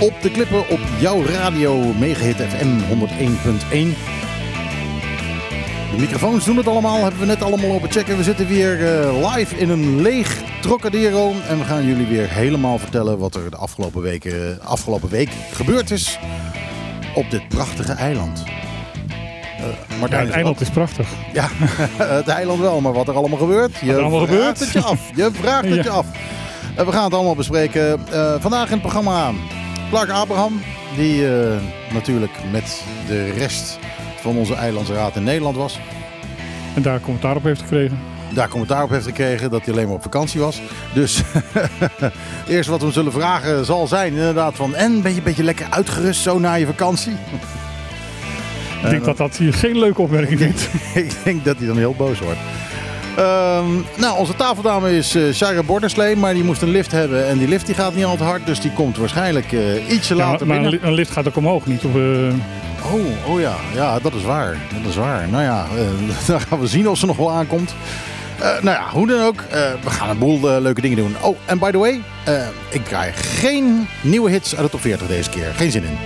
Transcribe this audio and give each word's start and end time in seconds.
Op 0.00 0.12
de 0.22 0.30
klippen 0.30 0.68
op 0.68 0.78
jouw 0.98 1.24
radio 1.24 1.78
Megahit 1.78 2.36
FM 2.36 2.78
101.1. 2.78 3.70
De 5.90 5.96
microfoons 5.98 6.44
doen 6.44 6.56
het 6.56 6.66
allemaal, 6.66 7.02
hebben 7.02 7.20
we 7.20 7.26
net 7.26 7.42
allemaal 7.42 7.70
op 7.70 7.82
het 7.82 7.92
checken. 7.92 8.16
We 8.16 8.22
zitten 8.22 8.46
weer 8.46 8.80
uh, 8.80 9.34
live 9.34 9.56
in 9.56 9.70
een 9.70 10.02
leeg 10.02 10.42
Trocadero. 10.60 11.32
En 11.48 11.58
we 11.58 11.64
gaan 11.64 11.84
jullie 11.84 12.06
weer 12.06 12.28
helemaal 12.28 12.78
vertellen 12.78 13.18
wat 13.18 13.34
er 13.34 13.50
de 13.50 13.56
afgelopen, 13.56 14.02
weken, 14.02 14.62
afgelopen 14.62 15.08
week 15.08 15.30
gebeurd 15.52 15.90
is 15.90 16.18
op 17.14 17.30
dit 17.30 17.48
prachtige 17.48 17.92
eiland. 17.92 18.42
Uh, 19.60 20.10
ja, 20.10 20.18
het 20.18 20.30
eiland 20.30 20.60
is 20.60 20.70
prachtig. 20.70 21.08
Ja, 21.32 21.48
het 22.20 22.28
eiland 22.28 22.60
wel, 22.60 22.80
maar 22.80 22.92
wat 22.92 23.08
er 23.08 23.14
allemaal 23.14 23.38
gebeurt, 23.38 23.76
je 23.76 23.98
allemaal 23.98 24.26
vraagt 24.26 24.32
gebeurt? 24.32 24.58
het 24.58 24.72
je 24.72 24.82
af. 24.82 25.10
Je 25.14 25.30
vraagt 25.32 25.68
het 25.68 25.84
je 25.88 25.90
af. 25.90 26.06
Uh, 26.78 26.84
we 26.84 26.92
gaan 26.92 27.04
het 27.04 27.14
allemaal 27.14 27.34
bespreken. 27.34 28.00
Uh, 28.12 28.34
vandaag 28.38 28.66
in 28.66 28.72
het 28.72 28.80
programma 28.80 29.32
Clark 29.90 30.10
Abraham, 30.10 30.60
die 30.96 31.26
natuurlijk 31.92 32.32
met 32.52 32.82
de 33.06 33.30
rest 33.30 33.78
van 34.20 34.36
onze 34.36 34.54
eilandsraad 34.54 35.16
in 35.16 35.22
Nederland 35.22 35.56
was. 35.56 35.78
En 36.74 36.82
daar 36.82 37.00
commentaar 37.00 37.36
op 37.36 37.42
heeft 37.42 37.60
gekregen. 37.60 37.98
Daar 38.34 38.48
commentaar 38.48 38.82
op 38.82 38.90
heeft 38.90 39.04
gekregen 39.04 39.50
dat 39.50 39.64
hij 39.64 39.74
alleen 39.74 39.86
maar 39.86 39.94
op 39.94 40.02
vakantie 40.02 40.40
was. 40.40 40.60
Dus 40.94 41.22
eerst 42.48 42.68
wat 42.68 42.82
we 42.82 42.90
zullen 42.90 43.12
vragen 43.12 43.64
zal 43.64 43.86
zijn 43.86 44.12
inderdaad 44.12 44.56
van... 44.56 44.74
En 44.74 45.02
ben 45.02 45.10
je 45.10 45.18
een 45.18 45.24
beetje 45.24 45.44
lekker 45.44 45.66
uitgerust 45.70 46.20
zo 46.20 46.38
na 46.38 46.54
je 46.54 46.66
vakantie? 46.66 47.12
Ik 48.82 48.90
denk 48.90 49.04
dat 49.04 49.16
dat 49.16 49.36
hier 49.36 49.54
geen 49.54 49.78
leuke 49.78 50.02
opmerking 50.02 50.38
vindt. 50.38 50.68
ik 51.04 51.14
denk 51.24 51.44
dat 51.44 51.56
hij 51.58 51.66
dan 51.66 51.76
heel 51.76 51.94
boos 51.94 52.18
wordt. 52.18 52.38
Um, 53.18 53.84
nou, 53.96 54.18
onze 54.18 54.34
tafeldame 54.34 54.96
is 54.96 55.16
uh, 55.16 55.32
Sarah 55.32 55.66
Borderslee, 55.66 56.16
maar 56.16 56.34
die 56.34 56.44
moest 56.44 56.62
een 56.62 56.70
lift 56.70 56.92
hebben. 56.92 57.28
En 57.28 57.38
die 57.38 57.48
lift 57.48 57.66
die 57.66 57.74
gaat 57.74 57.94
niet 57.94 58.04
al 58.04 58.16
te 58.16 58.22
hard, 58.24 58.46
dus 58.46 58.60
die 58.60 58.72
komt 58.72 58.96
waarschijnlijk 58.96 59.52
uh, 59.52 59.90
ietsje 59.90 60.16
ja, 60.16 60.20
later 60.20 60.46
maar, 60.46 60.60
binnen. 60.60 60.80
Maar 60.80 60.88
een 60.88 60.94
lift 60.94 61.10
gaat 61.10 61.28
ook 61.28 61.36
omhoog, 61.36 61.66
niet. 61.66 61.82
Uh... 61.84 61.92
Oh, 62.92 63.32
oh 63.32 63.40
ja. 63.40 63.54
ja, 63.74 63.98
dat 63.98 64.14
is 64.14 64.22
waar. 64.22 64.56
Dat 64.82 64.90
is 64.90 64.96
waar. 64.96 65.28
Nou 65.28 65.42
ja, 65.42 65.66
dan 66.26 66.40
gaan 66.40 66.60
we 66.60 66.66
zien 66.66 66.88
of 66.88 66.98
ze 66.98 67.06
nog 67.06 67.16
wel 67.16 67.30
aankomt. 67.30 67.74
nou 68.38 68.76
ja, 68.76 68.88
hoe 68.92 69.06
dan 69.06 69.20
ook. 69.20 69.44
we 69.82 69.90
gaan 69.90 70.10
een 70.10 70.18
boel 70.18 70.60
leuke 70.60 70.80
dingen 70.80 70.96
doen. 70.96 71.16
Oh, 71.20 71.36
en 71.44 71.58
by 71.58 71.70
the 71.70 71.78
way, 71.78 72.00
ik 72.68 72.84
krijg 72.84 73.40
geen 73.40 73.88
nieuwe 74.02 74.30
hits 74.30 74.56
uit 74.56 74.64
de 74.64 74.70
top 74.70 74.80
40 74.80 75.06
deze 75.06 75.30
keer. 75.30 75.52
Geen 75.56 75.70
zin 75.70 75.84
in. 75.84 75.98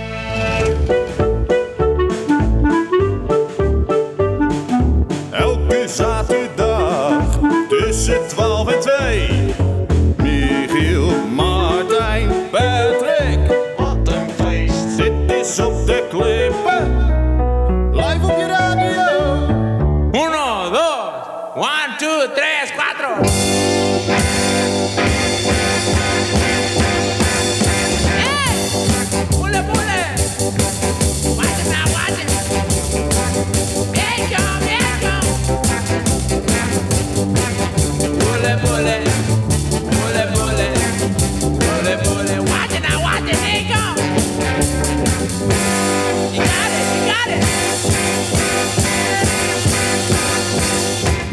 zaterdag 5.95 6.44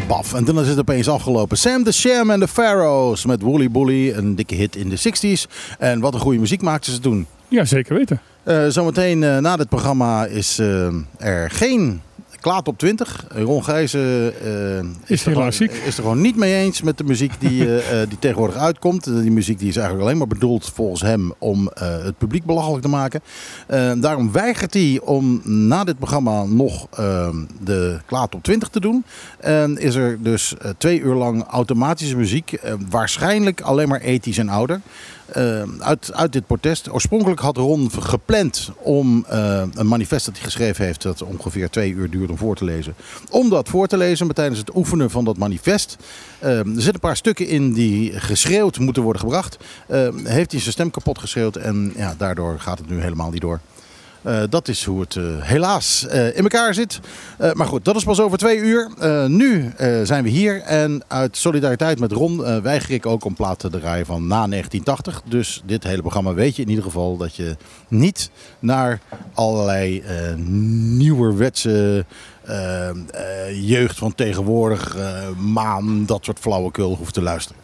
En 0.07 0.45
dan 0.45 0.59
is 0.59 0.67
het 0.67 0.79
opeens 0.79 1.09
afgelopen. 1.09 1.57
Sam 1.57 1.83
the 1.83 1.91
Sham 1.91 2.29
en 2.29 2.39
the 2.39 2.47
Pharaohs 2.47 3.25
met 3.25 3.41
Woolly 3.41 3.71
Bully. 3.71 4.11
Een 4.11 4.35
dikke 4.35 4.55
hit 4.55 4.75
in 4.75 4.89
de 4.89 4.97
60s. 4.97 5.51
En 5.79 5.99
wat 5.99 6.13
een 6.13 6.19
goede 6.19 6.39
muziek 6.39 6.61
maakten 6.61 6.93
ze 6.93 6.99
toen. 6.99 7.27
Ja, 7.47 7.65
zeker 7.65 7.95
weten. 7.95 8.21
Uh, 8.43 8.67
zometeen 8.67 9.21
uh, 9.21 9.37
na 9.37 9.55
dit 9.55 9.69
programma 9.69 10.25
is 10.25 10.59
uh, 10.59 10.87
er 11.17 11.49
geen 11.51 12.01
Klaat 12.43 12.67
op 12.67 12.77
20. 12.77 13.25
Ron 13.29 13.63
Gijzen 13.63 14.33
uh, 14.45 14.89
is, 15.05 15.25
er 15.25 15.31
gewoon, 15.31 15.47
is 15.47 15.69
er 15.85 15.93
gewoon 15.93 16.21
niet 16.21 16.35
mee 16.35 16.55
eens 16.55 16.81
met 16.81 16.97
de 16.97 17.03
muziek 17.03 17.31
die, 17.39 17.65
uh, 17.65 17.77
die 18.09 18.19
tegenwoordig 18.19 18.55
uitkomt. 18.55 19.03
Die 19.03 19.31
muziek 19.31 19.59
die 19.59 19.67
is 19.67 19.75
eigenlijk 19.75 20.05
alleen 20.05 20.17
maar 20.17 20.27
bedoeld 20.27 20.71
volgens 20.73 21.01
hem 21.01 21.33
om 21.37 21.61
uh, 21.61 22.03
het 22.03 22.17
publiek 22.17 22.45
belachelijk 22.45 22.81
te 22.81 22.89
maken. 22.89 23.21
daarom 24.01 24.31
weigert 24.31 24.73
hij 24.73 24.99
om 25.03 25.41
na 25.43 25.83
dit 25.83 25.99
programma 25.99 26.43
nog 26.43 26.87
de 27.63 27.99
Klaat 28.05 28.35
op 28.35 28.43
20 28.43 28.69
te 28.69 28.79
doen. 28.79 29.05
En 29.39 29.77
is 29.77 29.95
er 29.95 30.17
dus 30.21 30.53
twee 30.77 30.99
uur 30.99 31.15
lang 31.15 31.43
automatische 31.43 32.17
muziek. 32.17 32.59
waarschijnlijk 32.89 33.61
alleen 33.61 33.87
maar 33.87 34.01
ethisch 34.01 34.37
en 34.37 34.49
ouder. 34.49 34.81
Uh, 35.37 35.61
uit, 35.79 36.13
uit 36.13 36.31
dit 36.33 36.47
protest. 36.47 36.91
Oorspronkelijk 36.91 37.39
had 37.39 37.57
Ron 37.57 37.91
gepland 37.91 38.71
om 38.77 39.25
uh, 39.31 39.63
een 39.73 39.87
manifest 39.87 40.25
dat 40.25 40.35
hij 40.35 40.43
geschreven 40.43 40.85
heeft, 40.85 41.01
dat 41.01 41.21
ongeveer 41.21 41.69
twee 41.69 41.91
uur 41.91 42.09
duurt 42.09 42.29
om 42.29 42.37
voor 42.37 42.55
te 42.55 42.65
lezen, 42.65 42.95
om 43.29 43.49
dat 43.49 43.69
voor 43.69 43.87
te 43.87 43.97
lezen. 43.97 44.25
Maar 44.25 44.35
tijdens 44.35 44.59
het 44.59 44.75
oefenen 44.75 45.09
van 45.09 45.25
dat 45.25 45.37
manifest, 45.37 45.97
uh, 46.43 46.57
er 46.57 46.65
zitten 46.65 46.93
een 46.93 46.99
paar 46.99 47.15
stukken 47.15 47.47
in 47.47 47.73
die 47.73 48.19
geschreeuwd 48.19 48.79
moeten 48.79 49.03
worden 49.03 49.21
gebracht, 49.21 49.57
heeft 50.23 50.51
hij 50.51 50.59
zijn 50.59 50.73
stem 50.73 50.91
kapot 50.91 51.19
geschreeuwd 51.19 51.55
en 51.55 51.93
ja, 51.95 52.15
daardoor 52.17 52.59
gaat 52.59 52.77
het 52.77 52.89
nu 52.89 53.01
helemaal 53.01 53.31
niet 53.31 53.41
door. 53.41 53.59
Uh, 54.25 54.43
dat 54.49 54.67
is 54.67 54.83
hoe 54.83 55.01
het 55.01 55.15
uh, 55.15 55.41
helaas 55.41 56.05
uh, 56.07 56.27
in 56.27 56.43
elkaar 56.43 56.73
zit. 56.73 56.99
maar 57.53 57.67
goed, 57.67 57.85
dat 57.85 57.95
is 57.95 58.03
pas 58.03 58.19
over 58.19 58.37
twee 58.37 58.57
uur. 58.57 58.89
nu 59.27 59.73
zijn 60.03 60.23
we 60.23 60.29
hier 60.29 60.61
en 60.61 61.03
uit 61.07 61.37
solidariteit 61.37 61.99
met 61.99 62.11
Ron 62.11 62.61
weiger 62.61 62.91
ik 62.91 63.05
ook 63.05 63.25
om 63.25 63.33
platen 63.33 63.71
te 63.71 63.79
draaien 63.79 64.05
van 64.05 64.27
na 64.27 64.47
1980. 64.47 65.21
Dus 65.25 65.61
dit 65.65 65.83
hele 65.83 66.01
programma 66.01 66.33
weet 66.33 66.55
je 66.55 66.61
in 66.61 66.69
ieder 66.69 66.83
geval 66.83 67.17
dat 67.17 67.35
je 67.35 67.57
niet 67.87 68.31
naar 68.59 68.99
allerlei 69.33 70.03
nieuwerwetse 70.97 72.05
jeugd 73.53 73.97
van 73.97 74.15
tegenwoordig, 74.15 74.97
maan, 75.37 76.05
dat 76.05 76.25
soort 76.25 76.39
flauwekul 76.39 76.95
hoeft 76.95 77.13
te 77.13 77.21
luisteren. 77.21 77.61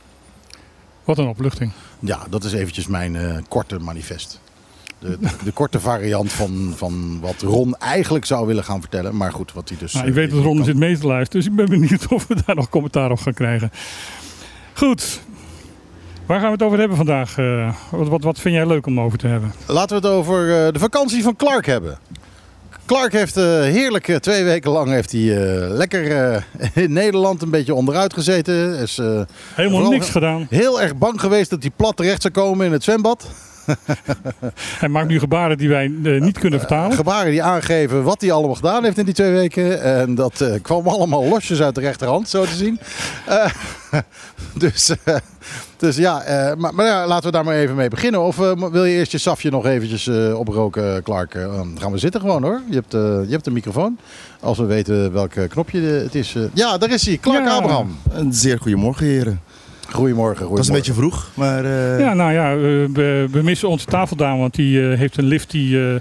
Wat 1.04 1.18
een 1.18 1.28
opluchting. 1.28 1.72
Ja, 2.00 2.20
dat 2.30 2.44
is 2.44 2.54
eventjes 2.54 2.88
mijn 2.88 3.46
korte 3.48 3.80
manifest. 3.80 4.40
De, 5.00 5.18
de, 5.44 5.52
korte 5.52 5.80
variant 5.80 6.32
van, 6.32 6.74
van 6.76 7.20
wat 7.22 7.42
Ron 7.42 7.76
eigenlijk 7.76 8.26
zou 8.26 8.48
willen 8.48 8.64
gaan 8.64 8.80
vertellen. 8.80 9.16
Maar 9.16 9.32
goed, 9.32 9.54
wat 9.54 9.70
hij 9.70 9.78
dus... 9.78 9.94
Nou, 9.94 10.08
ik 10.08 10.14
weet 10.14 10.32
dat 10.32 10.44
Ron 10.44 10.56
kan. 10.56 10.66
zit 10.66 10.78
mee 10.78 10.98
te 10.98 11.08
luisteren, 11.08 11.42
dus 11.42 11.52
ik 11.52 11.56
ben 11.56 11.80
benieuwd 11.80 12.08
of 12.08 12.28
we 12.28 12.36
daar 12.46 12.56
nog 12.56 12.70
commentaar 12.70 13.12
op 13.12 13.20
gaan 13.20 13.34
krijgen. 13.34 13.72
Goed, 14.74 15.22
waar 16.26 16.40
gaan 16.40 16.48
we 16.48 16.54
het 16.54 16.64
over 16.64 16.80
hebben 16.80 16.98
vandaag? 16.98 17.38
Uh, 17.38 17.74
wat, 17.92 18.08
wat, 18.08 18.24
wat 18.24 18.40
vind 18.40 18.56
jij 18.56 18.68
leuk 18.68 18.86
om 18.86 19.00
over 19.00 19.18
te 19.18 19.28
hebben? 19.28 19.54
Laten 19.68 20.02
we 20.02 20.08
het 20.08 20.16
over 20.16 20.48
uh, 20.48 20.74
de 20.74 20.80
vakantie 20.80 21.24
van 21.24 21.36
Clark 21.36 21.66
hebben. 21.66 21.98
Clark 22.86 23.12
heeft 23.12 23.38
uh, 23.38 23.44
heerlijk 23.62 24.18
twee 24.20 24.44
weken 24.44 24.72
lang 24.72 24.90
heeft 24.90 25.12
hij, 25.12 25.22
lekker 25.70 26.46
in 26.74 26.94
Nederland 26.94 27.42
een 27.42 27.50
beetje 27.50 27.74
onderuit 27.74 28.14
gezeten. 28.14 28.76
Is, 28.76 29.02
Helemaal 29.54 29.90
niks 29.90 30.10
gedaan. 30.10 30.48
Heel 30.50 30.82
erg 30.82 30.96
bang 30.96 31.22
geweest 31.22 31.50
dat 31.50 31.62
hij 31.62 31.72
plat 31.76 31.98
terecht 31.98 32.22
zou 32.22 32.34
komen 32.34 32.66
in 32.66 32.72
het 32.72 32.84
zwembad. 32.84 33.28
hij 34.80 34.90
maakt 34.90 35.08
nu 35.08 35.20
gebaren 35.20 35.58
die 35.58 35.70
wij 35.70 35.88
uh, 35.88 36.22
niet 36.22 36.40
kunnen 36.40 36.60
vertalen. 36.60 36.92
Uh, 36.92 36.98
gebaren 36.98 37.32
die 37.32 37.44
aangeven 37.44 38.04
wat 38.04 38.22
hij 38.22 38.32
allemaal 38.32 38.56
gedaan 38.56 38.84
heeft 38.84 38.98
in 38.98 39.06
die 39.06 39.14
twee 39.14 39.32
weken. 39.32 39.82
En 39.82 40.16
dat 40.16 40.42
uh, 40.42 40.54
kwam 40.62 40.88
allemaal 40.88 41.26
losjes 41.26 41.62
uit 41.62 41.76
de 41.76 41.82
rechterhand, 41.82 42.30
zo 42.30 42.44
te 42.44 42.56
zien. 42.56 42.80
dus, 44.64 44.94
dus 45.78 45.96
ja, 45.96 46.24
maar, 46.58 46.74
maar 46.74 46.86
ja, 46.86 47.08
laten 47.08 47.26
we 47.26 47.32
daar 47.32 47.44
maar 47.44 47.56
even 47.56 47.76
mee 47.76 47.90
beginnen. 47.90 48.22
Of 48.22 48.36
wil 48.72 48.86
je 48.86 48.96
eerst 48.96 49.12
je 49.12 49.18
safje 49.18 49.50
nog 49.50 49.66
eventjes 49.66 50.08
oproken, 50.34 51.04
Clark? 51.04 51.34
dan 51.34 51.78
gaan 51.80 51.92
we 51.92 51.98
zitten 51.98 52.22
gewoon 52.22 52.44
hoor. 52.44 52.62
Je 52.70 52.76
hebt, 52.76 52.92
je 52.92 53.28
hebt 53.30 53.48
een 53.48 53.54
microfoon. 53.54 54.00
Als 54.40 54.58
we 54.58 54.66
weten 54.66 55.14
welk 55.14 55.32
knopje 55.50 55.82
het 55.82 56.16
is. 56.16 56.36
ja, 56.54 56.78
daar 56.78 56.92
is 56.92 57.06
hij. 57.06 57.18
Clark 57.18 57.46
ja. 57.46 57.56
Abraham. 57.56 57.98
Een 58.12 58.34
zeer 58.34 58.60
goedemorgen 58.60 59.06
heren. 59.06 59.42
Goedemorgen, 59.92 60.46
goedemorgen. 60.46 60.56
Dat 60.56 60.60
is 60.60 60.68
een 60.68 60.74
beetje 60.74 60.94
vroeg, 60.94 61.30
maar... 61.34 61.66
Uh... 61.66 62.00
Ja, 62.00 62.14
nou 62.14 62.32
ja, 62.32 62.56
we, 62.56 63.28
we, 63.32 63.42
missen 63.44 63.70
onze 63.70 63.86
tafeldame, 63.86 64.40
want 64.40 64.56
die 64.56 64.80
uh, 64.80 64.98
heeft 64.98 65.18
een 65.18 65.26
lift 65.26 65.52
die, 65.52 65.76
uh, 65.76 65.96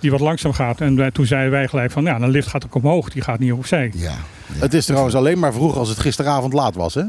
die 0.00 0.10
wat 0.10 0.20
langzaam 0.20 0.52
gaat. 0.52 0.80
En 0.80 0.96
wij, 0.96 1.10
toen 1.10 1.26
zeiden 1.26 1.50
wij 1.50 1.68
gelijk 1.68 1.90
van, 1.90 2.04
ja, 2.04 2.20
een 2.20 2.30
lift 2.30 2.48
gaat 2.48 2.64
ook 2.64 2.74
omhoog, 2.74 3.10
die 3.10 3.22
gaat 3.22 3.38
niet 3.38 3.52
opzij. 3.52 3.90
Ja, 3.94 4.10
ja. 4.10 4.14
Het 4.58 4.74
is 4.74 4.84
trouwens 4.86 5.14
alleen 5.14 5.38
maar 5.38 5.52
vroeg 5.52 5.76
als 5.76 5.88
het 5.88 5.98
gisteravond 5.98 6.52
laat 6.52 6.74
was, 6.74 6.94
hè? 6.94 7.02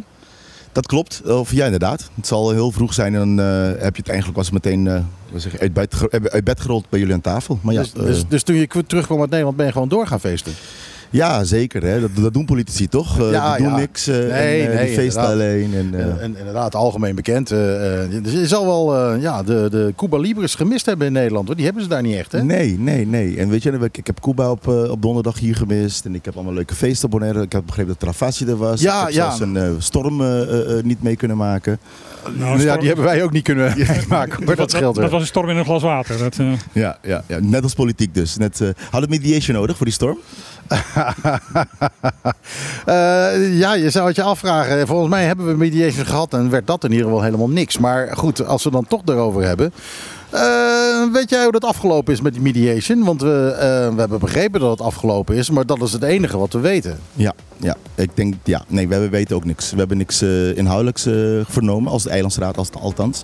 Dat 0.71 0.85
klopt, 0.85 1.21
of 1.21 1.51
ja 1.51 1.65
inderdaad. 1.65 2.09
Het 2.15 2.27
zal 2.27 2.51
heel 2.51 2.71
vroeg 2.71 2.93
zijn 2.93 3.15
en 3.15 3.35
dan 3.35 3.45
heb 3.79 3.95
je 3.95 4.01
het 4.01 4.09
eigenlijk 4.09 4.37
was 4.37 4.51
meteen 4.51 5.05
zeg, 5.35 5.59
uit, 5.59 5.73
bed, 5.73 5.95
uit 6.31 6.43
bed 6.43 6.59
gerold 6.59 6.89
bij 6.89 6.99
jullie 6.99 7.13
aan 7.13 7.21
tafel. 7.21 7.59
Maar 7.61 7.73
ja, 7.73 7.81
dus, 7.81 7.91
dus, 7.93 8.27
dus, 8.27 8.43
toen 8.43 8.55
je 8.55 8.83
terugkwam 8.87 9.19
uit 9.19 9.29
Nederland 9.29 9.57
ben 9.57 9.65
je 9.65 9.71
gewoon 9.71 9.87
door 9.87 10.07
gaan 10.07 10.19
feesten? 10.19 10.53
Ja, 11.13 11.43
zeker. 11.43 11.83
Hè. 11.83 11.99
Dat, 12.01 12.09
dat 12.15 12.33
doen 12.33 12.45
politici 12.45 12.87
toch? 12.87 13.19
Eh, 13.19 13.31
Ja, 13.31 13.55
die 13.55 13.63
doen 13.63 13.73
ja. 13.73 13.79
niks 13.79 14.07
eh, 14.07 14.15
Nee, 14.15 14.61
en, 14.61 14.69
eh, 14.71 14.75
nee, 14.75 14.85
die 14.85 14.95
feesten 14.95 15.21
alleen. 15.23 15.73
En, 15.73 16.19
En, 16.19 16.35
inderdaad, 16.37 16.75
algemeen 16.75 17.15
bekend. 17.15 17.51
eh, 17.51 17.57
je 18.11 18.47
zal 18.47 18.65
wel 18.65 19.13
ja, 19.15 19.43
de, 19.43 19.67
de 19.71 19.93
Cuba 19.97 20.17
Libres 20.17 20.55
gemist 20.55 20.85
hebben 20.85 21.07
in 21.07 21.13
Nederland. 21.13 21.47
Hoor. 21.47 21.55
Die 21.55 21.65
hebben 21.65 21.83
ze 21.83 21.89
daar 21.89 22.01
niet 22.01 22.15
echt, 22.15 22.31
hè? 22.31 22.43
Nee, 22.43 22.79
nee, 22.79 23.07
nee. 23.07 23.37
En 23.37 23.49
weet 23.49 23.63
je, 23.63 23.71
ik, 23.71 23.97
ik 23.97 24.07
heb 24.07 24.19
Cuba 24.21 24.51
op, 24.51 24.67
op 24.67 25.01
donderdag 25.01 25.39
hier 25.39 25.55
gemist. 25.55 26.05
En 26.05 26.15
ik 26.15 26.25
heb 26.25 26.35
allemaal 26.35 26.53
leuke 26.53 26.75
feesten 26.75 27.05
op 27.05 27.11
Bonaire. 27.11 27.41
Ik 27.41 27.53
had 27.53 27.65
begrepen 27.65 27.91
dat 27.91 27.99
Travassi 27.99 28.45
er 28.45 28.57
was. 28.57 28.81
Ja, 28.81 28.99
ik 28.99 29.05
heb 29.05 29.13
ja. 29.13 29.35
zelfs 29.35 29.39
een 29.39 29.75
storm 29.81 30.23
niet 30.83 31.03
mee 31.03 31.15
kunnen 31.15 31.37
maken. 31.37 31.79
Nou, 32.37 32.51
ja, 32.51 32.59
storm- 32.59 32.77
die 32.79 32.87
hebben 32.87 33.05
wij 33.05 33.23
ook 33.23 33.31
niet 33.31 33.43
kunnen 33.43 33.73
maken. 34.07 34.43
Maar 34.45 34.55
dat 34.55 34.69
scheelt 34.71 34.95
dat, 34.95 35.03
weer. 35.03 35.09
was 35.13 35.21
een 35.21 35.27
storm 35.27 35.49
in 35.49 35.57
een 35.57 35.65
glas 35.65 35.81
water. 35.81 36.17
Dat, 36.17 36.37
eh, 36.39 36.51
Ja, 36.71 36.97
ja, 37.01 37.23
ja. 37.27 37.37
net 37.41 37.63
als 37.63 37.73
politiek 37.73 38.13
dus. 38.13 38.37
Net, 38.37 38.61
eh 38.61 38.69
had 38.89 39.01
het 39.01 39.09
mediation 39.09 39.55
nodig 39.55 39.77
voor 39.77 39.85
die 39.85 39.95
storm? 39.95 40.17
Eh, 42.85 43.57
ja, 43.59 43.73
je 43.73 43.89
zou 43.89 44.07
het 44.07 44.15
je 44.15 44.23
afvragen. 44.23 44.87
Volgens 44.87 45.09
mij 45.09 45.25
hebben 45.25 45.45
we 45.47 45.53
mediation 45.57 46.05
gehad 46.05 46.33
en 46.33 46.49
werd 46.49 46.67
dat 46.67 46.83
in 46.83 46.91
ieder 46.91 47.05
geval 47.05 47.21
helemaal 47.21 47.49
niks. 47.49 47.77
Maar 47.77 48.17
goed, 48.17 48.45
als 48.45 48.63
we 48.63 48.71
dan 48.71 48.87
toch 48.87 49.01
erover 49.05 49.43
hebben. 49.43 49.73
Eh, 50.33 51.11
weet 51.13 51.29
jij 51.29 51.43
hoe 51.43 51.51
dat 51.51 51.65
afgelopen 51.65 52.13
is 52.13 52.21
met 52.21 52.33
die 52.33 52.41
mediation? 52.41 53.03
Want 53.03 53.21
we, 53.21 53.55
eh, 53.59 53.93
we 53.93 53.99
hebben 53.99 54.19
begrepen 54.19 54.59
dat 54.59 54.69
het 54.69 54.81
afgelopen 54.81 55.35
is, 55.35 55.49
maar 55.49 55.65
dat 55.65 55.81
is 55.81 55.93
het 55.93 56.03
enige 56.03 56.37
wat 56.37 56.53
we 56.53 56.59
weten. 56.59 56.99
Ja, 57.13 57.33
ja. 57.57 57.75
Ik 57.95 58.09
denk, 58.13 58.35
ja. 58.43 58.63
Nee, 58.67 58.87
we, 58.87 58.99
we 58.99 59.09
weten 59.09 59.35
ook 59.35 59.45
niks. 59.45 59.71
We 59.71 59.77
hebben 59.77 59.97
niks 59.97 60.21
eh, 60.21 60.57
inhoudelijks 60.57 61.05
eh, 61.05 61.13
vernomen, 61.47 61.91
als 61.91 62.03
de 62.03 62.09
Eilandsraad, 62.09 62.57
als 62.57 62.71
althans. 62.71 63.21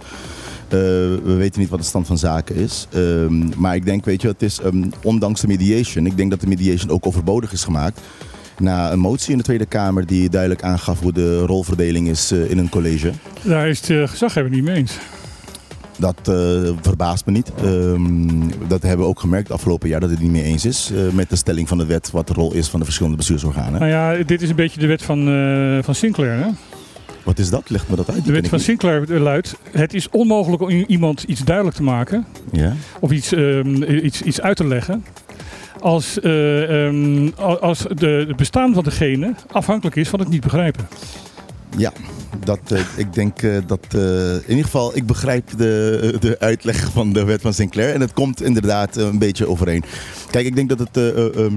Eh, 0.70 0.78
we 1.24 1.34
weten 1.38 1.60
niet 1.60 1.70
wat 1.70 1.80
de 1.80 1.86
stand 1.86 2.08
van 2.08 2.18
zaken 2.18 2.56
is. 2.56 2.88
Ehm, 2.92 3.60
maar 3.60 3.76
ik 3.76 3.86
denk, 3.86 4.06
weet 4.06 4.22
je, 4.22 4.28
het 4.28 4.42
is 4.42 4.60
ehm, 4.60 4.90
ondanks 5.04 5.42
de 5.42 5.48
mediation. 5.48 6.06
Ik 6.06 6.18
denk 6.18 6.30
dat 6.30 6.42
de 6.42 6.48
mediation 6.48 6.92
ook 6.92 7.08
overbodig 7.08 7.52
is 7.52 7.64
gemaakt. 7.64 8.00
Na 8.58 8.92
een 8.92 9.00
motie 9.00 9.32
in 9.32 9.38
de 9.38 9.44
Tweede 9.44 9.66
Kamer 9.66 10.06
die 10.06 10.30
duidelijk 10.30 10.64
aangaf 10.64 11.00
hoe 11.00 11.14
de 11.14 11.40
rolverdeling 11.46 12.08
is 12.08 12.32
eh, 12.32 12.50
in 12.50 12.58
een 12.58 12.70
college. 12.70 13.12
daar 13.42 13.70
is 13.70 13.80
het 13.80 13.90
uh, 13.90 14.08
gezaghebber 14.08 14.54
niet 14.54 14.64
mee 14.64 14.76
eens. 14.76 14.98
Dat 16.00 16.28
eh, 16.28 16.72
verbaast 16.81 17.25
me 17.25 17.31
niet. 17.31 17.51
Ehm, 17.63 18.68
dat 18.68 18.81
hebben 18.81 19.06
we 19.06 19.12
ook 19.12 19.19
gemerkt 19.19 19.51
afgelopen 19.51 19.90
jaar 19.90 20.00
dat 20.00 20.10
het 20.10 20.19
niet 20.19 20.31
mee 20.31 20.44
eens 20.44 20.66
is 20.66 20.92
eh, 20.92 21.13
met 21.13 21.30
de 21.30 21.36
stelling 21.36 21.68
van 21.68 21.78
de 21.78 21.86
wet 21.86 22.12
wat 22.12 22.28
de 22.28 22.34
rol 22.34 22.54
is 22.54 22.68
van 22.68 22.80
de 22.80 22.86
verschillende 22.86 23.18
bestuursorganen. 23.18 23.80
Nou 23.80 23.92
ja, 23.92 24.24
dit 24.24 24.42
is 24.42 24.50
een 24.50 24.56
beetje 24.56 24.80
de 24.80 24.88
wet 24.88 25.04
van, 25.04 25.28
eh, 25.28 25.84
van 25.84 25.96
Sinclair. 25.96 26.38
Hè? 26.38 26.48
Wat 27.24 27.40
is 27.40 27.50
dat? 27.50 27.69
Leg 27.69 27.90
me 27.90 27.96
dat 27.96 28.10
uit. 28.10 28.25
De 28.25 28.31
wet 28.31 28.48
van 28.48 28.57
niet. 28.57 28.68
Sinclair 28.68 29.19
luidt: 29.19 29.56
het 29.72 29.94
is 29.94 30.10
onmogelijk 30.10 30.62
om 30.62 30.69
iemand 30.69 31.24
iets 31.24 31.44
duidelijk 31.44 31.75
te 31.75 31.84
maken 31.84 32.25
Ja? 32.52 32.74
of 33.00 33.12
iets, 33.12 33.34
ehm, 33.34 33.84
iets, 33.84 34.22
iets 34.22 34.42
uit 34.42 34.57
te 34.57 34.68
leggen. 34.68 35.06
Als, 35.80 36.19
eh, 36.19 36.86
ehm, 36.86 37.30
als 37.38 37.86
de, 37.95 38.25
het 38.28 38.36
bestaan 38.36 38.74
van 38.74 38.84
degene 38.84 39.34
afhankelijk 39.52 39.95
is 39.95 40.10
van 40.10 40.19
het 40.19 40.30
niet 40.30 40.42
begrijpen. 40.42 40.88
Ja, 41.77 41.94
dat, 42.44 42.60
eh, 42.68 42.80
ik 42.95 43.13
denk 43.13 43.42
eh, 43.42 43.57
dat 43.68 43.86
eh, 43.89 44.33
in 44.33 44.50
ieder 44.50 44.63
geval, 44.63 44.95
ik 44.95 45.06
begrijp 45.06 45.50
de, 45.57 46.16
de 46.19 46.39
uitleg 46.39 46.92
van 46.92 47.13
de 47.13 47.24
wet 47.24 47.42
van 47.42 47.54
Sinclair. 47.54 47.94
En 47.94 48.01
het 48.01 48.13
komt 48.13 48.42
inderdaad 48.42 48.95
een 48.95 49.19
beetje 49.19 49.48
overeen. 49.48 49.83
Kijk, 50.31 50.45
ik 50.45 50.56
denk 50.56 50.69
dat 50.69 50.80
het, 50.80 50.98
eh, 50.98 51.10
eh, 51.10 51.45
ehm, 51.45 51.54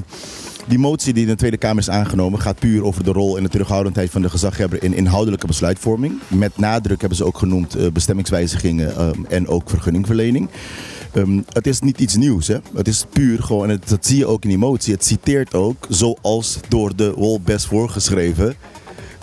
die 0.66 0.78
motie 0.78 1.12
die 1.12 1.22
in 1.22 1.28
de 1.28 1.36
Tweede 1.36 1.56
Kamer 1.56 1.82
is 1.82 1.90
aangenomen 1.90 2.40
gaat 2.40 2.58
puur 2.58 2.84
over 2.84 3.04
de 3.04 3.12
rol 3.12 3.36
en 3.36 3.42
de 3.42 3.48
terughoudendheid 3.48 4.10
van 4.10 4.22
de 4.22 4.30
gezaghebber 4.30 4.82
in 4.82 4.94
inhoudelijke 4.94 5.46
besluitvorming. 5.46 6.20
Met 6.28 6.56
nadruk 6.56 7.00
hebben 7.00 7.18
ze 7.18 7.24
ook 7.24 7.38
genoemd 7.38 7.92
bestemmingswijzigingen 7.92 8.96
ehm, 8.96 9.24
en 9.28 9.48
ook 9.48 9.70
vergunningverlening. 9.70 10.48
Ehm, 11.12 11.40
het 11.48 11.66
is 11.66 11.80
niet 11.80 12.00
iets 12.00 12.16
nieuws, 12.16 12.48
hè? 12.48 12.56
Het 12.74 12.88
is 12.88 13.04
puur 13.12 13.42
gewoon, 13.42 13.70
en 13.70 13.80
dat 13.86 14.06
zie 14.06 14.18
je 14.18 14.26
ook 14.26 14.42
in 14.42 14.48
die 14.48 14.58
motie. 14.58 14.92
Het 14.92 15.04
citeert 15.04 15.54
ook, 15.54 15.86
zoals 15.88 16.58
door 16.68 16.96
de 16.96 17.12
wol 17.12 17.40
best 17.40 17.66
voorgeschreven, 17.66 18.54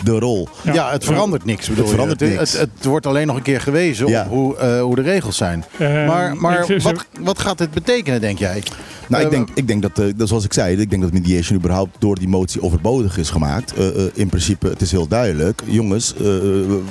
de 0.04 0.18
rol. 0.18 0.48
Ja, 0.72 0.90
het 0.90 1.04
verandert 1.04 1.44
niks. 1.44 1.68
Bedoel 1.68 1.84
je. 1.84 1.90
verandert 1.90 2.20
het, 2.20 2.28
niks. 2.30 2.52
Het, 2.52 2.70
het 2.74 2.84
wordt 2.84 3.06
alleen 3.06 3.26
nog 3.26 3.36
een 3.36 3.42
keer 3.42 3.60
gewezen 3.60 4.06
Ja. 4.08 4.22
op 4.22 4.28
hoe, 4.28 4.56
eh, 4.56 4.80
hoe 4.82 4.94
de 4.94 5.02
regels 5.02 5.36
zijn. 5.36 5.64
Eh, 5.78 6.06
maar 6.06 6.36
maar 6.36 6.70
ik- 6.70 6.82
wat, 6.82 7.04
wat 7.20 7.38
gaat 7.38 7.58
dit 7.58 7.70
betekenen, 7.70 8.20
denk 8.20 8.38
jij? 8.38 8.62
Nou, 9.08 9.22
ik 9.22 9.28
Eh, 9.30 9.34
denk, 9.36 9.48
ik 9.54 9.66
denk 9.68 9.82
dat, 9.82 9.98
eh, 9.98 10.06
dat, 10.16 10.28
zoals 10.28 10.44
ik 10.44 10.52
zei, 10.52 10.76
ik 10.76 10.90
denk 10.90 11.02
dat 11.02 11.12
mediation 11.12 11.58
überhaupt 11.58 11.96
door 11.98 12.18
die 12.18 12.28
motie 12.28 12.62
overbodig 12.62 13.18
is 13.18 13.30
gemaakt. 13.30 13.74
Eh, 13.74 13.88
eh, 13.88 14.10
in 14.14 14.28
principe, 14.28 14.68
het 14.68 14.80
is 14.80 14.90
heel 14.90 15.08
duidelijk. 15.08 15.62
Jongens, 15.66 16.14
eh, 16.16 16.24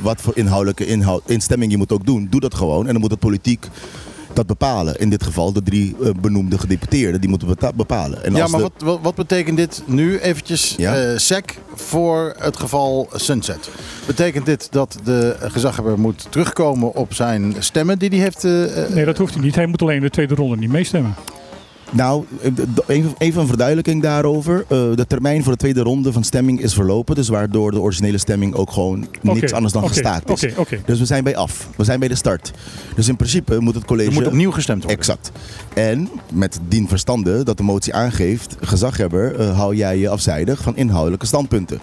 wat 0.02 0.22
voor 0.22 0.34
inhoudelijke 0.38 0.86
inhoud, 0.86 1.22
instemming 1.26 1.72
je 1.72 1.78
moet 1.78 1.92
ook 1.92 2.06
doen, 2.06 2.28
doe 2.30 2.40
dat 2.40 2.56
gewoon. 2.56 2.86
En 2.86 2.92
dan 2.92 3.02
moet 3.02 3.12
het 3.12 3.20
politiek 3.20 3.68
dat 4.34 4.48
bepalen. 4.48 4.96
In 5.00 5.10
dit 5.10 5.24
geval 5.24 5.54
de 5.54 5.64
drie 5.64 5.96
eh, 6.04 6.10
benoemde 6.22 6.58
gedeputeerden, 6.58 7.22
die 7.22 7.30
moeten 7.30 7.56
bepalen. 7.76 8.24
En 8.24 8.36
ja, 8.36 8.42
als 8.42 8.52
maar 8.52 8.60
de- 8.62 8.66
wat, 8.76 8.84
wat, 8.84 9.00
wat 9.02 9.16
betekent 9.16 9.58
dit 9.58 9.82
nu 9.86 10.20
eventjes 10.20 10.74
Ja. 10.78 10.96
eh, 10.96 11.18
sec 11.18 11.58
voor 11.76 12.34
het 12.38 12.58
geval 12.58 13.10
Sunset? 13.14 13.70
Betekent 14.08 14.46
dit 14.46 14.68
dat 14.72 14.98
de 15.04 15.36
gezaghebber 15.40 16.00
moet 16.00 16.28
terugkomen 16.30 16.96
op 16.96 17.14
zijn 17.14 17.56
stemmen 17.60 18.00
die 18.00 18.10
hij 18.10 18.18
heeft? 18.20 18.44
eh, 18.44 18.52
Nee, 18.94 19.06
dat 19.06 19.18
hoeft 19.18 19.34
hij 19.34 19.44
niet. 19.44 19.56
Hij 19.56 19.66
moet 19.66 19.82
alleen 19.82 20.02
de 20.02 20.10
tweede 20.10 20.36
ronde 20.36 20.56
niet 20.58 20.72
meestemmen. 20.72 21.16
Nou, 21.92 22.26
eh, 22.42 22.52
even, 22.88 23.14
even 23.18 23.42
een 23.42 23.48
verduidelijking 23.48 24.02
daarover. 24.02 24.66
Eh, 24.68 24.68
de 24.96 25.06
termijn 25.08 25.44
voor 25.44 25.52
de 25.52 25.58
tweede 25.58 25.82
ronde 25.82 26.12
van 26.12 26.24
stemming 26.24 26.62
is 26.62 26.74
verlopen. 26.74 27.16
Dus 27.16 27.28
waardoor 27.28 27.72
de 27.72 27.80
originele 27.80 28.18
stemming 28.18 28.56
ook 28.56 28.72
gewoon 28.72 29.08
niks 29.22 29.54
anders 29.54 29.74
dan 29.74 29.84
oké, 29.84 29.92
gestaakt 29.92 30.30
is. 30.30 30.44
Oké, 30.44 30.60
oké. 30.60 30.82
Dus 30.86 31.00
we 31.00 31.06
zijn 31.06 31.24
bij 31.24 31.36
af. 31.36 31.70
We 31.76 31.84
zijn 31.84 32.00
bij 32.00 32.08
de 32.08 32.16
start. 32.16 32.52
Dus 32.96 33.08
in 33.08 33.16
principe 33.16 33.60
moet 33.60 33.76
het 33.76 33.86
college... 33.86 34.10
er 34.10 34.14
moet 34.14 34.28
opnieuw 34.28 34.52
gestemd 34.52 34.84
worden. 34.84 35.00
Exact. 35.00 35.32
En 35.74 36.10
met 36.34 36.60
dien 36.68 36.88
verstande 36.88 37.44
dat 37.44 37.58
de 37.58 37.64
motie 37.64 37.94
aangeeft, 37.94 38.56
gezaghebber, 38.62 39.36
eh, 39.36 39.58
hou 39.58 39.76
jij 39.76 39.98
je 39.98 40.10
afzijdig 40.10 40.62
van 40.62 40.76
inhoudelijke 40.76 41.26
standpunten. 41.26 41.80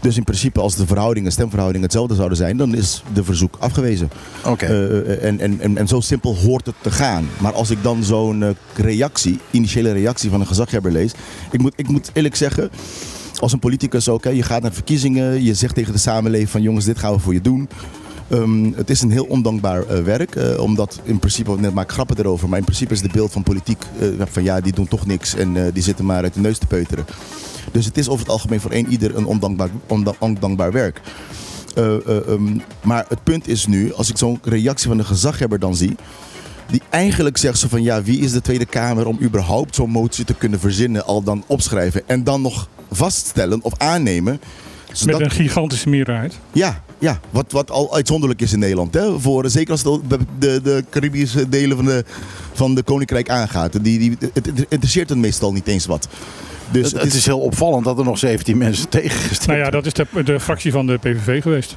Dus 0.00 0.16
in 0.16 0.24
principe, 0.24 0.60
als 0.60 0.76
de 0.76 0.86
verhoudingen, 0.86 1.32
stemverhoudingen 1.32 1.86
hetzelfde 1.86 2.14
zouden 2.14 2.36
zijn, 2.36 2.56
dan 2.56 2.74
is 2.74 3.02
de 3.12 3.24
verzoek 3.24 3.56
afgewezen. 3.58 4.10
Oké. 4.44 4.66
Eh, 4.66 4.98
eh, 4.98 5.24
en, 5.24 5.40
en, 5.40 5.60
en, 5.60 5.76
en 5.76 5.88
zo 5.88 6.00
simpel 6.00 6.36
hoort 6.36 6.66
het 6.66 6.74
te 6.80 6.90
gaan. 6.90 7.28
Maar 7.38 7.52
als 7.52 7.70
ik 7.70 7.82
dan 7.82 8.04
zo'n 8.04 8.42
eh, 8.42 8.50
reactie, 8.76 9.38
initiële 9.50 9.92
reactie 9.92 10.30
van 10.30 10.40
een 10.40 10.46
gezaghebber 10.46 10.92
lees, 10.92 11.12
ik 11.50 11.60
moet, 11.60 11.72
ik 11.76 11.88
moet 11.88 12.10
eerlijk 12.12 12.36
zeggen, 12.36 12.70
als 13.38 13.52
een 13.52 13.58
politicus 13.58 14.08
ook, 14.08 14.24
hè, 14.24 14.30
je 14.30 14.42
gaat 14.42 14.62
naar 14.62 14.72
verkiezingen, 14.72 15.44
je 15.44 15.54
zegt 15.54 15.74
tegen 15.74 15.92
de 15.92 15.98
samenleving 15.98 16.50
van 16.50 16.62
jongens, 16.62 16.84
dit 16.84 16.98
gaan 16.98 17.12
we 17.12 17.18
voor 17.18 17.32
je 17.32 17.40
doen. 17.40 17.68
Ehm, 18.30 18.72
het 18.74 18.90
is 18.90 19.00
een 19.00 19.10
heel 19.10 19.24
ondankbaar 19.24 19.86
eh, 19.86 20.02
werk, 20.02 20.34
eh, 20.34 20.60
omdat 20.60 21.00
in 21.02 21.18
principe, 21.18 21.56
net 21.58 21.74
maak 21.74 21.84
ik 21.84 21.90
grappen 21.90 22.18
erover, 22.18 22.48
maar 22.48 22.58
in 22.58 22.64
principe 22.64 22.92
is 22.92 23.00
het 23.00 23.12
beeld 23.12 23.32
van 23.32 23.42
politiek 23.42 23.82
eh, 24.00 24.08
van 24.18 24.42
ja, 24.42 24.60
die 24.60 24.72
doen 24.72 24.88
toch 24.88 25.06
niks 25.06 25.34
en 25.34 25.56
eh, 25.56 25.72
die 25.72 25.82
zitten 25.82 26.04
maar 26.04 26.22
uit 26.22 26.34
de 26.34 26.40
neus 26.40 26.58
te 26.58 26.66
peuteren. 26.66 27.04
Dus 27.72 27.84
het 27.84 27.98
is 27.98 28.08
over 28.08 28.20
het 28.24 28.32
algemeen 28.32 28.60
voor 28.60 28.70
één 28.70 28.86
ieder 28.88 29.16
een 29.16 29.26
ondankbaar, 29.26 29.68
onda- 29.86 30.14
ondankbaar 30.18 30.72
werk. 30.72 31.00
Eh, 31.74 31.94
eh, 31.94 32.28
ehm, 32.28 32.58
maar 32.82 33.04
het 33.08 33.24
punt 33.24 33.48
is 33.48 33.66
nu, 33.66 33.92
als 33.94 34.08
ik 34.10 34.16
zo'n 34.18 34.38
reactie 34.42 34.88
van 34.88 34.98
een 34.98 35.04
gezaghebber 35.04 35.58
dan 35.58 35.76
zie, 35.76 35.96
die 36.70 36.82
eigenlijk 36.90 37.36
zegt 37.36 37.58
zo 37.58 37.68
van 37.68 37.82
ja, 37.82 38.02
wie 38.02 38.20
is 38.20 38.32
de 38.32 38.40
Tweede 38.40 38.66
Kamer 38.66 39.06
om 39.06 39.18
überhaupt 39.22 39.74
zo'n 39.74 39.90
motie 39.90 40.24
te 40.24 40.34
kunnen 40.34 40.60
verzinnen, 40.60 41.04
al 41.06 41.22
dan 41.22 41.44
opschrijven 41.46 42.02
en 42.06 42.24
dan 42.24 42.42
nog 42.42 42.68
vaststellen 42.90 43.62
of 43.62 43.72
aannemen. 43.78 44.40
zodat- 44.92 45.20
Met 45.20 45.30
een 45.30 45.36
gigantische 45.36 45.88
meerderheid. 45.88 46.38
ja, 46.52 46.82
ja 46.98 47.20
wat, 47.30 47.52
wat 47.52 47.70
al 47.70 47.94
uitzonderlijk 47.94 48.40
is 48.40 48.52
in 48.52 48.58
Nederland. 48.58 48.94
Hè? 48.94 49.20
Voor, 49.20 49.50
zeker 49.50 49.70
als 49.70 49.82
het 49.82 50.00
de, 50.10 50.18
de, 50.38 50.60
de 50.62 50.84
Caribische 50.90 51.48
delen 51.48 51.76
van 51.76 51.84
de, 51.86 52.04
van 52.52 52.74
de 52.74 52.82
Koninkrijk 52.82 53.30
aangaat. 53.30 53.84
Die, 53.84 53.98
die, 53.98 54.16
het, 54.32 54.46
het 54.46 54.66
interesseert 54.68 55.08
hen 55.08 55.20
meestal 55.20 55.52
niet 55.52 55.66
eens 55.66 55.86
wat. 55.86 56.08
Dus 56.70 56.92
het, 56.92 57.02
het 57.02 57.14
is 57.14 57.26
heel 57.26 57.38
opvallend 57.40 57.84
dat 57.84 57.98
er 57.98 58.04
nog 58.04 58.18
17 58.18 58.58
mensen 58.58 58.88
tegengestemd 58.98 59.46
Nou 59.46 59.58
ja, 59.58 59.70
dat 59.70 59.86
is 59.86 59.92
de, 59.92 60.06
de 60.24 60.40
fractie 60.40 60.72
van 60.72 60.86
de 60.86 60.96
PVV 60.98 61.42
geweest. 61.42 61.76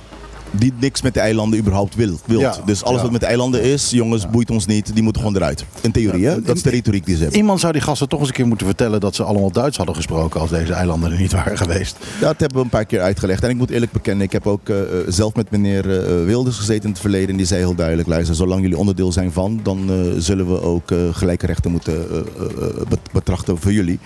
die 0.52 0.74
niks 0.80 1.02
met 1.02 1.14
de 1.14 1.20
eilanden 1.20 1.60
überhaupt 1.60 1.96
wil. 1.96 2.20
wilt. 2.26 2.42
Ja, 2.42 2.56
dus 2.66 2.84
alles 2.84 2.96
ja. 2.98 3.02
wat 3.04 3.12
met 3.12 3.22
de 3.22 3.28
eilanden 3.28 3.62
is, 3.64 3.90
jongens, 3.90 4.30
boeit 4.30 4.52
ons 4.52 4.66
niet. 4.66 4.94
Die 4.94 5.04
moeten 5.04 5.22
gewoon 5.22 5.38
eruit. 5.38 5.66
In 5.82 5.92
theorie, 5.92 6.26
hè? 6.26 6.42
Dat 6.42 6.56
is 6.56 6.62
de 6.62 6.70
retoriek 6.70 7.06
die 7.06 7.16
ze 7.16 7.22
hebben. 7.22 7.40
Iemand 7.40 7.60
zou 7.60 7.74
die 7.74 7.82
gasten 7.82 8.08
toch 8.10 8.20
eens 8.20 8.28
een 8.28 8.34
keer 8.36 8.48
moeten 8.48 8.66
vertellen 8.68 9.00
dat 9.00 9.16
ze 9.16 9.24
allemaal 9.24 9.52
Duits 9.52 9.78
hadden 9.78 9.96
gesproken 9.96 10.40
als 10.42 10.50
deze 10.50 10.74
eilanden 10.74 11.12
er 11.12 11.20
niet 11.20 11.32
waren 11.32 11.58
geweest. 11.58 11.98
Dat 12.20 12.36
hebben 12.40 12.58
we 12.58 12.64
een 12.64 12.70
paar 12.70 12.86
keer 12.86 13.02
uitgelegd. 13.02 13.44
En 13.44 13.50
ik 13.50 13.56
moet 13.56 13.70
eerlijk 13.70 13.92
bekennen, 13.92 14.26
ik 14.26 14.32
heb 14.32 14.48
ook 14.48 14.70
eh, 14.70 14.82
eh, 14.82 14.88
zelf 15.08 15.36
met 15.36 15.52
meneer 15.52 15.90
eh, 15.98 16.26
Wilders 16.26 16.58
gezeten 16.58 16.84
in 16.84 16.90
het 16.90 17.00
verleden. 17.00 17.30
En 17.30 17.38
die 17.38 17.46
zei 17.46 17.60
heel 17.60 17.76
duidelijk, 17.76 18.08
luister, 18.08 18.36
zolang 18.36 18.62
jullie 18.62 18.78
onderdeel 18.78 19.12
zijn 19.12 19.32
van, 19.32 19.60
dan 19.64 19.90
eh, 19.90 19.96
zullen 20.22 20.48
we 20.48 20.62
ook 20.62 20.92
eh, 20.92 20.98
gelijke 21.12 21.46
rechten 21.46 21.72
moeten 21.72 21.94
eh, 22.12 22.18
eh, 22.18 22.24
eh, 22.68 22.88
bet- 22.90 23.12
betrachten 23.12 23.58
voor 23.58 23.72
jullie. 23.74 24.00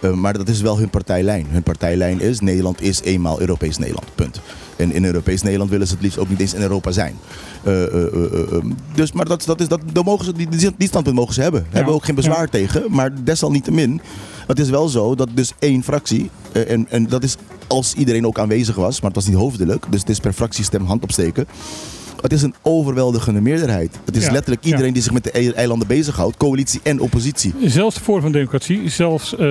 Eh, 0.00 0.12
maar 0.12 0.32
dat 0.32 0.48
is 0.48 0.60
wel 0.60 0.78
hun 0.78 0.90
partijlijn. 0.90 1.46
Hun 1.50 1.62
partijlijn 1.62 2.20
is, 2.20 2.40
Nederland 2.40 2.82
is 2.82 3.00
eenmaal 3.00 3.40
Europees 3.40 3.78
Nederland, 3.78 4.14
punt. 4.14 4.40
En 4.76 4.92
in 4.92 5.04
Europees 5.04 5.42
Nederland 5.42 5.70
willen 5.70 5.86
ze 5.86 5.92
het 5.92 6.02
liefst 6.02 6.18
ook 6.18 6.28
niet 6.28 6.40
eens 6.40 6.54
in 6.54 6.60
Europa 6.60 6.90
zijn. 6.90 7.16
Eh, 7.62 7.82
eh, 7.84 7.92
eh, 7.94 8.32
eh, 8.32 8.52
eh, 8.52 8.64
dus, 8.94 9.12
maar 9.12 9.24
dat, 9.24 9.42
dat 9.46 9.60
is, 9.60 9.68
dat, 9.68 9.80
dat 9.92 10.04
mogen 10.04 10.24
ze, 10.24 10.32
die, 10.76 10.88
standpunt 10.88 11.16
mogen 11.16 11.34
ze 11.34 11.42
hebben. 11.42 11.60
Daar 11.60 11.72
hebben 11.72 11.92
we 11.92 11.98
ook 11.98 12.04
geen 12.04 12.14
bezwaar 12.14 12.48
tegen. 12.48 12.84
Maar 12.90 13.24
desalniettemin, 13.24 14.00
het 14.46 14.58
is 14.58 14.70
wel 14.70 14.88
zo 14.88 15.14
dat 15.14 15.28
dus 15.34 15.52
één 15.58 15.82
fractie, 15.82 16.30
en, 16.52 16.86
en 16.88 17.06
dat 17.06 17.22
is 17.22 17.36
als 17.66 17.94
iedereen 17.94 18.26
ook 18.26 18.38
aanwezig 18.38 18.74
was, 18.74 19.00
maar 19.00 19.10
het 19.10 19.18
was 19.20 19.28
niet 19.28 19.36
hoofdelijk, 19.42 19.84
dus 19.90 20.00
het 20.00 20.08
is 20.08 20.20
per 20.20 20.32
fractiestem 20.32 20.84
hand 20.84 21.02
opsteken. 21.02 21.46
Het 22.20 22.32
is 22.32 22.42
een 22.42 22.54
overweldigende 22.62 23.40
meerderheid. 23.40 23.98
Het 24.04 24.16
is 24.16 24.24
Ja, 24.24 24.32
letterlijk 24.32 24.64
ja. 24.64 24.70
iedereen 24.70 24.92
die 24.92 25.02
zich 25.02 25.12
met 25.12 25.24
de 25.24 25.38
e- 25.40 25.50
eilanden 25.50 25.88
bezighoudt, 25.88 26.36
coalitie 26.36 26.80
en 26.82 27.00
oppositie. 27.00 27.54
Zelfs 27.64 27.94
de 27.94 28.00
Forum 28.00 28.22
van 28.22 28.32
Democratie, 28.32 28.88
zelfs 28.88 29.36
eh, 29.36 29.46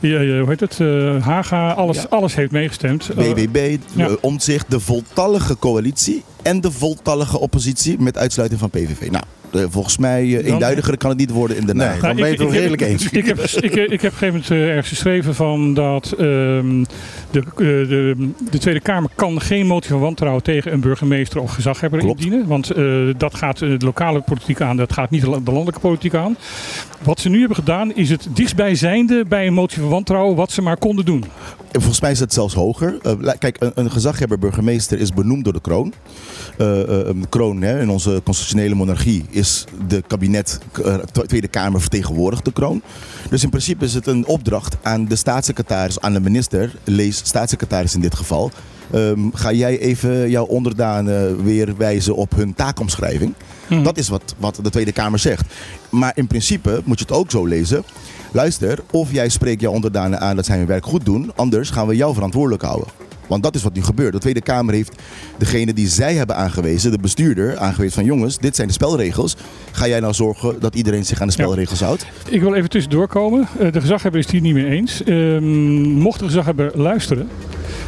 Ja, 0.00 0.20
ja, 0.20 0.38
hoe 0.40 0.48
heet 0.48 0.60
het? 0.60 0.80
eh, 0.80 1.22
Haga, 1.24 1.70
alles, 1.70 1.96
Ja. 1.96 2.06
alles 2.10 2.34
heeft 2.34 2.50
meegestemd. 2.52 3.10
BBB, 3.14 3.76
ja. 3.94 4.06
eh, 4.06 4.12
Omtzigt, 4.20 4.70
de 4.70 4.80
voltallige 4.80 5.58
coalitie 5.58 6.22
en 6.42 6.60
de 6.60 6.70
voltallige 6.72 7.38
oppositie 7.38 7.98
met 7.98 8.18
uitsluiting 8.18 8.60
van 8.60 8.70
PVV. 8.70 9.10
Nou, 9.10 9.24
volgens 9.52 9.98
mij 9.98 10.22
eh, 10.38 10.52
eenduidiger 10.52 10.96
kan 10.96 11.10
het 11.10 11.18
niet 11.18 11.30
worden 11.30 11.56
in 11.56 11.66
Den 11.66 11.76
Nee. 11.76 11.86
Haag. 11.86 12.00
Dan 12.00 12.16
ben 12.16 12.24
je 12.24 12.30
het 12.30 12.38
wel 12.38 12.50
redelijk 12.52 12.82
eens. 12.82 13.08
Ik 13.10 13.26
heb, 13.26 13.38
ik, 13.40 13.74
ik 13.74 13.74
heb 13.74 13.86
op 13.86 13.90
een 13.92 13.98
gegeven 14.00 14.26
moment 14.26 14.50
eh, 14.50 14.68
ergens 14.68 14.88
geschreven 14.88 15.34
van 15.34 15.74
dat 15.74 16.12
ehm, 16.12 16.84
de, 17.30 17.38
eh, 17.38 17.54
de, 17.56 18.30
de 18.50 18.58
Tweede 18.58 18.80
Kamer 18.80 19.10
kan 19.14 19.40
geen 19.40 19.66
motie 19.66 19.90
van 19.90 20.00
wantrouwen 20.00 20.42
tegen 20.42 20.72
een 20.72 20.80
burgemeester 20.80 21.40
of 21.40 21.50
gezaghebber 21.54 22.00
Klopt. 22.00 22.20
indienen. 22.20 22.46
Want 22.48 22.70
eh, 22.70 22.84
dat 23.16 23.34
gaat 23.34 23.62
eh, 23.62 23.78
de 23.78 23.84
lokale 23.84 24.20
politiek 24.20 24.60
aan, 24.60 24.76
dat 24.76 24.92
gaat 24.92 25.10
niet 25.10 25.20
de 25.20 25.30
la- 25.30 25.38
de 25.38 25.50
landelijke 25.50 25.80
politiek 25.80 26.14
aan. 26.14 26.36
Wat 27.02 27.20
ze 27.20 27.28
nu 27.28 27.38
hebben 27.38 27.56
gedaan 27.56 27.94
is 27.94 28.10
het 28.10 28.28
dichtstbijzijnde 28.34 29.24
bij 29.28 29.46
een 29.46 29.52
motie 29.54 29.80
van 29.80 29.88
wantrouwen 29.90 30.36
wat 30.36 30.50
ze 30.52 30.62
maar 30.62 30.76
konden 30.76 31.04
doen. 31.04 31.24
En 31.72 31.80
Volgens 31.80 32.00
mij 32.00 32.10
is 32.10 32.20
het 32.20 32.32
zelfs 32.32 32.54
hoger. 32.54 32.98
Eh, 33.02 33.12
kijk, 33.38 33.56
een, 33.58 33.72
een 33.74 33.90
gezaghebber 33.90 34.38
burgemeester 34.38 34.98
is 35.00 35.12
benoemd 35.12 35.44
door 35.44 35.52
de 35.52 35.60
kroon. 35.60 35.92
Eh, 36.58 36.80
eh, 36.80 36.86
de 36.88 37.14
kroon 37.28 37.62
hè, 37.62 37.80
in 37.80 37.90
onze 37.90 38.20
constitutionele 38.24 38.74
monarchie 38.74 39.24
is 39.38 39.64
de 39.88 40.02
kabinet, 40.06 40.58
eh, 40.84 40.94
Tweede 41.26 41.48
Kamer 41.48 41.80
vertegenwoordigt 41.80 42.44
de 42.44 42.52
kroon. 42.52 42.82
Dus 43.30 43.42
in 43.42 43.48
principe 43.48 43.84
is 43.84 43.94
het 43.94 44.06
een 44.06 44.26
opdracht 44.26 44.76
aan 44.82 45.04
de 45.04 45.16
staatssecretaris, 45.16 46.00
aan 46.00 46.12
de 46.12 46.20
minister, 46.20 46.74
lees 46.84 47.16
staatssecretaris 47.16 47.94
in 47.94 48.00
dit 48.00 48.14
geval. 48.14 48.50
Ehm, 48.90 49.20
ga 49.32 49.52
jij 49.52 49.78
even 49.78 50.30
jouw 50.30 50.44
onderdanen 50.44 51.44
weer 51.44 51.76
wijzen 51.76 52.16
op 52.16 52.36
hun 52.36 52.54
taakomschrijving? 52.54 53.34
Mhm. 53.68 53.82
Dat 53.82 53.98
is 53.98 54.08
wat, 54.08 54.34
wat 54.38 54.58
de 54.62 54.70
Tweede 54.70 54.92
Kamer 54.92 55.18
zegt. 55.18 55.54
Maar 55.90 56.12
in 56.14 56.26
principe 56.26 56.80
moet 56.84 56.98
je 56.98 57.04
het 57.04 57.14
ook 57.14 57.30
zo 57.30 57.46
lezen. 57.46 57.84
Luister, 58.32 58.78
of 58.90 59.12
jij 59.12 59.28
spreekt 59.28 59.60
jouw 59.60 59.72
onderdanen 59.72 60.20
aan 60.20 60.36
dat 60.36 60.46
zij 60.46 60.58
hun 60.58 60.66
werk 60.66 60.86
goed 60.86 61.04
doen, 61.04 61.32
anders 61.36 61.70
gaan 61.70 61.86
we 61.86 61.96
jou 61.96 62.14
verantwoordelijk 62.14 62.62
houden. 62.62 62.88
Want 63.28 63.42
dat 63.42 63.54
is 63.54 63.62
wat 63.62 63.74
nu 63.74 63.82
gebeurt. 63.82 64.12
De 64.12 64.18
Tweede 64.18 64.40
Kamer 64.40 64.74
heeft 64.74 64.92
degene 65.38 65.72
die 65.72 65.88
zij 65.88 66.14
hebben 66.14 66.36
aangewezen, 66.36 66.90
de 66.90 66.98
bestuurder, 66.98 67.58
aangewezen 67.58 67.94
van 67.94 68.04
jongens, 68.04 68.38
dit 68.38 68.54
zijn 68.56 68.66
de 68.68 68.74
spelregels. 68.74 69.36
Ga 69.72 69.88
jij 69.88 70.00
nou 70.00 70.14
zorgen 70.14 70.56
dat 70.60 70.74
iedereen 70.74 71.04
zich 71.04 71.20
aan 71.20 71.26
de 71.26 71.32
spelregels 71.32 71.80
houdt? 71.80 72.06
Ik 72.28 72.40
wil 72.40 72.54
even 72.54 72.70
tussendoor 72.70 73.08
komen. 73.08 73.48
Eh, 73.58 73.72
de 73.72 73.80
gezaghebber 73.80 74.20
is 74.20 74.26
het 74.26 74.34
hier 74.34 74.42
niet 74.42 74.54
mee 74.54 74.66
eens. 74.66 75.02
Ehm, 75.04 75.80
mocht 75.90 76.18
de 76.18 76.24
gezaghebber 76.24 76.70
luisteren. 76.74 77.28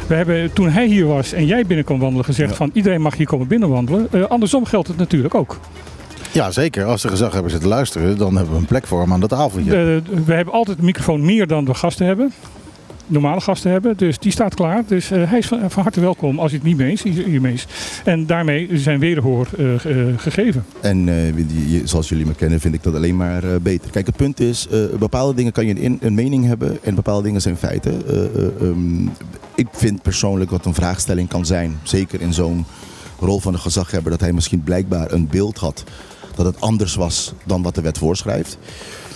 We 0.07 0.15
hebben 0.15 0.53
toen 0.53 0.69
hij 0.69 0.87
hier 0.87 1.05
was 1.05 1.33
en 1.33 1.45
jij 1.45 1.65
binnen 1.65 1.85
kon 1.85 1.99
wandelen 1.99 2.25
gezegd 2.25 2.49
Ja. 2.49 2.55
van 2.55 2.69
iedereen 2.73 3.01
mag 3.01 3.15
hier 3.17 3.27
komen 3.27 3.47
binnenwandelen. 3.47 4.07
Eh, 4.11 4.23
andersom 4.23 4.65
geldt 4.65 4.87
het 4.87 4.97
natuurlijk 4.97 5.35
ook. 5.35 5.59
Ja, 6.31 6.51
zeker. 6.51 6.85
Als 6.85 7.01
de 7.01 7.07
gezaghebber 7.07 7.51
zit 7.51 7.61
te 7.61 7.67
luisteren, 7.67 8.17
dan 8.17 8.35
hebben 8.35 8.53
we 8.53 8.59
een 8.59 8.65
plek 8.65 8.87
voor 8.87 9.01
hem 9.01 9.13
aan 9.13 9.19
de 9.19 9.27
tafeltje. 9.27 9.71
Eh, 9.71 10.17
we 10.25 10.33
hebben 10.33 10.53
altijd 10.53 10.77
een 10.77 10.85
microfoon 10.85 11.25
meer 11.25 11.47
dan 11.47 11.65
we 11.65 11.73
gasten 11.73 12.05
hebben. 12.05 12.31
Normale 13.11 13.41
gasten 13.41 13.71
hebben. 13.71 13.97
Dus 13.97 14.19
die 14.19 14.31
staat 14.31 14.55
klaar. 14.55 14.83
Dus 14.87 15.11
eh, 15.11 15.29
hij 15.29 15.37
is 15.37 15.47
van, 15.47 15.83
harte 15.83 15.99
welkom 16.01 16.39
als 16.39 16.51
hij 16.51 16.59
het 16.63 16.67
niet 16.67 16.77
mee 16.77 17.23
hiermee. 17.25 17.59
En 18.03 18.25
daarmee 18.25 18.69
zijn 18.73 18.99
wederhoor 18.99 19.47
eh, 19.57 19.73
eh, 19.73 20.19
gegeven. 20.19 20.65
En 20.81 21.05
je- 21.05 21.81
zoals 21.83 22.09
jullie 22.09 22.25
me 22.25 22.35
kennen, 22.35 22.59
vind 22.59 22.73
ik 22.73 22.83
dat 22.83 22.95
alleen 22.95 23.17
maar 23.17 23.61
beter. 23.61 23.91
Kijk, 23.91 24.05
het 24.05 24.15
punt 24.15 24.39
is, 24.39 24.67
bepaalde 24.99 25.33
dingen 25.33 25.51
kan 25.51 25.65
je 25.65 25.83
een, 25.83 25.97
een 26.01 26.13
mening 26.13 26.45
hebben 26.45 26.77
en 26.83 26.95
bepaalde 26.95 27.23
dingen 27.23 27.41
zijn 27.41 27.57
feiten. 27.57 28.07
Eh, 28.07 28.23
eh, 28.23 28.61
ehm, 28.61 29.03
ik 29.55 29.67
vind 29.71 30.01
persoonlijk 30.01 30.49
dat 30.49 30.65
een 30.65 30.73
vraagstelling 30.73 31.27
kan 31.27 31.45
zijn, 31.45 31.79
zeker 31.83 32.21
in 32.21 32.33
zo'n 32.33 32.65
rol 33.19 33.39
van 33.39 33.51
de 33.53 33.57
gezaghebber, 33.59 34.11
dat 34.11 34.19
hij 34.19 34.33
misschien 34.33 34.63
blijkbaar 34.63 35.11
een 35.11 35.27
beeld 35.27 35.57
had 35.57 35.83
dat 36.35 36.45
het 36.45 36.61
anders 36.61 36.95
was 36.95 37.33
dan 37.43 37.61
wat 37.61 37.75
de 37.75 37.81
wet 37.81 37.97
voorschrijft. 37.97 38.57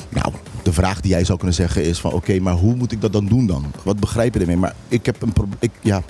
Nou, 0.10 0.34
de 0.66 0.74
vraag 0.74 1.02
die 1.02 1.12
jij 1.12 1.24
zou 1.24 1.38
kunnen 1.38 1.56
zeggen 1.56 1.84
is 1.84 2.00
van 2.00 2.12
oké, 2.12 2.40
maar 2.40 2.54
hoe 2.54 2.76
moet 2.76 2.92
ik 2.92 3.02
dat 3.02 3.14
dan 3.14 3.26
doen 3.26 3.48
dan? 3.48 3.66
Wat 3.84 4.00
begrijp 4.00 4.34
je 4.34 4.40
ermee? 4.40 4.58
Maar 4.58 4.76
ik 4.88 5.06
heb 5.06 5.22
een 5.22 5.34
probleem. 5.34 5.72
Ja, 5.82 6.04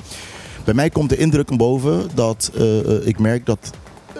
bij 0.63 0.74
mij 0.74 0.89
komt 0.89 1.09
de 1.09 1.17
indruk 1.17 1.57
boven 1.57 2.09
dat 2.13 2.51
eh, 2.55 2.79
eh, 2.79 3.07
ik 3.07 3.19
merk 3.19 3.45
dat 3.45 3.71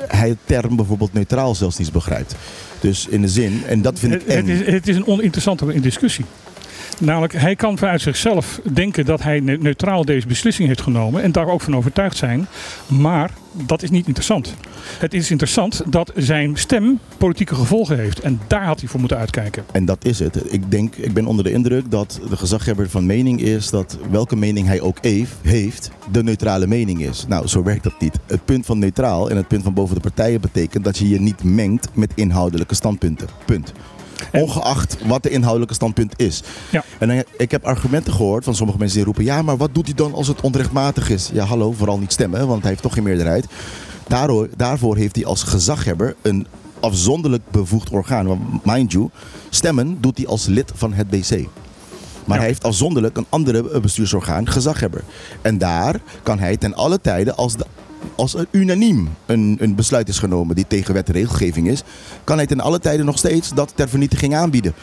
hij 0.08 0.30
het 0.30 0.38
term 0.46 0.76
bijvoorbeeld 0.76 1.14
neutraal 1.14 1.56
zelfs 1.56 1.78
niet 1.78 1.92
begrijpt. 1.92 2.36
Dus 2.80 3.08
in 3.08 3.22
de 3.22 3.28
zin, 3.28 3.62
en 3.68 3.82
dat 3.82 4.00
vind 4.00 4.14
ik 4.14 4.22
Het, 4.26 4.48
is, 4.48 4.66
het 4.66 4.88
is 4.88 4.96
een 4.96 5.08
oninteressante 5.08 5.80
discussie. 5.80 6.26
Namelijk, 7.00 7.34
hij 7.34 7.56
kan 7.56 7.78
vanuit 7.78 8.02
zichzelf 8.02 8.60
denken 8.74 9.06
dat 9.06 9.24
hij 9.24 9.40
ne- 9.40 9.58
neutraal 9.58 10.06
deze 10.06 10.28
beslissing 10.28 10.68
heeft 10.68 10.82
genomen 10.82 11.22
en 11.22 11.32
daar 11.32 11.48
ook 11.48 11.62
van 11.62 11.76
overtuigd 11.76 12.18
zijn. 12.18 12.48
Maar 12.88 13.32
dat 13.52 13.84
is 13.84 13.90
niet 13.90 14.08
interessant. 14.08 14.54
Het 15.00 15.14
is 15.14 15.32
interessant 15.32 15.82
dat 15.88 16.12
zijn 16.16 16.58
stem 16.58 17.00
politieke 17.18 17.56
gevolgen 17.56 17.98
heeft. 17.98 18.20
En 18.20 18.40
daar 18.48 18.66
had 18.66 18.80
hij 18.80 18.90
voor 18.90 19.00
moeten 19.00 19.18
uitkijken. 19.18 19.64
En 19.72 19.86
dat 19.86 20.06
is 20.06 20.20
het. 20.20 20.54
Ik 20.54 20.72
denk, 20.72 20.96
ik 20.96 21.14
ben 21.14 21.26
onder 21.26 21.44
de 21.44 21.52
indruk 21.52 21.92
dat 21.92 22.20
de 22.30 22.38
gezaghebber 22.38 22.90
van 22.90 23.06
mening 23.06 23.42
is 23.42 23.70
dat 23.70 23.98
welke 24.10 24.36
mening 24.36 24.68
hij 24.68 24.82
ook 24.82 24.98
eef- 25.02 25.36
heeft, 25.42 25.92
de 26.12 26.24
neutrale 26.24 26.68
mening 26.68 27.02
is. 27.02 27.26
Nou, 27.28 27.48
zo 27.48 27.64
werkt 27.64 27.84
dat 27.84 28.00
niet. 28.00 28.20
Het 28.26 28.46
punt 28.46 28.66
van 28.66 28.80
neutraal 28.80 29.30
en 29.30 29.38
het 29.38 29.48
punt 29.48 29.64
van 29.64 29.74
boven 29.74 29.96
de 29.96 30.02
partijen 30.02 30.42
betekent 30.42 30.84
dat 30.84 30.98
je 30.98 31.10
je 31.10 31.20
niet 31.22 31.44
mengt 31.44 31.88
met 31.94 32.12
inhoudelijke 32.16 32.76
standpunten. 32.76 33.28
Punt. 33.46 33.74
Ongeacht 34.32 34.98
wat 35.06 35.24
de 35.24 35.30
inhoudelijke 35.30 35.74
standpunt 35.74 36.14
is. 36.16 36.44
Ja. 36.72 36.84
En 37.00 37.08
dan- 37.08 37.24
ik 37.38 37.52
heb 37.52 37.64
argumenten 37.66 38.14
gehoord 38.14 38.44
van 38.44 38.56
sommige 38.56 38.78
mensen 38.80 38.98
die 38.98 39.06
roepen: 39.06 39.24
ja, 39.24 39.42
maar 39.42 39.58
wat 39.58 39.74
doet 39.74 39.86
hij 39.86 39.96
dan 39.96 40.14
als 40.14 40.28
het 40.28 40.42
onrechtmatig 40.42 41.10
is? 41.10 41.30
Ja, 41.34 41.46
hallo, 41.46 41.72
vooral 41.72 42.00
niet 42.00 42.12
stemmen, 42.12 42.48
want 42.48 42.62
hij 42.62 42.70
heeft 42.70 42.82
toch 42.84 42.94
geen 42.94 43.04
meerderheid. 43.04 43.46
Daardoor, 44.08 44.50
daarvoor 44.58 44.98
heeft 44.98 45.16
hij 45.16 45.26
als 45.26 45.44
gezaghebber 45.44 46.16
een 46.22 46.48
afzonderlijk 46.80 47.44
bevoegd 47.52 47.90
orgaan. 47.90 48.26
Want 48.28 48.66
mind 48.66 48.92
you, 48.92 49.10
stemmen 49.50 49.98
doet 50.02 50.18
hij 50.18 50.28
als 50.28 50.46
lid 50.46 50.72
van 50.76 50.94
het 50.94 51.10
BC. 51.10 51.30
Maar 51.30 52.36
Ja. 52.38 52.42
hij 52.44 52.46
heeft 52.46 52.64
afzonderlijk 52.64 53.18
een 53.18 53.26
andere 53.30 53.80
bestuursorgaan, 53.80 54.48
gezaghebber. 54.48 55.04
En 55.42 55.58
daar 55.58 56.00
kan 56.24 56.40
hij 56.40 56.58
ten 56.58 56.74
alle 56.74 57.02
tijden, 57.02 57.36
als, 57.36 57.56
de, 57.56 57.66
als 58.16 58.34
er 58.34 58.48
unaniem 58.52 59.10
een, 59.26 59.58
een 59.60 59.76
besluit 59.76 60.10
is 60.10 60.20
genomen 60.20 60.56
die 60.56 60.68
tegen 60.68 60.94
wet 60.94 61.08
en 61.08 61.14
regelgeving 61.14 61.68
is, 61.68 61.84
kan 62.24 62.38
hij 62.38 62.46
ten 62.46 62.60
alle 62.60 62.80
tijden 62.80 63.06
nog 63.06 63.18
steeds 63.18 63.50
dat 63.50 63.72
ter 63.76 63.90
vernietiging 63.90 64.36
aanbieden. 64.36 64.74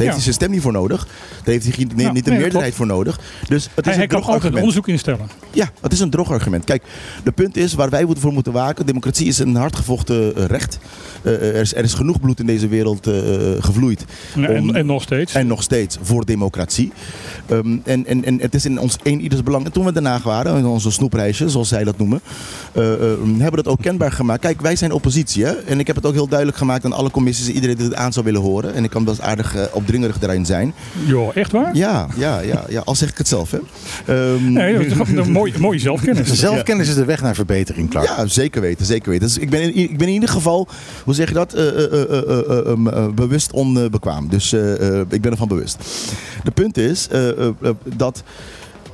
Daar 0.00 0.08
heeft 0.08 0.24
Ja. 0.24 0.30
hij 0.30 0.34
zijn 0.34 0.34
stem 0.34 0.50
niet 0.50 0.62
voor 0.62 0.72
nodig. 0.72 1.06
Daar 1.44 1.54
heeft 1.54 1.64
hij 1.64 1.74
Ja, 1.78 1.82
niet 1.82 1.90
een 1.92 2.12
nee, 2.12 2.22
dat 2.22 2.32
meerderheid 2.42 2.74
voor 2.74 2.86
nodig. 2.86 3.20
Dus 3.48 3.64
het 3.74 3.78
is 3.78 3.84
Hij, 3.84 3.94
hij 3.94 4.02
een 4.02 4.08
kan 4.08 4.32
altijd 4.32 4.54
onderzoek 4.54 4.88
instellen. 4.88 5.28
Ja, 5.50 5.70
het 5.80 5.92
is 5.92 6.00
een 6.00 6.10
droog 6.10 6.30
argument. 6.30 6.64
Kijk, 6.64 6.82
de 7.24 7.32
punt 7.32 7.56
is 7.56 7.74
waar 7.74 7.90
wij 7.90 8.06
voor 8.18 8.32
moeten 8.32 8.52
waken. 8.52 8.86
Democratie 8.86 9.26
is 9.26 9.38
een 9.38 9.54
hardgevochten 9.54 10.36
eh, 10.36 10.44
recht. 10.44 10.78
Eh, 11.22 11.32
er, 11.32 11.54
is, 11.54 11.74
er 11.74 11.84
is 11.84 11.94
genoeg 11.94 12.20
bloed 12.20 12.40
in 12.40 12.46
deze 12.46 12.68
wereld 12.68 13.06
eh, 13.06 13.14
gevloeid. 13.60 14.04
En, 14.34 14.44
en, 14.46 14.60
Om- 14.62 14.74
en 14.74 14.86
nog 14.86 15.02
steeds. 15.02 15.34
En 15.34 15.46
nog 15.46 15.62
steeds 15.62 15.98
voor 16.02 16.24
democratie. 16.24 16.92
Ehm, 17.46 17.76
en, 17.84 18.06
en, 18.06 18.24
en 18.24 18.40
het 18.40 18.54
is 18.54 18.64
in 18.64 18.78
ons 18.80 18.96
een 19.02 19.20
ieders 19.20 19.42
belang. 19.42 19.64
En 19.64 19.72
toen 19.72 19.84
we 19.84 19.92
daarna 19.92 20.20
waren, 20.24 20.56
in 20.58 20.66
onze 20.66 20.90
snoepreisje, 20.90 21.48
zoals 21.48 21.68
zij 21.68 21.84
dat 21.84 21.98
noemen, 21.98 22.20
eh, 22.72 22.92
eh, 22.92 22.98
hebben 23.18 23.50
we 23.50 23.56
dat 23.56 23.68
ook 23.68 23.80
kenbaar 23.82 24.12
gemaakt. 24.12 24.40
Kijk, 24.40 24.60
wij 24.60 24.76
zijn 24.76 24.92
oppositie. 24.92 25.44
Hè? 25.44 25.52
En 25.52 25.78
ik 25.80 25.86
heb 25.86 25.96
het 25.96 26.06
ook 26.06 26.12
heel 26.12 26.28
duidelijk 26.28 26.58
gemaakt 26.58 26.84
aan 26.84 26.92
alle 26.92 27.10
commissies, 27.10 27.48
iedereen 27.48 27.76
die 27.76 27.84
het 27.84 27.94
aan 27.94 28.12
zou 28.12 28.24
willen 28.24 28.40
horen. 28.40 28.74
En 28.74 28.84
ik 28.84 28.90
kan 28.90 29.04
best 29.04 29.20
aardig 29.20 29.54
eh, 29.56 29.64
opdringerig 29.90 30.18
daarin 30.18 30.46
zijn. 30.46 30.74
Joh, 31.06 31.36
echt 31.36 31.52
waar? 31.52 31.76
Ja, 31.76 32.06
ja, 32.16 32.40
ja, 32.40 32.64
ja, 32.68 32.80
al 32.84 32.94
zeg 32.94 33.10
ik 33.10 33.18
het 33.18 33.28
zelf. 33.28 33.50
Hè? 33.50 33.58
Ehm, 34.06 34.52
Nee, 34.52 34.72
dat 34.72 35.08
is 35.08 35.16
een 35.16 35.32
mooie, 35.32 35.52
mooie 35.58 35.78
zelfkennis. 35.78 36.32
Zelfkennis 36.38 36.88
is 36.88 36.94
de 36.94 37.04
weg 37.04 37.22
naar 37.22 37.34
verbetering, 37.34 37.90
klaar. 37.90 38.04
Ja, 38.04 38.26
zeker 38.26 38.60
weten, 38.60 38.86
zeker 38.86 39.10
weten. 39.10 39.26
Dus 39.26 39.38
ik 39.38 39.50
ben 39.50 39.62
in, 39.62 39.76
ik 39.76 39.98
ben 39.98 40.06
in 40.06 40.12
ieder 40.12 40.28
geval, 40.28 40.68
hoe 41.04 41.14
zeg 41.14 41.28
je 41.28 41.34
dat, 41.34 41.54
Eh, 41.54 41.68
eh, 41.68 41.92
eh, 41.92 42.02
eh, 42.02 42.18
eh, 42.28 42.58
eh, 42.58 42.66
um, 42.66 42.88
eh, 42.88 43.08
bewust 43.08 43.52
onbekwaam. 43.52 44.28
Dus 44.28 44.52
eh, 44.52 45.00
eh, 45.00 45.06
ik 45.08 45.20
ben 45.20 45.30
ervan 45.30 45.48
bewust. 45.48 45.76
De 46.44 46.50
punt 46.50 46.76
is 46.76 47.08
eh, 47.10 47.28
eh, 47.28 47.46
eh, 47.62 47.70
dat 47.96 48.22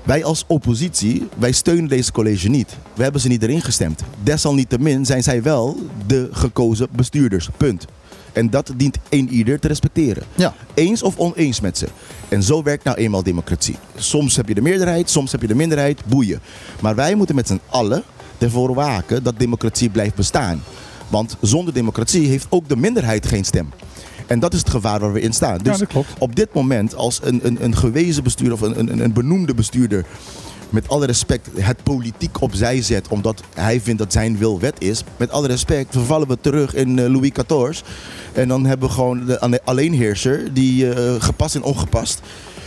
wij 0.02 0.24
als 0.24 0.44
oppositie, 0.46 1.28
wij 1.38 1.52
steunen 1.52 1.88
deze 1.88 2.12
college 2.12 2.48
niet. 2.48 2.76
We 2.94 3.02
hebben 3.02 3.20
ze 3.20 3.28
niet 3.28 3.42
erin 3.42 3.62
gestemd. 3.62 4.02
Desalniettemin 4.22 5.06
zijn 5.06 5.22
zij 5.22 5.42
wel 5.42 5.78
de 6.06 6.28
gekozen 6.32 6.88
bestuurders. 6.96 7.48
Punt. 7.56 7.86
En 8.36 8.50
dat 8.50 8.72
dient 8.76 8.98
een 9.08 9.28
ieder 9.28 9.60
te 9.60 9.68
respecteren. 9.68 10.22
Ja. 10.34 10.54
Eens 10.74 11.02
of 11.02 11.16
oneens 11.16 11.60
met 11.60 11.78
ze. 11.78 11.86
En 12.28 12.42
zo 12.42 12.62
werkt 12.62 12.84
nou 12.84 12.96
eenmaal 12.96 13.22
democratie. 13.22 13.76
Soms 13.96 14.36
heb 14.36 14.48
je 14.48 14.54
de 14.54 14.60
meerderheid, 14.60 15.10
soms 15.10 15.32
heb 15.32 15.40
je 15.40 15.46
de 15.46 15.54
minderheid, 15.54 16.00
boeien. 16.06 16.40
Maar 16.80 16.94
wij 16.94 17.14
moeten 17.14 17.34
met 17.34 17.46
z'n 17.46 17.60
allen 17.66 18.02
ervoor 18.38 18.74
waken 18.74 19.22
dat 19.22 19.38
democratie 19.38 19.90
blijft 19.90 20.14
bestaan. 20.14 20.62
Want 21.08 21.36
zonder 21.40 21.74
democratie 21.74 22.28
heeft 22.28 22.46
ook 22.48 22.68
de 22.68 22.76
minderheid 22.76 23.26
geen 23.26 23.44
stem. 23.44 23.72
En 24.26 24.40
dat 24.40 24.52
is 24.52 24.58
het 24.58 24.70
gevaar 24.70 25.00
waar 25.00 25.12
we 25.12 25.20
in 25.20 25.32
staan. 25.32 25.58
Dus 25.58 25.82
op 26.18 26.36
dit 26.36 26.54
moment, 26.54 26.94
als 26.94 27.20
een, 27.22 27.40
een, 27.42 27.64
een 27.64 27.76
gewezen 27.76 28.22
bestuurder 28.22 28.54
of 28.54 28.60
een, 28.60 28.78
een, 28.78 29.04
een 29.04 29.12
benoemde 29.12 29.54
bestuurder 29.54 30.04
met 30.70 30.88
alle 30.88 31.06
respect 31.06 31.48
het 31.58 31.82
politiek 31.82 32.40
opzij 32.40 32.82
zet 32.82 33.08
omdat 33.08 33.42
hij 33.54 33.80
vindt 33.80 33.98
dat 33.98 34.12
zijn 34.12 34.38
wil 34.38 34.60
wet 34.60 34.76
is. 34.78 35.02
Met 35.16 35.30
alle 35.30 35.46
respect 35.46 35.92
vervallen 35.92 36.28
we 36.28 36.38
terug 36.40 36.74
in 36.74 36.98
eh, 36.98 37.06
Louis 37.06 37.30
XIV. 37.32 37.80
En 38.32 38.48
dan 38.48 38.64
hebben 38.66 38.88
we 38.88 38.94
gewoon 38.94 39.24
de 39.24 39.40
alle- 39.40 39.60
alleenheerser 39.64 40.54
die 40.54 40.92
eh, 40.92 41.14
gepast 41.18 41.54
en 41.54 41.62
ongepast 41.62 42.20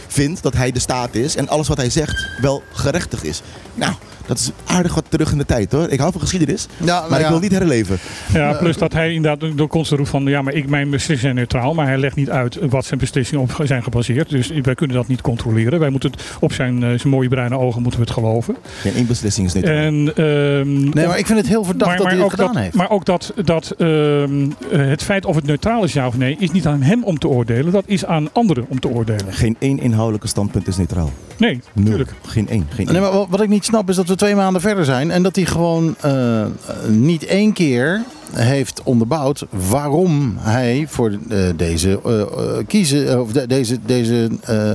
vindt 0.07 0.43
dat 0.43 0.53
hij 0.53 0.71
de 0.71 0.79
staat 0.79 1.15
is 1.15 1.35
en 1.35 1.47
alles 1.49 1.67
wat 1.67 1.77
hij 1.77 1.89
zegt 1.89 2.27
wel 2.41 2.63
gerechtig 2.73 3.23
is. 3.23 3.41
Nou, 3.73 3.93
Dat 4.29 4.37
is 4.37 4.51
aardig 4.65 4.95
wat 4.95 5.05
terug 5.09 5.31
in 5.31 5.37
de 5.37 5.45
tijd 5.45 5.71
hoor. 5.71 5.89
Ik 5.89 5.99
hou 5.99 6.11
van 6.11 6.21
geschiedenis, 6.21 6.67
Ja, 6.77 6.85
nou 6.85 7.09
maar 7.09 7.19
ik 7.19 7.27
wil 7.27 7.39
niet 7.39 7.51
herleven. 7.51 7.97
Ja, 8.33 8.53
plus 8.53 8.77
dat 8.77 8.93
hij 8.93 9.13
inderdaad 9.13 9.57
door 9.57 9.67
constant 9.67 9.99
roept 9.99 10.11
van 10.11 10.23
ja, 10.23 10.41
maar 10.41 10.53
ik, 10.53 10.69
mijn 10.69 10.89
beslissingen 10.89 11.19
zijn 11.21 11.35
neutraal. 11.35 11.73
Maar 11.73 11.85
hij 11.87 11.97
legt 11.97 12.15
niet 12.15 12.29
uit 12.29 12.57
wat 12.69 12.85
zijn 12.85 12.99
beslissingen 12.99 13.43
op 13.43 13.61
zijn 13.63 13.83
gebaseerd. 13.83 14.29
Dus 14.29 14.47
wij 14.61 14.75
kunnen 14.75 14.95
dat 14.95 15.07
niet 15.07 15.21
controleren. 15.21 15.79
Wij 15.79 15.89
moeten 15.89 16.11
het 16.11 16.21
op 16.39 16.53
zijn, 16.53 16.83
eh, 16.83 16.89
zijn 16.89 17.09
mooie 17.13 17.29
bruine 17.29 17.57
ogen 17.57 17.81
moeten 17.81 17.99
we 17.99 18.05
het 18.05 18.15
geloven. 18.15 18.55
Geen 18.79 18.93
één 18.93 19.07
beslissing 19.07 19.47
is 19.47 19.53
niet. 19.53 19.63
En, 19.63 20.11
ehm, 20.15 20.89
Nee, 20.89 21.07
maar 21.07 21.17
ik 21.19 21.25
vind 21.25 21.39
het 21.39 21.47
heel 21.47 21.63
verdacht 21.63 21.97
dat 21.97 22.07
hij 22.07 22.17
het 22.17 22.29
gedaan 22.29 22.53
dat, 22.53 22.61
heeft. 22.63 22.75
maar 22.75 22.89
ook 22.89 23.05
dat, 23.05 23.33
dat 23.43 23.71
ehm, 23.77 24.49
eh, 24.71 24.79
het 24.87 25.03
feit 25.03 25.25
of 25.25 25.35
het 25.35 25.45
neutraal 25.45 25.83
is 25.83 25.93
ja 25.93 26.07
of 26.07 26.17
nee, 26.17 26.35
is 26.39 26.51
niet 26.51 26.65
aan 26.67 26.81
hem 26.81 27.03
om 27.03 27.19
te 27.19 27.27
oordelen. 27.27 27.71
Dat 27.71 27.83
is 27.85 28.05
aan 28.05 28.29
anderen 28.33 28.65
om 28.67 28.79
te 28.79 28.87
oordelen. 28.87 29.33
Geen 29.33 29.55
één 29.59 29.79
inhoudelijke 29.79 30.27
standpunt 30.27 30.67
is 30.67 30.77
neutraal. 30.77 31.11
Nee, 31.37 31.59
natuurlijk. 31.73 32.13
Geen 32.25 32.49
één. 32.49 32.65
Geen 32.69 32.85
Nee, 32.85 32.93
één. 32.95 33.03
maar 33.03 33.11
wat- 33.13 33.27
wat 33.29 33.41
ik 33.41 33.49
niet 33.49 33.65
snap 33.65 33.89
is 33.89 33.95
dat 33.95 34.07
we 34.07 34.15
twee 34.19 34.35
maanden 34.35 34.61
verder 34.61 34.85
zijn 34.85 35.11
en 35.11 35.23
dat 35.23 35.35
hij 35.35 35.45
gewoon 35.45 35.95
eh, 36.01 36.45
niet 36.87 37.25
één 37.25 37.53
keer 37.53 38.03
heeft 38.33 38.81
onderbouwd 38.83 39.45
waarom 39.49 40.35
hij 40.39 40.85
voor 40.89 41.17
eh, 41.29 41.39
deze, 41.55 41.99
eh, 42.05 42.23
kiezen, 42.67 43.21
of 43.21 43.31
de- 43.31 43.47
deze, 43.47 43.77
deze 43.85 44.29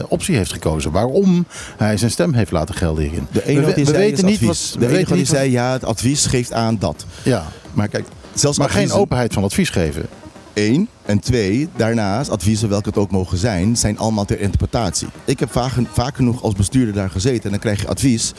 optie 0.09 0.37
heeft 0.37 0.53
gekozen. 0.53 0.91
Waarom 0.91 1.47
hij 1.77 1.97
zijn 1.97 2.11
stem 2.11 2.33
heeft 2.35 2.51
laten 2.51 2.75
gelden 2.75 3.05
hierin. 3.05 3.27
De 3.33 3.47
enige 3.47 3.75
we, 3.75 3.85
zei 3.85 3.97
weten 3.97 4.25
niet 4.25 4.35
advies. 4.35 4.71
wat. 4.71 4.73
de 4.73 4.79
we 4.79 4.85
enige 4.85 4.95
weten 4.97 5.09
wat 5.09 5.19
niet 5.19 5.29
zei, 5.29 5.51
ja, 5.51 5.73
het 5.73 5.85
advies 5.85 6.27
geeft 6.27 6.53
aan 6.53 6.77
dat. 6.79 7.05
Ja, 7.23 7.45
Maar 7.73 7.89
kijk, 7.89 8.05
zelfs 8.35 8.59
maar 8.59 8.71
geen 8.71 8.93
openheid 8.93 9.33
van 9.33 9.45
advies 9.45 9.71
geven. 9.71 10.07
Eén. 10.55 10.89
En 11.07 11.19
twee, 11.21 11.69
daarnaast, 11.77 12.31
adviezen 12.31 12.69
welke 12.69 12.89
het 12.89 12.99
ook 12.99 13.11
mogen 13.11 13.39
zijn, 13.39 13.77
zijn 13.77 13.99
allemaal 13.99 14.25
ter 14.25 14.41
interpretatie. 14.41 15.09
Ik 15.25 15.41
heb 15.41 15.53
vaak, 15.53 15.73
vaak 15.93 16.17
genoeg 16.17 16.43
als 16.43 16.55
bestuurder 16.55 16.95
daar 16.95 17.11
gezeten 17.11 17.45
en 17.45 17.51
dan 17.51 17.59
krijg 17.59 17.81
je 17.81 17.89
advies. 17.89 18.33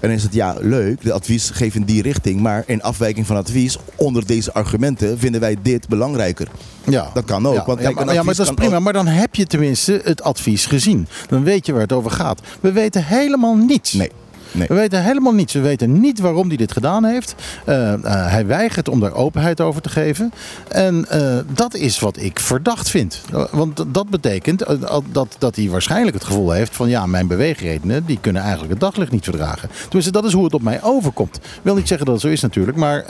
En 0.00 0.08
dan 0.08 0.10
is 0.10 0.22
het 0.22 0.34
ja, 0.34 0.56
leuk, 0.60 1.00
de 1.02 1.12
advies 1.12 1.50
geeft 1.50 1.74
in 1.74 1.82
die 1.84 2.02
richting. 2.02 2.40
Maar 2.40 2.62
in 2.66 2.82
afwijking 2.82 3.26
van 3.26 3.36
advies, 3.36 3.76
onder 3.96 4.26
deze 4.26 4.52
argumenten, 4.52 5.18
vinden 5.18 5.40
wij 5.40 5.56
dit 5.62 5.88
belangrijker. 5.88 6.48
Ja. 6.84 7.10
Dat 7.14 7.24
kan 7.24 7.46
ook, 7.46 7.54
Ja, 7.54 7.64
want 7.64 7.78
ja, 7.78 7.84
kijk, 7.84 8.04
maar, 8.04 8.14
ja, 8.14 8.22
maar 8.22 8.34
dat 8.34 8.46
is 8.46 8.52
prima. 8.54 8.76
ook- 8.76 8.82
Maar 8.82 8.92
dan 8.92 9.06
heb 9.06 9.34
je 9.34 9.46
tenminste 9.46 10.00
het 10.04 10.22
advies 10.22 10.66
gezien. 10.66 11.06
Dan 11.28 11.42
weet 11.44 11.66
je 11.66 11.72
waar 11.72 11.80
het 11.82 11.92
over 11.92 12.10
gaat. 12.10 12.40
We 12.60 12.72
weten 12.72 13.04
helemaal 13.04 13.54
niets. 13.56 13.92
Nee. 13.92 14.10
Nee. 14.52 14.66
We 14.68 14.74
weten 14.74 15.02
helemaal 15.02 15.32
niets. 15.32 15.52
We 15.52 15.60
weten 15.60 16.00
niet 16.00 16.20
waarom 16.20 16.48
hij 16.48 16.56
dit 16.56 16.72
gedaan 16.72 17.04
heeft. 17.04 17.34
Eh, 17.64 17.92
eh, 17.92 18.00
hij 18.04 18.46
weigert 18.46 18.88
om 18.88 19.00
daar 19.00 19.14
openheid 19.14 19.60
over 19.60 19.82
te 19.82 19.88
geven. 19.88 20.32
En 20.68 21.06
eh, 21.08 21.38
dat 21.54 21.74
is 21.74 21.98
wat 21.98 22.16
ik 22.16 22.40
verdacht 22.40 22.90
vind. 22.90 23.20
Want 23.50 23.84
dat 23.88 24.08
betekent 24.10 24.64
dat, 25.12 25.36
dat 25.38 25.56
hij 25.56 25.68
waarschijnlijk 25.68 26.14
het 26.16 26.24
gevoel 26.24 26.50
heeft 26.50 26.76
van 26.76 26.88
ja, 26.88 27.06
mijn 27.06 27.26
beweegredenen 27.26 28.06
die 28.06 28.18
kunnen 28.20 28.42
eigenlijk 28.42 28.72
het 28.72 28.80
daglicht 28.80 29.10
niet 29.10 29.24
verdragen. 29.24 29.68
Tenminste, 29.82 30.12
dat 30.12 30.24
is 30.24 30.32
hoe 30.32 30.44
het 30.44 30.54
op 30.54 30.62
mij 30.62 30.82
overkomt. 30.82 31.36
Ik 31.36 31.42
wil 31.62 31.74
niet 31.74 31.88
zeggen 31.88 32.06
dat 32.06 32.14
het 32.14 32.24
zo 32.24 32.30
is 32.30 32.40
natuurlijk, 32.40 32.76
maar 32.76 33.04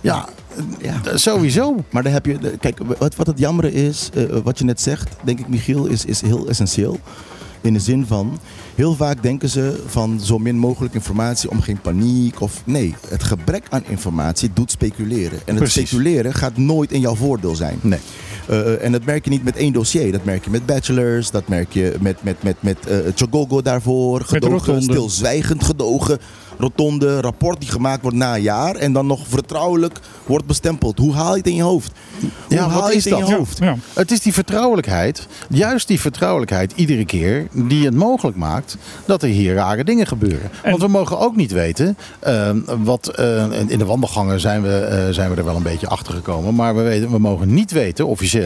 ja, 0.00 0.28
Ja. 0.80 0.94
sowieso. 1.14 1.84
Maar 1.90 2.02
dan 2.02 2.12
heb 2.12 2.26
je, 2.26 2.38
kijk, 2.60 2.78
wat, 2.98 3.14
wat 3.16 3.26
het 3.26 3.38
jammer 3.38 3.64
is, 3.74 4.10
wat 4.44 4.58
je 4.58 4.64
net 4.64 4.80
zegt, 4.80 5.08
denk 5.24 5.38
ik 5.38 5.48
Michiel, 5.48 5.86
is, 5.86 6.04
is 6.04 6.20
heel 6.20 6.48
essentieel. 6.48 6.98
In 7.60 7.72
de 7.72 7.80
zin 7.80 8.06
van, 8.06 8.38
heel 8.74 8.94
vaak 8.94 9.22
denken 9.22 9.48
ze 9.48 9.82
van 9.86 10.20
zo 10.20 10.38
min 10.38 10.56
mogelijk 10.56 10.94
informatie 10.94 11.50
om 11.50 11.60
geen 11.60 11.80
paniek 11.80 12.40
of... 12.40 12.62
Nee, 12.64 12.94
het 13.08 13.22
gebrek 13.22 13.66
aan 13.68 13.84
informatie 13.86 14.50
doet 14.52 14.70
speculeren. 14.70 15.38
En 15.38 15.54
het 15.54 15.56
Precies. 15.56 15.88
speculeren 15.88 16.34
gaat 16.34 16.56
nooit 16.56 16.92
in 16.92 17.00
jouw 17.00 17.14
voordeel 17.14 17.54
zijn. 17.54 17.78
Nee. 17.82 18.00
Eh, 18.48 18.84
en 18.84 18.92
dat 18.92 19.04
merk 19.04 19.24
je 19.24 19.30
niet 19.30 19.44
met 19.44 19.56
één 19.56 19.72
dossier. 19.72 20.12
Dat 20.12 20.24
merk 20.24 20.44
je 20.44 20.50
met 20.50 20.66
bachelors, 20.66 21.30
dat 21.30 21.48
merk 21.48 21.72
je 21.72 21.94
met, 22.00 22.22
met, 22.22 22.42
met, 22.42 22.56
met 22.60 22.86
eh 22.86 22.96
Chogogo 23.14 23.62
daarvoor. 23.62 24.20
Gedogen, 24.20 24.82
stilzwijgend 24.82 25.64
gedogen. 25.64 26.18
Rotonde, 26.58 27.20
rapport 27.20 27.60
die 27.60 27.70
gemaakt 27.70 28.02
wordt 28.02 28.16
na 28.16 28.34
een 28.34 28.42
jaar 28.42 28.74
en 28.74 28.92
dan 28.92 29.06
nog 29.06 29.20
vertrouwelijk 29.28 29.98
wordt 30.26 30.46
bestempeld. 30.46 30.98
Hoe 30.98 31.14
haal 31.14 31.30
je 31.32 31.36
het 31.38 31.46
in 31.46 31.54
je 31.54 31.62
hoofd? 31.62 31.92
Hoe 32.20 32.30
Ja, 32.48 32.68
haal 32.68 32.80
wat 32.80 32.90
je 32.90 32.96
is 32.96 33.04
het 33.04 33.12
in 33.12 33.18
je 33.18 33.24
dat? 33.24 33.32
hoofd? 33.38 33.58
Ja. 33.58 33.76
Het 33.94 34.10
is 34.10 34.20
die 34.20 34.32
vertrouwelijkheid, 34.32 35.26
juist 35.48 35.88
die 35.88 36.00
vertrouwelijkheid 36.00 36.72
iedere 36.76 37.04
keer, 37.04 37.46
die 37.52 37.84
het 37.84 37.94
mogelijk 37.94 38.36
maakt 38.36 38.76
dat 39.06 39.22
er 39.22 39.28
hier 39.28 39.54
rare 39.54 39.84
dingen 39.84 40.06
gebeuren. 40.06 40.50
En- 40.62 40.70
Want 40.70 40.82
we 40.82 40.88
mogen 40.88 41.18
ook 41.18 41.36
niet 41.36 41.52
weten, 41.52 41.96
eh, 42.18 42.50
wat 42.82 43.08
eh, 43.08 43.44
in 43.66 43.78
de 43.78 43.84
wandelgangen 43.84 44.40
zijn 44.40 44.62
we, 44.62 44.76
eh, 44.78 45.08
zijn 45.14 45.30
we 45.30 45.36
er 45.36 45.44
wel 45.44 45.56
een 45.56 45.62
beetje 45.62 45.88
achter 45.88 46.14
gekomen, 46.14 46.54
maar 46.54 46.76
we, 46.76 46.82
weten, 46.82 47.10
we 47.10 47.18
mogen 47.18 47.54
niet 47.54 47.70
weten, 47.72 48.06
officieel, 48.06 48.39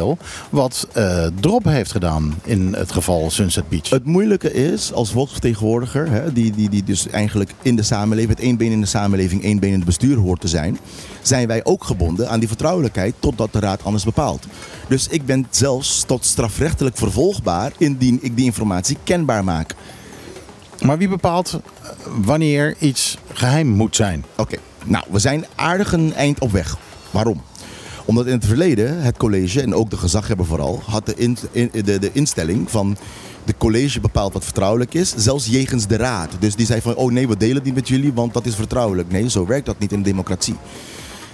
wat 0.51 0.89
eh, 0.93 1.27
Drop 1.41 1.65
heeft 1.65 1.91
gedaan 1.91 2.35
in 2.45 2.75
het 2.75 2.93
geval 2.93 3.31
Sunset 3.31 3.69
Beach. 3.69 3.91
Het 3.91 4.05
moeilijke 4.05 4.53
is 4.53 4.93
als 4.93 5.13
volksvertegenwoordiger, 5.13 6.11
hè, 6.11 6.33
die, 6.33 6.53
die, 6.53 6.69
die 6.69 6.85
dus 6.85 7.09
eigenlijk 7.09 7.55
in 7.63 7.77
de 7.77 7.83
samenleving, 7.83 8.29
met 8.29 8.41
één 8.41 8.57
been 8.57 8.73
in 8.73 8.81
de 8.81 8.87
samenleving, 8.87 9.43
één 9.43 9.59
been 9.59 9.71
in 9.71 9.77
het 9.77 9.85
bestuur 9.85 10.17
hoort 10.17 10.41
te 10.41 10.49
zijn, 10.49 10.79
zijn 11.23 11.47
wij 11.47 11.65
ook 11.65 11.85
gebonden 11.85 12.29
aan 12.29 12.39
die 12.39 12.49
vertrouwelijkheid 12.49 13.15
totdat 13.19 13.53
de 13.53 13.61
raad 13.61 13.85
anders 13.85 14.05
bepaalt. 14.05 14.47
Dus 14.89 15.09
ik 15.09 15.27
ben 15.27 15.47
zelfs 15.51 16.05
tot 16.07 16.25
strafrechtelijk 16.25 16.97
vervolgbaar 16.97 17.73
indien 17.79 18.19
ik 18.23 18.37
die 18.37 18.45
informatie 18.45 18.97
kenbaar 19.05 19.45
maak. 19.45 19.75
Maar 20.81 20.99
wie 20.99 21.09
bepaalt 21.09 21.53
eh, 21.53 21.91
wanneer 22.25 22.75
iets 22.79 23.19
geheim 23.33 23.69
moet 23.69 23.97
zijn? 23.97 24.25
Oké, 24.37 24.57
nou, 24.85 25.05
we 25.11 25.19
zijn 25.19 25.47
aardig 25.55 25.93
een 25.93 26.15
eind 26.15 26.41
op 26.41 26.53
weg. 26.53 26.77
Waarom? 27.11 27.43
Omdat 28.05 28.27
in 28.27 28.33
het 28.33 28.47
verleden 28.47 29.03
het 29.03 29.17
college, 29.17 29.61
en 29.61 29.75
ook 29.75 29.91
de 29.91 29.97
gezaghebber 29.97 30.47
vooral, 30.47 30.83
had 30.87 31.07
de, 31.07 31.15
in, 31.17 31.37
de, 31.73 31.99
de 31.99 32.11
instelling 32.13 32.71
van 32.71 32.97
de 33.45 33.55
college 33.59 34.01
bepaalt 34.01 34.33
wat 34.33 34.45
vertrouwelijk 34.45 34.95
is, 34.95 35.15
zelfs 35.17 35.47
jegens 35.47 35.87
de 35.87 35.97
raad. 35.97 36.31
Dus 36.39 36.55
die 36.55 36.67
zei 36.67 36.81
van, 36.81 36.95
oh 36.95 37.13
nee, 37.13 37.29
we 37.29 37.37
delen 37.37 37.55
het 37.55 37.65
niet 37.65 37.75
met 37.75 37.89
jullie, 37.89 38.13
want 38.13 38.33
dat 38.33 38.47
is 38.47 38.55
vertrouwelijk. 38.55 39.11
Nee, 39.11 39.31
zo 39.31 39.47
werkt 39.47 39.67
dat 39.67 39.79
niet 39.79 39.93
in 39.93 40.03
democratie. 40.03 40.57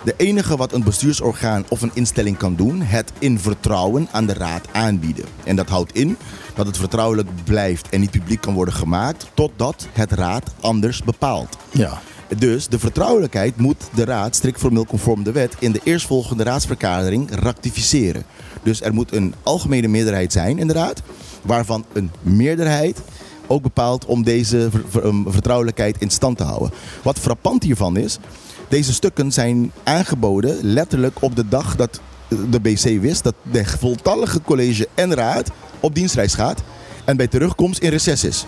De 0.04 0.14
enige 0.16 0.56
wat 0.56 0.72
een 0.72 0.85
bestuursorgaan 0.85 1.64
of 1.68 1.83
een 1.83 1.90
instelling 1.94 2.37
kan 2.37 2.54
doen, 2.54 2.83
het 2.83 3.12
in 3.18 3.38
vertrouwen 3.38 4.09
aan 4.12 4.26
de 4.26 4.33
raad 4.33 4.68
aanbieden. 4.72 5.24
En 5.44 5.56
dat 5.56 5.68
houdt 5.68 5.94
in 5.94 6.16
dat 6.54 6.66
het 6.66 6.76
vertrouwelijk 6.76 7.28
blijft 7.44 7.88
en 7.88 8.00
niet 8.00 8.11
publiek 8.11 8.40
kan 8.40 8.54
worden 8.54 8.74
gemaakt 8.74 9.26
totdat 9.35 9.88
het 9.92 10.12
raad 10.12 10.50
anders 10.61 11.02
bepaalt. 11.02 11.56
Ja. 11.70 12.00
Dus 12.38 12.69
de 12.69 12.79
vertrouwelijkheid 12.79 13.57
moet 13.57 13.88
de 13.95 14.05
raad, 14.05 14.37
strikt 14.37 14.59
formeel 14.59 14.87
conform 14.87 15.23
de 15.23 15.33
wet, 15.33 15.57
in 15.59 15.73
de 15.73 15.81
eerstvolgende 15.85 16.43
raadsvergadering 16.43 17.31
ratificeren. 17.31 18.25
Dus 18.62 18.83
er 18.83 18.95
moet 18.95 19.12
een 19.12 19.35
algemene 19.43 19.88
meerderheid 19.88 20.33
zijn 20.33 20.59
in 20.59 20.66
de 20.66 20.73
raad, 20.73 21.03
waarvan 21.43 21.85
een 21.93 22.11
meerderheid 22.23 23.01
ook 23.47 23.62
bepaalt 23.62 24.05
om 24.05 24.23
deze 24.23 24.69
ver- 24.71 24.85
ver- 24.88 25.14
vertrouwelijkheid 25.27 25.97
in 25.99 26.11
stand 26.11 26.37
te 26.37 26.45
houden. 26.45 26.71
Wat 27.03 27.19
frappant 27.19 27.62
hiervan 27.62 27.97
is, 27.97 28.19
deze 28.69 28.93
stukken 28.93 29.33
zijn 29.33 29.73
aangeboden 29.83 30.59
letterlijk 30.62 31.23
op 31.23 31.37
de 31.37 31.49
dag 31.49 31.77
dat 31.77 32.01
de 32.51 32.61
BC 32.61 33.01
wist 33.01 33.23
dat 33.25 33.35
de 33.51 33.64
voltallige 33.64 34.43
college 34.43 34.88
en 34.95 35.14
raad 35.14 35.51
op 35.81 35.95
dienstreis 35.95 36.35
gaat 36.35 36.62
en 37.05 37.16
bij 37.16 37.27
terugkomst 37.27 37.83
in 37.83 37.90
reces 37.90 38.25
is. 38.25 38.47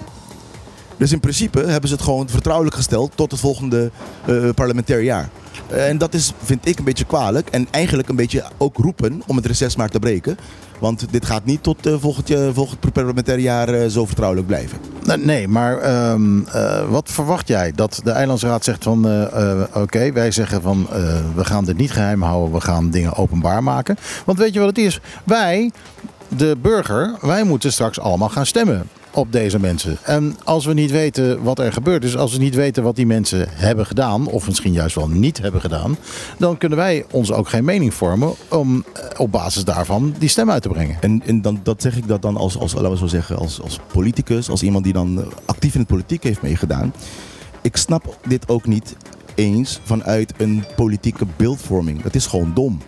Dus 1.02 1.12
in 1.12 1.20
principe 1.20 1.58
hebben 1.66 1.88
ze 1.88 1.94
het 1.94 2.04
gewoon 2.04 2.28
vertrouwelijk 2.28 2.76
gesteld 2.76 3.12
tot 3.14 3.30
het 3.30 3.40
volgende 3.40 3.90
eh, 4.26 4.48
parlementair 4.54 5.02
jaar. 5.02 5.28
Eh, 5.68 5.88
En 5.88 5.98
dat 5.98 6.14
is, 6.14 6.32
vind 6.42 6.68
ik, 6.68 6.78
een 6.78 6.84
beetje 6.84 7.04
kwalijk. 7.04 7.48
En 7.48 7.66
eigenlijk 7.70 8.08
een 8.08 8.16
beetje 8.16 8.44
ook 8.58 8.76
roepen 8.76 9.22
om 9.26 9.36
het 9.36 9.46
reces 9.46 9.76
maar 9.76 9.88
te 9.88 9.98
breken. 9.98 10.36
Want 10.78 11.06
dit 11.10 11.26
gaat 11.26 11.44
niet 11.44 11.62
tot 11.62 11.86
eh, 11.86 11.94
volgend, 11.98 12.28
jaar- 12.28 12.52
volgend 12.52 12.92
parlementair 12.92 13.38
jaar 13.38 13.88
zo 13.88 14.06
vertrouwelijk 14.06 14.46
blijven. 14.48 14.78
Nee, 15.16 15.48
maar 15.48 15.78
ehm, 15.78 16.40
eh, 16.46 16.88
wat 16.90 17.10
verwacht 17.10 17.48
jij? 17.48 17.72
Dat 17.74 18.00
de 18.04 18.10
Eilandsraad 18.10 18.64
zegt 18.64 18.82
van 18.82 19.06
oké, 19.74 20.12
wij 20.12 20.30
zeggen 20.30 20.62
van 20.62 20.86
we 21.34 21.44
gaan 21.44 21.64
dit 21.64 21.76
niet 21.76 21.92
geheim 21.92 22.22
houden, 22.22 22.52
we 22.52 22.60
gaan 22.60 22.90
dingen 22.90 23.14
openbaar 23.16 23.62
maken. 23.62 23.96
Want 24.24 24.38
weet 24.38 24.52
je 24.52 24.58
wat 24.58 24.68
het 24.68 24.78
is? 24.78 25.00
Wij, 25.24 25.70
de 26.28 26.56
burger, 26.62 27.14
wij 27.20 27.44
moeten 27.44 27.72
straks 27.72 28.00
allemaal 28.00 28.28
gaan 28.28 28.46
stemmen 28.46 28.88
op 29.12 29.32
deze 29.32 29.58
mensen. 29.58 29.98
En 30.02 30.36
als 30.44 30.64
we 30.64 30.72
niet 30.72 30.90
weten 30.90 31.42
wat 31.42 31.58
er 31.58 31.72
gebeurd 31.72 32.04
is, 32.04 32.16
als 32.16 32.32
we 32.32 32.38
niet 32.38 32.54
weten 32.54 32.82
wat 32.82 32.96
die 32.96 33.06
mensen 33.06 33.46
hebben 33.50 33.86
gedaan, 33.86 34.26
of 34.26 34.46
misschien 34.46 34.72
juist 34.72 34.94
wel 34.94 35.08
niet 35.08 35.38
hebben 35.38 35.60
gedaan, 35.60 35.96
dan 36.38 36.58
kunnen 36.58 36.78
wij 36.78 37.04
ons 37.10 37.32
ook 37.32 37.48
geen 37.48 37.64
mening 37.64 37.94
vormen 37.94 38.32
om 38.48 38.84
eh, 38.92 39.04
op 39.16 39.32
basis 39.32 39.64
daarvan 39.64 40.14
die 40.18 40.28
stem 40.28 40.50
uit 40.50 40.62
te 40.62 40.68
brengen. 40.68 40.96
En, 41.00 41.22
en 41.26 41.42
dan, 41.42 41.60
dat 41.62 41.82
zeg 41.82 41.96
ik 41.96 42.08
dat 42.08 42.22
dan 42.22 42.36
als, 42.36 42.58
als, 42.58 42.74
laten 42.74 42.90
we 42.90 42.96
zo 42.96 43.06
zeggen, 43.06 43.36
als, 43.36 43.60
als 43.62 43.78
politicus, 43.92 44.50
als 44.50 44.62
iemand 44.62 44.84
die 44.84 44.92
dan 44.92 45.20
eh, 45.20 45.26
actief 45.44 45.74
in 45.74 45.80
de 45.80 45.86
politiek 45.86 46.22
heeft 46.22 46.42
meegedaan. 46.42 46.92
Ik 47.62 47.76
snap 47.76 48.16
dit 48.26 48.48
ook 48.48 48.66
niet 48.66 48.96
eens 49.34 49.80
vanuit 49.84 50.32
een 50.36 50.64
politieke 50.76 51.26
beeldvorming. 51.36 52.02
Dat 52.02 52.14
is 52.14 52.26
gewoon 52.26 52.52
dom. 52.54 52.80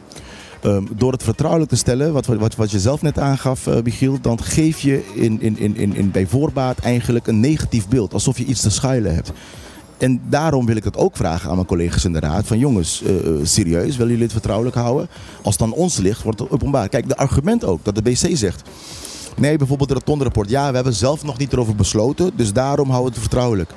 Ehm, 0.65 0.85
door 0.97 1.13
het 1.13 1.23
vertrouwelijk 1.23 1.71
te 1.71 1.77
stellen, 1.77 2.13
wat, 2.13 2.27
wat, 2.27 2.55
wat 2.55 2.71
je 2.71 2.81
zelf 2.81 3.03
net 3.03 3.19
aangaf, 3.19 3.67
eh 3.67 3.83
Michiel, 3.83 4.21
dan 4.21 4.43
geef 4.43 4.81
je 4.81 5.05
in, 5.15 5.41
in, 5.41 5.59
in, 5.59 5.77
in, 5.77 5.95
in 5.95 6.11
bij 6.11 6.27
voorbaat 6.27 6.79
eigenlijk 6.79 7.27
een 7.27 7.41
negatief 7.41 7.89
beeld. 7.89 8.13
Alsof 8.13 8.39
je 8.39 8.45
iets 8.45 8.61
te 8.61 8.71
schuilen 8.71 9.15
hebt. 9.15 9.33
En 9.99 10.21
daarom 10.29 10.67
wil 10.67 10.77
ik 10.77 10.85
dat 10.85 10.97
ook 10.97 11.17
vragen 11.17 11.49
aan 11.49 11.55
mijn 11.55 11.67
collega's 11.67 12.05
in 12.05 12.13
de 12.13 12.19
raad. 12.19 12.47
Van 12.47 12.59
jongens, 12.59 13.03
eh, 13.03 13.15
serieus, 13.43 13.97
willen 13.97 14.09
jullie 14.09 14.23
het 14.23 14.33
vertrouwelijk 14.33 14.77
houden? 14.77 15.09
Als 15.43 15.55
het 15.55 15.63
aan 15.63 15.73
ons 15.73 15.99
ligt, 15.99 16.23
wordt 16.23 16.39
het 16.39 16.51
openbaar. 16.51 16.89
Kijk, 16.89 17.09
de 17.09 17.17
argument 17.17 17.65
ook, 17.65 17.85
dat 17.85 17.95
de 17.95 18.03
BC 18.03 18.37
zegt. 18.37 18.71
Nee, 19.37 19.57
bijvoorbeeld 19.57 19.89
het 19.89 19.99
rotonde 19.99 20.25
rapport. 20.25 20.51
Ja, 20.51 20.69
we 20.69 20.75
hebben 20.75 20.95
zelf 20.95 21.25
nog 21.25 21.39
niet 21.39 21.53
erover 21.53 21.75
besloten, 21.75 22.31
dus 22.37 22.53
daarom 22.53 22.91
houden 22.91 23.13
we 23.13 23.19
het 23.19 23.29
vertrouwelijk. 23.29 23.71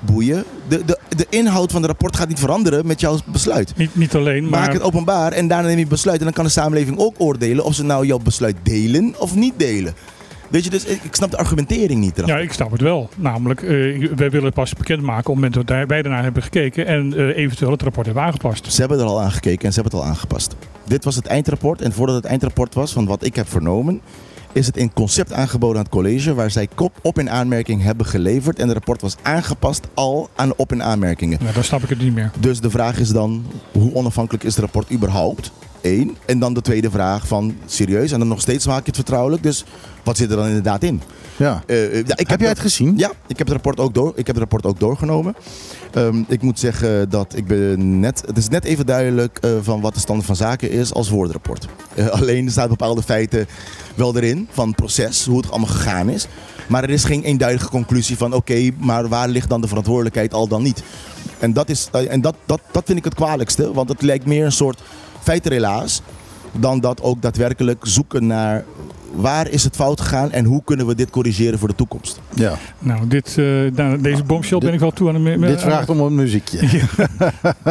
Boeien. 0.00 0.44
De, 0.68 0.84
de, 0.84 0.98
de 1.16 1.26
inhoud 1.30 1.70
van 1.72 1.80
het 1.80 1.90
rapport 1.90 2.16
gaat 2.16 2.28
niet 2.28 2.38
veranderen 2.38 2.86
met 2.86 3.00
jouw 3.00 3.18
besluit. 3.26 3.72
Niet, 3.76 3.94
niet 3.96 4.14
alleen, 4.14 4.48
maar... 4.48 4.60
Maak 4.60 4.72
het 4.72 4.82
openbaar 4.82 5.32
en 5.32 5.48
daarna 5.48 5.68
neem 5.68 5.78
je 5.78 5.86
besluit. 5.86 6.18
En 6.18 6.24
dan 6.24 6.32
kan 6.32 6.44
de 6.44 6.50
samenleving 6.50 6.98
ook 6.98 7.14
oordelen 7.18 7.64
of 7.64 7.74
ze 7.74 7.84
nou 7.84 8.06
jouw 8.06 8.18
besluit 8.18 8.56
delen 8.62 9.14
of 9.18 9.34
niet 9.34 9.54
delen. 9.56 9.94
Weet 10.48 10.64
je, 10.64 10.70
dus 10.70 10.84
ik, 10.84 11.00
snap 11.10 11.30
de 11.30 11.36
argumentering 11.36 12.00
niet 12.00 12.16
erachter. 12.16 12.36
Ja, 12.36 12.42
ik 12.42 12.52
snap 12.52 12.70
het 12.70 12.80
wel. 12.80 13.08
Namelijk, 13.16 13.62
eh, 13.62 13.68
wij 14.16 14.30
willen 14.30 14.44
het 14.44 14.54
pas 14.54 14.74
bekendmaken 14.74 15.18
op 15.18 15.24
het 15.24 15.34
moment 15.34 15.54
dat 15.54 15.86
wij- 15.88 16.02
daarnaar 16.02 16.22
hebben 16.22 16.42
gekeken 16.42 16.86
en 16.86 17.14
eh, 17.16 17.36
eventueel 17.36 17.70
het 17.70 17.82
rapport 17.82 18.06
hebben 18.06 18.24
aangepast. 18.24 18.72
Ze 18.72 18.80
hebben 18.80 18.98
er 18.98 19.04
al 19.04 19.20
aan 19.22 19.32
gekeken 19.32 19.64
en 19.66 19.72
ze 19.72 19.80
hebben 19.80 19.98
het 19.98 20.06
al 20.08 20.14
aangepast. 20.14 20.54
Dit 20.86 21.04
was 21.04 21.16
het 21.16 21.26
eindrapport. 21.26 21.82
En 21.82 21.92
voordat 21.92 22.16
het 22.16 22.24
eindrapport 22.24 22.74
was, 22.74 22.92
van 22.92 23.06
wat 23.06 23.24
ik 23.24 23.34
heb 23.36 23.48
vernomen, 23.48 24.00
is 24.52 24.66
het 24.66 24.76
in 24.76 24.92
concept 24.92 25.32
aangeboden 25.32 25.76
aan 25.76 25.82
het 25.82 25.92
college. 25.92 26.34
Waar 26.34 26.50
zij 26.50 26.68
kop 26.74 26.98
op 27.02 27.18
in 27.18 27.30
aanmerking 27.30 27.82
hebben 27.82 28.06
geleverd. 28.06 28.58
En 28.58 28.64
het 28.64 28.76
rapport 28.76 29.00
was 29.00 29.16
aangepast 29.22 29.86
al 29.94 30.30
aan 30.34 30.52
op 30.56 30.72
in 30.72 30.82
aanmerkingen. 30.82 31.38
Nou, 31.40 31.54
dan 31.54 31.64
snap 31.64 31.82
ik 31.82 31.88
het 31.88 32.02
niet 32.02 32.14
meer. 32.14 32.30
Dus 32.38 32.60
de 32.60 32.70
vraag 32.70 32.98
is 32.98 33.08
dan, 33.08 33.44
hoe 33.72 33.94
onafhankelijk 33.94 34.44
is 34.44 34.54
het 34.54 34.64
rapport 34.64 34.92
überhaupt? 34.92 35.52
Eén. 35.82 36.16
En 36.26 36.38
dan 36.38 36.54
de 36.54 36.60
tweede 36.60 36.90
vraag 36.90 37.26
van, 37.26 37.56
serieus? 37.66 38.12
En 38.12 38.18
dan 38.18 38.28
nog 38.28 38.40
steeds 38.40 38.66
maak 38.66 38.80
je 38.80 38.86
het 38.86 38.96
vertrouwelijk. 38.96 39.42
Dus 39.42 39.64
wat 40.02 40.16
zit 40.16 40.30
er 40.30 40.36
dan 40.36 40.46
inderdaad 40.46 40.82
in? 40.82 41.02
Ja. 41.36 41.62
Eh, 41.66 41.84
eh, 41.84 41.92
ja, 41.92 41.98
ik 42.00 42.18
Heb 42.18 42.28
heb 42.28 42.40
jij 42.40 42.48
het 42.48 42.58
gezien? 42.58 42.98
Ja, 42.98 43.10
ik 43.26 43.38
heb 43.38 43.46
het 43.46 43.50
rapport 43.50 43.80
ook, 43.80 43.94
door, 43.94 44.08
ik 44.08 44.26
heb 44.26 44.26
het 44.26 44.38
rapport 44.38 44.66
ook 44.66 44.80
doorgenomen. 44.80 45.34
Ehm, 45.92 46.22
ik 46.28 46.42
moet 46.42 46.58
zeggen 46.58 47.10
dat 47.10 47.36
ik 47.36 47.46
ben 47.46 48.00
net, 48.00 48.22
het 48.26 48.36
is 48.36 48.48
net 48.48 48.64
even 48.64 48.86
duidelijk 48.86 49.38
eh, 49.38 49.50
van 49.62 49.80
wat 49.80 49.94
de 49.94 50.00
stand 50.00 50.24
van 50.24 50.36
zaken 50.36 50.70
is 50.70 50.92
als 50.92 51.08
woordrapport. 51.08 51.66
Alleen 52.20 52.44
er 52.44 52.52
staan 52.52 52.68
bepaalde 52.68 53.02
feiten 53.02 53.46
wel 53.94 54.16
erin 54.16 54.48
van 54.50 54.66
het 54.66 54.76
proces, 54.76 55.24
hoe 55.24 55.36
het 55.36 55.50
allemaal 55.50 55.68
gegaan 55.68 56.08
is. 56.08 56.26
Maar 56.68 56.82
er 56.82 56.90
is 56.90 57.04
geen 57.04 57.22
eenduidige 57.22 57.68
conclusie 57.68 58.16
van 58.16 58.32
oké, 58.32 58.70
maar 58.78 59.08
waar 59.08 59.28
ligt 59.28 59.48
dan 59.48 59.60
de 59.60 59.68
verantwoordelijkheid 59.68 60.34
al 60.34 60.48
dan 60.48 60.62
niet? 60.62 60.82
En, 61.38 61.52
dat, 61.52 61.68
is, 61.68 61.88
en 62.08 62.20
dat, 62.20 62.34
dat, 62.46 62.60
dat 62.72 62.82
vind 62.86 62.98
ik 62.98 63.04
het 63.04 63.14
kwalijkste, 63.14 63.72
want 63.72 63.88
het 63.88 64.02
lijkt 64.02 64.26
meer 64.26 64.44
een 64.44 64.52
soort 64.52 64.80
feitenrelaas 65.22 66.02
dan 66.52 66.80
dat 66.80 67.02
ook 67.02 67.22
daadwerkelijk 67.22 67.84
zoeken 67.86 68.26
naar 68.26 68.64
waar 69.14 69.48
is 69.48 69.64
het 69.64 69.76
fout 69.76 70.00
gegaan 70.00 70.30
en 70.32 70.44
hoe 70.44 70.62
kunnen 70.64 70.86
we 70.86 70.94
dit 70.94 71.10
corrigeren 71.10 71.58
voor 71.58 71.68
de 71.68 71.74
toekomst. 71.74 72.20
ja. 72.34 72.58
Nou, 72.78 73.06
dit, 73.08 73.34
eh, 73.38 73.44
nou, 73.74 74.00
deze 74.00 74.22
bombshell 74.24 74.58
ben 74.58 74.72
ik 74.72 74.80
wel 74.80 74.90
toe 74.90 75.08
aan 75.08 75.22
me- 75.22 75.38
Dit 75.38 75.60
vraagt 75.60 75.88
om 75.88 76.00
een 76.00 76.14
muziekje. 76.14 76.58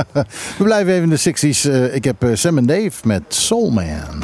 We 0.58 0.64
blijven 0.64 0.94
even 0.94 1.04
in 1.04 1.10
de 1.10 1.54
60s. 1.54 1.70
Eh, 1.72 1.96
ik 1.96 2.04
heb 2.04 2.24
eh, 2.24 2.30
Sam 2.34 2.58
en 2.58 2.66
Dave 2.66 2.92
met 3.04 3.24
Soul 3.28 3.70
Man. 3.72 4.24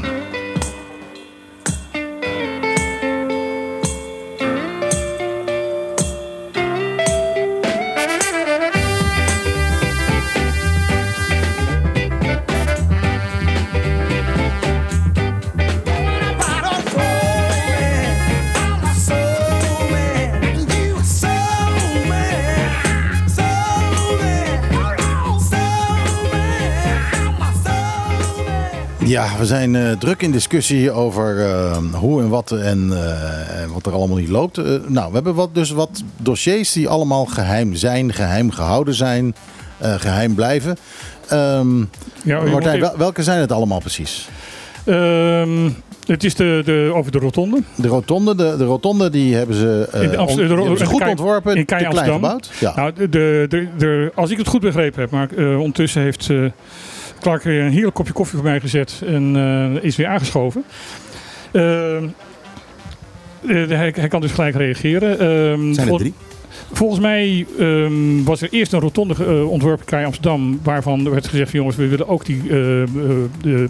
Ja, 29.15 29.27
we 29.39 29.45
zijn 29.45 29.75
eh, 29.75 29.91
druk 29.91 30.21
in 30.21 30.31
discussie 30.31 30.91
over 30.91 31.39
eh, 31.45 31.77
hoe 31.93 32.21
en 32.21 32.29
wat 32.29 32.51
en 32.51 32.89
eh, 32.91 33.61
en 33.61 33.71
wat 33.73 33.85
er 33.85 33.91
allemaal 33.93 34.17
niet 34.17 34.29
loopt. 34.29 34.57
Nou, 34.87 35.07
we 35.07 35.13
hebben 35.13 35.35
wat, 35.35 35.55
dus 35.55 35.69
wat 35.71 36.03
dossiers 36.17 36.71
die 36.71 36.87
allemaal 36.89 37.25
geheim 37.25 37.75
zijn, 37.75 38.13
geheim 38.13 38.51
gehouden 38.51 38.93
zijn, 38.93 39.35
eh, 39.77 39.93
geheim 39.93 40.35
blijven. 40.35 40.77
Ehm, 41.27 41.77
Ja, 42.23 42.41
Martijn, 42.41 42.75
even- 42.75 42.97
welke 42.97 43.23
zijn 43.23 43.39
het 43.39 43.51
allemaal 43.51 43.79
precies? 43.79 44.29
Ehm, 44.85 45.69
het 46.07 46.23
is 46.23 46.35
de, 46.35 46.61
de, 46.65 46.91
over 46.93 47.11
de 47.11 47.17
rotonde. 47.19 47.61
De 47.75 47.87
rotonde, 47.87 48.35
de, 48.35 48.55
de 48.57 48.65
rotonde 48.65 49.09
die 49.09 49.35
hebben 49.35 49.55
ze, 49.55 49.87
In 49.93 50.09
de 50.09 50.17
Amst- 50.17 50.31
on- 50.33 50.37
die 50.39 50.47
de 50.47 50.53
ro- 50.53 50.59
hebben 50.59 50.77
ze 50.77 50.83
in 50.83 50.89
goed 50.89 50.99
Kei- 50.99 51.09
ontworpen, 51.11 51.55
in 51.55 51.65
te 51.65 51.73
Kei 51.75 51.85
Amsterdam. 51.85 52.13
gebouwd. 52.15 52.51
Ja. 52.59 52.73
Nou, 52.75 52.93
de, 52.93 53.09
de, 53.09 53.45
de, 53.49 53.67
de- 53.77 54.11
als 54.15 54.29
ik 54.29 54.37
het 54.37 54.47
goed 54.47 54.61
begrepen 54.61 55.01
heb, 55.01 55.11
maar 55.11 55.29
ondertussen 55.37 56.01
heeft 56.01 56.29
eh 56.29 56.37
Clark 57.25 57.43
weer 57.43 57.61
een 57.61 57.71
heerlijk 57.71 57.95
kopje 57.95 58.13
koffie 58.13 58.35
voor 58.35 58.47
mij 58.47 58.59
gezet 58.59 59.01
en 59.05 59.35
eh, 59.35 59.83
is 59.83 59.95
weer 59.95 60.07
aangeschoven. 60.07 60.63
Ehm, 61.51 62.07
eh, 63.47 63.67
hij, 63.67 63.93
hij 63.95 64.07
kan 64.07 64.21
dus 64.21 64.31
gelijk 64.31 64.55
reageren. 64.55 65.19
Ehm, 65.19 65.73
Zijn 65.73 65.77
er 65.77 65.87
vol- 65.87 65.97
drie? 65.97 66.13
Volgens 66.71 66.99
mij 66.99 67.45
ehm, 67.59 68.23
was 68.23 68.41
er 68.41 68.49
eerst 68.51 68.73
een 68.73 68.79
rotonde 68.79 69.25
eh, 69.25 69.49
ontworpen 69.49 69.85
bij 69.89 70.05
Amsterdam, 70.05 70.59
waarvan 70.63 71.09
werd 71.09 71.27
gezegd: 71.27 71.49
van, 71.49 71.59
jongens, 71.59 71.77
we 71.77 71.87
willen 71.87 72.07
ook 72.07 72.25
die 72.25 72.43
de, 72.47 73.69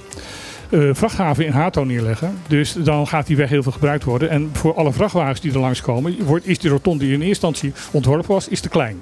eh, 0.69 0.89
vrachthaven 0.91 1.45
in 1.45 1.51
Hato 1.51 1.83
neerleggen. 1.83 2.37
Dus 2.47 2.73
dan 2.73 3.07
gaat 3.07 3.27
die 3.27 3.37
weg 3.37 3.49
heel 3.49 3.63
veel 3.63 3.71
gebruikt 3.71 4.03
worden. 4.03 4.29
En 4.29 4.49
voor 4.53 4.73
alle 4.73 4.93
vrachtwagens 4.93 5.41
die 5.41 5.53
er 5.53 5.59
langskomen, 5.59 6.23
wordt, 6.23 6.47
is 6.47 6.59
die 6.59 6.69
rotonde 6.69 7.03
die 7.03 7.13
in 7.13 7.21
eerste 7.21 7.47
instantie 7.47 7.73
ontworpen 7.91 8.27
was, 8.27 8.47
is 8.47 8.59
te 8.59 8.69
klein. 8.69 9.01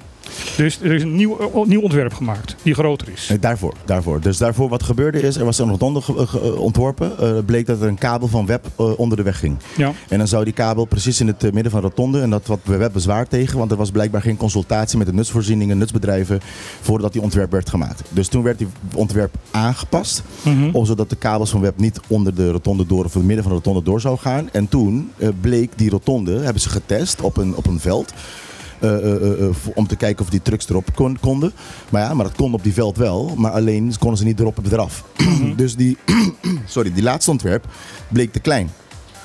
Dus 0.56 0.80
er 0.80 0.92
is 0.92 1.02
een 1.02 1.16
nieuw, 1.16 1.38
eh, 1.38 1.64
nieuw 1.66 1.80
ontwerp 1.80 2.14
gemaakt, 2.14 2.56
die 2.62 2.74
groter 2.74 3.08
is. 3.12 3.28
Nee, 3.28 3.38
daarvoor, 3.38 3.74
daarvoor. 3.84 4.20
Dus 4.20 4.38
daarvoor 4.38 4.68
wat 4.68 4.82
gebeurde 4.82 5.20
is, 5.20 5.36
er 5.36 5.44
was 5.44 5.58
een 5.58 5.68
rotonde 5.68 6.00
eh, 6.18 6.60
ontworpen. 6.60 7.18
Eh, 7.18 7.32
bleek 7.46 7.66
dat 7.66 7.80
er 7.80 7.88
een 7.88 7.98
kabel 7.98 8.28
van 8.28 8.46
web 8.46 8.66
eh, 8.76 8.98
onder 8.98 9.16
de 9.16 9.22
weg 9.22 9.38
ging. 9.38 9.56
Ja. 9.76 9.92
En 10.08 10.18
dan 10.18 10.28
zou 10.28 10.44
die 10.44 10.52
kabel 10.52 10.84
precies 10.84 11.20
in 11.20 11.26
het 11.26 11.44
eh, 11.44 11.52
midden 11.52 11.72
van 11.72 11.80
de 11.80 11.86
rotonde. 11.86 12.20
En 12.20 12.30
dat 12.30 12.46
wat 12.46 12.58
web 12.64 12.92
bezwaar 12.92 13.28
tegen. 13.28 13.58
Want 13.58 13.70
er 13.70 13.76
was 13.76 13.90
blijkbaar 13.90 14.22
geen 14.22 14.36
consultatie 14.36 14.98
met 14.98 15.06
de 15.06 15.12
nutsvoorzieningen, 15.12 15.78
nutsbedrijven. 15.78 16.40
Voordat 16.80 17.12
die 17.12 17.22
ontwerp 17.22 17.50
werd 17.50 17.70
gemaakt. 17.70 18.02
Dus 18.08 18.28
toen 18.28 18.42
werd 18.42 18.58
die 18.58 18.68
ontwerp 18.94 19.34
aangepast. 19.50 20.22
Om 20.72 20.84
zodat 20.86 21.10
de 21.10 21.16
kabels 21.16 21.50
van 21.50 21.60
web 21.60 21.78
niet 21.78 22.00
onder 22.06 22.34
de 22.34 22.50
rotonde 22.50 22.86
door 22.86 23.04
of 23.04 23.12
in 23.12 23.18
het 23.18 23.26
midden 23.26 23.44
van 23.44 23.52
de 23.52 23.58
rotonde 23.58 23.82
door 23.82 24.00
zou 24.00 24.18
gaan. 24.18 24.48
En 24.52 24.68
toen 24.68 25.10
eh, 25.16 25.28
bleek 25.40 25.70
die 25.76 25.90
rotonde, 25.90 26.38
hebben 26.38 26.62
ze 26.62 26.68
getest 26.68 27.20
op 27.20 27.36
een, 27.36 27.56
op 27.56 27.66
een 27.66 27.80
veld. 27.80 28.12
Eh, 28.88 29.14
eh, 29.14 29.44
eh, 29.46 29.54
om 29.74 29.86
te 29.86 29.96
kijken 29.96 30.24
of 30.24 30.30
die 30.30 30.42
trucks 30.42 30.68
erop 30.68 30.94
kon- 30.94 31.18
konden. 31.20 31.52
Maar 31.90 32.02
ja, 32.02 32.14
maar 32.14 32.24
dat 32.26 32.36
kon 32.36 32.54
op 32.54 32.62
die 32.62 32.72
veld 32.72 32.96
wel. 32.96 33.34
Maar 33.36 33.50
alleen 33.52 33.94
konden 33.98 34.18
ze 34.18 34.24
niet 34.24 34.40
erop 34.40 34.58
of 34.58 34.72
eraf. 34.72 35.04
dus 35.56 35.76
die, 35.76 35.96
sorry, 36.66 36.92
die 36.92 37.02
laatste 37.02 37.30
ontwerp 37.30 37.66
bleek 38.08 38.32
te 38.32 38.40
klein. 38.40 38.70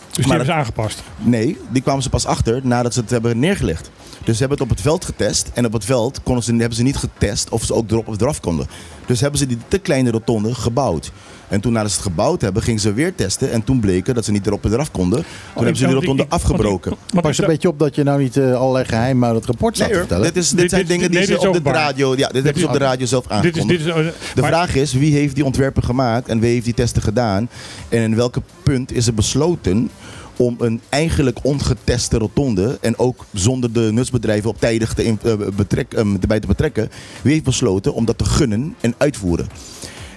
Dus 0.07 0.15
die 0.15 0.27
Maar 0.27 0.35
hebben 0.37 0.53
ze 0.53 0.59
aangepast. 0.59 1.03
Nee, 1.17 1.57
die 1.71 1.81
kwamen 1.81 2.03
ze 2.03 2.09
pas 2.09 2.25
achter 2.25 2.59
nadat 2.63 2.93
ze 2.93 2.99
het 2.99 3.09
hebben 3.09 3.39
neergelegd. 3.39 3.89
Dus 4.23 4.37
ze 4.37 4.39
hebben 4.39 4.57
het 4.57 4.61
op 4.61 4.69
het 4.75 4.81
veld 4.81 5.05
getest. 5.05 5.49
En 5.53 5.65
op 5.65 5.73
het 5.73 5.85
veld 5.85 6.23
konden 6.23 6.43
ze, 6.43 6.51
hebben 6.51 6.73
ze 6.77 6.83
niet 6.83 6.97
getest 6.97 7.49
of 7.49 7.63
ze 7.63 7.73
ook 7.73 7.91
erop 7.91 8.07
of 8.07 8.21
eraf 8.21 8.39
konden. 8.39 8.67
Dus 9.05 9.21
hebben 9.21 9.39
ze 9.39 9.45
die 9.45 9.57
te 9.67 9.77
kleine 9.77 10.11
rotonde 10.11 10.55
gebouwd. 10.55 11.11
En 11.49 11.61
toen 11.61 11.73
nadat 11.73 11.91
ze 11.91 11.97
het 11.97 12.05
gebouwd 12.05 12.41
hebben, 12.41 12.63
gingen 12.63 12.79
ze 12.79 12.93
weer 12.93 13.15
testen. 13.15 13.51
En 13.51 13.63
toen 13.63 13.79
bleken 13.79 14.15
dat 14.15 14.25
ze 14.25 14.31
niet 14.31 14.47
erop 14.47 14.65
en 14.65 14.73
eraf 14.73 14.91
konden. 14.91 15.19
Toen 15.19 15.27
hebben 15.55 15.75
ze 15.75 15.83
die 15.85 15.93
want 15.93 15.95
ik- 15.95 16.01
rotonde 16.01 16.21
ik- 16.21 16.27
ik- 16.27 16.33
afgebroken. 16.33 16.93
want 17.13 17.25
Pas 17.25 17.37
een 17.37 17.45
beetje 17.47 17.67
op 17.67 17.79
dat 17.79 17.95
je 17.95 18.03
nou 18.03 18.21
niet 18.21 18.37
eh, 18.37 18.53
allerlei 18.55 18.85
geheimen 18.85 19.27
uit 19.27 19.37
het 19.37 19.45
rapport 19.45 19.75
staat 19.75 19.87
Nee 19.89 19.97
te 19.97 20.03
hoor, 20.03 20.07
vertellen. 20.09 20.33
dit, 20.33 20.43
is, 20.43 20.49
dit 20.49 20.59
Dit- 20.59 20.69
zijn 20.69 20.81
dit- 20.81 20.89
dingen 20.91 21.07
die 21.09 21.17
nee, 21.17 21.27
ze 21.27 21.33
dit 21.33 21.41
is 21.41 21.47
op 21.57 21.63
de 21.63 21.69
radio, 21.71 22.15
ja, 22.15 22.27
dit 22.27 22.43
hebben 22.43 22.61
ze 22.61 22.67
op 22.67 22.73
de 22.73 22.79
radio 22.79 23.05
zelf 23.05 23.23
Dit 23.23 23.31
is, 23.31 23.37
aangekondigd. 23.37 23.83
dit 23.85 23.87
is, 23.87 23.93
eh, 23.93 24.11
De 24.35 24.41
maar- 24.41 24.49
vraag 24.49 24.75
is, 24.75 24.93
wie 24.93 25.13
heeft 25.13 25.35
die 25.35 25.45
ontwerpen 25.45 25.83
gemaakt 25.83 26.27
en 26.27 26.39
wie 26.39 26.49
heeft 26.51 26.65
die 26.65 26.73
testen 26.73 27.01
gedaan? 27.01 27.49
En 27.89 28.01
in 28.01 28.15
welke 28.15 28.41
punt 28.63 28.91
is 28.93 29.07
er 29.07 29.13
besloten 29.13 29.89
om 30.35 30.55
een 30.59 30.81
eigenlijk 30.89 31.37
ongeteste 31.41 32.17
rotonde 32.17 32.77
en 32.81 32.97
ook 32.99 33.25
zonder 33.33 33.73
de 33.73 33.89
nutsbedrijven 33.93 34.49
op 34.49 34.59
tijdig 34.59 34.93
te 34.93 35.03
in- 35.03 35.19
eh, 35.23 35.33
betrek, 35.55 35.93
eh, 35.93 36.05
erbij 36.21 36.39
te 36.39 36.47
betrekken, 36.47 36.89
wie 37.21 37.31
heeft 37.33 37.43
besloten 37.45 37.93
om 37.93 38.05
dat 38.05 38.17
te 38.17 38.25
gunnen 38.25 38.75
en 38.81 38.93
uitvoeren? 38.97 39.47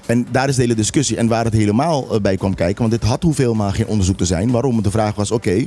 En 0.06 0.26
daar 0.30 0.48
is 0.48 0.56
de 0.56 0.62
hele 0.62 0.74
discussie. 0.74 1.16
En 1.16 1.26
waar 1.26 1.44
het 1.44 1.52
helemaal 1.52 2.14
eh, 2.14 2.20
bij 2.20 2.36
kwam 2.36 2.54
kijken, 2.54 2.78
want 2.78 3.00
dit 3.00 3.10
had 3.10 3.22
hoeveel 3.22 3.54
maar 3.54 3.72
geen 3.72 3.86
onderzoek 3.86 4.16
te 4.16 4.24
zijn. 4.24 4.50
Waarom? 4.50 4.82
De 4.82 4.90
vraag 4.90 5.14
was, 5.14 5.30
oké, 5.30 5.66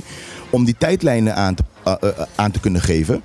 om 0.50 0.64
die 0.64 0.74
tijdlijnen 0.78 1.34
aan 1.34 1.54
te, 1.54 1.62
eh, 1.84 1.94
eh, 2.00 2.08
aan 2.34 2.50
te 2.50 2.60
kunnen 2.60 2.80
geven, 2.80 3.22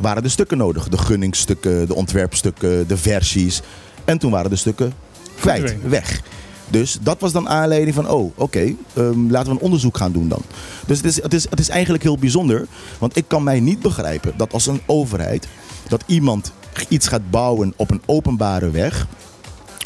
waren 0.00 0.22
de 0.22 0.28
stukken 0.28 0.58
nodig. 0.58 0.88
De 0.88 0.98
gunningsstukken, 0.98 1.86
de 1.86 1.94
ontwerpstukken, 1.94 2.88
de 2.88 2.96
versies. 2.96 3.62
En 4.04 4.18
toen 4.18 4.30
waren 4.30 4.50
de 4.50 4.56
stukken 4.56 4.92
kwijt, 5.40 5.76
weg. 5.82 6.20
Dus 6.68 6.98
dat 7.02 7.20
was 7.20 7.32
dan 7.32 7.48
aanleiding 7.48 7.94
van, 7.94 8.08
oh, 8.08 8.32
oké, 8.38 8.74
ehm, 8.94 9.30
laten 9.30 9.48
we 9.48 9.58
een 9.58 9.64
onderzoek 9.64 9.96
gaan 9.96 10.12
doen 10.12 10.28
dan. 10.28 10.42
Dus 10.86 10.96
het 10.96 11.06
is, 11.06 11.22
het, 11.22 11.34
is, 11.34 11.46
het 11.50 11.60
is 11.60 11.68
eigenlijk 11.68 12.02
heel 12.02 12.18
bijzonder. 12.18 12.66
Want 12.98 13.16
ik 13.16 13.24
kan 13.26 13.42
mij 13.42 13.60
niet 13.60 13.80
begrijpen 13.80 14.32
dat 14.36 14.52
als 14.52 14.66
een 14.66 14.80
overheid, 14.86 15.48
dat 15.88 16.02
iemand 16.06 16.52
iets 16.88 17.08
gaat 17.08 17.30
bouwen 17.30 17.72
op 17.76 17.90
een 17.90 18.02
openbare 18.06 18.70
weg, 18.70 19.06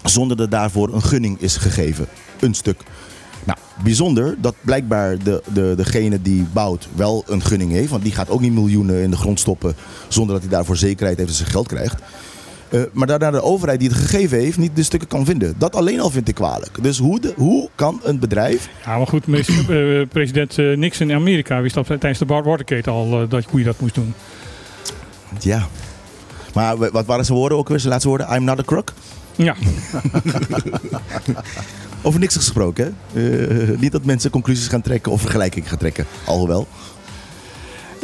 zonder 0.05 0.37
dat 0.37 0.51
daarvoor 0.51 0.95
een 0.95 1.03
gunning 1.03 1.41
is 1.41 1.57
gegeven. 1.57 2.07
Een 2.41 2.55
stuk. 2.55 2.81
Nou, 3.45 3.59
bijzonder 3.83 4.35
dat 4.41 4.55
blijkbaar 4.61 5.19
de, 5.19 5.43
de, 5.53 5.73
degene 5.77 6.23
die 6.23 6.47
bouwt 6.53 6.89
wel 6.95 7.25
een 7.27 7.43
gunning 7.43 7.73
heeft. 7.73 7.91
Want 7.91 8.03
die 8.03 8.13
gaat 8.13 8.31
ook 8.31 8.41
niet 8.41 8.53
miljoenen 8.53 9.03
in 9.03 9.11
de 9.11 9.17
grond 9.17 9.41
stoppen 9.41 9.75
zonder 10.09 10.35
dat 10.35 10.43
hij 10.45 10.53
daarvoor 10.53 10.77
zekerheid 10.77 11.17
heeft 11.17 11.29
dat 11.29 11.39
ze 11.39 11.45
geld 11.45 11.67
krijgt. 11.69 12.03
Eh, 12.69 12.81
maar 12.93 13.07
daarna 13.07 13.31
de 13.31 13.43
overheid 13.43 13.81
die 13.81 13.89
het 13.89 13.99
gegeven 13.99 14.39
heeft 14.39 14.59
niet 14.59 14.77
de 14.77 14.83
stukken 14.83 15.09
kan 15.09 15.25
vinden. 15.25 15.55
Dat 15.59 15.77
alleen 15.77 16.01
al 16.01 16.11
vind 16.11 16.29
ik 16.29 16.35
kwalijk. 16.35 16.83
Dus 16.83 16.99
hoe, 16.99 17.21
de, 17.21 17.33
hoe 17.37 17.69
kan 17.75 18.01
een 18.03 18.19
bedrijf... 18.19 18.69
Ja, 18.85 18.97
maar 18.97 19.07
goed, 19.07 19.25
eh, 19.29 20.07
president 20.09 20.59
eh, 20.59 20.77
Nixon 20.77 21.11
in 21.11 21.17
Amerika 21.17 21.61
wist 21.61 21.75
dat 21.75 21.87
tijdens 21.87 22.19
de 22.19 22.27
Watergate 22.27 22.91
al 22.91 23.29
dat, 23.29 23.45
hoe 23.45 23.59
je 23.59 23.65
dat 23.65 23.81
moest 23.81 23.95
doen. 23.95 24.15
Ja. 25.41 25.67
Maar 26.55 26.77
wa- 26.77 26.91
wat 26.91 27.07
waren 27.07 27.25
zijn 27.25 27.39
woorden 27.39 27.59
ook 27.59 27.69
weer? 27.69 27.79
Zijn 27.79 27.91
laatste 27.91 28.09
woorden? 28.09 28.35
I'm 28.35 28.45
not 28.45 28.59
a 28.59 28.63
crook? 28.63 28.93
Ja, 29.37 29.55
Over 32.03 32.21
niks 32.21 32.37
gesproken, 32.37 32.97
hè? 33.13 33.71
Eh, 33.71 33.79
niet 33.79 33.93
dat 33.93 34.05
mensen 34.05 34.31
conclusies 34.31 34.69
gaan 34.69 34.81
trekken 34.83 35.13
of 35.13 35.21
vergelijkingen 35.21 35.69
gaan 35.69 35.79
trekken. 35.79 36.07
Alhoewel. 36.25 36.67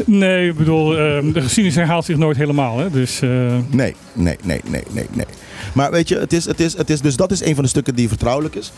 nee, 0.06 0.48
ik 0.48 0.56
bedoel, 0.56 0.92
eh, 0.98 1.32
de 1.32 1.40
geschiedenis 1.40 1.74
herhaalt 1.78 2.04
zich 2.04 2.16
nooit 2.16 2.36
helemaal. 2.36 2.78
Hè? 2.78 2.90
Dus, 2.90 3.20
eh, 3.20 3.56
Nee, 3.70 3.94
nee, 4.12 4.36
nee, 4.44 4.60
nee, 4.64 4.82
nee, 4.90 5.06
nee. 5.12 5.26
Maar 5.72 5.90
weet 5.90 6.08
je, 6.08 6.18
het 6.18 6.32
is, 6.32 6.44
het 6.44 6.60
is, 6.60 6.76
het 6.76 6.90
is, 6.90 7.00
dus 7.00 7.16
dat 7.16 7.30
is 7.30 7.44
een 7.44 7.54
van 7.54 7.64
de 7.64 7.70
stukken 7.70 7.94
die 7.94 8.08
vertrouwelijk 8.08 8.54
is. 8.54 8.72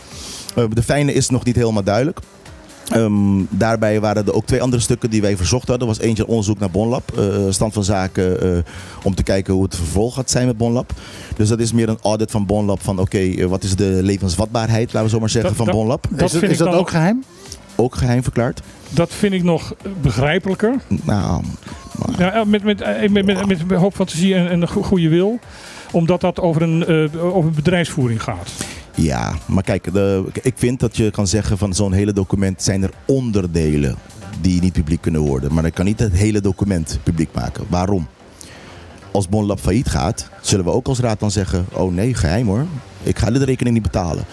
Eh, 0.55 0.63
de 0.73 0.83
fijne 0.83 1.13
is 1.13 1.29
nog 1.29 1.43
niet 1.45 1.55
helemaal 1.55 1.83
duidelijk. 1.83 2.19
Ehm, 2.89 3.41
daarbij 3.49 3.99
waren 3.99 4.25
er 4.25 4.33
ook 4.33 4.45
twee 4.45 4.61
andere 4.61 4.81
stukken 4.81 5.09
die 5.09 5.21
wij 5.21 5.37
verzocht 5.37 5.67
hadden. 5.67 5.87
Er 5.87 5.93
was 5.95 6.03
eentje 6.03 6.27
onderzoek 6.27 6.59
naar 6.59 6.71
Bonlab. 6.71 7.11
eh, 7.17 7.25
stand 7.49 7.73
van 7.73 7.83
zaken 7.83 8.41
eh, 8.41 8.63
om 9.03 9.15
te 9.15 9.23
kijken 9.23 9.53
hoe 9.53 9.63
het 9.63 9.75
vervolg 9.75 10.13
gaat 10.13 10.29
zijn 10.29 10.45
met 10.47 10.57
Bonlab. 10.57 10.93
Dus 11.35 11.49
dat 11.49 11.59
is 11.59 11.71
meer 11.73 11.89
een 11.89 11.97
audit 12.01 12.31
van 12.31 12.45
Bonlab. 12.45 12.81
Van 12.83 12.99
oké, 12.99 13.17
eh, 13.17 13.45
wat 13.45 13.63
is 13.63 13.75
de 13.75 13.99
levensvatbaarheid, 14.01 14.85
laten 14.93 15.03
we 15.03 15.09
zo 15.09 15.19
maar 15.19 15.29
zeggen, 15.29 15.49
Dat- 15.49 15.57
van 15.57 15.65
dat- 15.67 15.75
Bonlab. 15.75 16.03
dat 16.09 16.11
is 16.11 16.19
dat, 16.19 16.29
vind 16.31 16.43
is 16.43 16.51
ik 16.51 16.57
dat 16.63 16.67
dan 16.71 16.79
ook 16.79 16.89
geheim? 16.89 17.23
Ook 17.75 17.95
geheim 17.95 18.23
verklaard. 18.23 18.61
dat 18.89 19.09
vind 19.13 19.33
ik 19.33 19.43
nog 19.43 19.73
begrijpelijker. 20.01 20.75
Nou, 21.03 21.43
Ja, 22.17 22.43
met, 22.43 22.63
met, 22.63 22.79
met, 23.11 23.25
met, 23.25 23.45
met 23.47 23.59
een 23.67 23.77
hoop 23.77 23.93
fantasie 23.95 24.35
en, 24.35 24.49
en 24.49 24.61
een 24.61 24.67
go- 24.67 24.81
goede 24.83 25.09
wil. 25.09 25.39
Omdat 25.91 26.21
dat 26.21 26.39
over 26.39 26.61
een, 26.61 26.85
eh, 26.85 27.35
over 27.35 27.51
bedrijfsvoering 27.51 28.23
gaat. 28.23 28.51
Ja, 28.95 29.33
maar 29.45 29.63
kijk, 29.63 29.93
de, 29.93 30.25
ik 30.41 30.53
vind 30.55 30.79
dat 30.79 30.97
je 30.97 31.11
kan 31.11 31.27
zeggen 31.27 31.57
van 31.57 31.73
zo'n 31.73 31.93
hele 31.93 32.13
document 32.13 32.63
zijn 32.63 32.83
er 32.83 32.91
onderdelen 33.05 33.95
die 34.41 34.61
niet 34.61 34.73
publiek 34.73 35.01
kunnen 35.01 35.21
worden. 35.21 35.53
Maar 35.53 35.65
ik 35.65 35.73
kan 35.73 35.85
niet 35.85 35.99
het 35.99 36.13
hele 36.13 36.41
document 36.41 36.99
publiek 37.03 37.33
maken. 37.33 37.65
Waarom? 37.69 38.07
Als 39.11 39.29
Bonlab 39.29 39.59
failliet 39.59 39.87
gaat, 39.87 40.29
zullen 40.41 40.65
we 40.65 40.71
ook 40.71 40.87
als 40.87 40.99
raad 40.99 41.19
dan 41.19 41.31
zeggen, 41.31 41.65
oh 41.71 41.93
nee, 41.93 42.13
geheim 42.13 42.47
hoor. 42.47 42.65
Ik 43.03 43.19
ga 43.19 43.31
de 43.31 43.45
rekening 43.45 43.75
niet 43.75 43.83
betalen. 43.83 44.25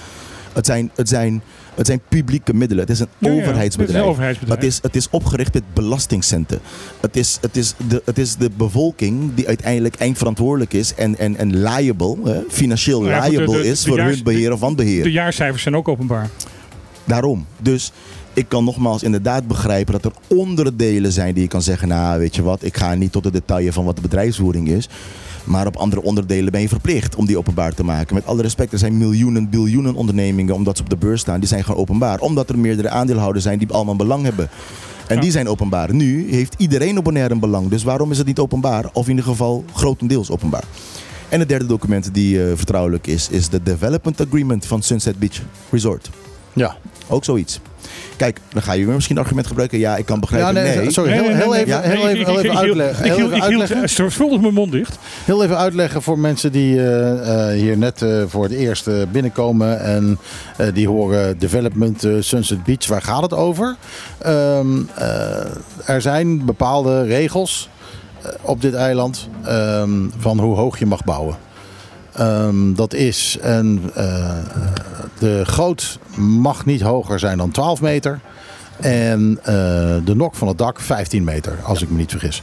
Het 0.53 0.67
zijn, 0.67 0.91
het 0.95 1.09
zijn, 1.09 1.43
het 1.81 1.89
zijn 1.89 2.01
publieke 2.09 2.55
middelen. 2.55 2.85
Het 2.85 2.93
is 2.93 3.01
een 3.01 3.07
Ja, 3.19 3.31
ja, 3.31 3.35
overheidsbedrijf. 3.41 3.89
het 3.89 3.97
is 3.99 4.03
een 4.05 4.09
overheidsbedrijf. 4.11 4.61
Het 4.61 4.69
is, 4.71 4.79
het 4.83 4.97
is 4.97 5.09
opgericht 5.11 5.55
met 5.55 5.63
belastingcenten. 5.75 6.59
Het 7.01 7.17
is, 7.17 7.39
het, 7.41 7.57
is 7.57 7.75
de, 7.89 8.03
het 8.05 8.19
is 8.19 8.37
de 8.37 8.51
bevolking 8.57 9.35
die 9.35 9.47
uiteindelijk 9.47 9.95
eindverantwoordelijk 9.95 10.73
is 10.73 10.95
en, 10.95 11.19
en, 11.19 11.37
en 11.37 11.63
liable, 11.63 12.17
hè, 12.25 12.41
financieel 12.49 13.01
Nou 13.01 13.13
ja, 13.13 13.21
goed, 13.21 13.31
de- 13.31 13.37
liable 13.37 13.63
de- 13.63 13.69
is 13.69 13.85
voor 13.87 13.97
jaars- 13.97 14.15
hun 14.15 14.25
beheer 14.25 14.53
of 14.53 14.61
wanbeheer. 14.61 15.03
De 15.03 15.11
jaarcijfers 15.13 15.63
zijn 15.63 15.77
ook 15.77 15.89
openbaar. 15.89 16.31
Daarom. 17.05 17.47
Dus 17.63 17.93
ik 18.33 18.49
kan 18.49 18.65
nogmaals 18.65 19.03
inderdaad 19.03 19.47
begrijpen 19.47 19.93
dat 19.93 20.05
er 20.05 20.37
onderdelen 20.37 21.13
zijn 21.13 21.35
die 21.35 21.43
je 21.43 21.49
kan 21.49 21.63
zeggen, 21.63 21.89
nou 21.89 22.19
weet 22.19 22.35
je 22.37 22.43
wat, 22.43 22.63
ik 22.63 22.77
ga 22.77 22.95
niet 22.95 23.13
tot 23.13 23.23
de 23.23 23.31
details 23.31 23.75
van 23.75 23.85
wat 23.85 23.97
de 23.97 24.03
bedrijfsvoering 24.03 24.69
is. 24.69 24.89
Maar 25.45 25.67
op 25.67 25.77
andere 25.77 26.03
onderdelen 26.03 26.53
ben 26.53 26.61
je 26.61 26.69
verplicht 26.69 27.15
om 27.15 27.27
die 27.27 27.39
openbaar 27.39 27.75
te 27.75 27.85
maken. 27.85 28.15
Met 28.15 28.27
alle 28.27 28.43
respect, 28.43 28.73
er 28.73 28.79
zijn 28.79 28.99
miljoenen, 28.99 29.51
biljoenen 29.51 29.95
ondernemingen, 29.95 30.55
omdat 30.55 30.77
ze 30.77 30.83
op 30.83 30.91
de 30.91 30.97
beurs 30.97 31.21
staan, 31.21 31.41
die 31.41 31.49
zijn 31.49 31.65
gewoon 31.65 31.81
openbaar. 31.81 32.19
Omdat 32.21 32.49
er 32.49 32.59
meerdere 32.59 32.89
aandeelhouders 32.89 33.45
zijn 33.45 33.59
die 33.59 33.73
allemaal 33.73 33.97
belang 33.97 34.25
hebben. 34.25 34.49
En 35.07 35.15
Ja. 35.17 35.21
die 35.23 35.31
zijn 35.31 35.49
openbaar. 35.49 35.95
Nu 35.95 36.31
heeft 36.31 36.55
iedereen 36.59 36.99
op 36.99 37.05
Bonaire 37.05 37.35
een 37.35 37.41
belang. 37.41 37.69
Dus 37.69 37.83
waarom 37.83 38.11
is 38.11 38.19
het 38.19 38.27
niet 38.27 38.39
openbaar? 38.39 38.85
Of 38.93 39.05
in 39.05 39.11
ieder 39.11 39.25
geval 39.25 39.65
grotendeels 39.75 40.31
openbaar. 40.31 40.65
En 41.29 41.39
het 41.41 41.49
derde 41.49 41.67
document 41.67 42.15
die 42.15 42.45
eh, 42.45 42.53
vertrouwelijk 42.57 43.07
is, 43.07 43.29
is 43.29 43.49
de 43.49 43.63
Development 43.63 44.21
Agreement 44.27 44.67
van 44.67 44.83
Sunset 44.83 45.19
Beach 45.19 45.41
Resort. 45.71 46.11
Ja. 46.53 46.77
Ook 47.11 47.25
zoiets. 47.25 47.61
Kijk, 48.17 48.41
dan 48.53 48.63
ga 48.63 48.73
je 48.73 48.85
weer 48.85 48.95
misschien 48.95 49.17
een 49.17 49.23
argument 49.23 49.47
gebruiken. 49.47 49.79
Ja, 49.79 49.97
ik 49.97 50.05
kan 50.07 50.15
Ja, 50.15 50.21
begrijpen. 50.21 50.55
nee, 50.63 50.77
nee. 50.77 50.91
sorry. 50.91 51.11
Nee, 51.11 51.21
Heel, 51.21 51.55
even, 51.55 51.83
heel 51.83 52.09
even, 52.09 52.25
heel 52.27 52.39
even 52.41 52.59
uitleggen. 52.59 53.05
Ik 53.05 53.11
Heel 53.13 53.17
hield, 53.17 53.33
even 53.33 53.37
ik 53.37 53.49
hield 53.49 53.61
uitleggen. 53.61 53.89
zorgvuldig 53.89 54.41
mijn 54.41 54.55
mond 54.55 54.73
dicht. 54.73 54.99
Heel 55.25 55.43
even 55.45 55.57
uitleggen 55.59 56.03
voor 56.03 56.19
mensen 56.19 56.53
die 56.53 56.77
eh, 56.79 57.49
eh, 57.53 57.59
hier 57.61 57.79
net 57.79 58.03
eh, 58.03 58.23
voor 58.27 58.43
het 58.43 58.53
eerst 58.53 58.89
binnenkomen 59.13 59.81
en 59.81 60.19
eh, 60.57 60.67
die 60.75 60.89
horen 60.89 61.39
Development 61.39 62.07
Sunset 62.21 62.65
Beach. 62.65 62.87
Waar 62.87 63.03
gaat 63.03 63.23
het 63.23 63.35
over? 63.35 63.77
Ehm, 64.19 64.67
eh, 64.95 65.45
er 65.85 66.01
zijn 66.03 66.45
bepaalde 66.45 67.03
regels 67.05 67.69
op 68.41 68.61
dit 68.61 68.75
eiland 68.75 69.29
ehm, 69.45 69.91
van 70.19 70.39
hoe 70.41 70.57
hoog 70.57 70.79
je 70.79 70.87
mag 70.87 71.05
bouwen. 71.05 71.37
Ehm, 72.21 72.73
dat 72.75 72.95
is 72.95 73.39
een, 73.41 73.91
eh, 73.95 74.39
de 75.19 75.43
goot 75.47 75.99
mag 76.17 76.65
niet 76.65 76.81
hoger 76.81 77.19
zijn 77.19 77.39
dan 77.39 77.51
12 77.51 77.81
meter. 77.81 78.21
En 78.81 79.39
eh, 79.43 79.55
de 80.05 80.15
nok 80.15 80.35
van 80.35 80.49
het 80.49 80.59
dak 80.59 80.81
15 80.81 81.25
meter, 81.25 81.59
als 81.63 81.83
ik 81.83 81.91
me 81.91 81.97
niet 81.97 82.11
vergis. 82.11 82.43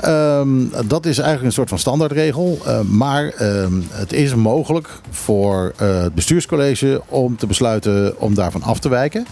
Ehm, 0.00 0.48
dat 0.86 1.06
is 1.06 1.18
eigenlijk 1.18 1.46
een 1.46 1.52
soort 1.52 1.68
van 1.68 1.78
standaardregel. 1.78 2.58
eh, 2.66 2.80
maar 2.80 3.28
ehm, 3.28 3.72
het 3.90 4.12
is 4.12 4.34
mogelijk 4.34 4.88
voor 5.10 5.72
het 5.76 6.14
bestuurscollege 6.14 7.02
om 7.08 7.36
te 7.36 7.46
besluiten 7.46 8.20
om 8.20 8.34
daarvan 8.34 8.62
af 8.62 8.78
te 8.78 8.88
wijken. 8.88 9.26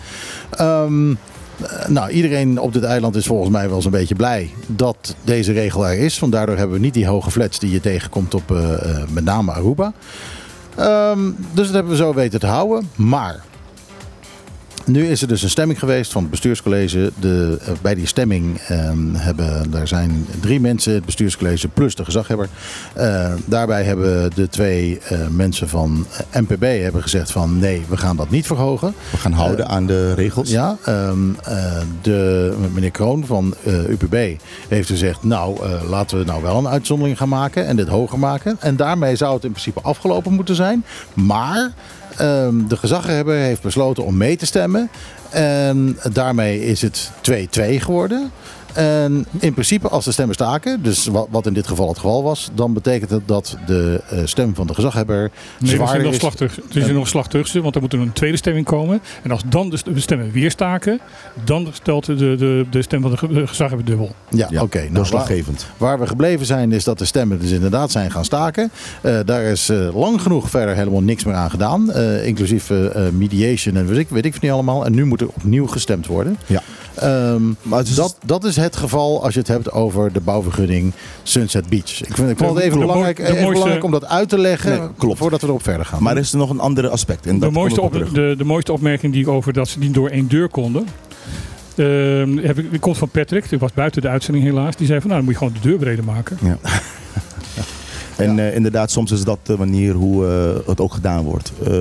Ehm, 0.51 1.11
eh, 1.11 1.17
nou, 1.87 2.11
iedereen 2.11 2.61
op 2.61 2.73
dit 2.73 2.83
eiland 2.83 3.17
is 3.17 3.27
volgens 3.27 3.51
mij 3.51 3.67
wel 3.67 3.77
eens 3.77 3.85
een 3.85 3.91
beetje 3.91 4.15
blij 4.15 4.51
dat 4.67 5.17
deze 5.25 5.53
regel 5.53 5.87
er 5.87 5.99
is. 5.99 6.19
Want 6.19 6.33
daardoor 6.33 6.57
hebben 6.57 6.77
we 6.77 6.83
niet 6.83 6.95
die 6.95 7.07
hoge 7.07 7.31
flats 7.31 7.59
die 7.59 7.71
je 7.71 7.81
tegenkomt 7.81 8.35
op 8.35 8.51
eh, 8.51 8.73
eh, 8.73 9.09
met 9.09 9.25
name 9.25 9.53
Aruba. 9.53 9.93
Ehm, 10.75 11.31
dus 11.53 11.67
dat 11.67 11.75
hebben 11.75 11.93
we 11.93 11.99
zo 11.99 12.15
weten 12.15 12.41
te 12.41 12.47
houden. 12.47 12.91
Maar 12.95 13.45
nu 14.87 15.07
is 15.07 15.23
er 15.23 15.29
dus 15.29 15.43
een 15.43 15.51
stemming 15.51 15.79
geweest 15.79 16.13
van 16.13 16.23
het 16.23 16.31
bestuurscollege. 16.31 17.13
De, 17.21 17.59
eh, 17.61 17.73
bij 17.83 17.95
die 17.95 18.07
stemming 18.07 18.59
ehm, 18.59 19.15
hebben, 19.15 19.71
daar 19.71 19.89
zijn 19.89 20.27
drie 20.41 20.61
mensen, 20.61 20.95
het 20.95 21.05
bestuurscollege 21.05 21.69
plus 21.69 21.95
de 21.95 22.05
gezaghebber. 22.05 22.49
Eh, 22.93 23.33
daarbij 23.45 23.85
hebben 23.85 24.31
de 24.35 24.49
twee 24.49 24.99
eh, 24.99 25.19
mensen 25.29 25.69
van 25.69 26.07
NPB 26.33 26.83
hebben 26.83 27.03
gezegd 27.03 27.31
van 27.31 27.59
nee, 27.59 27.83
we 27.89 27.97
gaan 27.97 28.17
dat 28.17 28.31
niet 28.31 28.47
verhogen. 28.47 28.95
We 29.11 29.17
gaan 29.17 29.33
houden 29.33 29.69
aan 29.69 29.87
de 29.87 30.15
regels. 30.15 30.51
Ja, 30.51 30.77
ehm, 30.85 31.19
eh, 31.45 31.81
de, 32.03 32.55
meneer 32.73 32.91
Kroon 32.91 33.27
van 33.27 33.55
UPB 33.65 34.41
heeft 34.69 34.89
gezegd, 34.89 35.23
nou 35.23 35.59
laten 35.89 36.19
we 36.19 36.25
nou 36.25 36.43
wel 36.43 36.59
een 36.59 36.69
uitzondering 36.69 37.17
gaan 37.19 37.29
maken 37.29 37.67
en 37.67 37.77
dit 37.77 37.89
hoger 37.89 38.19
maken. 38.19 38.57
En 38.61 38.77
daarmee 38.77 39.17
zou 39.17 39.35
het 39.35 39.45
in 39.45 39.51
principe 39.51 39.81
afgelopen 39.81 40.33
moeten 40.33 40.55
zijn. 40.55 40.85
Maar 41.15 41.73
de 42.69 42.77
gezaghebber 42.77 43.35
heeft 43.35 43.63
besloten 43.63 44.05
om 44.05 44.17
mee 44.17 44.37
te 44.37 44.47
stemmen. 44.47 44.91
En 45.31 45.99
daarmee 46.13 46.65
is 46.65 46.83
het 46.83 47.11
2-2 47.31 47.35
geworden. 47.79 48.31
En 48.77 49.27
in 49.39 49.53
principe, 49.53 49.89
als 49.89 50.05
de 50.05 50.13
stemmen 50.13 50.35
staken, 50.35 50.83
dus 50.83 51.07
wat, 51.07 51.27
wat 51.31 51.47
in 51.47 51.53
dit 51.53 51.67
geval 51.67 51.89
het 51.89 51.97
geval 51.99 52.23
was, 52.23 52.51
dan 52.55 52.73
betekent 52.73 53.11
het 53.11 53.23
dat 53.29 53.57
de 53.67 54.01
eh, 54.11 54.19
stem 54.25 54.55
van 54.55 54.67
de 54.67 54.75
gezaghebber 54.75 55.31
Nee, 55.59 55.73
er 55.81 56.05
is 56.05 56.21
nog. 56.21 56.35
Er 56.35 56.51
is 56.71 56.87
nog 56.87 57.01
een 57.03 57.07
slag 57.07 57.29
terug, 57.29 57.53
want 57.53 57.75
er 57.75 57.81
moet 57.81 57.93
er 57.93 57.99
een 57.99 58.13
tweede 58.13 58.37
stemming 58.37 58.67
komen. 58.67 59.01
En 59.23 59.31
als 59.31 59.43
dan 59.49 59.71
de 59.71 59.77
st- 59.77 59.85
de 59.95 60.01
stemmen 60.01 60.31
weer 60.31 60.51
staken, 60.51 61.01
dan 61.45 61.69
stelt 61.73 62.07
de, 62.07 62.15
de, 62.17 62.67
de 62.71 62.83
stem 62.83 63.03
van 63.03 63.11
de 63.11 63.17
ge- 63.17 63.29
de 63.33 63.47
gezaghebber 63.47 63.87
dubbel. 63.87 64.11
Ja, 64.29 64.47
Ja, 64.51 64.63
oké. 64.63 64.79
nou, 64.81 64.93
doorslaggevend. 64.93 65.67
Waar 65.77 65.99
we 66.01 66.07
gebleven 66.07 66.47
zijn 66.47 66.73
is 66.73 66.85
dat 66.85 66.99
de 66.99 67.05
stemmen 67.05 67.39
dus 67.41 67.51
inderdaad 67.51 67.91
zijn 67.91 68.11
gaan 68.11 68.25
staken. 68.25 68.71
Eh, 69.03 69.19
daar 69.25 69.43
is 69.43 69.69
eh, 69.69 69.97
lang 69.97 70.21
genoeg 70.23 70.51
verder 70.51 70.75
helemaal 70.75 71.03
niks 71.03 71.25
meer 71.25 71.35
aan 71.35 71.51
gedaan. 71.51 71.91
eh, 71.93 72.27
inclusief 72.27 72.71
mediation 73.13 73.77
en 73.77 73.87
weet 73.87 73.99
ik, 73.99 74.09
weet 74.09 74.25
ik 74.25 74.33
van 74.33 74.41
niet 74.43 74.53
allemaal. 74.53 74.85
En 74.85 74.95
nu 74.95 75.05
moet 75.05 75.21
er 75.21 75.29
opnieuw 75.29 75.67
gestemd 75.67 76.07
worden. 76.07 76.39
Ja. 76.47 76.63
Ehm, 76.95 77.43
Maar 77.63 77.85
dat, 77.95 78.17
dat 78.25 78.45
is 78.45 78.57
het 78.67 78.77
geval 78.77 79.25
als 79.25 79.33
je 79.35 79.39
het 79.41 79.49
hebt 79.49 79.73
over 79.73 80.13
de 80.13 80.21
bouwvergunning 80.21 80.93
Sunset 81.23 81.69
Beach. 81.69 82.03
Ik, 82.03 82.15
vind, 82.15 82.31
ik 82.31 82.39
vond 82.39 82.55
het 82.55 82.65
even, 82.65 82.79
De 82.79 82.87
belangrijk, 82.87 83.17
de 83.17 83.23
even 83.23 83.35
mooiste- 83.35 83.53
belangrijk 83.53 83.85
om 83.85 83.91
dat 83.91 84.07
uit 84.07 84.29
te 84.29 84.39
leggen 84.39 84.79
Nee, 84.79 84.89
klopt. 84.99 85.19
voordat 85.19 85.41
we 85.41 85.47
erop 85.47 85.63
verder 85.63 85.87
gaan. 85.87 86.03
Maar 86.03 86.15
er 86.17 86.23
is 86.23 86.33
er 86.33 86.39
nog 86.39 86.51
een 86.51 86.61
ander 86.61 86.89
aspect. 86.89 87.27
En 87.27 87.35
De 87.35 87.41
dat 87.41 87.51
mooiste, 87.53 87.81
op, 87.81 87.93
de, 88.15 88.35
de 88.39 88.45
mooiste 88.45 88.73
opmerking 88.73 89.13
die 89.13 89.23
ik 89.23 89.29
over 89.29 89.53
dat 89.53 89.69
ze 89.69 89.79
niet 89.79 89.95
door 89.95 90.09
één 90.09 90.29
deur 90.29 90.49
konden. 90.49 90.87
ehm, 91.77 92.37
heb 92.37 92.59
ik, 92.59 92.71
die 92.71 92.79
komt 92.79 92.99
van 92.99 93.09
Patrick, 93.09 93.49
die 93.49 93.59
was 93.59 93.73
buiten 93.73 94.03
de 94.03 94.09
uitzending 94.09 94.45
helaas. 94.45 94.77
Die 94.77 94.87
zei 94.87 95.01
van 95.01 95.11
nou, 95.11 95.23
dan 95.25 95.31
moet 95.33 95.41
je 95.41 95.47
gewoon 95.47 95.61
de 95.63 95.69
deur 95.69 95.79
breder 95.79 96.05
maken. 96.05 96.39
En 98.17 98.39
eh, 98.39 98.55
inderdaad, 98.55 98.91
soms 98.91 99.11
is 99.13 99.25
dat 99.25 99.39
de 99.43 99.57
manier 99.59 99.93
hoe 99.95 100.27
eh, 100.27 100.69
het 100.69 100.81
ook 100.81 100.93
gedaan 100.95 101.25
wordt. 101.25 101.53
Eh, 101.67 101.73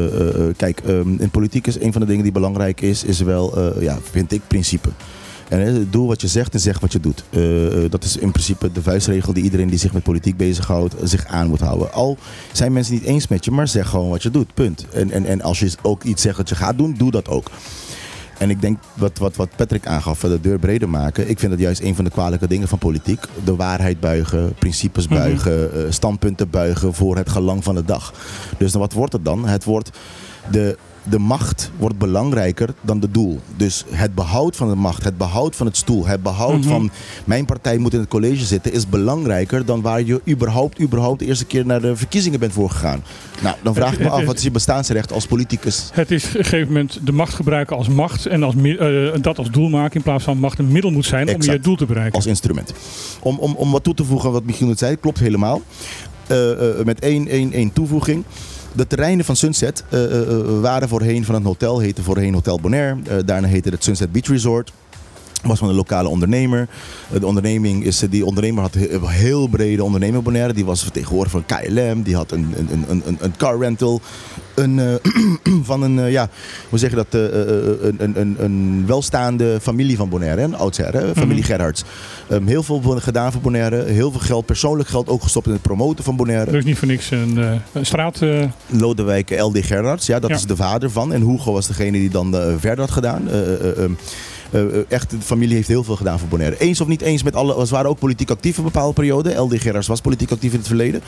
kijk, 0.57 0.79
ehm, 0.85 1.09
in 1.19 1.29
politiek 1.29 1.67
is 1.67 1.79
een 1.79 1.91
van 1.91 2.01
de 2.01 2.07
dingen 2.07 2.23
die 2.23 2.31
belangrijk 2.31 2.81
is, 2.81 3.03
is 3.03 3.21
wel, 3.21 3.57
eh, 3.57 3.81
ja, 3.81 3.97
vind 4.11 4.31
ik, 4.31 4.41
principe. 4.47 4.89
En 5.47 5.67
eh, 5.67 5.73
doe 5.89 6.07
wat 6.07 6.21
je 6.21 6.27
zegt 6.27 6.53
en 6.53 6.59
zeg 6.59 6.79
wat 6.79 6.91
je 6.91 6.99
doet. 6.99 7.23
Eh, 7.29 7.83
eh, 7.83 7.91
dat 7.91 8.03
is 8.03 8.17
in 8.17 8.31
principe 8.31 8.71
de 8.71 8.81
vuistregel 8.81 9.33
die 9.33 9.43
iedereen 9.43 9.69
die 9.69 9.79
zich 9.79 9.93
met 9.93 10.03
politiek 10.03 10.37
bezighoudt, 10.37 10.95
zich 11.03 11.25
aan 11.25 11.47
moet 11.47 11.59
houden. 11.59 11.93
Al 11.93 12.17
zijn 12.51 12.73
mensen 12.73 12.93
niet 12.93 13.03
eens 13.03 13.27
met 13.27 13.45
je, 13.45 13.51
maar 13.51 13.67
zeg 13.67 13.89
gewoon 13.89 14.09
wat 14.09 14.23
je 14.23 14.31
doet. 14.31 14.53
Punt. 14.53 14.85
En, 14.93 15.11
en, 15.11 15.25
en 15.25 15.41
als 15.41 15.59
je 15.59 15.71
ook 15.81 16.03
iets 16.03 16.21
zegt 16.21 16.37
dat 16.37 16.49
je 16.49 16.55
gaat 16.55 16.77
doen, 16.77 16.95
doe 16.97 17.11
dat 17.11 17.27
ook. 17.27 17.51
En 18.37 18.49
ik 18.49 18.61
denk 18.61 18.77
wat, 18.93 19.17
wat, 19.17 19.35
wat 19.35 19.49
Patrick 19.55 19.87
aangaf, 19.87 20.19
de 20.19 20.41
deur 20.41 20.59
breder 20.59 20.89
maken. 20.89 21.29
Ik 21.29 21.39
vind 21.39 21.51
dat 21.51 21.61
juist 21.61 21.81
een 21.81 21.95
van 21.95 22.03
de 22.03 22.09
kwalijke 22.09 22.47
dingen 22.47 22.67
van 22.67 22.77
politiek. 22.77 23.25
De 23.43 23.55
waarheid 23.55 23.99
buigen, 23.99 24.53
principes 24.59 25.07
Mhm. 25.07 25.15
buigen, 25.15 25.93
standpunten 25.93 26.49
buigen 26.49 26.93
voor 26.93 27.17
het 27.17 27.29
gelang 27.29 27.63
van 27.63 27.75
de 27.75 27.85
dag. 27.85 28.13
Dus 28.57 28.71
dan 28.71 28.81
wat 28.81 28.93
wordt 28.93 29.13
het 29.13 29.25
dan? 29.25 29.47
Het 29.47 29.63
wordt 29.63 29.89
de 30.51 30.77
de 31.09 31.19
macht 31.19 31.71
wordt 31.77 31.97
belangrijker 31.97 32.69
dan 32.81 32.99
de 32.99 33.11
doel. 33.11 33.39
Dus 33.57 33.85
het 33.89 34.15
behoud 34.15 34.55
van 34.55 34.69
de 34.69 34.75
macht, 34.75 35.03
het 35.03 35.17
behoud 35.17 35.55
van 35.55 35.65
het 35.65 35.77
stoel, 35.77 36.05
het 36.07 36.23
behoud 36.23 36.59
Mhm. 36.59 36.67
van 36.69 36.91
mijn 37.25 37.45
partij 37.45 37.77
moet 37.77 37.93
in 37.93 37.99
het 37.99 38.09
college 38.09 38.45
zitten, 38.45 38.73
is 38.73 38.89
belangrijker 38.89 39.65
dan 39.65 39.81
waar 39.81 40.01
je 40.03 40.21
überhaupt, 40.27 40.81
überhaupt 40.81 41.19
de 41.19 41.25
eerste 41.25 41.45
keer 41.45 41.65
naar 41.65 41.81
de 41.81 41.95
verkiezingen 41.95 42.39
bent 42.39 42.53
voorgegaan. 42.53 43.03
Nou, 43.41 43.55
dan 43.63 43.73
vraag 43.73 43.91
ik 43.93 43.97
me 43.97 44.03
Het- 44.03 44.11
af, 44.13 44.17
het- 44.17 44.27
wat 44.27 44.37
is 44.37 44.43
je 44.43 44.51
bestaansrecht 44.51 45.11
als 45.11 45.25
politicus? 45.25 45.89
Het 45.93 46.11
is 46.11 46.25
op 46.27 46.35
een 46.35 46.43
gegeven 46.43 46.67
moment 46.67 46.99
de 47.03 47.11
macht 47.11 47.33
gebruiken 47.33 47.77
als 47.77 47.87
macht 47.87 48.25
en 48.25 48.43
als, 48.43 48.55
eh, 48.55 49.07
dat 49.21 49.37
als 49.37 49.51
doel 49.51 49.69
maken 49.69 49.95
in 49.95 50.01
plaats 50.01 50.23
van 50.23 50.37
macht 50.37 50.59
een 50.59 50.71
middel 50.71 50.91
moet 50.91 51.05
zijn 51.05 51.35
om 51.35 51.41
je 51.41 51.59
doel 51.59 51.75
te 51.75 51.85
bereiken. 51.85 52.15
als 52.15 52.25
instrument. 52.25 52.73
Om, 53.21 53.37
om, 53.39 53.53
om 53.55 53.71
wat 53.71 53.83
toe 53.83 53.93
te 53.93 54.03
voegen 54.03 54.27
aan 54.27 54.33
wat 54.33 54.43
Michiel 54.43 54.67
net 54.67 54.79
zei, 54.79 54.95
klopt 54.95 55.19
helemaal. 55.19 55.61
Eh, 56.27 56.79
eh, 56.79 56.85
met 56.85 56.99
één, 56.99 57.27
één, 57.27 57.51
één 57.51 57.73
toevoeging. 57.73 58.23
De 58.75 58.87
terreinen 58.87 59.25
van 59.25 59.35
Sunset 59.35 59.83
eh, 59.89 60.03
eh, 60.03 60.21
eh, 60.21 60.61
waren 60.61 60.89
voorheen 60.89 61.25
van 61.25 61.35
een 61.35 61.43
hotel, 61.43 61.79
heette 61.79 62.03
voorheen 62.03 62.33
Hotel 62.33 62.59
Bonaire. 62.59 63.23
Daarna 63.25 63.47
heette 63.47 63.69
het 63.69 63.83
Sunset 63.83 64.11
Beach 64.11 64.27
Resort. 64.27 64.71
Was 65.45 65.59
van 65.59 65.69
een 65.69 65.75
lokale 65.75 66.09
ondernemer. 66.09 66.67
Eh, 67.13 67.19
de 67.19 67.25
onderneming 67.25 67.83
is, 67.83 68.01
eh, 68.03 68.09
die 68.09 68.25
ondernemer 68.25 68.61
had 68.63 68.75
een 68.75 69.07
heel 69.07 69.47
brede 69.47 69.83
onderneming 69.83 70.23
Bonaire. 70.23 70.53
Die 70.53 70.65
was 70.65 70.81
vertegenwoordiger 70.83 71.43
van 71.47 71.57
KLM. 71.59 72.01
Die 72.01 72.15
had 72.15 72.31
een, 72.31 72.53
een, 72.57 72.67
een, 72.71 73.01
een, 73.05 73.17
een 73.19 73.37
car 73.37 73.59
rental. 73.59 74.01
Een, 74.55 74.79
eh, 74.79 74.93
van 75.69 75.81
een, 75.81 76.11
ja, 76.11 76.29
hoe 76.69 76.79
zeg 76.79 76.89
je 76.89 76.95
dat? 76.95 77.05
een, 77.13 77.95
een, 77.97 78.19
een, 78.21 78.35
een 78.39 78.83
welstaande 78.87 79.57
familie 79.61 79.97
van 79.97 80.09
Bonaire. 80.09 80.41
Een 80.41 80.55
oudsher, 80.55 80.93
hè? 80.93 81.15
familie 81.15 81.43
Gerhards. 81.43 81.83
Ehm, 82.29 82.45
heel 82.45 82.63
veel 82.63 82.81
gedaan 82.81 83.31
voor 83.31 83.41
Bonaire. 83.41 83.83
Heel 83.83 84.11
veel 84.11 84.19
geld, 84.19 84.45
persoonlijk 84.45 84.89
geld 84.89 85.07
ook 85.07 85.23
gestopt 85.23 85.45
in 85.47 85.51
het 85.53 85.61
promoten 85.61 86.03
van 86.03 86.15
Bonaire. 86.15 86.51
Er 86.51 86.57
is 86.57 86.63
niet 86.65 86.77
voor 86.77 86.87
niks 86.87 87.11
een, 87.11 87.37
een 87.73 87.85
straat. 87.85 88.19
Lodewijk 88.67 89.39
L.D. 89.41 89.65
Gerards, 89.65 90.05
ja, 90.05 90.19
dat 90.19 90.29
Ja. 90.29 90.35
is 90.35 90.45
de 90.45 90.55
vader 90.55 90.89
van. 90.91 91.13
En 91.13 91.21
Hugo 91.29 91.51
was 91.53 91.67
degene 91.67 91.91
die 91.91 92.09
dan 92.09 92.31
verder 92.59 92.79
had 92.79 92.91
gedaan. 92.91 93.29
Eh, 93.29 93.39
eh, 93.39 93.53
eh, 93.53 93.69
eh, 93.77 93.83
eh, 93.83 93.91
echt, 94.87 95.09
de 95.09 95.21
familie 95.21 95.55
heeft 95.55 95.67
heel 95.67 95.83
veel 95.83 95.95
gedaan 95.95 96.19
voor 96.19 96.27
Bonaire. 96.27 96.57
Eens 96.57 96.81
of 96.81 96.87
niet 96.87 97.01
eens 97.01 97.23
met 97.23 97.35
alle, 97.35 97.65
ze 97.67 97.73
waren 97.73 97.89
ook 97.89 97.99
politiek 97.99 98.29
actief 98.29 98.57
een 98.57 98.63
bepaalde 98.63 98.93
periode. 98.93 99.33
L.D. 99.33 99.87
Was 99.87 100.01
politiek 100.01 100.31
actief 100.31 100.51
in 100.51 100.57
het 100.57 100.67
verleden. 100.67 101.01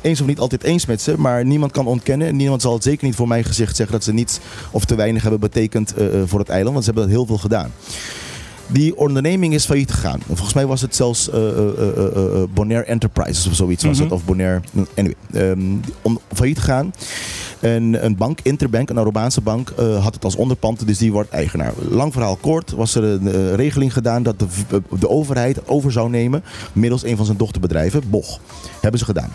Eens 0.00 0.20
of 0.20 0.26
niet 0.26 0.38
altijd 0.38 0.62
eens 0.62 0.86
met 0.86 1.02
ze, 1.02 1.18
maar 1.18 1.44
niemand 1.44 1.72
kan 1.72 1.86
ontkennen. 1.86 2.28
En 2.28 2.36
niemand 2.36 2.62
zal 2.62 2.72
het 2.72 2.82
zeker 2.82 3.06
niet 3.06 3.16
voor 3.16 3.28
mijn 3.28 3.44
gezicht 3.44 3.76
zeggen 3.76 3.94
dat 3.94 4.04
ze 4.04 4.12
niets 4.12 4.38
of 4.70 4.84
te 4.84 4.94
weinig 4.94 5.22
hebben 5.22 5.40
betekend 5.40 5.94
eh, 5.94 6.06
eh, 6.06 6.28
voor 6.28 6.38
het 6.38 6.48
eiland. 6.48 6.72
Want 6.72 6.84
ze 6.84 6.90
hebben 6.90 7.08
dat 7.08 7.18
heel 7.18 7.26
veel 7.26 7.38
gedaan. 7.38 7.72
Die 8.68 8.96
onderneming 8.96 9.54
is 9.54 9.64
failliet 9.64 9.90
gegaan. 9.92 10.20
Volgens 10.26 10.54
mij 10.54 10.66
was 10.66 10.80
het 10.80 10.94
zelfs 10.96 11.30
eh, 11.30 11.38
Bonaire 12.54 12.84
Enterprises 12.86 13.46
of 13.46 13.54
zoiets 13.54 13.84
was 13.84 13.94
Mhm. 13.94 14.02
het. 14.02 14.12
Of 14.12 14.24
Bonaire, 14.24 14.60
anyway. 14.96 15.14
om, 16.02 16.18
failliet 16.32 16.58
gegaan. 16.58 16.92
En 17.60 18.04
een 18.04 18.16
bank, 18.16 18.38
Interbank, 18.42 18.90
een 18.90 18.98
Arubaanse 18.98 19.40
bank, 19.40 19.72
had 20.00 20.14
het 20.14 20.24
als 20.24 20.36
onderpand, 20.36 20.86
dus 20.86 20.98
die 20.98 21.12
wordt 21.12 21.30
eigenaar. 21.30 21.72
Lang 21.88 22.12
verhaal 22.12 22.36
kort, 22.36 22.70
was 22.70 22.94
er 22.94 23.02
een 23.04 23.54
regeling 23.54 23.92
gedaan 23.92 24.22
dat 24.22 24.38
de, 24.38 24.46
de 24.98 25.08
overheid 25.08 25.68
over 25.68 25.92
zou 25.92 26.10
nemen 26.10 26.42
middels 26.72 27.04
een 27.04 27.16
van 27.16 27.24
zijn 27.26 27.38
dochterbedrijven, 27.38 28.02
Boch. 28.10 28.38
Hebben 28.80 28.98
ze 29.00 29.06
gedaan. 29.06 29.30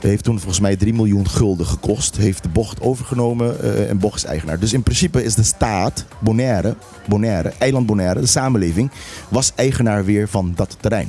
Heeft 0.00 0.24
toen 0.24 0.38
volgens 0.38 0.60
mij 0.60 0.76
3 0.76 0.94
miljoen 0.94 1.28
gulden 1.28 1.66
gekost. 1.66 2.16
Heeft 2.16 2.42
de 2.42 2.48
Bocht 2.48 2.80
overgenomen 2.80 3.60
eh, 3.60 3.90
en 3.90 3.98
Boch 3.98 4.14
is 4.14 4.24
eigenaar. 4.24 4.58
Dus 4.58 4.72
in 4.72 4.82
principe 4.82 5.24
is 5.24 5.34
de 5.34 5.42
staat, 5.42 6.04
Bonaire, 6.18 6.76
Bonaire, 7.08 7.52
eiland 7.58 7.86
Bonaire, 7.86 8.20
de 8.20 8.26
samenleving, 8.26 8.90
was 9.28 9.52
eigenaar 9.54 10.04
weer 10.04 10.28
van 10.28 10.52
dat 10.56 10.76
terrein. 10.80 11.08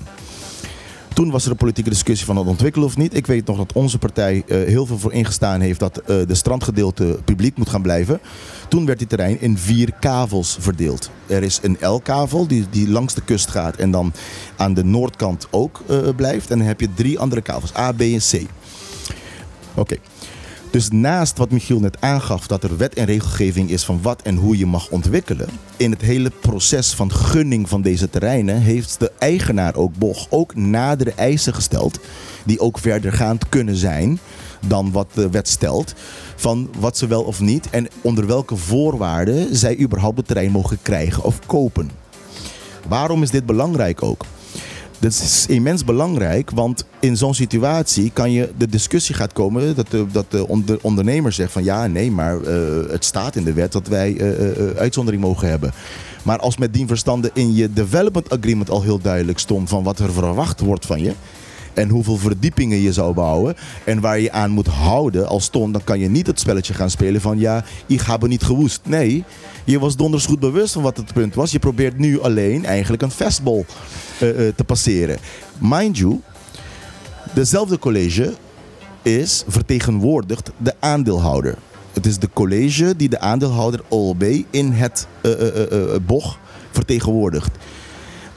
Toen 1.13 1.31
was 1.31 1.45
er 1.45 1.51
een 1.51 1.57
politieke 1.57 1.89
discussie 1.89 2.25
van 2.25 2.37
het 2.37 2.47
ontwikkelen 2.47 2.87
of 2.87 2.97
niet. 2.97 3.15
Ik 3.15 3.27
weet 3.27 3.45
nog 3.45 3.57
dat 3.57 3.73
onze 3.73 3.97
partij 3.97 4.43
eh, 4.47 4.57
heel 4.57 4.85
veel 4.85 4.97
voor 4.97 5.13
ingestaan 5.13 5.61
heeft 5.61 5.79
dat 5.79 5.97
eh, 5.97 6.05
de 6.27 6.35
strandgedeelte 6.35 7.19
publiek 7.25 7.57
moet 7.57 7.69
gaan 7.69 7.81
blijven. 7.81 8.19
Toen 8.67 8.85
werd 8.85 8.99
die 8.99 9.07
terrein 9.07 9.41
in 9.41 9.57
vier 9.57 9.93
kavels 9.99 10.57
verdeeld. 10.59 11.09
Er 11.27 11.43
is 11.43 11.59
een 11.61 11.77
L-kavel 11.81 12.47
die, 12.47 12.65
die 12.69 12.89
langs 12.89 13.13
de 13.13 13.21
kust 13.21 13.49
gaat 13.49 13.75
en 13.75 13.91
dan 13.91 14.13
aan 14.55 14.73
de 14.73 14.83
noordkant 14.83 15.47
ook 15.51 15.81
blijft. 16.15 16.51
En 16.51 16.57
dan 16.57 16.67
heb 16.67 16.79
je 16.79 16.93
drie 16.93 17.19
andere 17.19 17.41
kavels, 17.41 17.75
A, 17.75 17.91
B 17.91 18.01
en 18.01 18.19
C. 18.31 18.47
Oké. 19.75 19.95
Dus 20.71 20.89
naast 20.91 21.37
wat 21.37 21.51
Michiel 21.51 21.79
net 21.79 22.01
aangaf, 22.01 22.47
dat 22.47 22.63
er 22.63 22.77
wet 22.77 22.93
en 22.93 23.05
regelgeving 23.05 23.69
is 23.69 23.83
van 23.83 24.01
wat 24.01 24.21
en 24.21 24.35
hoe 24.35 24.57
je 24.57 24.65
mag 24.65 24.89
ontwikkelen. 24.89 25.49
In 25.77 25.91
het 25.91 26.01
hele 26.01 26.31
proces 26.41 26.93
van 26.93 27.11
gunning 27.11 27.69
van 27.69 27.81
deze 27.81 28.09
terreinen 28.09 28.61
heeft 28.61 28.99
de 28.99 29.11
eigenaar 29.19 29.75
ook 29.75 29.95
Boch 29.97 30.27
ook 30.29 30.55
nadere 30.55 31.13
eisen 31.13 31.53
gesteld. 31.53 31.99
Die 32.45 32.59
ook 32.59 32.79
verdergaand 32.79 33.49
kunnen 33.49 33.75
zijn 33.75 34.19
dan 34.67 34.91
wat 34.91 35.07
de 35.13 35.29
wet 35.29 35.47
stelt. 35.47 35.93
Van 36.35 36.69
wat 36.79 36.97
ze 36.97 37.07
wel 37.07 37.23
of 37.23 37.39
niet 37.39 37.69
en 37.69 37.87
onder 38.01 38.27
welke 38.27 38.55
voorwaarden 38.55 39.55
zij 39.55 39.79
überhaupt 39.79 40.17
het 40.17 40.27
terrein 40.27 40.51
mogen 40.51 40.81
krijgen 40.81 41.23
of 41.23 41.39
kopen. 41.45 41.91
Waarom 42.87 43.23
is 43.23 43.29
dit 43.29 43.45
belangrijk 43.45 44.03
ook? 44.03 44.25
Dat 44.99 45.11
is 45.11 45.45
immens 45.47 45.85
belangrijk, 45.85 46.51
want 46.51 46.85
in 46.99 47.17
zo'n 47.17 47.33
situatie 47.33 48.11
kan 48.13 48.31
je 48.31 48.49
de 48.57 48.67
discussie 48.67 49.15
gaat 49.15 49.33
komen 49.33 49.75
dat 49.75 49.87
de, 49.89 50.05
dat 50.11 50.31
de 50.31 50.47
onder- 50.47 50.79
ondernemer 50.81 51.31
zegt 51.31 51.51
van 51.51 51.63
ja, 51.63 51.87
nee, 51.87 52.11
maar 52.11 52.41
eh, 52.41 52.91
het 52.91 53.05
staat 53.05 53.35
in 53.35 53.43
de 53.43 53.53
wet 53.53 53.71
dat 53.71 53.87
wij 53.87 54.17
eh, 54.17 54.49
eh, 54.69 54.75
uitzondering 54.77 55.23
mogen 55.23 55.49
hebben. 55.49 55.73
Maar 56.23 56.39
als 56.39 56.57
met 56.57 56.73
dien 56.73 56.87
verstande 56.87 57.31
in 57.33 57.53
je 57.53 57.73
development 57.73 58.29
agreement 58.29 58.69
al 58.69 58.81
heel 58.81 58.99
duidelijk 58.99 59.39
stond 59.39 59.69
van 59.69 59.83
wat 59.83 59.99
er 59.99 60.13
verwacht 60.13 60.59
wordt 60.59 60.85
van 60.85 61.01
je. 61.01 61.13
En 61.79 61.89
hoeveel 61.89 62.17
verdiepingen 62.17 62.81
je 62.81 62.93
zou 62.93 63.13
bouwen. 63.13 63.55
En 63.83 63.99
waar 63.99 64.19
je 64.19 64.31
aan 64.31 64.51
moet 64.51 64.67
houden 64.67 65.27
als 65.27 65.47
ton. 65.47 65.71
Dan 65.71 65.83
kan 65.83 65.99
je 65.99 66.09
niet 66.09 66.27
het 66.27 66.39
spelletje 66.39 66.73
gaan 66.73 66.89
spelen 66.89 67.21
van 67.21 67.39
ja, 67.39 67.63
ik 67.85 68.01
heb 68.01 68.27
niet 68.27 68.43
gewoest. 68.43 68.81
Nee, 68.83 69.23
je 69.63 69.79
was 69.79 69.95
donders 69.95 70.25
goed 70.25 70.39
bewust 70.39 70.73
van 70.73 70.81
wat 70.81 70.97
het 70.97 71.13
punt 71.13 71.35
was. 71.35 71.51
Je 71.51 71.59
probeert 71.59 71.97
nu 71.97 72.21
alleen 72.21 72.65
eigenlijk 72.65 73.01
een 73.01 73.11
fastball 73.11 73.65
eh, 74.19 74.47
eh, 74.47 74.55
te 74.55 74.63
passeren. 74.63 75.17
Mind 75.57 75.97
you, 75.97 76.21
dezelfde 77.33 77.79
college 77.79 78.33
is 79.01 79.43
vertegenwoordigt 79.47 80.51
de 80.57 80.73
aandeelhouder. 80.79 81.57
Het 81.93 82.05
is 82.05 82.19
de 82.19 82.29
college 82.33 82.95
die 82.95 83.09
de 83.09 83.19
aandeelhouder 83.19 83.81
OLB 83.87 84.23
in 84.49 84.71
het 84.71 85.07
eh, 85.21 85.31
boch 86.05 86.39
vertegenwoordigt. 86.71 87.57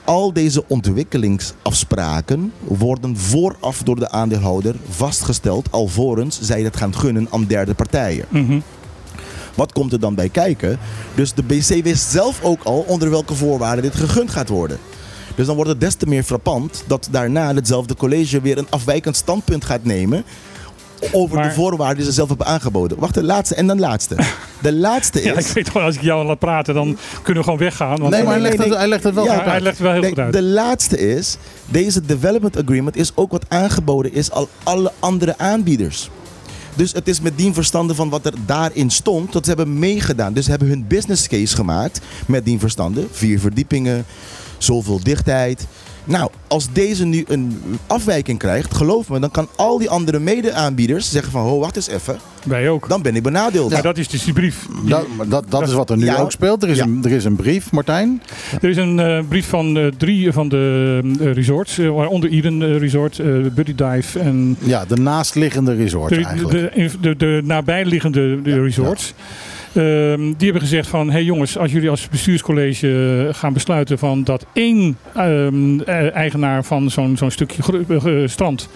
Al 0.05 0.33
deze 0.33 0.65
ontwikkelingsafspraken 0.69 2.53
worden 2.65 3.17
vooraf 3.17 3.83
door 3.83 3.99
de 3.99 4.11
aandeelhouder 4.11 4.75
vastgesteld, 4.89 5.71
alvorens 5.71 6.41
zij 6.41 6.63
dat 6.63 6.77
gaan 6.77 6.95
gunnen 6.95 7.29
aan 7.31 7.45
derde 7.45 7.75
partijen. 7.75 8.25
mhm. 8.29 8.61
Wat 9.55 9.73
komt 9.73 9.93
er 9.93 10.01
dan 10.01 10.15
bij 10.15 10.29
kijken? 10.29 10.79
Dus 11.15 11.35
de 11.35 11.43
BC 11.43 11.83
wist 11.85 12.11
zelf 12.11 12.43
ook 12.43 12.63
al 12.63 12.85
onder 12.87 13.11
welke 13.11 13.35
voorwaarden 13.35 13.83
dit 13.83 13.95
gegund 13.95 14.31
gaat 14.31 14.49
worden. 14.49 14.79
Dus 15.35 15.47
dan 15.47 15.55
wordt 15.55 15.71
het 15.71 15.81
des 15.81 15.95
te 15.95 16.07
meer 16.07 16.23
frappant 16.23 16.85
dat 16.87 17.09
daarna 17.11 17.55
hetzelfde 17.55 17.97
college 17.97 18.41
weer 18.41 18.59
een 18.59 18.71
afwijkend 18.71 19.17
standpunt 19.17 19.65
gaat 19.65 19.85
nemen 19.85 20.25
over 21.13 21.43
de 21.43 21.51
voorwaarden 21.51 21.97
die 21.97 22.05
ze 22.07 22.13
zelf 22.13 22.29
hebben 22.29 22.47
aangeboden. 22.47 22.99
Wacht, 22.99 23.15
de 23.15 23.23
laatste 23.23 23.55
en 23.55 23.67
dan 23.67 23.79
laatste. 23.81 24.17
De 24.63 24.73
laatste 24.73 25.23
Ja, 25.25 25.33
ik 25.33 25.39
is... 25.39 25.53
weet 25.53 25.69
gewoon, 25.71 25.87
als 25.87 25.95
ik 25.95 26.03
jou 26.03 26.27
laat 26.27 26.39
praten, 26.39 26.75
dan 26.75 26.99
kunnen 27.23 27.43
we 27.43 27.49
gewoon 27.49 27.65
weggaan. 27.65 27.99
Want 27.99 28.11
Nee, 28.11 28.23
maar 28.23 28.33
hij 28.33 28.41
legt, 28.43 28.59
nee. 28.59 28.69
Het, 28.69 28.77
hij 28.77 28.89
legt 28.89 29.05
het 29.05 29.15
wel 29.15 29.25
Ja, 29.25 29.35
goed 29.35 29.43
hij 29.45 29.53
uit. 29.53 29.63
legt 29.63 29.75
het 29.79 29.85
wel 29.85 29.93
heel 29.93 30.01
Nee, 30.01 30.11
goed 30.11 30.19
uit. 30.19 30.33
de 30.33 30.43
laatste 30.43 30.99
is, 30.99 31.37
deze 31.67 32.01
development 32.01 32.57
agreement 32.63 32.97
is 32.97 33.13
ook 33.15 33.31
wat 33.31 33.45
aangeboden 33.49 34.13
is 34.13 34.31
al 34.31 34.49
alle 34.63 34.93
andere 34.99 35.39
aanbieders. 35.39 36.11
Dus 36.75 36.93
het 36.93 37.09
is 37.09 37.21
met 37.21 37.33
dien 37.39 37.55
verstande 37.55 37.95
van 37.95 38.09
wat 38.09 38.27
er 38.27 38.33
daarin 38.47 38.91
stond, 38.91 39.33
dat 39.33 39.45
ze 39.45 39.51
hebben 39.51 39.79
meegedaan. 39.79 40.33
Dus 40.33 40.45
ze 40.45 40.51
hebben 40.51 40.69
hun 40.69 40.85
business 40.89 41.29
case 41.29 41.57
gemaakt 41.57 42.01
met 42.27 42.45
dien 42.45 42.61
verstande. 42.61 43.07
Vier 43.11 43.41
verdiepingen, 43.41 44.05
zoveel 44.59 45.01
dichtheid. 45.03 45.67
Nou, 46.05 46.31
als 46.47 46.73
deze 46.73 47.05
nu 47.05 47.25
een 47.29 47.59
afwijking 47.87 48.39
krijgt, 48.39 48.75
geloof 48.75 49.09
me, 49.09 49.19
dan 49.21 49.31
kan 49.31 49.49
al 49.57 49.79
die 49.79 49.91
andere 49.91 50.19
mede-aanbieders 50.19 51.11
zeggen 51.11 51.33
van, 51.33 51.43
ho, 51.43 51.59
wacht 51.59 51.77
eens 51.77 51.89
even, 51.89 52.17
Wij 52.45 52.69
ook. 52.69 52.89
dan 52.89 53.03
ben 53.03 53.17
ik 53.17 53.23
benadeeld. 53.23 53.71
Maar 53.73 53.83
dat 53.83 53.99
is 53.99 54.09
dus 54.09 54.25
die 54.25 54.33
brief. 54.33 54.67
Dat, 54.87 55.07
dat, 55.29 55.45
dat 55.49 55.63
is 55.69 55.73
wat 55.73 55.91
er 55.91 55.97
nu 55.97 56.05
Ja. 56.05 56.17
ook 56.17 56.31
speelt. 56.33 56.63
Er 56.63 56.69
is, 56.69 56.77
Ja. 56.77 56.85
een, 56.85 57.01
er 57.05 57.11
is 57.11 57.25
een 57.25 57.37
brief, 57.37 57.73
Martijn. 57.73 58.23
Er 58.61 58.69
is 58.69 58.77
een 58.77 58.99
eh, 59.01 59.19
brief 59.29 59.47
van 59.49 59.79
eh, 59.79 59.87
drie 59.97 60.33
van 60.33 60.49
de 60.49 61.01
eh, 61.21 61.33
resorts, 61.33 61.77
waaronder 61.77 62.31
Eden 62.31 62.79
Resort, 62.79 63.19
eh, 63.19 63.27
Buddy 63.55 63.75
Dive 63.75 64.19
en 64.19 64.57
Ja, 64.59 64.85
de 64.85 64.97
naastliggende 64.97 65.75
resort 65.75 66.09
de, 66.09 66.25
eigenlijk. 66.25 66.75
de, 66.75 66.91
de, 67.01 67.17
de 67.17 67.41
nabijliggende 67.45 68.43
de 68.43 68.63
resorts. 68.63 69.15
Ehm, 69.75 70.21
die 70.21 70.35
hebben 70.51 70.61
gezegd 70.61 70.89
van, 70.89 71.07
hé 71.07 71.13
hey 71.13 71.23
jongens, 71.25 71.59
als 71.59 71.73
jullie 71.73 71.91
als 71.91 72.09
bestuurscollege 72.09 73.27
eh, 73.29 73.35
gaan 73.35 73.53
besluiten 73.53 73.99
van 73.99 74.25
dat 74.25 74.47
één 74.53 74.97
ehm, 75.15 75.81
eh, 75.81 76.15
eigenaar 76.15 76.65
van 76.65 76.91
zo'n 76.91 77.17
zo'n 77.17 77.31
stukje 77.31 77.63
eh, 77.89 78.29
strand 78.29 78.69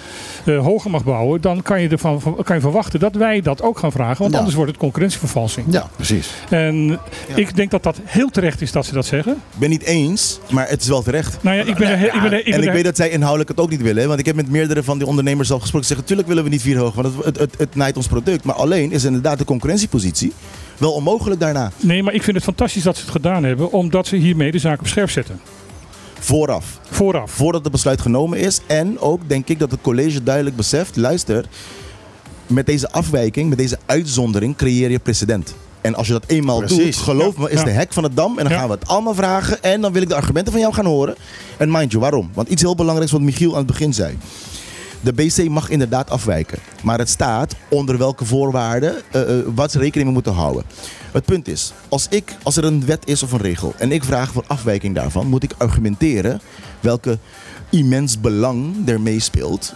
eh, 0.44 0.58
hoger 0.58 0.90
mag 0.90 1.04
bouwen, 1.04 1.40
dan 1.40 1.62
kan 1.62 1.82
je 1.82 1.88
ervan 1.88 2.20
van- 2.20 2.36
kan 2.44 2.56
je 2.56 2.62
verwachten 2.62 3.00
dat 3.00 3.14
wij 3.14 3.40
dat 3.40 3.62
ook 3.62 3.78
gaan 3.78 3.92
vragen, 3.92 4.18
want 4.18 4.30
Ja. 4.32 4.36
anders 4.38 4.56
wordt 4.56 4.70
het 4.70 4.80
concurrentievervalsing. 4.80 5.66
Ja, 5.70 5.88
precies. 5.96 6.30
En 6.50 6.98
ik 7.34 7.56
denk 7.56 7.70
dat 7.70 7.82
dat 7.82 8.00
heel 8.04 8.28
terecht 8.28 8.60
is 8.60 8.72
dat 8.72 8.86
ze 8.86 8.92
dat 8.94 9.06
zeggen. 9.06 9.32
Ik 9.32 9.58
ben 9.58 9.70
niet 9.70 9.82
eens, 9.84 10.40
maar 10.50 10.68
het 10.68 10.82
is 10.82 10.88
wel 10.88 11.02
terecht. 11.02 11.42
Nou 11.42 11.56
ja, 11.56 11.62
ik 11.62 11.74
ben 11.76 11.88
er, 11.90 11.98
he- 11.98 12.06
ik 12.06 12.12
ben 12.22 12.32
er, 12.32 12.38
ik 12.38 12.44
ben 12.44 12.54
en 12.54 12.62
ik 12.62 12.72
weet 12.72 12.84
dat 12.84 12.96
zij 12.96 13.10
inhoudelijk 13.10 13.48
het 13.50 13.60
ook 13.60 13.70
niet 13.70 13.82
willen. 13.82 14.08
Want 14.08 14.20
ik 14.20 14.26
heb 14.26 14.36
met 14.36 14.50
meerdere 14.50 14.82
van 14.82 14.98
die 14.98 15.06
ondernemers 15.06 15.50
al 15.50 15.58
gesproken. 15.60 15.86
Ze 15.88 15.94
zeggen, 15.94 16.06
tuurlijk 16.06 16.28
willen 16.28 16.44
we 16.44 16.50
niet 16.50 16.62
vier 16.62 16.76
hoog, 16.78 16.94
want 16.94 17.14
het, 17.16 17.24
het, 17.24 17.38
het, 17.38 17.54
het 17.58 17.74
naait 17.74 17.96
ons 17.96 18.06
product. 18.06 18.44
Maar 18.44 18.54
alleen 18.54 18.92
is 18.92 19.04
inderdaad 19.04 19.38
de 19.38 19.44
concurrentiepositie 19.44 20.32
wel 20.78 20.92
onmogelijk 20.92 21.40
daarna. 21.40 21.70
Nee, 21.80 22.02
maar 22.02 22.14
ik 22.14 22.22
vind 22.22 22.36
het 22.36 22.44
fantastisch 22.44 22.82
dat 22.82 22.96
ze 22.96 23.02
het 23.02 23.10
gedaan 23.10 23.44
hebben, 23.44 23.72
omdat 23.72 24.06
ze 24.06 24.16
hiermee 24.16 24.50
de 24.50 24.58
zaak 24.58 24.80
op 24.80 24.86
scherp 24.86 25.10
zetten. 25.10 25.40
Vooraf. 26.18 26.78
Vooraf. 26.90 27.30
Voordat 27.30 27.62
het 27.62 27.72
besluit 27.72 28.00
genomen 28.00 28.38
is. 28.38 28.60
En 28.66 28.98
ook 29.00 29.20
denk 29.28 29.48
ik 29.48 29.58
dat 29.58 29.70
het 29.70 29.80
college 29.80 30.22
duidelijk 30.22 30.56
beseft, 30.56 30.96
luister, 30.96 31.44
met 32.46 32.66
deze 32.66 32.90
afwijking, 32.90 33.48
met 33.48 33.58
deze 33.58 33.78
uitzondering 33.86 34.56
creëer 34.56 34.90
je 34.90 34.98
precedent. 34.98 35.54
En 35.80 35.94
als 35.94 36.06
je 36.06 36.12
dat 36.12 36.24
eenmaal 36.26 36.58
Precies. 36.58 36.96
doet, 36.96 37.04
geloof 37.04 37.36
me, 37.36 37.50
is 37.50 37.58
Ja. 37.58 37.64
de 37.64 37.70
hek 37.70 37.92
van 37.92 38.02
het 38.02 38.16
dam. 38.16 38.38
En 38.38 38.44
dan 38.44 38.52
Ja. 38.52 38.58
gaan 38.58 38.68
we 38.68 38.74
het 38.74 38.86
allemaal 38.88 39.14
vragen. 39.14 39.62
En 39.62 39.80
dan 39.80 39.92
wil 39.92 40.02
ik 40.02 40.08
de 40.08 40.14
argumenten 40.14 40.52
van 40.52 40.60
jou 40.60 40.74
gaan 40.74 40.86
horen. 40.86 41.14
En 41.56 41.70
mind 41.70 41.90
you, 41.90 42.02
waarom? 42.02 42.30
Want 42.34 42.48
iets 42.48 42.62
heel 42.62 42.74
belangrijks 42.74 43.12
wat 43.12 43.20
Michiel 43.20 43.50
aan 43.50 43.56
het 43.58 43.66
begin 43.66 43.94
zei. 43.94 44.18
De 45.06 45.12
BC 45.12 45.48
mag 45.48 45.68
inderdaad 45.68 46.10
afwijken. 46.10 46.58
Maar 46.82 46.98
het 46.98 47.08
staat 47.08 47.54
onder 47.68 47.98
welke 47.98 48.24
voorwaarden 48.24 48.94
eh, 49.12 49.38
eh, 49.38 49.46
wat 49.54 49.70
ze 49.70 49.78
rekening 49.78 50.12
moeten 50.12 50.32
houden. 50.32 50.64
Het 51.12 51.24
punt 51.24 51.48
is, 51.48 51.72
als, 51.88 52.06
ik, 52.10 52.36
als 52.42 52.56
er 52.56 52.64
een 52.64 52.86
wet 52.86 53.08
is 53.08 53.22
of 53.22 53.32
een 53.32 53.40
regel 53.40 53.74
en 53.78 53.92
ik 53.92 54.04
vraag 54.04 54.32
voor 54.32 54.44
afwijking 54.46 54.94
daarvan, 54.94 55.26
moet 55.26 55.42
ik 55.42 55.52
argumenteren 55.56 56.40
welke 56.80 57.18
immens 57.70 58.20
belang 58.20 58.88
er 58.88 59.00
meespeelt 59.00 59.74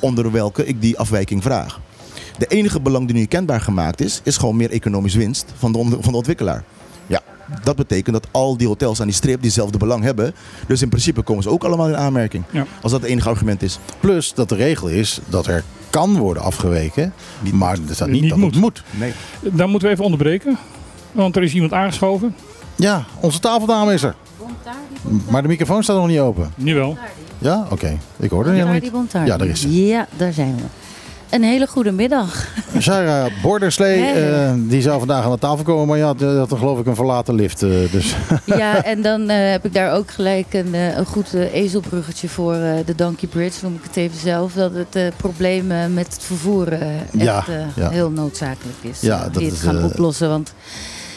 onder 0.00 0.32
welke 0.32 0.66
ik 0.66 0.80
die 0.80 0.98
afwijking 0.98 1.42
vraag. 1.42 1.80
De 2.38 2.46
enige 2.46 2.80
belang 2.80 3.06
die 3.06 3.16
nu 3.16 3.24
kenbaar 3.24 3.60
gemaakt 3.60 4.00
is, 4.00 4.20
is 4.24 4.36
gewoon 4.36 4.56
meer 4.56 4.70
economisch 4.70 5.14
winst 5.14 5.52
van 5.56 5.72
de, 5.72 5.96
van 6.00 6.12
de 6.12 6.16
ontwikkelaar. 6.16 6.64
Dat 7.64 7.76
betekent 7.76 8.14
dat 8.14 8.26
al 8.30 8.56
die 8.56 8.66
hotels 8.66 9.00
aan 9.00 9.06
die 9.06 9.14
strip 9.16 9.42
diezelfde 9.42 9.78
belang 9.78 10.02
hebben. 10.02 10.34
Dus 10.66 10.82
in 10.82 10.88
principe 10.88 11.22
komen 11.22 11.42
ze 11.42 11.48
ook 11.50 11.64
allemaal 11.64 11.88
in 11.88 11.96
aanmerking. 11.96 12.44
Ja. 12.50 12.66
Als 12.82 12.92
dat 12.92 13.00
het 13.00 13.10
enige 13.10 13.28
argument 13.28 13.62
is. 13.62 13.78
Plus 14.00 14.34
dat 14.34 14.48
de 14.48 14.54
regel 14.54 14.88
is 14.88 15.20
dat 15.28 15.46
er 15.46 15.64
kan 15.90 16.16
worden 16.16 16.42
afgeweken, 16.42 17.12
maar 17.52 17.78
er 17.88 17.94
staat 17.94 18.08
niet, 18.08 18.20
Niet 18.20 18.30
dat 18.30 18.38
moet. 18.38 18.50
het 18.52 18.60
moet. 18.60 18.82
Nee. 18.90 19.12
Dan 19.40 19.70
moeten 19.70 19.88
we 19.88 19.94
even 19.94 20.04
onderbreken, 20.04 20.58
want 21.12 21.36
er 21.36 21.42
is 21.42 21.52
iemand 21.54 21.72
aangeschoven. 21.72 22.34
Ja, 22.76 23.04
onze 23.20 23.38
tafeldame 23.38 23.92
is 23.92 24.02
er. 24.02 24.14
Maar 25.28 25.42
de 25.42 25.48
microfoon 25.48 25.82
staat 25.82 25.96
nog 25.96 26.06
niet 26.06 26.18
open. 26.18 26.52
Nu 26.56 26.74
wel. 26.74 26.98
Ja, 27.38 27.66
oké. 27.70 27.98
Ik 28.16 28.30
hoorde 28.30 28.48
helemaal 28.50 28.64
Daar 28.72 28.74
niet. 28.74 28.82
die 28.82 28.92
Bontardi. 28.92 29.26
Ja, 29.30 29.36
daar 29.36 29.46
is 29.46 29.60
ze. 29.60 29.86
Ja, 29.86 30.06
daar 30.16 30.32
zijn 30.32 30.56
we. 30.56 30.62
Een 31.30 31.42
hele 31.42 31.66
goede 31.66 31.92
middag. 31.92 32.46
Sarah 32.78 33.32
Borderslee, 33.42 34.00
Hey. 34.02 34.46
eh, 34.46 34.52
die 34.56 34.82
zou 34.82 34.98
vandaag 34.98 35.24
aan 35.24 35.30
de 35.32 35.38
tafel 35.38 35.64
komen, 35.64 35.86
maar 35.86 35.98
ja, 35.98 36.14
die 36.14 36.26
had 36.26 36.48
dan 36.48 36.58
geloof 36.58 36.78
ik 36.78 36.86
een 36.86 36.94
verlaten 36.94 37.34
lift. 37.34 37.62
eh, 37.62 37.70
dus 37.92 38.14
Ja, 38.44 38.84
en 38.92 39.02
dan 39.02 39.28
eh, 39.28 39.50
heb 39.50 39.64
ik 39.64 39.74
daar 39.74 39.92
ook 39.92 40.10
gelijk 40.10 40.54
een, 40.54 40.74
eh, 40.74 40.96
een 40.96 41.06
goed 41.06 41.34
eh, 41.34 41.54
ezelbruggetje 41.54 42.28
voor 42.28 42.54
eh, 42.54 42.72
de 42.86 42.94
Donkey 42.94 43.28
Bridge, 43.28 43.58
noem 43.64 43.74
ik 43.74 43.82
het 43.82 43.96
even 43.96 44.18
zelf. 44.18 44.52
Dat 44.52 44.74
het 44.74 44.96
eh, 44.96 45.06
probleem 45.16 45.70
eh, 45.70 45.86
met 45.86 46.06
het 46.12 46.22
vervoer 46.22 46.72
eh, 46.72 46.96
echt 47.00 47.10
Ja, 47.12 47.44
eh, 47.48 47.54
ja. 47.76 47.88
heel 47.90 48.10
noodzakelijk 48.10 48.78
is. 48.80 49.00
Ja, 49.00 49.16
eh, 49.16 49.22
dat 49.24 49.34
die 49.34 49.48
het 49.50 49.58
gaan 49.58 49.78
eh, 49.78 49.84
oplossen. 49.84 50.28
Want 50.28 50.54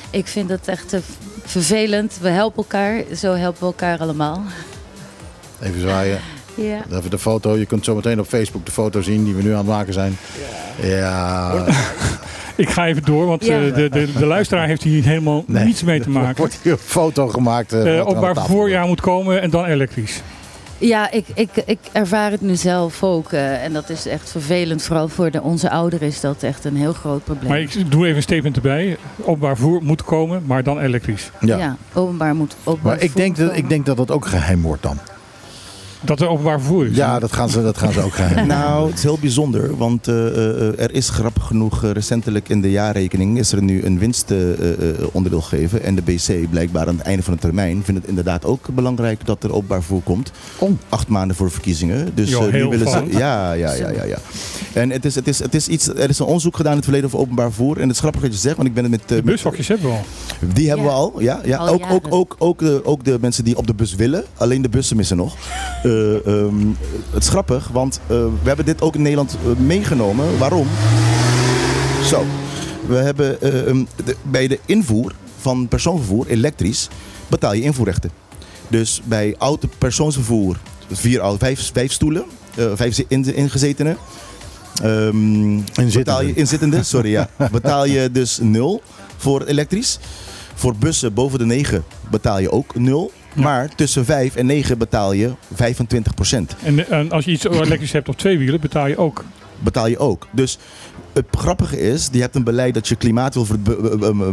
ik 0.09 0.27
vind 0.27 0.49
het 0.49 0.67
echt 0.67 0.93
eh, 0.93 0.99
vervelend. 1.43 2.17
We 2.21 2.29
helpen 2.29 2.57
elkaar. 2.57 3.03
Zo 3.15 3.33
helpen 3.33 3.59
we 3.59 3.65
elkaar 3.65 3.99
allemaal. 3.99 4.41
even 5.61 5.81
zwaaien. 5.81 6.19
Ja. 6.55 6.81
Even 6.97 7.09
de 7.09 7.19
foto. 7.19 7.55
Je 7.57 7.65
kunt 7.65 7.85
zo 7.85 7.95
meteen 7.95 8.19
op 8.19 8.27
Facebook 8.27 8.65
de 8.65 8.71
foto 8.71 9.01
zien 9.01 9.23
die 9.23 9.33
we 9.35 9.41
nu 9.43 9.51
aan 9.51 9.57
het 9.57 9.67
maken 9.67 9.93
zijn. 9.93 10.17
Ja, 10.81 11.65
Ik 12.55 12.69
ga 12.69 12.85
even 12.87 13.03
door, 13.03 13.25
want 13.25 13.45
Ja. 13.45 13.61
eh, 13.65 13.75
de, 13.75 13.89
de, 13.89 14.11
de 14.17 14.25
luisteraar 14.25 14.67
heeft 14.67 14.83
hier 14.83 15.03
helemaal 15.03 15.43
Nee. 15.47 15.65
niets 15.65 15.83
mee 15.83 15.99
te 15.99 16.05
er 16.05 16.11
maken. 16.11 16.37
wordt 16.37 16.59
hier 16.63 16.71
een 16.71 16.77
foto 16.77 17.27
gemaakt. 17.27 17.69
tafel 17.69 18.33
vervoer 18.33 18.55
wordt. 18.57 18.71
ja, 18.73 18.85
moet 18.85 19.01
komen 19.01 19.41
en 19.41 19.49
dan 19.49 19.65
elektrisch. 19.65 20.21
Ja, 20.77 21.11
ik, 21.11 21.25
ik, 21.33 21.49
ik 21.65 21.77
ervaar 21.91 22.31
het 22.31 22.41
nu 22.41 22.55
zelf 22.55 23.03
ook. 23.03 23.31
eh, 23.31 23.63
en 23.63 23.73
dat 23.73 23.89
is 23.89 24.05
echt 24.07 24.29
vervelend. 24.31 24.83
Vooral 24.83 25.07
voor 25.07 25.31
de, 25.31 25.41
onze 25.41 25.69
ouderen 25.69 26.07
is 26.07 26.19
dat 26.21 26.43
echt 26.43 26.65
een 26.65 26.75
heel 26.75 26.93
groot 26.93 27.23
probleem. 27.23 27.49
Maar 27.49 27.59
ik 27.59 27.91
doe 27.91 28.03
even 28.05 28.15
een 28.15 28.21
statement 28.21 28.55
erbij. 28.55 28.97
Openbaar 29.21 29.55
vervoer 29.57 29.83
moet 29.83 30.03
komen, 30.03 30.43
maar 30.45 30.63
dan 30.63 30.79
elektrisch. 30.79 31.31
Ja. 31.39 31.57
ja. 31.57 31.77
openbaar 31.93 32.35
moet 32.35 32.55
openbaar 32.63 32.93
Maar 32.95 33.03
ik 33.03 33.15
denk, 33.15 33.35
dat, 33.35 33.55
ik 33.55 33.69
denk 33.69 33.85
dat 33.85 33.97
dat 33.97 34.11
ook 34.11 34.25
geheim 34.25 34.61
wordt 34.61 34.83
dan. 34.83 34.97
Dat 36.05 36.21
er 36.21 36.27
openbaar 36.27 36.59
vervoer 36.59 36.85
is. 36.87 36.95
Ja, 36.95 37.19
dat 37.19 37.31
gaan 37.33 37.49
ze, 37.49 37.61
dat 37.61 37.77
gaan 37.77 37.91
ze 37.93 38.01
ook 38.01 38.13
geheim. 38.13 38.47
Nou, 38.53 38.87
het 38.87 38.97
is 38.97 39.03
heel 39.03 39.17
bijzonder, 39.21 39.77
want 39.77 40.07
eh, 40.07 40.27
eh, 40.27 40.67
eh, 40.67 40.79
er 40.79 40.93
is 40.93 41.09
grappig 41.09 41.43
genoeg 41.43 41.83
recentelijk 41.91 42.49
in 42.49 42.61
de 42.61 42.71
jaarrekening 42.71 43.39
is 43.39 43.51
er 43.51 43.61
nu 43.63 43.83
een 43.85 43.99
winstonderdeel 43.99 45.41
gegeven. 45.41 45.83
En 45.83 45.95
de 45.95 46.01
BC 46.01 46.49
blijkbaar 46.49 46.87
aan 46.87 46.97
het 46.97 47.05
einde 47.05 47.23
van 47.23 47.33
de 47.33 47.39
termijn 47.39 47.81
vindt 47.83 47.99
het 48.01 48.09
inderdaad 48.09 48.45
ook 48.45 48.67
belangrijk 48.73 49.25
dat 49.25 49.43
er 49.43 49.53
openbaar 49.53 49.79
vervoer 49.79 50.01
komt. 50.01 50.31
Oh. 50.57 50.71
Acht 50.89 51.07
maanden 51.07 51.35
voor 51.35 51.45
de 51.45 51.51
verkiezingen. 51.51 52.11
Dus 52.15 52.29
Jo, 52.29 52.41
nu 52.45 52.51
heel 52.51 52.69
willen 52.69 52.89
ze. 52.89 53.03
Ja, 53.09 53.53
ja, 53.53 53.73
ja, 53.73 53.89
ja, 53.89 54.03
ja. 54.03 54.17
En 54.73 54.89
het 54.89 55.05
is, 55.05 55.15
het 55.15 55.27
is, 55.27 55.39
het 55.39 55.55
is 55.55 55.67
iets, 55.67 55.87
er 55.87 56.09
is 56.09 56.19
een 56.19 56.25
onderzoek 56.25 56.55
gedaan 56.55 56.71
in 56.71 56.77
het 56.77 56.85
verleden 56.85 57.07
over 57.09 57.19
openbaar 57.19 57.47
vervoer. 57.51 57.75
En 57.75 57.81
het 57.81 57.91
is 57.91 57.99
grappig 57.99 58.21
dat 58.21 58.33
je 58.33 58.39
zegt, 58.39 58.55
want 58.55 58.67
ik 58.67 58.73
ben 58.73 58.83
het 58.83 58.91
met. 58.91 59.01
De 59.07 59.15
met- 59.15 59.25
bushokjes 59.25 59.67
hebben 59.67 59.87
we 59.89 59.93
al. 59.95 60.05
die 60.53 60.67
hebben 60.67 60.85
Ja. 60.85 60.91
we 60.91 60.97
al, 60.97 61.13
ja. 61.21 61.41
ja. 61.45 61.57
Al 61.57 61.67
ook, 61.67 61.85
ook, 61.89 62.05
ook, 62.09 62.35
ook, 62.39 62.59
de, 62.59 62.81
ook 62.83 63.03
de 63.03 63.17
mensen 63.21 63.43
die 63.43 63.57
op 63.57 63.67
de 63.67 63.73
bus 63.73 63.95
willen. 63.95 64.23
Alleen 64.37 64.61
de 64.61 64.69
bussen 64.69 64.97
missen 64.97 65.17
nog. 65.17 65.35
Ehm, 66.25 66.67
het 67.11 67.23
is 67.23 67.29
grappig, 67.29 67.67
want 67.67 67.99
eh, 68.03 68.07
we 68.17 68.47
hebben 68.47 68.65
dit 68.65 68.81
ook 68.81 68.95
in 68.95 69.01
Nederland 69.01 69.37
eh, 69.45 69.55
meegenomen. 69.65 70.37
Waarom? 70.37 70.67
Zo. 72.05 72.25
We 72.87 72.95
hebben 72.95 73.41
eh, 73.41 73.51
de- 74.05 74.15
bij 74.23 74.47
de 74.47 74.59
invoer 74.65 75.13
van 75.39 75.67
persoonvervoer, 75.67 76.27
elektrisch, 76.27 76.87
betaal 77.27 77.53
je 77.53 77.61
invoerrechten. 77.61 78.11
Dus 78.67 79.01
bij 79.05 79.35
auto 79.37 79.67
persoonsvervoer, 79.77 80.57
vier, 80.91 81.21
vijf, 81.37 81.69
vijf 81.73 81.91
stoelen, 81.91 82.23
eh, 82.55 82.65
vijf 82.75 82.97
ingezetenen. 83.07 83.97
Ehm, 84.83 85.59
betaal 85.93 86.23
je 86.23 86.33
inzittende, 86.33 86.83
sorry 86.93 87.09
ja. 87.11 87.29
Betaal 87.51 87.85
je 87.85 88.11
dus 88.11 88.39
nul 88.41 88.81
voor 89.17 89.43
elektrisch. 89.43 89.99
Voor 90.55 90.75
bussen 90.75 91.13
boven 91.13 91.39
de 91.39 91.45
9 91.45 91.83
betaal 92.09 92.39
je 92.39 92.51
ook 92.51 92.75
nul. 92.75 93.11
Maar 93.33 93.75
tussen 93.75 94.05
5 94.05 94.35
en 94.35 94.45
9 94.45 94.77
betaal 94.77 95.13
je 95.13 95.31
25 95.53 96.13
En, 96.63 96.89
en 96.89 97.11
als 97.11 97.25
je 97.25 97.31
iets 97.31 97.45
elektrisch 97.45 97.91
hebt 97.91 98.09
op 98.09 98.17
twee 98.17 98.37
wielen, 98.37 98.59
betaal 98.59 98.87
je 98.87 98.97
ook. 98.97 99.23
Betaal 99.59 99.87
je 99.87 99.97
ook. 99.97 100.27
Dus 100.31 100.57
het 101.13 101.25
grappige 101.31 101.79
is, 101.79 102.09
je 102.11 102.21
hebt 102.21 102.35
een 102.35 102.43
beleid 102.43 102.73
dat 102.73 102.87
je 102.87 102.95
klimaat 102.95 103.33
wil 103.33 103.47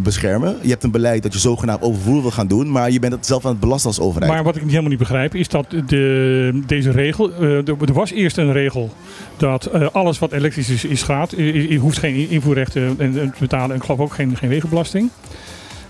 beschermen. 0.03 0.57
Je 0.63 0.69
hebt 0.69 0.85
een 0.85 0.91
beleid 0.91 1.23
dat 1.23 1.33
je 1.33 1.39
zogenaamd 1.39 1.83
overvoer 1.83 2.23
wil 2.23 2.31
gaan 2.31 2.47
doen. 2.47 2.71
Maar 2.71 2.91
je 2.91 2.99
bent 2.99 3.13
het 3.13 3.27
zelf 3.27 3.45
aan 3.45 3.51
het 3.51 3.61
belasten 3.61 3.91
als 3.91 4.01
overheid. 4.01 4.33
Maar 4.33 4.43
wat 4.43 4.57
ik 4.57 4.63
helemaal 4.63 4.89
niet 4.89 4.99
begrijp, 4.99 5.35
is 5.35 5.49
dat 5.49 5.67
de, 5.87 6.61
deze 6.67 6.91
regel. 6.91 7.33
eh, 7.33 7.69
er, 7.69 7.93
was 7.93 8.11
eerst 8.11 8.37
een 8.37 8.53
regel 8.53 8.91
dat 9.37 9.67
eh, 9.67 9.87
alles 9.93 10.19
wat 10.19 10.33
elektrisch 10.33 10.69
is, 10.69 10.85
is 10.85 11.03
gratis. 11.03 11.39
Je, 11.39 11.79
hoeft 11.79 11.99
geen 11.99 12.31
invoerrechten 12.31 12.95
en, 12.99 13.21
en 13.21 13.33
te 13.33 13.39
betalen. 13.39 13.71
En 13.71 13.77
ik 13.77 13.83
geloof 13.83 14.01
ook 14.01 14.15
geen, 14.15 14.37
geen 14.37 14.49
wegenbelasting. 14.49 15.11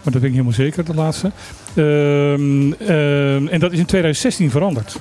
Maar 0.02 0.12
dat 0.12 0.20
ben 0.20 0.30
ik 0.30 0.36
helemaal 0.36 0.52
zeker, 0.52 0.84
dat 0.84 0.96
laatste. 0.96 1.30
Ehm, 1.74 2.72
ehm, 2.72 3.46
en 3.46 3.60
dat 3.60 3.72
is 3.72 3.78
in 3.78 3.86
2016 3.86 4.50
veranderd. 4.50 4.96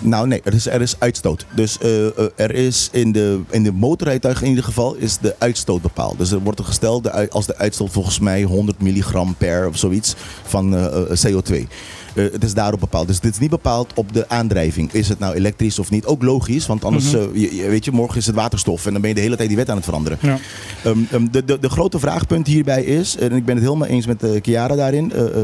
Nou 0.00 0.26
nee, 0.26 0.40
er 0.44 0.54
is, 0.54 0.66
er 0.66 0.80
is 0.80 0.94
uitstoot. 0.98 1.46
Dus 1.54 1.78
eh, 1.78 2.06
eh, 2.06 2.12
er 2.36 2.54
is 2.54 2.88
in 2.92 3.12
de, 3.12 3.40
in 3.50 3.62
de 3.62 3.72
motorrijtuigen 3.72 4.42
in 4.42 4.48
ieder 4.48 4.64
geval 4.64 4.94
is 4.94 5.18
de 5.18 5.34
uitstoot 5.38 5.82
bepaald. 5.82 6.18
Dus 6.18 6.30
er 6.30 6.40
wordt 6.40 6.58
er 6.58 6.64
gesteld 6.64 7.02
de, 7.02 7.30
als 7.30 7.46
de 7.46 7.56
uitstoot 7.56 7.90
volgens 7.90 8.18
mij 8.18 8.42
100 8.42 8.82
milligram 8.82 9.34
per 9.34 9.68
of 9.68 9.76
zoiets 9.76 10.14
van 10.44 10.76
eh, 10.76 11.16
CO2. 11.26 11.66
Eh, 12.14 12.24
het 12.32 12.44
is 12.44 12.54
daarop 12.54 12.80
bepaald. 12.80 13.06
Dus 13.06 13.20
dit 13.20 13.32
is 13.32 13.38
niet 13.38 13.50
bepaald 13.50 13.92
op 13.94 14.12
de 14.12 14.28
aandrijving. 14.28 14.92
Is 14.92 15.08
het 15.08 15.18
nou 15.18 15.34
elektrisch 15.34 15.78
of 15.78 15.90
niet? 15.90 16.06
Ook 16.06 16.22
logisch, 16.22 16.66
want 16.66 16.84
anders, 16.84 17.04
Mhm. 17.12 17.16
eh, 17.16 17.40
je, 17.40 17.56
je- 17.56 17.68
weet 17.68 17.84
je, 17.84 17.90
morgen 17.92 18.18
is 18.18 18.26
het 18.26 18.34
waterstof 18.34 18.86
en 18.86 18.92
dan 18.92 19.00
ben 19.00 19.10
je 19.10 19.16
de 19.16 19.22
hele 19.22 19.36
tijd 19.36 19.48
die 19.48 19.56
wet 19.56 19.70
aan 19.70 19.76
het 19.76 19.84
veranderen. 19.84 20.18
Ja. 20.20 20.38
Ehm, 20.84 20.98
ehm, 21.10 21.26
de, 21.30 21.44
de, 21.44 21.58
de 21.58 21.68
grote 21.70 21.98
vraagpunt 21.98 22.46
hierbij 22.46 22.82
is, 22.84 23.16
en 23.16 23.32
ik 23.32 23.44
ben 23.44 23.54
het 23.56 23.64
helemaal 23.64 23.88
eens 23.88 24.06
met 24.06 24.22
uh, 24.22 24.30
Chiara 24.42 24.74
daarin. 24.76 25.12
eh, 25.12 25.24
eh, 25.26 25.42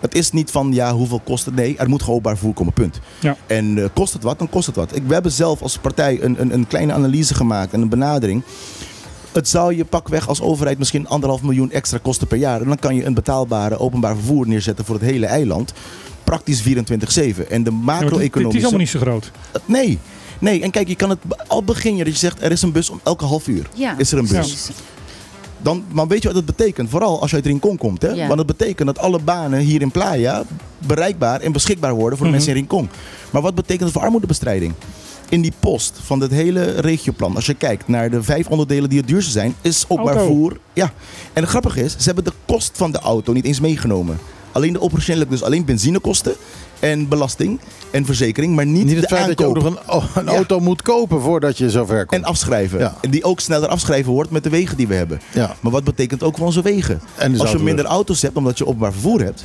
het 0.00 0.14
is 0.14 0.30
niet 0.30 0.50
van 0.50 0.72
ja, 0.72 0.92
hoeveel 0.94 1.20
kost 1.24 1.44
het? 1.44 1.54
Nee, 1.54 1.76
er 1.76 1.88
moet 1.88 2.00
gewoon 2.00 2.14
openbaar 2.14 2.36
vervoer 2.36 2.54
komen, 2.54 2.72
punt. 2.72 3.00
Ja. 3.20 3.36
En 3.46 3.78
eh, 3.78 3.84
kost 3.94 4.12
het 4.12 4.22
wat, 4.22 4.38
dan 4.38 4.48
kost 4.50 4.66
het 4.66 4.76
wat. 4.76 4.96
Ik, 4.96 5.02
we 5.06 5.12
hebben 5.12 5.32
zelf 5.32 5.62
als 5.62 5.78
partij 5.78 6.22
een, 6.22 6.40
een, 6.40 6.54
een 6.54 6.66
kleine 6.66 6.92
analyse 6.92 7.34
gemaakt 7.34 7.72
en 7.72 7.80
een 7.80 7.88
benadering. 7.88 8.42
Het 9.32 9.48
zou 9.48 9.76
je 9.76 9.84
pakweg 9.84 10.28
als 10.28 10.40
overheid 10.40 10.78
misschien 10.78 11.08
anderhalf 11.08 11.42
miljoen 11.42 11.70
extra 11.70 11.98
kosten 12.02 12.26
per 12.26 12.38
jaar. 12.38 12.60
En 12.60 12.66
dan 12.66 12.78
kan 12.78 12.94
je 12.94 13.04
een 13.04 13.14
betaalbare 13.14 13.78
openbaar 13.78 14.14
vervoer 14.14 14.48
neerzetten 14.48 14.84
voor 14.84 14.94
het 14.94 15.04
hele 15.04 15.26
eiland. 15.26 15.72
Praktisch 16.24 16.62
24-7. 16.62 16.64
En 16.64 16.74
de 16.74 16.80
Ja, 16.80 17.46
maar 17.46 17.50
het- 17.50 17.50
Het 17.54 17.66
is 17.66 17.72
macro-economische... 17.72 18.60
allemaal 18.60 18.78
niet 18.80 18.88
zo 18.88 18.98
groot. 19.00 19.30
Nee. 19.64 19.98
Nee, 20.38 20.62
en 20.62 20.70
kijk, 20.70 20.88
je 20.88 20.96
kan 20.96 21.10
het 21.10 21.18
al 21.46 21.62
begin 21.64 21.96
je 21.96 22.04
dat 22.04 22.12
je 22.12 22.18
zegt 22.18 22.42
er 22.42 22.50
is 22.52 22.62
een 22.62 22.72
bus 22.72 22.90
om 22.90 23.00
elke 23.02 23.24
half 23.24 23.46
uur. 23.48 23.66
Ja, 23.74 23.98
Is 23.98 24.12
er 24.12 24.18
een 24.18 24.26
bus? 24.26 24.32
precies. 24.32 24.70
Dan, 25.58 25.84
maar 25.92 26.06
weet 26.08 26.22
je 26.22 26.32
wat 26.32 26.36
dat 26.46 26.56
betekent? 26.56 26.90
Vooral 26.90 27.20
als 27.20 27.30
je 27.30 27.36
uit 27.36 27.46
Rincon 27.46 27.76
komt. 27.76 28.02
Hè? 28.02 28.08
Ja. 28.08 28.24
Want 28.26 28.36
dat 28.36 28.46
betekent 28.46 28.86
dat 28.86 28.98
alle 28.98 29.18
banen 29.18 29.58
hier 29.60 29.80
in 29.80 29.90
Playa 29.90 30.42
bereikbaar 30.86 31.40
en 31.40 31.52
beschikbaar 31.52 31.94
worden 31.94 32.18
voor 32.18 32.26
de 32.26 32.32
Mhm. 32.32 32.32
mensen 32.32 32.50
in 32.50 32.58
Rincon. 32.58 32.88
Maar 33.30 33.42
wat 33.42 33.54
betekent 33.54 33.82
het 33.84 33.92
voor 33.92 34.02
armoedebestrijding? 34.02 34.72
In 35.32 35.40
die 35.40 35.52
post 35.60 35.98
van 36.02 36.20
het 36.20 36.30
hele 36.30 36.64
regioplan, 36.80 37.34
als 37.34 37.46
je 37.46 37.54
kijkt 37.54 37.88
naar 37.88 38.10
de 38.10 38.22
vijf 38.22 38.46
onderdelen 38.48 38.88
die 38.88 38.98
het 38.98 39.08
duurste 39.08 39.30
zijn, 39.30 39.54
is 39.60 39.84
openbaar 39.88 40.14
Auto. 40.16 40.28
vervoer. 40.28 40.58
Ja. 40.72 40.92
En 41.32 41.40
het 41.42 41.48
grappige 41.50 41.80
is, 41.82 41.92
ze 41.98 42.04
hebben 42.04 42.24
de 42.24 42.32
kost 42.46 42.70
van 42.74 42.92
de 42.92 42.98
auto 42.98 43.32
niet 43.32 43.44
eens 43.44 43.60
meegenomen. 43.60 44.18
Alleen 44.52 44.72
de 44.72 44.80
operationele, 44.80 45.26
dus 45.28 45.42
alleen 45.42 45.64
benzinekosten 45.64 46.34
en 46.80 47.08
belasting 47.08 47.60
en 47.90 48.04
verzekering, 48.04 48.54
maar 48.54 48.66
niet, 48.66 48.84
Niet 48.84 48.96
het 49.00 49.08
de 49.08 49.14
feit 49.16 49.26
dat 49.28 49.38
je 49.38 49.46
ook 49.46 49.56
aankoop. 49.56 49.84
nog 49.86 50.16
een, 50.16 50.24
Ja. 50.24 50.30
auto 50.32 50.60
moet 50.60 50.82
kopen 50.82 51.20
voordat 51.20 51.58
je 51.58 51.70
zover 51.70 52.06
komt. 52.06 52.20
En 52.22 52.28
afschrijven. 52.28 52.78
Ja. 52.78 52.96
En 53.00 53.10
die 53.10 53.24
ook 53.24 53.40
sneller 53.40 53.68
afschrijven 53.68 54.12
wordt 54.12 54.30
met 54.30 54.42
de 54.44 54.50
wegen 54.50 54.76
die 54.76 54.86
we 54.88 54.94
hebben. 54.94 55.20
Ja. 55.32 55.56
Maar 55.60 55.72
wat 55.72 55.84
betekent 55.84 56.22
ook 56.22 56.36
voor 56.36 56.46
onze 56.46 56.62
wegen? 56.62 57.00
En 57.16 57.32
dus 57.32 57.40
Als 57.40 57.50
je 57.50 57.58
minder 57.58 57.84
auto's 57.84 58.22
hebt 58.22 58.36
omdat 58.36 58.58
je 58.58 58.66
openbaar 58.66 58.92
vervoer 58.92 59.20
hebt, 59.20 59.44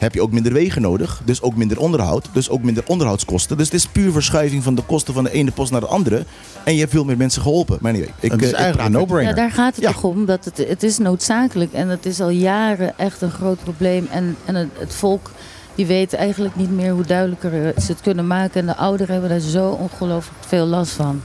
heb 0.00 0.14
je 0.14 0.22
ook 0.22 0.32
minder 0.32 0.52
wegen 0.52 0.82
nodig. 0.82 1.22
Dus 1.24 1.42
ook 1.42 1.56
minder 1.56 1.78
onderhoud. 1.78 2.28
Dus 2.32 2.48
ook 2.50 2.62
minder 2.62 2.82
onderhoudskosten. 2.86 3.56
Dus 3.56 3.66
het 3.66 3.74
is 3.74 3.86
puur 3.86 4.12
verschuiving 4.12 4.62
van 4.62 4.74
de 4.74 4.82
kosten 4.82 5.14
van 5.14 5.24
de 5.24 5.32
ene 5.32 5.50
post 5.50 5.70
naar 5.70 5.80
de 5.80 5.86
andere. 5.86 6.24
En 6.64 6.72
je 6.74 6.80
hebt 6.80 6.92
veel 6.92 7.04
meer 7.04 7.16
mensen 7.16 7.42
geholpen. 7.42 7.78
Maar 7.80 7.92
anyway, 7.92 8.12
ik, 8.20 8.30
het 8.30 8.42
is 8.42 8.52
eh, 8.52 8.58
eigenlijk 8.58 8.86
een 8.86 8.92
no-brainer. 9.00 9.36
Ja, 9.36 9.40
daar 9.40 9.50
gaat 9.50 9.74
het 9.74 9.84
Ja. 9.84 9.92
toch 9.92 10.04
om. 10.04 10.24
Dat 10.26 10.44
het, 10.44 10.56
het 10.56 10.82
is 10.82 10.98
noodzakelijk 10.98 11.72
en 11.72 11.88
het 11.88 12.06
is 12.06 12.20
al 12.20 12.28
jaren 12.30 12.98
echt 12.98 13.20
een 13.22 13.30
groot 13.30 13.58
probleem. 13.62 14.08
En, 14.10 14.36
en 14.44 14.54
het, 14.54 14.68
het 14.78 14.94
volk 14.94 15.30
die 15.74 15.86
weet 15.86 16.14
eigenlijk 16.14 16.56
niet 16.56 16.70
meer 16.70 16.92
hoe 16.92 17.04
duidelijker 17.04 17.52
eh, 17.66 17.82
ze 17.82 17.92
het 17.92 18.00
kunnen 18.00 18.26
maken. 18.26 18.60
En 18.60 18.66
de 18.66 18.76
ouderen 18.76 19.12
hebben 19.12 19.30
daar 19.30 19.40
zo 19.40 19.68
ongelooflijk 19.70 20.38
veel 20.46 20.66
last 20.66 20.92
van. 20.92 21.22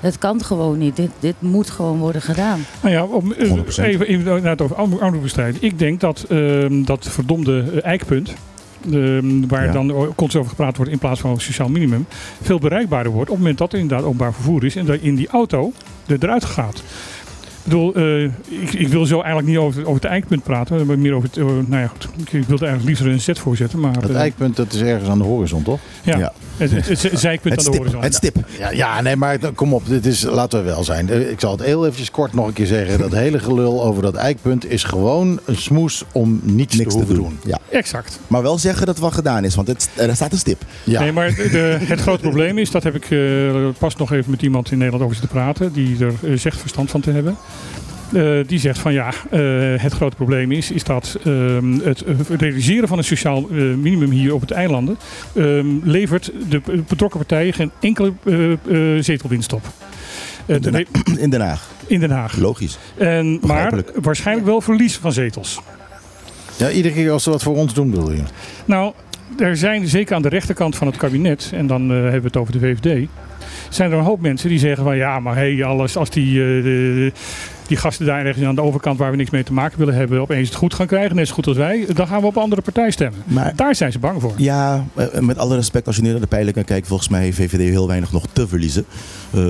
Het 0.00 0.18
kan 0.18 0.44
gewoon 0.44 0.78
niet. 0.78 0.96
Dit, 0.96 1.10
dit 1.20 1.34
moet 1.38 1.70
gewoon 1.70 1.98
worden 1.98 2.22
gedaan. 2.22 2.60
Nou 2.82 2.94
ja, 2.94 3.04
om, 3.04 3.32
eh, 3.32 3.48
100%. 3.48 3.86
even, 3.88 4.06
even 4.06 4.24
naar 4.42 4.50
het 4.50 4.62
over 4.62 4.76
armo- 4.76 4.98
armoedebestrijding. 4.98 5.62
Ik 5.62 5.78
denk 5.78 6.00
dat 6.00 6.24
ehm, 6.28 6.82
dat 6.84 7.06
verdomde 7.10 7.64
eh, 7.74 7.84
eikpunt, 7.84 8.34
ehm, 8.92 9.46
waar 9.48 9.64
Ja. 9.64 9.72
dan 9.72 9.86
constant 9.88 10.36
over 10.36 10.48
gepraat 10.48 10.76
wordt 10.76 10.92
in 10.92 10.98
plaats 10.98 11.20
van 11.20 11.30
een 11.30 11.40
sociaal 11.40 11.68
minimum, 11.68 12.06
veel 12.42 12.58
bereikbaarder 12.58 13.12
wordt 13.12 13.28
op 13.30 13.34
het 13.36 13.42
moment 13.42 13.58
dat 13.58 13.72
er 13.72 13.78
inderdaad 13.78 14.06
openbaar 14.06 14.32
vervoer 14.34 14.64
is 14.64 14.76
en 14.76 14.86
dat 14.86 14.98
in 15.00 15.14
die 15.14 15.28
auto 15.28 15.72
er 16.06 16.16
eruit 16.20 16.44
gaat. 16.44 16.82
Ik 17.66 17.72
bedoel, 17.72 17.94
eh, 17.94 18.22
ik, 18.62 18.72
ik 18.72 18.88
wil 18.88 19.06
zo 19.06 19.16
eigenlijk 19.16 19.46
niet 19.48 19.56
over, 19.56 19.80
over 19.82 19.94
het 19.94 20.04
eikpunt 20.04 20.42
praten, 20.42 20.86
maar 20.86 20.98
meer 20.98 21.12
over 21.14 21.28
het. 21.28 21.38
eh, 21.38 21.44
nou 21.44 21.82
ja, 21.82 21.86
goed. 21.86 22.04
Ik, 22.16 22.32
ik 22.32 22.44
wilde 22.46 22.66
eigenlijk 22.66 22.84
liever 22.84 23.06
een 23.14 23.20
set 23.20 23.38
voorzetten, 23.38 23.80
maar. 23.80 23.94
Het 23.94 24.10
eh, 24.10 24.16
eikpunt 24.16 24.56
dat 24.56 24.72
is 24.72 24.80
ergens 24.80 25.08
aan 25.10 25.18
de 25.18 25.24
horizon, 25.24 25.62
toch? 25.62 25.78
ja, 26.02 26.18
Ja. 26.18 26.32
Het, 26.56 26.70
het, 26.70 26.88
het, 26.88 27.02
het 27.02 27.20
zijkpunt 27.20 27.54
Het 27.56 27.66
aan 27.66 27.72
de 27.72 27.78
horizon. 27.78 28.02
Het 28.02 28.14
stip. 28.14 28.36
Ja, 28.58 28.70
ja, 28.70 29.00
nee, 29.00 29.16
maar 29.16 29.38
kom 29.54 29.74
op. 29.74 29.82
Dit 29.86 30.06
is, 30.06 30.22
laten 30.22 30.58
we 30.58 30.64
wel 30.64 30.84
zijn. 30.84 31.08
Eh, 31.10 31.30
Ik 31.30 31.40
zal 31.40 31.52
het 31.52 31.62
heel 31.62 31.82
eventjes 31.84 32.10
kort 32.10 32.32
nog 32.34 32.46
een 32.46 32.52
keer 32.52 32.66
zeggen. 32.66 32.98
Dat 32.98 33.12
hele 33.12 33.38
gelul 33.38 33.84
over 33.84 34.02
dat 34.02 34.14
eikpunt 34.14 34.70
is 34.70 34.84
gewoon 34.84 35.40
een 35.44 35.56
smoes 35.56 36.04
om 36.12 36.40
niets, 36.42 36.76
Niks 36.76 36.94
te 36.94 37.00
te 37.00 37.06
doen. 37.06 37.14
doen. 37.16 37.38
Ja. 37.44 37.58
Exact. 37.70 38.20
Maar 38.26 38.42
wel 38.42 38.58
zeggen 38.58 38.80
dat 38.86 38.94
het 38.94 39.04
wel 39.04 39.10
gedaan 39.12 39.44
is. 39.44 39.54
Want 39.54 39.68
het, 39.68 39.90
er 39.96 40.14
staat 40.16 40.32
een 40.32 40.38
stip. 40.38 40.62
Ja. 40.84 41.00
Nee, 41.00 41.12
maar 41.12 41.34
de, 41.34 41.78
het 41.80 42.00
grote 42.00 42.20
probleem 42.20 42.58
is, 42.58 42.70
dat 42.70 42.82
heb 42.82 42.94
ik 42.94 43.10
eh, 43.10 43.18
pas 43.78 43.96
nog 43.96 44.12
even 44.12 44.30
met 44.30 44.42
iemand 44.42 44.70
in 44.70 44.78
Nederland 44.78 45.04
over 45.04 45.16
zitten 45.16 45.34
praten, 45.38 45.72
die 45.72 45.96
er 46.04 46.12
eh, 46.22 46.38
zegt 46.38 46.58
verstand 46.60 46.90
van 46.90 47.00
te 47.00 47.10
hebben. 47.10 47.36
Eh, 48.12 48.38
die 48.46 48.58
zegt 48.58 48.78
van 48.78 48.92
ja, 48.92 49.08
eh, 49.30 49.40
het 49.76 49.92
grote 49.92 50.16
probleem 50.16 50.52
is, 50.52 50.70
is 50.70 50.84
dat 50.84 51.18
ehm, 51.24 51.78
het 51.82 52.02
eh, 52.04 52.14
realiseren 52.38 52.88
van 52.88 52.98
een 52.98 53.04
sociaal 53.04 53.40
minimum 53.80 54.10
hier 54.10 54.34
op 54.34 54.40
het 54.40 54.50
eilanden 54.50 54.96
ehm, 55.34 55.66
levert 55.82 56.32
de 56.48 56.60
betrokken 56.88 57.18
partijen 57.18 57.52
geen 57.52 57.70
enkele 57.80 58.12
zetelwinst 59.00 59.52
op. 59.52 59.62
De- 60.46 60.60
Den 60.60 60.86
In 61.24 61.30
Den 61.30 61.40
Haag. 61.40 61.68
in 61.86 62.00
Den 62.00 62.10
Haag. 62.10 62.36
Logisch. 62.36 62.78
En, 62.96 63.38
maar 63.42 63.82
waarschijnlijk 64.02 64.46
wel 64.46 64.60
verlies 64.60 64.96
van 64.96 65.12
zetels. 65.12 65.60
ja, 66.56 66.70
iedere 66.70 66.94
keer 66.94 67.10
als 67.10 67.22
ze 67.22 67.30
wat 67.30 67.42
voor 67.42 67.56
ons 67.56 67.74
doen, 67.74 67.90
je. 67.90 68.22
Nou, 68.64 68.92
er 69.38 69.56
zijn 69.56 69.88
zeker 69.88 70.14
aan 70.16 70.22
de 70.22 70.28
rechterkant 70.28 70.76
van 70.76 70.86
het 70.86 70.96
kabinet, 70.96 71.50
en 71.54 71.66
dan 71.66 71.88
hebben 71.90 72.20
we 72.20 72.26
het 72.26 72.36
over 72.36 72.52
de 72.52 72.58
VVD, 72.58 73.08
zijn 73.68 73.92
er 73.92 73.98
een 73.98 74.04
hoop 74.04 74.20
mensen 74.20 74.48
die 74.48 74.58
zeggen 74.58 74.84
van 74.84 74.96
ja, 74.96 75.20
maar 75.20 75.34
hey, 75.34 75.64
alles, 75.64 75.96
als 75.96 76.10
die, 76.10 76.42
eh, 76.42 77.12
die 77.66 77.76
gasten 77.76 78.06
daar 78.06 78.26
ergens 78.26 78.44
aan 78.46 78.54
de 78.54 78.62
overkant 78.62 78.98
waar 78.98 79.10
we 79.10 79.16
niks 79.16 79.30
mee 79.30 79.42
te 79.44 79.52
maken 79.52 79.78
willen 79.78 79.94
hebben, 79.94 80.20
opeens 80.20 80.48
het 80.48 80.56
goed 80.58 80.74
gaan 80.74 80.86
krijgen, 80.86 81.16
net 81.16 81.28
zo 81.28 81.34
goed 81.34 81.46
als 81.46 81.56
wij, 81.56 81.86
dan 81.94 82.06
gaan 82.06 82.20
we 82.20 82.26
op 82.26 82.36
andere 82.36 82.62
partij 82.62 82.90
stemmen. 82.90 83.22
Maar 83.26 83.52
Daar 83.56 83.74
zijn 83.74 83.92
ze 83.92 83.98
bang 83.98 84.20
voor. 84.20 84.32
Ja, 84.36 84.84
eh, 84.94 85.18
met 85.20 85.38
alle 85.38 85.54
respect, 85.54 85.86
als 85.86 85.96
je 85.96 86.02
nu 86.02 86.10
naar 86.10 86.20
de 86.20 86.26
peilingen 86.26 86.64
kijkt, 86.64 86.86
volgens 86.86 87.08
mij 87.08 87.22
heeft 87.22 87.36
VVD 87.36 87.58
heel 87.70 87.86
weinig 87.86 88.12
nog 88.12 88.24
te 88.32 88.48
verliezen. 88.48 88.84
Eh, 89.30 89.40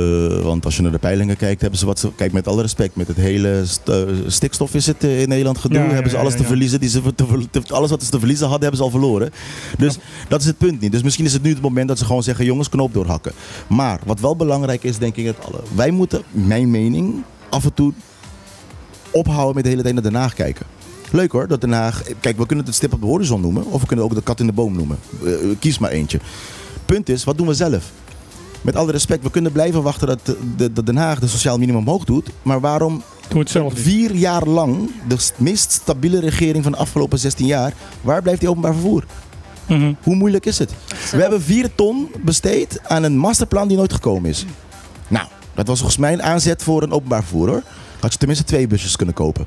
want 0.42 0.64
als 0.64 0.76
je 0.76 0.82
naar 0.82 0.92
de 0.92 0.98
peilingen 0.98 1.36
kijkt, 1.36 1.60
hebben 1.60 1.78
ze 1.78 1.86
wat 1.86 1.98
ze. 1.98 2.08
Kijk, 2.16 2.32
met 2.32 2.48
alle 2.48 2.62
respect, 2.62 2.96
met 2.96 3.08
het 3.08 3.16
hele 3.16 3.62
st- 3.64 3.88
eh, 3.88 3.96
stikstof 4.26 4.74
is 4.74 4.86
het 4.86 5.04
in 5.04 5.28
Nederland 5.28 5.58
gedoe. 5.58 5.78
Ja, 5.78 5.88
hebben 5.90 6.10
ze 6.10 6.16
alles 6.16 6.32
ja, 6.32 6.38
te 6.38 6.44
verliezen. 6.44 6.80
Die 6.80 6.88
ze, 6.88 7.14
te 7.14 7.26
ver- 7.26 7.50
te- 7.50 7.74
alles 7.74 7.90
wat 7.90 8.02
ze 8.02 8.10
te 8.10 8.18
verliezen 8.18 8.46
hadden, 8.48 8.68
hebben 8.68 8.78
ze 8.78 8.84
al 8.92 9.00
verloren. 9.00 9.30
Dus 9.78 9.98
dat 10.28 10.40
is 10.40 10.46
het 10.46 10.58
punt 10.58 10.80
niet. 10.80 10.92
Dus 10.92 11.02
misschien 11.02 11.24
is 11.24 11.32
het 11.32 11.42
nu 11.42 11.50
het 11.50 11.60
moment 11.60 11.88
dat 11.88 11.98
ze 11.98 12.04
gewoon 12.04 12.22
zeggen: 12.22 12.44
jongens, 12.44 12.68
knoop 12.68 12.92
doorhakken. 12.94 13.32
Maar 13.66 14.00
wat 14.04 14.20
wel 14.20 14.36
belangrijk 14.36 14.82
is, 14.84 14.98
denk 14.98 15.16
ik, 15.16 15.26
het 15.26 15.36
alle. 15.46 15.60
Wij 15.74 15.90
moeten, 15.90 16.22
mijn 16.30 16.70
mening, 16.70 17.22
af 17.48 17.64
en 17.64 17.74
toe 17.74 17.92
ophouden 19.10 19.54
met 19.54 19.64
de 19.64 19.70
hele 19.70 19.82
tijd 19.82 19.94
naar 19.94 20.02
Den 20.02 20.14
Haag 20.14 20.34
kijken. 20.34 20.66
Leuk 21.10 21.32
hoor, 21.32 21.48
dat 21.48 21.60
Den 21.60 21.72
Haag... 21.72 22.02
Kijk, 22.20 22.38
we 22.38 22.46
kunnen 22.46 22.64
het 22.64 22.74
stip 22.74 22.92
op 22.92 23.00
de 23.00 23.06
horizon 23.06 23.40
noemen. 23.40 23.64
Of 23.66 23.80
we 23.80 23.86
kunnen 23.86 24.04
ook 24.04 24.14
de 24.14 24.22
kat 24.22 24.40
in 24.40 24.46
de 24.46 24.52
boom 24.52 24.76
noemen. 24.76 24.98
Eh, 25.24 25.32
eh, 25.32 25.56
kies 25.58 25.78
maar 25.78 25.90
eentje. 25.90 26.20
Punt 26.86 27.08
is, 27.08 27.24
wat 27.24 27.38
doen 27.38 27.46
we 27.46 27.54
zelf? 27.54 27.90
Met 28.60 28.76
alle 28.76 28.92
respect, 28.92 29.22
we 29.22 29.30
kunnen 29.30 29.52
blijven 29.52 29.82
wachten 29.82 30.06
dat, 30.06 30.20
de, 30.22 30.36
de- 30.56 30.72
dat 30.72 30.86
Den 30.86 30.96
Haag 30.96 31.18
de 31.18 31.26
sociaal 31.26 31.58
minimum 31.58 31.80
omhoog 31.80 32.04
doet. 32.04 32.28
Maar 32.42 32.60
waarom 32.60 33.02
Doe 33.28 33.38
het 33.40 33.50
zelf 33.50 33.72
vier 33.76 34.14
jaar 34.14 34.46
lang, 34.46 34.90
de 35.08 35.18
st- 35.18 35.38
meest 35.38 35.72
stabiele 35.72 36.20
regering 36.20 36.62
van 36.62 36.72
de 36.72 36.78
afgelopen 36.78 37.18
16 37.18 37.46
jaar... 37.46 37.72
Waar 38.00 38.22
blijft 38.22 38.40
die 38.40 38.48
openbaar 38.48 38.72
vervoer? 38.72 39.04
Mhm. 39.66 39.92
Hoe 40.02 40.14
moeilijk 40.14 40.46
is 40.46 40.58
het? 40.58 40.72
We 41.10 41.20
hebben 41.20 41.42
vier 41.42 41.74
ton 41.74 42.10
besteed 42.24 42.80
aan 42.88 43.02
een 43.02 43.16
masterplan 43.18 43.68
die 43.68 43.76
nooit 43.76 43.92
gekomen 43.92 44.30
is. 44.30 44.46
Nou, 45.08 45.26
dat 45.56 45.66
was 45.66 45.78
volgens 45.78 46.00
mij 46.00 46.12
een 46.12 46.22
aanzet 46.22 46.62
voor 46.62 46.82
een 46.82 46.92
openbaar 46.92 47.22
vervoer 47.22 47.48
hoor. 47.48 47.62
Had 48.00 48.12
je 48.12 48.18
tenminste 48.18 48.44
twee 48.44 48.66
busjes 48.66 48.96
kunnen 48.96 49.14
kopen. 49.14 49.46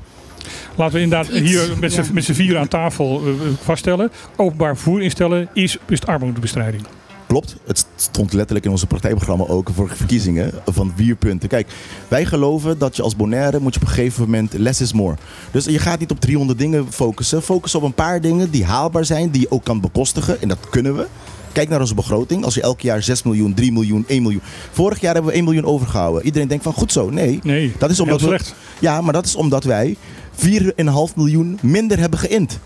Laten 0.76 0.94
we 0.94 1.00
inderdaad 1.00 1.28
hier 1.28 1.72
met 1.80 1.92
z'n 1.92 2.00
ja. 2.00 2.08
met 2.12 2.24
z'n 2.24 2.32
vieren 2.32 2.60
aan 2.60 2.68
tafel 2.68 3.22
eh, 3.26 3.32
vaststellen. 3.62 4.10
Openbaar 4.36 4.74
vervoer 4.74 5.02
instellen 5.02 5.48
is, 5.54 5.78
is 5.88 6.06
armoedebestrijding. 6.06 6.86
Klopt, 7.30 7.56
het 7.66 7.86
stond 7.96 8.32
letterlijk 8.32 8.64
in 8.64 8.70
onze 8.70 8.86
partijprogramma 8.86 9.44
ook 9.46 9.70
voor 9.74 9.90
verkiezingen 9.94 10.52
van 10.66 10.92
vier 10.96 11.16
punten. 11.16 11.48
Kijk, 11.48 11.68
wij 12.08 12.24
geloven 12.24 12.78
dat 12.78 12.96
je 12.96 13.02
als 13.02 13.16
Bonaire 13.16 13.60
moet 13.60 13.74
je 13.74 13.80
op 13.80 13.86
een 13.86 13.92
gegeven 13.92 14.24
moment 14.24 14.52
less 14.52 14.80
is 14.80 14.92
more. 14.92 15.16
Dus 15.50 15.64
je 15.64 15.78
gaat 15.78 15.98
niet 15.98 16.10
op 16.10 16.20
300 16.20 16.58
dingen 16.58 16.92
focussen. 16.92 17.42
Focus 17.42 17.74
op 17.74 17.82
een 17.82 17.94
paar 17.94 18.20
dingen 18.20 18.50
die 18.50 18.64
haalbaar 18.64 19.04
zijn, 19.04 19.30
die 19.30 19.40
je 19.40 19.50
ook 19.50 19.64
kan 19.64 19.80
bekostigen. 19.80 20.40
En 20.42 20.48
dat 20.48 20.58
kunnen 20.70 20.96
we. 20.96 21.06
Kijk 21.52 21.68
naar 21.68 21.80
onze 21.80 21.94
begroting. 21.94 22.44
Als 22.44 22.54
je 22.54 22.62
elk 22.62 22.80
jaar 22.80 23.02
6 23.02 23.22
miljoen, 23.22 23.54
3 23.54 23.72
miljoen, 23.72 24.04
1 24.08 24.22
miljoen. 24.22 24.42
Vorig 24.70 25.00
jaar 25.00 25.14
hebben 25.14 25.30
we 25.30 25.36
1 25.36 25.44
miljoen 25.44 25.64
overgehouden. 25.64 26.24
Iedereen 26.24 26.48
denkt 26.48 26.64
van 26.64 26.72
goed 26.72 26.92
zo. 26.92 27.10
Nee, 27.10 27.40
Nee, 27.42 27.72
dat 27.78 27.90
is 27.90 28.00
omdat 28.00 28.20
we, 28.20 28.40
ja, 28.80 29.00
maar 29.00 29.12
dat 29.12 29.24
is 29.26 29.36
omdat 29.36 29.64
wij 29.64 29.96
4,5 30.34 31.14
miljoen 31.14 31.58
minder 31.62 31.98
hebben 31.98 32.18
geïnd. 32.18 32.58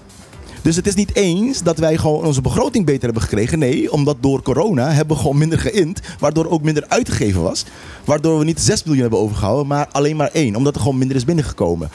Dus 0.63 0.77
het 0.77 0.87
is 0.87 0.95
niet 0.95 1.15
eens 1.15 1.63
dat 1.63 1.79
wij 1.79 1.97
gewoon 1.97 2.25
onze 2.25 2.41
begroting 2.41 2.87
beter 2.87 3.03
hebben 3.05 3.23
gekregen. 3.23 3.59
Nee, 3.59 3.93
omdat 3.93 4.17
door 4.21 4.43
corona 4.43 4.91
hebben 4.91 5.17
we 5.17 5.23
gewoon 5.23 5.39
minder 5.39 5.59
geïnd. 5.59 6.01
Waardoor 6.19 6.47
ook 6.47 6.63
minder 6.63 6.85
uitgegeven 6.89 7.43
was. 7.43 7.65
Waardoor 8.05 8.39
we 8.39 8.45
niet 8.45 8.61
6 8.61 8.83
miljoen 8.85 9.03
hebben 9.03 9.21
overgehouden, 9.21 9.67
maar 9.67 9.89
alleen 9.93 10.17
maar 10.17 10.31
1. 10.33 10.57
Omdat 10.57 10.75
er 10.75 10.81
gewoon 10.81 10.99
minder 10.99 11.17
is 11.17 11.25
binnengekomen. 11.25 11.91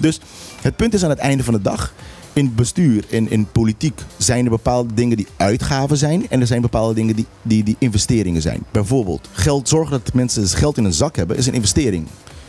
Dus 0.00 0.20
het 0.60 0.76
punt 0.76 0.94
is 0.94 1.04
aan 1.04 1.10
het 1.10 1.18
einde 1.18 1.44
van 1.44 1.54
de 1.54 1.62
dag. 1.62 1.92
In 2.34 2.54
bestuur 2.54 3.04
en 3.10 3.30
in 3.30 3.46
politiek 3.52 4.00
zijn 4.16 4.44
er 4.44 4.50
bepaalde 4.50 4.94
dingen 4.94 5.16
die 5.16 5.26
uitgaven 5.36 5.96
zijn. 5.96 6.30
En 6.30 6.40
er 6.40 6.46
zijn 6.46 6.60
bepaalde 6.60 6.94
dingen 6.94 7.16
die, 7.16 7.26
die, 7.42 7.64
die 7.64 7.76
investeringen 7.78 8.42
zijn. 8.42 8.62
Bijvoorbeeld, 8.70 9.28
geld, 9.32 9.68
zorgen 9.68 9.90
dat 9.90 10.14
mensen 10.14 10.48
geld 10.48 10.76
in 10.76 10.84
een 10.84 10.92
zak 10.92 11.16
hebben, 11.16 11.36
is 11.36 11.46
een 11.46 11.54
investering. 11.54 12.06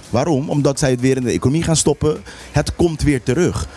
Waarom? 0.09 0.49
Omdat 0.49 0.79
zij 0.79 0.89
het 0.89 1.01
weer 1.01 1.17
in 1.17 1.23
de 1.23 1.31
economie 1.31 1.63
gaan 1.63 1.75
stoppen. 1.75 2.17
Het 2.51 2.75
komt 2.75 3.01
weer 3.01 3.23
terug. 3.23 3.67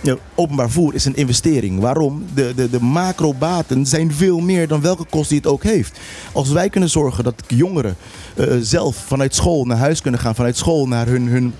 Ja, 0.00 0.16
openbaar 0.34 0.70
voer 0.70 0.94
is 0.94 1.04
een 1.04 1.16
investering. 1.16 1.80
Waarom? 1.80 2.24
De, 2.34 2.52
de, 2.56 2.70
de 2.70 2.80
macrobaten 2.80 3.86
zijn 3.86 4.12
veel 4.12 4.40
meer 4.40 4.68
dan 4.68 4.80
welke 4.80 5.04
kost 5.10 5.28
die 5.28 5.38
het 5.38 5.46
ook 5.46 5.62
heeft. 5.62 5.98
Als 6.32 6.50
wij 6.50 6.68
kunnen 6.68 6.90
zorgen 6.90 7.24
dat 7.24 7.42
jongeren 7.46 7.96
eh, 8.34 8.56
zelf 8.60 8.96
vanuit 8.96 9.34
school 9.34 9.64
naar 9.64 9.76
huis 9.76 10.00
kunnen 10.00 10.20
gaan, 10.20 10.34
vanuit 10.34 10.56
school 10.56 10.88
naar 10.88 11.06
hun, 11.06 11.26
hun 11.28 11.54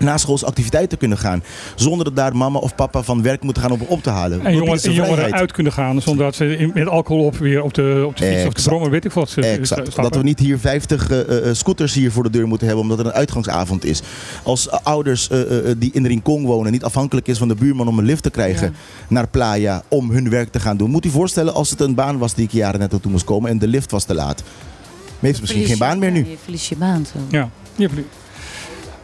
naschoolse 0.00 0.46
activiteiten 0.46 0.98
kunnen 0.98 1.18
gaan, 1.18 1.42
zonder 1.74 2.04
dat 2.04 2.16
daar 2.16 2.36
mama 2.36 2.58
of 2.58 2.74
papa 2.74 3.02
van 3.02 3.22
werk 3.22 3.42
moeten 3.42 3.62
gaan 3.62 3.72
om 3.72 3.80
op 3.86 4.02
te 4.02 4.10
halen. 4.10 4.44
En 4.46 4.64
Wat 4.64 4.82
jongeren, 4.84 5.32
uit 5.32 5.52
kunnen 5.52 5.72
gaan 5.72 6.02
zonder 6.02 6.24
dat 6.24 6.34
ze 6.34 6.56
in- 6.56 6.70
met 6.74 6.88
alcohol 6.88 7.24
op 7.24 7.36
weer 7.36 7.62
op 7.62 7.74
de, 7.74 8.04
op 8.06 8.16
de 8.16 8.24
fiets 8.24 8.46
of 8.46 8.52
de 8.52 8.62
brommer, 8.62 8.90
weet 8.90 9.04
ik 9.04 9.12
wat. 9.12 9.30
ze- 9.30 9.40
Exact. 9.40 9.96
Dat 9.96 10.16
we 10.16 10.22
niet 10.22 10.38
hier 10.38 10.58
50 10.58 11.10
eh, 11.10 11.48
eh, 11.48 11.54
scooters 11.54 11.94
hier 11.94 12.12
voor 12.12 12.22
de 12.22 12.30
deur 12.30 12.46
moeten 12.46 12.66
hebben 12.66 12.84
omdat 12.84 12.98
er 12.98 13.06
een 13.06 13.12
uitgangsavond 13.12 13.84
is. 13.84 14.00
Als 14.42 14.68
eh, 14.68 14.78
ouders 14.82 15.28
eh, 15.28 15.40
eh, 15.70 15.76
die 15.78 15.90
in 15.92 16.06
Rincon 16.06 16.44
wonen 16.44 16.72
niet 16.72 16.84
afhankelijk 16.84 17.28
is 17.28 17.38
van 17.38 17.48
de 17.48 17.54
buurman 17.54 17.88
om 17.88 17.98
een 17.98 18.04
lift 18.04 18.22
te 18.22 18.30
krijgen 18.30 18.66
Ja. 18.66 18.72
naar 19.08 19.28
Playa 19.28 19.82
om 19.88 20.10
hun 20.10 20.30
werk 20.30 20.50
te 20.52 20.60
gaan 20.60 20.76
doen. 20.76 20.90
Moet 20.90 21.04
u 21.04 21.10
voorstellen 21.10 21.54
als 21.54 21.70
het 21.70 21.80
een 21.80 21.94
baan 21.94 22.18
was 22.18 22.34
die 22.34 22.44
ik 22.44 22.52
jaren 22.52 22.80
net 22.80 22.90
naartoe 22.90 23.10
moest 23.10 23.24
komen 23.24 23.50
en 23.50 23.58
de 23.58 23.66
lift 23.68 23.90
was 23.90 24.04
te 24.04 24.14
laat. 24.14 24.42
Maar 24.42 25.28
heeft 25.30 25.40
misschien 25.40 25.64
geen 25.64 25.78
baan 25.78 25.98
meer 25.98 26.10
nu. 26.10 26.18
Je 26.18 26.36
verliest 26.42 26.68
je 26.68 26.76
baan 26.76 27.06
zo. 27.12 27.18
Ja, 27.30 27.48
je, 27.76 27.82
hebt- 27.86 28.06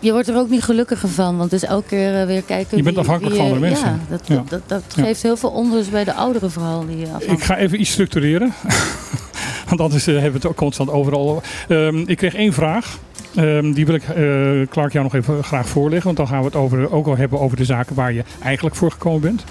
Je 0.06 0.12
wordt 0.12 0.28
er 0.28 0.36
ook 0.36 0.50
niet 0.50 0.62
gelukkiger 0.62 1.08
van, 1.08 1.36
want 1.36 1.50
het 1.50 1.62
is 1.62 1.68
elke 1.68 1.88
keer 1.88 2.20
eh, 2.20 2.26
weer 2.26 2.42
kijken. 2.42 2.76
Je 2.76 2.82
bent 2.82 2.94
wie- 2.96 3.04
afhankelijk 3.04 3.34
wie 3.34 3.44
van 3.44 3.52
je- 3.52 3.54
andere 3.54 3.70
mensen. 3.74 4.00
Ja, 4.08 4.16
dat, 4.16 4.20
Ja. 4.26 4.34
dat, 4.34 4.48
dat, 4.48 4.62
dat 4.66 4.82
Ja. 4.96 5.02
geeft 5.02 5.22
heel 5.22 5.36
veel 5.36 5.50
onrust 5.50 5.90
bij 5.90 6.04
de 6.04 6.12
ouderen 6.14 6.50
vooral. 6.50 6.86
Die 6.86 7.04
afhankelijk 7.04 7.38
ik 7.38 7.44
ga 7.44 7.56
even 7.56 7.80
iets 7.80 7.90
structureren. 7.90 8.52
Want 9.68 9.80
anders 9.80 10.06
eh, 10.06 10.12
hebben 10.14 10.30
we 10.32 10.36
het 10.38 10.46
ook 10.46 10.56
constant 10.56 10.90
overal. 10.90 11.28
over. 11.30 11.42
Ehm, 11.86 11.98
ik 12.06 12.16
kreeg 12.16 12.34
één 12.34 12.52
vraag. 12.52 12.98
Ehm, 13.34 13.72
die 13.72 13.86
wil 13.86 13.94
ik, 13.94 14.02
eh, 14.02 14.68
Clark, 14.70 14.92
jou 14.92 15.04
nog 15.04 15.14
even 15.14 15.44
graag 15.44 15.68
voorleggen. 15.68 16.04
Want 16.04 16.16
dan 16.16 16.28
gaan 16.28 16.38
we 16.38 16.44
het 16.46 16.56
over, 16.56 16.92
ook 16.92 17.06
al 17.06 17.16
hebben 17.16 17.40
over 17.40 17.56
de 17.56 17.64
zaken 17.64 17.94
waar 17.94 18.12
je 18.12 18.24
eigenlijk 18.42 18.76
voor 18.76 18.90
gekomen 18.90 19.20
bent. 19.20 19.44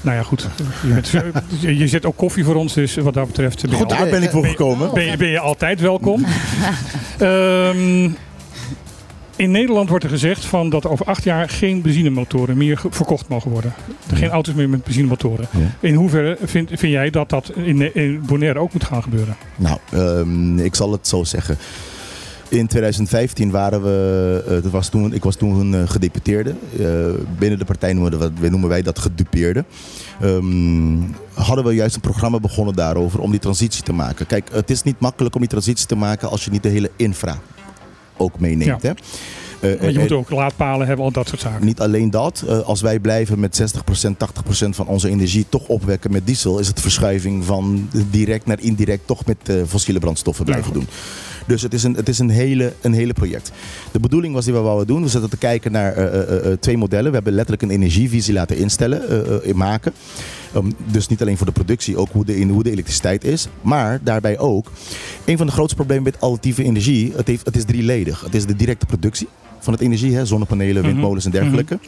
Nou 0.00 0.16
ja, 0.16 0.22
goed. 0.22 0.48
Je, 0.86 0.92
bent, 0.94 1.10
je, 1.60 1.76
je 1.78 1.88
zet 1.88 2.06
ook 2.06 2.16
koffie 2.16 2.44
voor 2.44 2.54
ons, 2.54 2.74
dus 2.74 2.94
wat 2.94 3.14
dat 3.14 3.26
betreft 3.26 3.62
ben 3.68 3.78
God, 3.78 3.88
daar 3.88 4.08
ben 4.08 4.22
ik 4.22 4.30
voor 4.30 4.46
gekomen. 4.46 4.94
ben 4.94 5.04
je, 5.04 5.16
ben 5.16 5.28
je 5.28 5.38
altijd 5.38 5.80
welkom. 5.80 6.24
Ehm, 7.18 8.10
in 9.36 9.50
Nederland 9.50 9.88
wordt 9.88 10.04
er 10.04 10.10
gezegd 10.10 10.44
van 10.44 10.70
dat 10.70 10.84
er 10.84 10.90
over 10.90 11.06
acht 11.06 11.24
jaar 11.24 11.48
geen 11.48 11.82
benzinemotoren 11.82 12.56
meer 12.56 12.82
verkocht 12.90 13.28
mogen 13.28 13.50
worden. 13.50 13.74
Er 14.10 14.16
geen 14.16 14.30
auto's 14.30 14.54
meer 14.54 14.68
met 14.68 14.84
benzinemotoren. 14.84 15.46
Ja. 15.50 15.58
In 15.80 15.94
hoeverre 15.94 16.38
vind, 16.42 16.68
vind 16.68 16.92
jij 16.92 17.10
dat 17.10 17.28
dat 17.28 17.52
in, 17.54 17.94
in 17.94 18.22
Bonaire 18.26 18.58
ook 18.58 18.72
moet 18.72 18.84
gaan 18.84 19.02
gebeuren? 19.02 19.36
Nou, 19.56 19.78
ehm, 19.92 20.58
ik 20.58 20.74
zal 20.74 20.92
het 20.92 21.08
zo 21.08 21.24
zeggen. 21.24 21.58
In 22.48 22.66
2015 22.66 23.50
waren 23.50 23.82
we, 23.82 24.42
eh, 24.46 24.62
dat 24.62 24.72
was 24.72 24.88
toen, 24.88 25.14
ik 25.14 25.24
was 25.24 25.36
toen 25.36 25.72
een 25.72 25.88
gedeputeerde. 25.88 26.54
Eh, 26.78 26.86
binnen 27.38 27.58
de 27.58 27.64
partij 27.64 27.92
noemen, 27.92 28.34
we, 28.40 28.48
noemen 28.48 28.68
wij 28.68 28.82
dat 28.82 28.98
gedupeerde. 28.98 29.64
Ehm, 30.20 30.98
hadden 31.32 31.64
we 31.64 31.74
juist 31.74 31.94
een 31.94 32.00
programma 32.00 32.40
begonnen 32.40 32.74
daarover 32.74 33.20
om 33.20 33.30
die 33.30 33.40
transitie 33.40 33.82
te 33.82 33.92
maken. 33.92 34.26
Kijk, 34.26 34.48
het 34.52 34.70
is 34.70 34.82
niet 34.82 35.00
makkelijk 35.00 35.34
om 35.34 35.40
die 35.40 35.50
transitie 35.50 35.86
te 35.86 35.96
maken 35.96 36.30
als 36.30 36.44
je 36.44 36.50
niet 36.50 36.62
de 36.62 36.68
hele 36.68 36.90
infra 36.96 37.38
ook 38.16 38.40
meeneemt. 38.40 38.82
Ja. 38.82 38.88
Hè? 38.88 38.94
Eh, 39.64 39.80
je 39.80 39.88
eh, 39.88 39.98
moet 39.98 40.12
ook 40.12 40.30
laadpalen 40.30 40.86
hebben, 40.86 41.04
al 41.04 41.12
dat 41.12 41.28
soort 41.28 41.40
zaken. 41.40 41.66
niet 41.66 41.80
alleen 41.80 42.10
dat, 42.10 42.44
eh, 42.48 42.60
als 42.60 42.80
wij 42.80 42.98
blijven 42.98 43.40
met 43.40 43.56
60%, 43.56 44.18
80% 44.18 44.76
van 44.76 44.86
onze 44.86 45.08
energie 45.08 45.46
toch 45.48 45.66
opwekken 45.66 46.12
met 46.12 46.26
diesel, 46.26 46.58
is 46.58 46.66
het 46.66 46.80
verschuiving 46.80 47.44
van 47.44 47.88
direct 48.10 48.46
naar 48.46 48.60
indirect 48.60 49.06
toch 49.06 49.24
met 49.24 49.52
fossiele 49.68 49.98
brandstoffen 49.98 50.44
blijven 50.44 50.72
doen. 50.72 50.86
Dus 51.46 51.62
het 51.62 51.74
is, 51.74 51.82
een, 51.82 51.94
het 51.94 52.08
is 52.08 52.18
een, 52.18 52.30
hele, 52.30 52.72
een 52.80 52.92
hele 52.92 53.12
project. 53.12 53.52
De 53.92 54.00
bedoeling 54.00 54.34
was 54.34 54.44
die 54.44 54.54
we 54.54 54.60
wouden 54.60 54.86
doen. 54.86 55.02
We 55.02 55.08
zaten 55.08 55.30
te 55.30 55.36
kijken 55.36 55.72
naar 55.72 55.92
eh, 55.92 56.04
eh, 56.04 56.52
eh, 56.52 56.58
twee 56.58 56.76
modellen. 56.76 57.08
We 57.08 57.14
hebben 57.14 57.32
letterlijk 57.32 57.62
een 57.62 57.70
energievisie 57.70 58.34
laten 58.34 58.56
instellen, 58.56 59.02
maken. 59.54 59.92
Um, 60.56 60.72
dus 60.86 61.08
niet 61.08 61.20
alleen 61.20 61.36
voor 61.36 61.46
de 61.46 61.52
productie, 61.52 61.96
ook 61.96 62.08
hoe 62.12 62.24
de, 62.24 62.38
in, 62.38 62.48
hoe 62.48 62.62
de 62.62 62.70
elektriciteit 62.70 63.24
is. 63.24 63.48
Maar 63.62 64.00
daarbij 64.02 64.38
ook, 64.38 64.70
een 65.24 65.36
van 65.36 65.46
de 65.46 65.52
grootste 65.52 65.76
problemen 65.76 66.04
met 66.04 66.20
alternatieve 66.20 66.64
energie, 66.64 67.12
het, 67.16 67.26
heeft, 67.26 67.46
het 67.46 67.56
is 67.56 67.64
drieledig. 67.64 68.20
Het 68.20 68.34
is 68.34 68.46
de 68.46 68.56
directe 68.56 68.86
productie 68.86 69.28
van 69.64 69.72
het 69.72 69.82
energie, 69.82 70.14
hè, 70.14 70.26
zonnepanelen, 70.26 70.82
Mhm. 70.82 70.90
windmolens 70.92 71.24
en 71.24 71.30
dergelijke. 71.30 71.78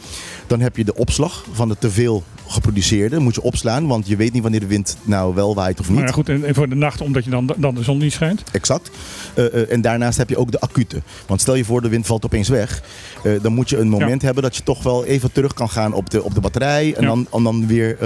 Dan 0.47 0.59
heb 0.59 0.77
je 0.77 0.83
de 0.83 0.95
opslag 0.95 1.45
van 1.51 1.69
het 1.69 1.81
te 1.81 1.91
veel 1.91 2.23
geproduceerde. 2.47 3.19
Moet 3.19 3.35
je 3.35 3.41
opslaan, 3.41 3.87
want 3.87 4.07
je 4.07 4.15
weet 4.15 4.33
niet 4.33 4.41
wanneer 4.41 4.59
de 4.59 4.65
wind 4.67 4.97
nou 5.03 5.35
wel 5.35 5.55
waait 5.55 5.79
of 5.79 5.87
niet. 5.89 5.97
Maar 5.97 6.07
ja, 6.07 6.13
goed, 6.13 6.29
en, 6.29 6.55
voor 6.55 6.69
de 6.69 6.75
nacht, 6.75 7.01
omdat 7.01 7.23
je 7.23 7.29
dan, 7.29 7.53
dan 7.57 7.75
de 7.75 7.83
zon 7.83 7.97
niet 7.97 8.11
schijnt. 8.13 8.43
Exact. 8.51 8.91
Eh, 9.33 9.45
eh, 9.45 9.71
en 9.71 9.81
daarnaast 9.81 10.17
heb 10.17 10.29
je 10.29 10.37
ook 10.37 10.51
de 10.51 10.59
acute. 10.59 11.01
Want 11.27 11.41
stel 11.41 11.55
je 11.55 11.65
voor, 11.65 11.81
de 11.81 11.89
wind 11.89 12.05
valt 12.05 12.25
opeens 12.25 12.49
weg. 12.49 12.81
eh, 13.23 13.31
dan 13.41 13.53
moet 13.53 13.69
je 13.69 13.77
een 13.77 13.89
moment 13.89 14.21
hebben 14.21 14.43
dat 14.43 14.55
je 14.55 14.63
toch 14.63 14.83
wel 14.83 15.05
even 15.05 15.31
terug 15.31 15.53
kan 15.53 15.69
gaan 15.69 15.93
op 15.93 16.09
de, 16.09 16.23
op 16.23 16.33
de 16.33 16.39
batterij. 16.41 16.93
En 16.95 17.01
Ja. 17.01 17.07
dan, 17.07 17.27
en 17.31 17.43
dan 17.43 17.67
weer 17.67 17.97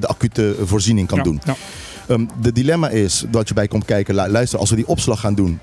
de 0.00 0.06
acute 0.06 0.54
voorziening 0.64 1.06
kan 1.08 1.18
ja, 1.18 1.24
doen. 1.24 1.40
Ja. 1.44 1.54
Ehm, 2.08 2.24
de 2.42 2.52
dilemma 2.52 2.88
is 2.88 3.24
dat 3.30 3.48
je 3.48 3.54
bij 3.54 3.68
komt 3.68 3.84
kijken, 3.84 4.14
lu- 4.14 4.28
luister, 4.28 4.58
als 4.58 4.70
we 4.70 4.76
die 4.76 4.86
opslag 4.88 5.20
gaan 5.20 5.34
doen 5.34 5.58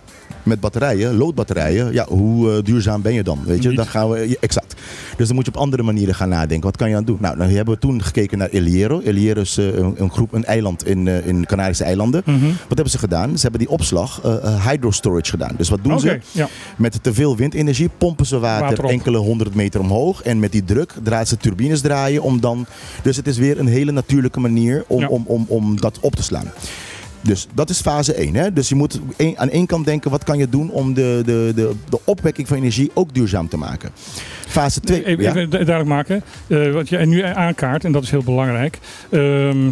met 0.48 0.60
batterijen, 0.60 1.16
loodbatterijen, 1.18 1.93
ja, 1.93 2.06
hoe 2.10 2.52
eh, 2.52 2.64
duurzaam 2.64 3.02
ben 3.02 3.14
je 3.14 3.24
dan? 3.24 3.39
Weet 3.45 3.62
je, 3.64 3.68
Niet. 3.68 3.78
dan 3.78 3.88
gaan 3.88 4.10
we, 4.10 4.38
exact. 4.39 4.76
Dus 5.18 5.28
dan 5.28 5.36
moet 5.36 5.45
je 5.45 5.52
op 5.52 5.58
andere 5.58 5.84
manieren 5.84 6.16
gaan 6.16 6.30
nadenken. 6.30 6.66
Wat 6.66 6.78
kan 6.78 6.89
je 6.89 6.95
aan 6.95 7.04
doen? 7.04 7.18
Nou, 7.20 7.38
dan 7.38 7.48
hebben 7.50 7.74
we 7.74 7.80
toen 7.80 8.04
gekeken 8.04 8.38
naar 8.38 8.50
El 8.50 8.64
Hierro. 8.64 9.00
El 9.00 9.14
Hierro 9.14 9.41
is 9.41 9.58
eh, 9.58 9.66
een, 9.78 9.93
een 9.98 10.12
groep, 10.12 10.34
een 10.34 10.45
eiland 10.45 10.86
in, 10.86 11.08
eh, 11.08 11.28
in 11.28 11.45
Canarische 11.45 11.84
eilanden. 11.84 12.22
Mhm. 12.26 12.45
Wat 12.45 12.54
hebben 12.68 12.89
ze 12.89 12.98
gedaan? 12.98 13.36
Ze 13.36 13.41
hebben 13.41 13.60
die 13.60 13.70
opslag 13.70 14.22
hydro 14.68 14.91
storage 14.91 15.30
gedaan. 15.30 15.54
Dus 15.58 15.70
wat 15.70 15.80
doen 15.84 16.00
ze? 16.00 16.20
ja. 16.32 16.48
Met 16.78 17.04
te 17.04 17.14
veel 17.14 17.36
windenergie 17.38 17.89
pompen 17.98 18.26
ze 18.26 18.39
water, 18.39 18.86
enkele 18.86 19.18
honderd 19.18 19.56
meter 19.56 19.80
omhoog. 19.80 20.22
En 20.24 20.39
met 20.39 20.52
die 20.52 20.64
druk 20.64 20.93
draaien 21.04 21.28
ze 21.28 21.38
turbines 21.38 21.82
draaien 21.82 22.22
om 22.22 22.39
dan. 22.41 22.66
Dus 23.04 23.16
het 23.18 23.28
is 23.28 23.38
weer 23.38 23.60
een 23.60 23.68
hele 23.68 23.91
natuurlijke 23.91 24.39
manier 24.39 24.84
om, 24.88 25.00
Ja. 25.00 25.08
om, 25.08 25.24
om, 25.28 25.45
om 25.48 25.80
dat 25.80 25.98
op 26.02 26.16
te 26.16 26.24
slaan. 26.24 26.52
Dus 27.22 27.47
dat 27.53 27.70
is 27.70 27.82
fase 27.82 28.13
1. 28.13 28.36
Hè? 28.36 28.53
Dus 28.53 28.70
je 28.70 28.76
moet 28.76 28.99
aan 29.36 29.49
één 29.49 29.65
kant 29.65 29.86
denken, 29.86 30.11
wat 30.11 30.24
kan 30.24 30.38
je 30.38 30.49
doen 30.49 30.70
om 30.70 30.93
de, 30.93 31.22
de, 31.26 31.51
de, 31.55 31.72
de 31.89 31.99
opwekking 32.03 32.47
van 32.47 32.57
energie 32.57 32.91
ook 32.93 33.13
duurzaam 33.13 33.47
te 33.47 33.57
maken. 33.57 33.89
Fase 34.47 34.80
2. 34.80 35.05
Even, 35.05 35.24
ja? 35.24 35.30
even 35.30 35.49
duidelijk 35.49 35.86
maken. 35.86 36.24
Eh, 36.47 36.72
wat 36.72 36.89
je 36.89 36.97
nu 36.97 37.22
aankaart, 37.22 37.86
en 37.86 37.91
dat 37.91 38.03
is 38.03 38.11
heel 38.11 38.24
belangrijk. 38.24 38.80
Ehm, 39.09 39.70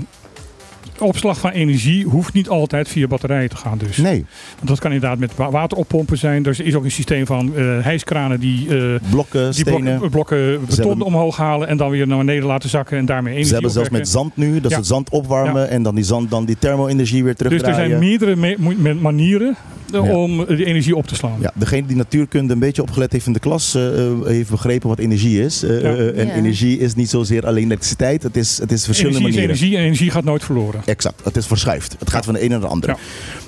opslag 1.01 1.39
van 1.39 1.49
energie 1.51 2.05
hoeft 2.05 2.33
niet 2.33 2.49
altijd 2.49 2.87
via 2.87 3.07
batterijen 3.07 3.49
te 3.49 3.55
gaan. 3.55 3.77
Dus. 3.77 3.97
Nee, 3.97 4.25
Want 4.55 4.67
dat 4.67 4.79
kan 4.79 4.91
inderdaad 4.91 5.19
met 5.19 5.35
wa- 5.35 5.51
water 5.51 5.77
oppompen 5.77 6.17
zijn. 6.17 6.45
Er 6.45 6.59
is 6.65 6.75
ook 6.75 6.83
een 6.83 6.91
systeem 6.91 7.25
van 7.25 7.55
eh 7.55 7.63
hijskranen 7.81 8.39
die, 8.39 8.77
eh, 8.77 8.99
blokken, 9.09 9.43
die 9.51 9.53
stenen. 9.53 9.83
blokken, 9.83 10.09
blokken 10.09 10.59
beton 10.65 10.87
hebben- 10.87 11.05
omhoog 11.05 11.37
halen 11.37 11.67
en 11.67 11.77
dan 11.77 11.89
weer 11.89 12.07
naar 12.07 12.17
beneden 12.17 12.45
laten 12.45 12.69
zakken 12.69 12.97
en 12.97 13.05
daarmee 13.05 13.27
energie 13.31 13.47
Ze 13.47 13.53
hebben 13.53 13.71
zelfs 13.71 13.89
met 13.89 14.07
zand 14.07 14.37
nu, 14.37 14.53
dat 14.53 14.63
Ja. 14.63 14.69
ze 14.69 14.75
het 14.75 14.85
zand 14.85 15.09
opwarmen 15.09 15.61
Ja. 15.61 15.67
en 15.67 15.83
dan 15.83 15.95
die, 15.95 16.03
zand, 16.03 16.29
dan 16.29 16.45
die 16.45 16.57
thermo-energie 16.59 17.23
weer 17.23 17.33
Dus 17.35 17.41
er 17.41 17.47
terugdraaien. 17.47 17.89
zijn 17.89 17.99
meerdere 17.99 18.35
me- 18.35 18.93
manieren 18.93 19.55
Ja. 20.03 20.15
om 20.15 20.45
de 20.45 20.65
energie 20.65 20.95
op 20.95 21.07
te 21.07 21.15
slaan. 21.15 21.37
Ja, 21.39 21.51
degene 21.55 21.87
die 21.87 21.95
natuurkunde 21.95 22.53
een 22.53 22.59
beetje 22.59 22.81
opgelet 22.81 23.11
heeft 23.11 23.25
in 23.27 23.33
de 23.33 23.39
klas, 23.39 23.75
eh, 23.75 24.05
eh, 24.05 24.11
heeft 24.25 24.49
begrepen 24.49 24.89
wat 24.89 24.99
energie 24.99 25.41
is. 25.43 25.63
Eh, 25.63 25.81
Ja. 25.81 25.95
en 25.95 26.27
Ja. 26.27 26.33
energie 26.33 26.79
is 26.79 26.95
niet 26.95 27.09
zozeer 27.09 27.45
alleen 27.45 27.63
elektriciteit, 27.63 28.23
het 28.23 28.35
is, 28.37 28.57
het 28.57 28.71
is 28.71 28.85
verschillende 28.85 29.19
Energie 29.19 29.39
is 29.41 29.45
manieren. 29.45 29.55
energie 29.65 29.77
en 29.77 29.83
energie 29.85 30.11
gaat 30.11 30.23
nooit 30.23 30.43
verloren. 30.43 30.81
Exact, 30.85 31.21
het 31.23 31.37
is 31.37 31.45
verschuift. 31.45 31.95
Het 31.99 32.09
gaat 32.09 32.19
Ja. 32.19 32.25
van 32.25 32.33
de 32.33 32.39
ene 32.39 32.49
naar 32.49 32.59
de 32.59 32.67
andere. 32.67 32.91
Ja. 32.93 32.99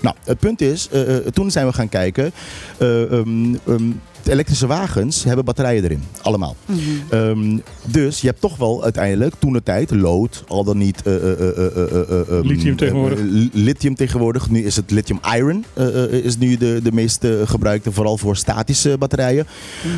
Nou, 0.01 0.15
het 0.25 0.39
punt 0.39 0.61
is, 0.61 0.89
toen 1.33 1.51
zijn 1.51 1.67
we 1.67 1.73
gaan 1.73 1.89
kijken. 1.89 2.31
eh, 2.77 3.11
ehm, 3.11 3.55
ehm, 3.67 3.83
de 4.23 4.31
elektrische 4.31 4.67
wagens 4.67 5.23
hebben 5.23 5.45
batterijen 5.45 5.83
erin, 5.83 6.03
allemaal. 6.21 6.55
Mhm. 6.65 6.79
Ehm, 7.09 7.57
dus 7.85 8.21
je 8.21 8.27
hebt 8.27 8.41
toch 8.41 8.57
wel 8.57 8.83
uiteindelijk 8.83 9.35
toen 9.39 9.53
de 9.53 9.63
tijd 9.63 9.91
lood, 9.91 10.43
al 10.47 10.63
dan 10.63 10.77
niet 10.77 11.01
eh, 11.03 11.15
eh, 11.15 11.21
eh, 11.31 11.39
eh, 11.39 11.65
eh, 11.75 11.91
eh, 11.91 12.19
eh, 12.19 12.43
Lithium 12.45 12.75
tegenwoordig. 12.75 13.19
li- 13.19 13.49
lithium 13.53 13.95
tegenwoordig. 13.95 14.49
Nu 14.49 14.63
is 14.63 14.75
het 14.75 14.91
lithium 14.91 15.19
iron, 15.35 15.65
eh, 15.73 16.03
eh, 16.03 16.11
is 16.11 16.37
nu 16.37 16.57
de, 16.57 16.79
de 16.83 16.91
meest 16.91 17.25
gebruikte, 17.45 17.91
vooral 17.91 18.17
voor 18.17 18.35
statische 18.37 18.95
batterijen. 18.99 19.45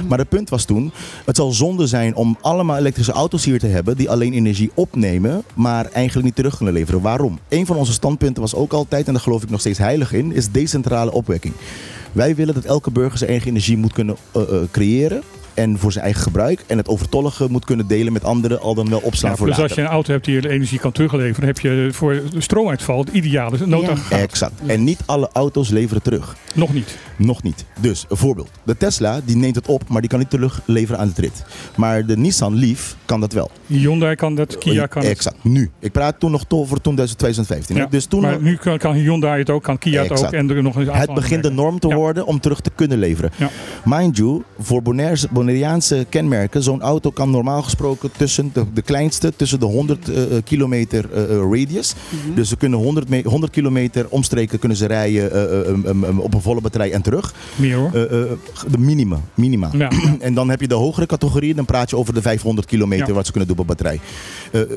Maar 0.07 0.17
het 0.17 0.29
punt 0.29 0.49
was 0.49 0.65
toen, 0.65 0.91
het 1.25 1.35
zal 1.35 1.51
zonde 1.51 1.87
zijn 1.87 2.15
om 2.15 2.37
allemaal 2.41 2.77
elektrische 2.77 3.11
auto's 3.11 3.45
hier 3.45 3.59
te 3.59 3.67
hebben 3.67 3.97
die 3.97 4.09
alleen 4.09 4.33
energie 4.33 4.71
opnemen, 4.73 5.43
maar 5.53 5.85
eigenlijk 5.91 6.25
niet 6.25 6.35
terug 6.35 6.55
kunnen 6.55 6.73
leveren. 6.73 7.01
Waarom? 7.01 7.39
Een 7.49 7.65
van 7.65 7.75
onze 7.75 7.91
standpunten 7.93 8.41
was 8.41 8.55
ook 8.55 8.73
altijd, 8.73 9.07
en 9.07 9.13
daar 9.13 9.21
geloof 9.21 9.43
ik 9.43 9.49
nog 9.49 9.59
steeds 9.59 9.77
heilig 9.79 10.13
in, 10.13 10.31
is 10.33 10.51
decentrale 10.51 11.11
opwekking. 11.11 11.53
Wij 12.11 12.35
willen 12.35 12.53
dat 12.53 12.65
elke 12.65 12.91
burger 12.91 13.17
zijn 13.17 13.29
eigen 13.29 13.49
energie 13.49 13.77
moet 13.77 13.93
kunnen 13.93 14.15
eh, 14.31 14.41
eh, 14.41 14.61
creëren. 14.71 15.21
En 15.53 15.77
voor 15.79 15.91
zijn 15.91 16.03
eigen 16.03 16.21
gebruik. 16.23 16.63
En 16.67 16.77
het 16.77 16.87
overtollige 16.87 17.47
moet 17.49 17.65
kunnen 17.65 17.87
delen 17.87 18.13
met 18.13 18.23
anderen. 18.23 18.61
Al 18.61 18.75
dan 18.75 18.89
wel 18.89 18.99
opslaan 18.99 19.31
Ja, 19.31 19.37
voor 19.37 19.45
dus 19.47 19.55
als 19.55 19.63
later. 19.67 19.77
je 19.83 19.87
een 19.87 19.93
auto 19.93 20.11
hebt 20.11 20.25
die 20.25 20.41
de 20.41 20.49
energie 20.49 20.79
kan 20.79 20.91
terugleveren, 20.91 21.47
heb 21.47 21.59
je 21.59 21.89
voor 21.91 22.21
de 22.31 22.41
stroomuitval 22.41 22.99
het 22.99 23.09
ideale 23.09 23.57
noodaggregaat. 23.65 24.19
Exact. 24.19 24.53
En 24.65 24.83
niet 24.83 24.99
alle 25.05 25.29
auto's 25.33 25.69
leveren 25.69 26.01
terug. 26.03 26.35
Nog 26.55 26.73
niet. 26.73 26.97
Nog 27.15 27.43
niet. 27.43 27.65
Dus 27.81 28.05
een 28.09 28.17
voorbeeld. 28.17 28.49
De 28.63 28.77
Tesla 28.77 29.19
die 29.25 29.35
neemt 29.37 29.55
het 29.55 29.67
op, 29.67 29.89
maar 29.89 30.01
die 30.01 30.09
kan 30.09 30.19
niet 30.19 30.29
terugleveren 30.29 30.99
aan 31.01 31.11
de 31.15 31.21
rit. 31.21 31.43
Maar 31.75 32.05
de 32.05 32.17
Nissan 32.17 32.55
Leaf 32.59 32.95
kan 33.05 33.19
dat 33.19 33.33
wel. 33.33 33.51
Hyundai 33.65 34.15
kan 34.15 34.35
dat, 34.35 34.57
Kia 34.57 34.85
kan 34.85 35.01
het. 35.01 35.11
Exact. 35.11 35.43
Nu. 35.43 35.69
Ik 35.79 35.91
praat 35.91 36.19
toen 36.19 36.31
nog 36.31 36.43
voor 36.47 36.81
toen 36.81 36.95
2015. 36.95 37.75
hè. 37.75 37.81
Ja, 37.81 37.87
Dus 37.87 38.05
toen 38.05 38.21
maar 38.21 38.41
nu 38.41 38.55
kan, 38.55 38.77
kan 38.77 38.93
Hyundai 38.93 39.39
het 39.39 39.49
ook, 39.49 39.63
kan 39.63 39.77
Kia 39.77 40.01
het 40.03 40.25
ook. 40.25 40.31
En 40.31 40.49
er 40.49 40.63
nog 40.63 40.75
een 40.75 40.81
aantal 40.91 41.01
het 41.01 41.13
begint 41.13 41.43
de 41.43 41.51
norm 41.51 41.79
te 41.79 41.87
Ja. 41.87 41.95
worden 41.95 42.25
om 42.25 42.39
terug 42.39 42.59
te 42.61 42.71
kunnen 42.75 42.97
leveren. 42.99 43.31
Ja. 43.35 43.49
Mind 43.85 44.17
you, 44.17 44.43
voor 44.59 44.81
Bonaires, 44.81 45.27
Bonaireaanse 45.39 46.05
kenmerken, 46.09 46.63
zo'n 46.63 46.81
auto 46.81 47.09
kan 47.11 47.29
normaal 47.31 47.61
gesproken 47.61 48.09
tussen 48.17 48.49
de, 48.53 48.63
de 48.73 48.81
kleinste, 48.81 49.33
tussen 49.35 49.59
de 49.59 49.65
100 49.65 50.09
eh, 50.09 50.23
eh, 50.23 50.43
kilometer 50.43 51.05
eh, 51.13 51.37
radius. 51.51 51.93
Mhm. 52.09 52.33
Dus 52.35 52.49
ze 52.49 52.57
kunnen 52.57 52.79
100, 52.79 53.09
me- 53.09 53.21
100 53.25 53.51
kilometer 53.51 54.05
omstreken 54.09 54.59
kunnen 54.59 54.77
ze 54.77 54.85
rijden 54.85 55.31
eh, 55.31 55.59
eh, 55.59 55.67
um, 55.67 55.85
um, 55.85 56.03
um, 56.03 56.19
op 56.19 56.33
een 56.33 56.41
volle 56.41 56.61
batterij 56.61 56.91
en 56.91 57.01
terug. 57.01 57.33
Meer 57.55 57.75
hoor. 57.75 57.91
De 57.91 58.77
minima. 58.77 59.19
minima. 59.33 59.69
Ja. 59.73 59.89
En 60.19 60.33
dan 60.33 60.49
heb 60.49 60.61
je 60.61 60.67
de 60.67 60.75
hogere 60.75 61.05
categorieën, 61.05 61.55
dan 61.55 61.65
praat 61.65 61.89
je 61.89 61.95
over 61.97 62.13
de 62.13 62.21
500 62.21 62.67
kilometer 62.67 63.07
Ja. 63.07 63.13
wat 63.13 63.25
ze 63.25 63.31
kunnen 63.31 63.49
doen 63.49 63.59
op 63.59 63.67
batterij. 63.67 63.99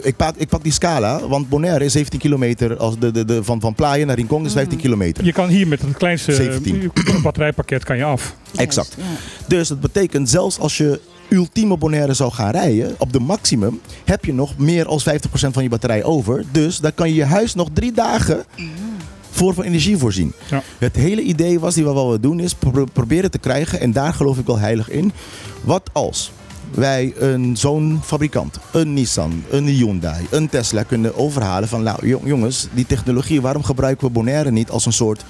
Ik, 0.02 0.16
pak, 0.16 0.34
ik 0.36 0.48
pak 0.48 0.62
die 0.62 0.72
scala, 0.72 1.26
want 1.28 1.48
Bonaire 1.48 1.84
is 1.84 1.92
17 1.92 2.18
kilometer, 2.18 2.76
als 2.76 2.98
de, 2.98 3.10
de, 3.10 3.24
de, 3.24 3.44
van, 3.44 3.60
van 3.60 3.74
Playa 3.74 4.04
naar 4.04 4.16
Rincon 4.16 4.44
is 4.44 4.52
15 4.52 4.78
kilometer. 4.78 5.24
Je 5.24 5.32
kan 5.32 5.48
hier 5.48 5.68
met 5.68 5.80
het 5.82 5.96
kleinste 5.96 6.32
17. 6.34 6.90
batterijpakket 7.22 7.84
kan 7.84 7.96
je 7.96 8.04
af. 8.04 8.34
Exact. 8.56 8.94
Ja. 8.98 9.04
Dus 9.46 9.68
dat 9.68 9.80
betekent, 9.80 10.28
zelfs 10.30 10.58
als 10.58 10.76
je 10.76 11.00
ultieme 11.28 11.76
Bonaire 11.76 12.14
zou 12.14 12.32
gaan 12.32 12.50
rijden, 12.50 12.94
op 12.98 13.12
de 13.12 13.20
maximum, 13.20 13.80
heb 14.04 14.24
je 14.24 14.34
nog 14.34 14.58
meer 14.58 14.84
dan 14.84 15.00
50% 15.00 15.04
van 15.32 15.62
je 15.62 15.68
batterij 15.68 16.04
over. 16.04 16.44
Dus 16.50 16.78
dan 16.78 16.94
kan 16.94 17.08
je 17.08 17.14
je 17.14 17.24
huis 17.24 17.54
nog 17.54 17.68
drie 17.72 17.92
dagen 17.92 18.44
voor 19.30 19.54
van 19.54 19.64
energie 19.64 19.96
voorzien. 19.96 20.32
Ja. 20.50 20.62
Het 20.78 20.96
hele 20.96 21.22
idee 21.22 21.60
was, 21.60 21.74
die 21.74 21.84
we 21.84 21.92
wel 21.92 22.04
willen 22.04 22.20
doen, 22.20 22.40
is 22.40 22.54
pro- 22.54 22.84
proberen 22.92 23.30
te 23.30 23.38
krijgen, 23.38 23.80
en 23.80 23.92
daar 23.92 24.14
geloof 24.14 24.38
ik 24.38 24.46
wel 24.46 24.58
heilig 24.58 24.90
in. 24.90 25.12
Wat 25.62 25.90
als 25.92 26.30
wij 26.74 27.12
een 27.18 27.56
zo'n 27.56 28.00
fabrikant, 28.04 28.58
een 28.72 28.92
Nissan, 28.92 29.44
een 29.50 29.66
Hyundai, 29.66 30.26
een 30.30 30.48
Tesla 30.48 30.82
kunnen 30.82 31.16
overhalen 31.16 31.68
van, 31.68 31.82
nou 31.82 32.06
jong- 32.08 32.26
jongens, 32.26 32.66
die 32.74 32.86
technologie, 32.86 33.40
waarom 33.40 33.62
gebruiken 33.64 34.06
we 34.06 34.12
Bonaire 34.12 34.50
niet 34.50 34.70
als 34.70 34.86
een 34.86 34.92
soort, 34.92 35.24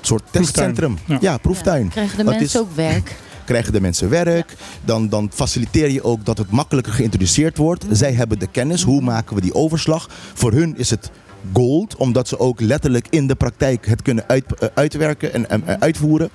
soort 0.00 0.22
testcentrum? 0.30 0.98
Ja. 1.06 1.18
Ja, 1.20 1.36
proeftuin. 1.38 1.88
Krijgen 1.88 2.16
de 2.18 2.24
Dat 2.24 2.38
mensen 2.38 2.60
is- 2.60 2.66
ook 2.66 2.74
werk? 2.76 3.16
krijgen 3.44 3.72
de 3.72 3.80
mensen 3.80 4.08
werk. 4.08 4.56
Dan, 4.84 5.08
dan 5.08 5.30
faciliteer 5.34 5.90
je 5.90 6.04
ook 6.04 6.24
dat 6.24 6.38
het 6.38 6.50
makkelijker 6.50 6.92
geïntroduceerd 6.92 7.56
wordt. 7.56 7.84
Zij 7.90 8.12
hebben 8.12 8.38
de 8.38 8.46
kennis. 8.46 8.82
Hoe 8.82 9.00
maken 9.00 9.34
we 9.34 9.40
die 9.40 9.54
overslag? 9.54 10.08
Voor 10.34 10.52
hun 10.52 10.76
is 10.78 10.90
het 10.90 11.10
gold, 11.52 11.96
omdat 11.96 12.28
ze 12.28 12.38
ook 12.38 12.60
letterlijk 12.60 13.06
in 13.10 13.26
de 13.26 13.34
praktijk 13.34 13.86
het 13.86 14.02
kunnen 14.02 14.24
uit, 14.26 14.44
eh, 14.58 14.68
uitwerken 14.74 15.32
en, 15.32 15.50
en, 15.50 15.66
en 15.66 15.80
uitvoeren. 15.80 16.30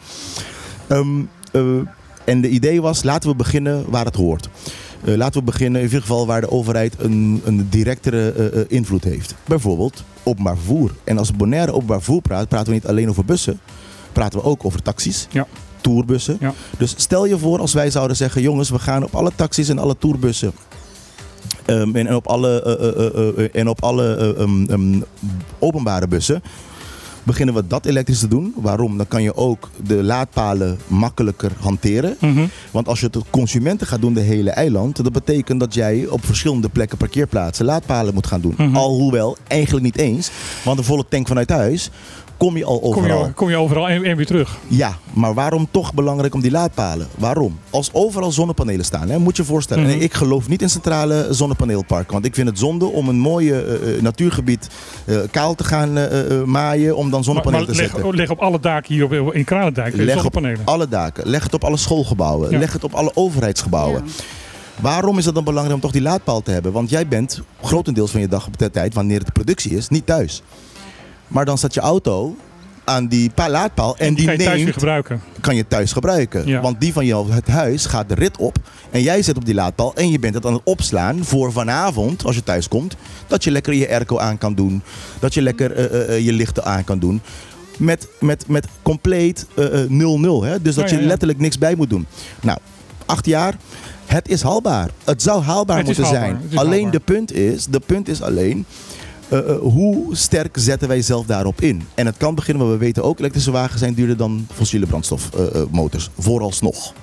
Ehm, 0.88 1.20
eh, 1.52 1.62
en 2.26 2.42
de 2.42 2.50
idee 2.50 2.82
was, 2.82 3.04
laten 3.04 3.30
we 3.30 3.36
beginnen 3.36 3.90
waar 3.90 4.06
het 4.06 4.16
hoort. 4.16 4.50
Eh, 5.06 5.16
laten 5.16 5.40
we 5.40 5.46
beginnen 5.46 5.80
in 5.82 5.86
ieder 5.88 6.02
geval 6.02 6.26
waar 6.28 6.42
de 6.42 6.52
overheid 6.52 6.96
een, 6.98 7.42
een 7.46 7.68
directere 7.70 8.32
eh, 8.32 8.60
eh, 8.60 8.66
invloed 8.68 9.04
heeft. 9.04 9.36
Bijvoorbeeld 9.46 10.04
openbaar 10.24 10.56
vervoer. 10.56 10.92
En 11.04 11.18
als 11.18 11.32
Bonaire 11.36 11.74
openbaar 11.74 11.98
vervoer 12.02 12.22
praat, 12.22 12.48
praten 12.48 12.68
we 12.68 12.74
niet 12.74 12.88
alleen 12.88 13.10
over 13.10 13.26
bussen. 13.26 13.60
Praten 14.12 14.40
we 14.40 14.46
ook 14.46 14.66
over 14.66 14.82
taxis, 14.82 15.28
Ja. 15.32 15.48
tourbussen. 15.82 16.38
Ja. 16.40 16.54
Dus 16.78 16.94
stel 16.98 17.26
je 17.26 17.38
voor 17.38 17.60
als 17.60 17.74
wij 17.74 17.90
zouden 17.92 18.18
zeggen, 18.18 18.42
jongens, 18.42 18.70
we 18.70 18.80
gaan 18.80 19.04
op 19.04 19.16
alle 19.16 19.32
taxis 19.36 19.70
en 19.70 19.78
alle 19.80 19.96
tourbussen. 19.98 20.52
ehm, 21.66 21.96
en, 21.96 22.08
en 22.08 22.16
op 22.16 22.28
alle, 22.28 23.50
en 23.54 23.68
op 23.70 23.84
alle 23.84 24.16
eh, 24.16 24.42
ehm, 24.42 24.64
ehm, 24.66 25.02
openbare 25.60 26.08
bussen 26.08 26.42
beginnen 27.24 27.56
we 27.56 27.68
dat 27.68 27.86
elektrisch 27.86 28.20
te 28.20 28.28
doen. 28.28 28.54
Waarom? 28.56 28.98
Dan 28.98 29.08
kan 29.08 29.24
je 29.24 29.36
ook 29.36 29.70
de 29.88 30.04
laadpalen 30.04 30.78
makkelijker 30.88 31.52
hanteren. 31.60 32.18
Mhm. 32.20 32.46
Want 32.72 32.88
als 32.88 33.00
je 33.00 33.06
het 33.06 33.18
consumenten 33.30 33.88
gaat 33.88 34.02
doen, 34.02 34.14
de 34.14 34.20
hele 34.20 34.50
eiland, 34.50 34.96
dat 34.96 35.12
betekent 35.12 35.60
dat 35.60 35.74
jij 35.74 36.08
op 36.08 36.26
verschillende 36.26 36.70
plekken 36.70 36.98
parkeerplaatsen 36.98 37.66
laadpalen 37.66 38.14
moet 38.14 38.28
gaan 38.28 38.42
doen. 38.42 38.54
Mhm. 38.58 38.76
Alhoewel, 38.76 39.38
eigenlijk 39.48 39.86
niet 39.86 39.98
eens. 39.98 40.30
Want 40.64 40.78
een 40.78 40.84
volle 40.84 41.06
tank 41.10 41.28
vanuit 41.28 41.50
huis 41.50 41.90
kom 42.46 42.58
je 42.58 42.66
al 42.66 42.80
Kom 42.80 42.90
overal. 42.90 43.26
je, 43.26 43.32
kom 43.34 43.50
je 43.50 43.56
overal 43.58 43.90
en, 43.90 44.04
en 44.04 44.16
weer 44.16 44.26
terug. 44.26 44.58
Ja, 44.68 44.98
maar 45.14 45.34
waarom 45.34 45.68
toch 45.72 45.94
belangrijk 45.94 46.34
om 46.34 46.42
die 46.42 46.52
laadpalen? 46.52 47.08
Waarom? 47.18 47.60
Als 47.70 47.90
overal 47.94 48.32
zonnepanelen 48.32 48.86
staan, 48.86 49.10
hè, 49.10 49.20
moet 49.20 49.36
je 49.36 49.42
je 49.42 49.48
voorstellen. 49.48 49.84
Mhm. 49.84 49.94
En 49.94 50.02
ik 50.02 50.14
geloof 50.14 50.48
niet 50.48 50.62
in 50.62 50.70
centrale 50.70 51.28
zonnepaneelparken. 51.30 52.14
Want 52.14 52.26
ik 52.26 52.36
vind 52.36 52.48
het 52.48 52.60
zonde 52.60 52.86
om 52.86 53.08
een 53.10 53.20
mooie 53.20 53.62
eh, 53.62 53.96
eh, 53.96 54.02
natuurgebied 54.02 54.68
eh, 55.06 55.18
kaal 55.32 55.56
te 55.56 55.64
gaan 55.64 55.98
eh, 55.98 56.40
eh, 56.40 56.44
maaien 56.44 56.96
om 56.96 57.10
dan 57.10 57.24
zonnepanelen 57.24 57.66
maar 57.66 57.76
te 57.76 57.82
leg, 57.82 57.92
zetten. 57.92 58.16
leg 58.16 58.30
op 58.30 58.40
alle 58.40 58.60
daken 58.60 58.94
hier 58.94 59.04
op, 59.04 59.34
in 59.34 59.44
Kranendijk 59.44 59.96
Leg 59.96 60.26
op 60.26 60.40
alle 60.64 60.88
daken. 60.88 61.30
Leg 61.30 61.44
het 61.44 61.54
op 61.54 61.64
alle 61.64 61.78
schoolgebouwen. 61.78 62.52
Ja. 62.52 62.58
Leg 62.58 62.74
het 62.74 62.84
op 62.84 62.94
alle 62.94 63.12
overheidsgebouwen. 63.14 64.04
Waarom 64.80 65.18
is 65.18 65.26
het 65.26 65.36
dan 65.36 65.44
belangrijk 65.44 65.76
om 65.76 65.82
toch 65.82 65.92
die 65.92 66.02
laadpaal 66.02 66.42
te 66.42 66.52
hebben? 66.52 66.72
Want 66.72 66.90
jij 66.90 67.08
bent 67.08 67.42
grotendeels 67.62 68.12
van 68.12 68.22
je 68.22 68.28
dag 68.28 68.48
op 68.48 68.58
de 68.58 68.72
tijd, 68.72 68.94
wanneer 68.94 69.18
het 69.18 69.26
de 69.26 69.32
productie 69.32 69.72
is, 69.78 69.90
niet 69.90 70.06
thuis. 70.06 70.42
Maar 71.28 71.46
dan 71.46 71.58
staat 71.58 71.74
je 71.74 71.80
auto 71.80 72.36
aan 72.86 73.08
die 73.08 73.30
pa- 73.30 73.50
laadpaal 73.50 73.98
en, 73.98 74.08
En 74.08 74.14
die 74.14 74.16
die 74.16 74.26
kan 74.26 74.34
je 74.38 74.40
thuis 74.44 74.56
weer 74.56 74.64
neemt, 74.66 74.78
gebruiken. 74.78 75.22
kan 75.42 75.56
je 75.56 75.68
thuis 75.68 75.92
gebruiken. 75.92 76.48
Ja. 76.48 76.62
Want 76.62 76.80
die 76.82 76.94
van 76.94 77.06
jou, 77.06 77.32
het 77.32 77.48
huis, 77.48 77.86
gaat 77.86 78.10
de 78.10 78.16
rit 78.16 78.38
op. 78.38 78.58
En 78.92 79.02
jij 79.02 79.22
zit 79.22 79.38
op 79.38 79.46
die 79.46 79.54
laadpaal 79.54 79.96
en 79.96 80.10
je 80.12 80.20
bent 80.20 80.34
het 80.34 80.46
aan 80.46 80.54
het 80.54 80.62
opslaan 80.64 81.24
voor 81.26 81.52
vanavond, 81.52 82.26
als 82.26 82.36
je 82.36 82.44
thuis 82.44 82.68
komt. 82.68 82.96
Dat 83.28 83.44
je 83.44 83.52
lekker 83.52 83.74
je 83.74 83.90
airco 83.90 84.18
aan 84.18 84.38
kan 84.38 84.54
doen. 84.56 84.82
Dat 85.20 85.34
je 85.34 85.42
lekker 85.42 85.72
eh, 85.72 85.86
eh, 85.86 86.16
eh, 86.16 86.26
je 86.26 86.34
lichten 86.34 86.66
aan 86.66 86.84
kan 86.84 87.00
doen. 87.00 87.22
Met, 87.78 88.08
met, 88.20 88.48
met 88.48 88.68
compleet 88.82 89.46
eh, 89.56 89.84
eh, 89.84 89.90
0-0. 89.90 90.44
hè? 90.46 90.62
Dus 90.62 90.76
dat 90.76 90.90
Ja, 90.90 90.96
ja, 90.96 91.02
je 91.02 91.08
letterlijk 91.08 91.40
niks 91.40 91.58
bij 91.58 91.76
moet 91.76 91.90
doen. 91.90 92.06
Nou, 92.42 92.58
acht 93.06 93.26
jaar. 93.26 93.56
Het 94.06 94.28
is 94.30 94.42
haalbaar. 94.42 94.90
Het 95.04 95.22
zou 95.22 95.42
haalbaar 95.44 95.78
Het 95.78 95.86
moeten 95.86 96.04
haalbaar. 96.04 96.22
zijn. 96.50 96.60
Alleen 96.60 96.72
haalbaar. 96.84 96.92
de 96.92 97.00
punt 97.00 97.32
is, 97.34 97.66
de 97.66 97.80
punt 97.80 98.08
is 98.08 98.22
alleen. 98.22 98.66
Eh, 99.30 99.40
eh, 99.40 99.58
hoe 99.60 100.16
sterk 100.16 100.56
zetten 100.60 100.88
wij 100.88 101.02
zelf 101.02 101.26
daarop 101.26 101.62
in? 101.62 101.82
En 101.96 102.06
het 102.06 102.18
kan 102.18 102.36
beginnen, 102.36 102.64
maar 102.64 102.74
we 102.74 102.80
weten 102.80 103.04
ook, 103.04 103.20
elektrische 103.20 103.52
wagens 103.52 103.80
zijn 103.80 103.94
duurder 103.94 104.18
dan 104.18 104.48
fossiele 104.54 104.86
brandstofmotors. 104.86 106.10
Vooralsnog. 106.18 106.94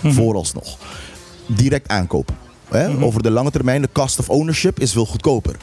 Mhm. 0.00 0.12
Vooralsnog. 0.12 0.78
Direct 1.46 1.88
aankoop. 1.88 2.32
Hè? 2.68 2.88
Mhm. 2.88 3.04
Over 3.04 3.22
de 3.22 3.30
lange 3.30 3.50
termijn, 3.50 3.82
de 3.82 3.88
cost 3.92 4.18
of 4.18 4.30
ownership 4.30 4.80
is 4.80 4.92
veel 4.92 5.06
goedkoper. 5.06 5.56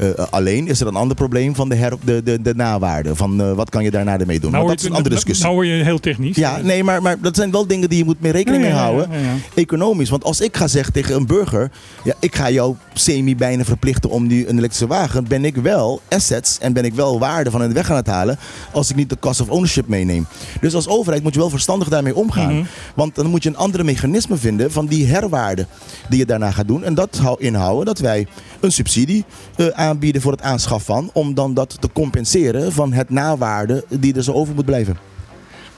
Eh, 0.00 0.26
alleen 0.30 0.68
is 0.68 0.80
er 0.80 0.86
een 0.86 0.96
ander 0.96 1.16
probleem 1.16 1.54
van 1.54 1.68
de, 1.68 1.74
her, 1.74 1.92
de, 2.04 2.22
de, 2.22 2.42
de 2.42 2.54
nawaarde. 2.54 3.16
Van 3.16 3.42
eh, 3.42 3.52
wat 3.52 3.70
kan 3.70 3.84
je 3.84 3.90
daarna 3.90 4.18
ermee 4.18 4.40
doen? 4.40 4.50
Nou, 4.50 4.66
dat 4.66 4.78
is 4.78 4.84
een 4.84 4.92
andere 4.92 5.14
discussie. 5.14 5.44
Nou 5.44 5.56
word 5.56 5.66
je 5.66 5.72
heel 5.72 6.00
technisch. 6.00 6.36
Ja, 6.36 6.58
nee, 6.62 6.84
maar, 6.84 7.02
maar 7.02 7.20
dat 7.20 7.36
zijn 7.36 7.50
wel 7.50 7.66
dingen 7.66 7.88
die 7.88 7.98
je 7.98 8.04
moet 8.04 8.20
mee 8.20 8.32
rekening 8.32 8.62
mee 8.62 8.72
houden. 8.72 9.08
Economisch. 9.54 10.10
Want 10.10 10.24
als 10.24 10.40
ik 10.40 10.56
ga 10.56 10.68
zeggen 10.68 10.92
tegen 10.92 11.14
een 11.14 11.26
burger... 11.26 11.70
Ja, 12.04 12.14
ik 12.20 12.36
ga 12.36 12.50
jou 12.50 12.74
semi 12.94 13.36
bijna 13.36 13.64
verplichten 13.64 14.10
om 14.10 14.26
nu 14.26 14.46
een 14.46 14.56
elektrische 14.58 14.86
wagen... 14.86 15.28
ben 15.28 15.44
ik 15.44 15.56
wel 15.56 16.00
assets 16.08 16.58
en 16.58 16.72
ben 16.72 16.84
ik 16.84 16.94
wel 16.94 17.18
waarde 17.18 17.50
van 17.50 17.60
hun 17.60 17.72
weg 17.72 17.90
aan 17.90 17.96
het 17.96 18.06
halen... 18.06 18.38
als 18.72 18.90
ik 18.90 18.96
niet 18.96 19.10
de 19.10 19.18
cost 19.18 19.40
of 19.40 19.48
ownership 19.48 19.88
meeneem. 19.88 20.26
Dus 20.60 20.74
als 20.74 20.88
overheid 20.88 21.22
moet 21.22 21.34
je 21.34 21.40
wel 21.40 21.50
verstandig 21.50 21.88
daarmee 21.88 22.14
omgaan. 22.14 22.54
Mhm. 22.54 22.64
Want 22.94 23.14
dan 23.14 23.26
moet 23.26 23.42
je 23.42 23.48
een 23.48 23.56
andere 23.56 23.84
mechanisme 23.84 24.36
vinden... 24.36 24.72
van 24.72 24.86
die 24.86 25.06
herwaarde 25.06 25.66
die 26.08 26.18
je 26.18 26.26
daarna 26.26 26.50
gaat 26.50 26.68
doen. 26.68 26.84
En 26.84 26.94
dat 26.94 27.16
hou 27.16 27.40
inhouden 27.40 27.84
dat 27.84 27.98
wij 27.98 28.26
een 28.60 28.72
subsidie 28.72 29.24
eh, 29.56 29.66
aanbieden 29.90 30.22
voor 30.22 30.32
het 30.32 30.42
aanschaf 30.42 30.84
van... 30.84 31.10
om 31.12 31.34
dan 31.34 31.54
dat 31.54 31.76
te 31.80 31.88
compenseren 31.92 32.72
van 32.72 32.92
het 32.92 33.10
nawaarde 33.10 33.84
die 33.88 34.14
er 34.14 34.22
zo 34.22 34.32
over 34.32 34.54
moet 34.54 34.64
blijven. 34.64 34.98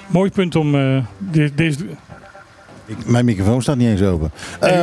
Mooi 0.07 0.31
punt 0.31 0.57
om 0.57 0.75
eh, 0.75 1.05
de- 1.31 1.55
deze... 1.55 1.79
Ik- 2.87 3.07
mijn 3.07 3.25
microfoon 3.25 3.63
staat 3.63 3.77
niet 3.77 3.89
eens 3.89 4.03
open. 4.03 4.31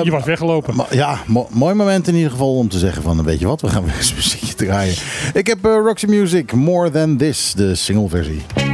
Je 0.04 0.12
was 0.12 0.24
weggelopen. 0.26 0.76
Maar 0.76 0.96
ja, 0.96 1.20
mo- 1.28 1.48
mooi 1.52 1.74
moment 1.74 2.08
in 2.08 2.16
ieder 2.16 2.32
geval 2.32 2.56
om 2.58 2.70
te 2.70 2.78
zeggen 2.80 3.04
van, 3.04 3.24
weet 3.24 3.40
je 3.40 3.48
wat, 3.48 3.62
we 3.62 3.68
gaan 3.68 3.86
weer 3.86 3.96
eens 3.98 4.14
muziekje 4.16 4.54
draaien. 4.54 4.96
Ik 5.34 5.48
heb 5.48 5.66
eh, 5.66 5.72
Roxy 5.72 6.06
Music, 6.06 6.54
More 6.54 6.92
Than 6.92 7.18
This, 7.18 7.54
de 7.56 7.76
single 7.76 8.69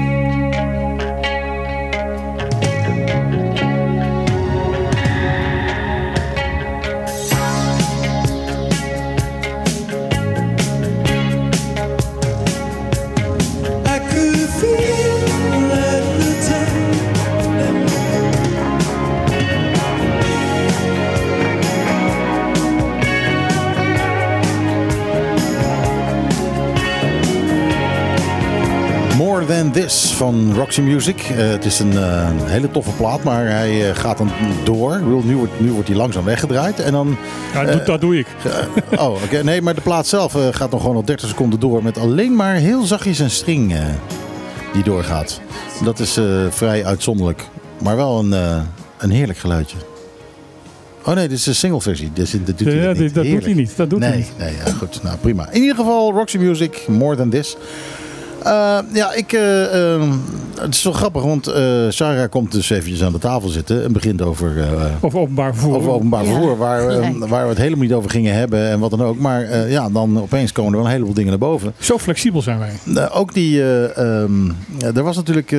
This 29.75 30.11
van 30.13 30.53
Roxy 30.53 30.81
Music. 30.81 31.19
Eh, 31.21 31.37
het 31.37 31.65
is 31.65 31.79
een 31.79 31.97
eh, 31.97 32.29
hele 32.43 32.71
toffe 32.71 32.91
plaat, 32.91 33.23
maar 33.23 33.45
hij 33.45 33.89
eh, 33.89 33.95
gaat 33.95 34.17
dan 34.17 34.31
door. 34.63 35.01
Nu, 35.01 35.35
wordt, 35.35 35.59
nu 35.59 35.71
wordt 35.71 35.87
hij 35.87 35.97
langzaam 35.97 36.23
weggedraaid. 36.23 36.79
En 36.79 36.91
dan, 36.91 37.17
Ja, 37.53 37.63
dat, 37.63 37.73
doe- 37.73 37.83
dat 37.83 38.01
doe 38.01 38.17
ik. 38.17 38.27
oh, 38.99 39.23
oké. 39.23 39.43
Nee, 39.43 39.61
maar 39.61 39.75
de 39.75 39.81
plaat 39.81 40.07
zelf 40.07 40.37
gaat 40.51 40.71
dan 40.71 40.79
gewoon 40.79 40.95
al 40.95 41.05
30 41.05 41.27
seconden 41.29 41.59
door 41.59 41.83
met 41.83 41.97
alleen 41.97 42.35
maar 42.35 42.53
heel 42.55 42.83
zachtjes 42.83 43.19
een 43.19 43.29
string 43.29 43.75
die 44.73 44.83
doorgaat. 44.83 45.41
Dat 45.83 45.99
is 45.99 46.19
vrij 46.49 46.85
uitzonderlijk, 46.85 47.47
maar 47.81 47.95
wel 47.95 48.19
een, 48.19 48.31
een 48.97 49.09
heerlijk 49.11 49.39
geluidje. 49.39 49.77
Oh 51.05 51.13
nee, 51.13 51.27
dit 51.27 51.37
is 51.37 51.45
een 51.45 51.55
single 51.55 51.81
versie. 51.81 52.09
Dus 52.13 52.31
dit 52.31 52.45
doet 52.47 52.59
hij 52.59 52.75
Ja, 52.75 52.91
niet. 52.91 53.13
dat 53.13 53.25
doet 53.25 53.43
hij 53.43 53.53
niet. 53.53 53.77
Dat 53.77 53.89
doet 53.89 53.99
nee, 53.99 54.09
hij 54.09 54.17
niet. 54.17 54.31
Nee, 54.37 54.53
ja, 54.65 54.71
goed. 54.71 55.03
Nou, 55.03 55.17
prima. 55.17 55.49
In 55.51 55.61
ieder 55.61 55.75
geval, 55.75 56.11
Roxy 56.11 56.37
Music, 56.37 56.85
More 56.87 57.15
Than 57.15 57.29
This. 57.29 57.57
Eh, 58.45 58.77
ja, 58.93 59.13
ik, 59.13 59.33
eh, 59.33 59.93
ehm, 59.93 60.11
het 60.59 60.75
is 60.75 60.83
wel 60.83 60.93
grappig, 60.93 61.23
want 61.23 61.47
eh 61.47 61.63
Sarah 61.89 62.29
komt 62.29 62.51
dus 62.51 62.69
eventjes 62.69 63.03
aan 63.03 63.11
de 63.11 63.17
tafel 63.19 63.49
zitten 63.49 63.83
en 63.83 63.91
begint 63.93 64.21
over, 64.21 64.59
eh, 64.61 64.85
Of 65.01 65.15
openbaar 65.15 65.53
vervoer. 65.53 65.75
over 65.75 65.91
openbaar 65.91 66.23
Ja, 66.25 66.31
vervoer, 66.31 66.57
waar, 66.57 66.85
waar 67.27 67.43
we 67.43 67.49
het 67.49 67.57
helemaal 67.57 67.83
niet 67.83 67.93
over 67.93 68.09
gingen 68.09 68.33
hebben 68.33 68.69
en 68.69 68.79
wat 68.79 68.89
dan 68.89 69.03
ook. 69.03 69.17
Maar 69.19 69.41
eh, 69.43 69.71
ja, 69.71 69.89
dan 69.89 70.21
opeens 70.21 70.51
komen 70.51 70.71
er 70.71 70.77
wel 70.77 70.85
een 70.85 70.91
heleboel 70.91 71.13
dingen 71.13 71.29
naar 71.29 71.39
boven. 71.39 71.73
Zo 71.79 71.97
flexibel 71.97 72.41
zijn 72.41 72.59
wij. 72.59 73.09
Ook 73.11 73.33
die, 73.33 73.55
ja, 73.55 74.91
er 74.95 75.03
was 75.03 75.15
natuurlijk 75.15 75.55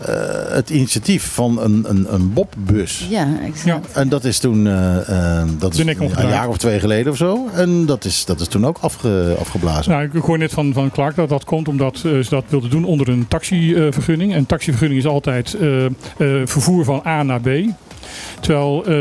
eh, 0.00 0.14
het 0.48 0.70
initiatief 0.70 1.32
van 1.32 1.60
een, 1.60 1.84
een, 1.88 2.14
een 2.14 2.32
Bobbus. 2.32 3.06
Ja, 3.10 3.28
exact. 3.44 3.64
Ja. 3.64 3.80
En 4.00 4.08
dat 4.08 4.24
is 4.24 4.38
toen, 4.38 4.66
eh, 4.66 5.40
eh, 5.40 5.48
dat 5.58 5.74
is 5.74 5.78
een 5.78 6.28
jaar 6.28 6.48
of 6.48 6.58
twee 6.58 6.80
geleden 6.80 7.12
of 7.12 7.18
zo. 7.18 7.48
En 7.54 7.86
dat 7.86 8.04
is, 8.04 8.24
dat 8.24 8.40
is 8.40 8.48
toen 8.48 8.66
ook 8.66 8.78
afge, 8.80 9.36
afgeblazen. 9.40 9.92
Nou, 9.92 10.04
ik 10.12 10.22
hoor 10.22 10.38
net 10.38 10.52
van, 10.52 10.72
van 10.72 10.90
Clark 10.90 11.16
dat 11.16 11.28
dat 11.28 11.44
komt 11.44 11.68
omdat 11.68 11.98
ze 11.98 12.26
dat 12.28 12.44
wilden 12.48 12.70
doen 12.70 12.84
onder 12.84 13.08
een 13.08 13.28
taxivergunning. 13.28 14.32
en 14.32 14.38
een 14.38 14.46
taxivergunning 14.46 15.00
is 15.00 15.06
altijd 15.06 15.54
eh, 15.54 15.84
eh, 15.84 15.92
vervoer 16.44 16.84
van 16.84 17.02
A 17.06 17.22
naar 17.22 17.40
B. 17.40 17.48
Terwijl 18.40 18.84
ehm, 18.84 18.92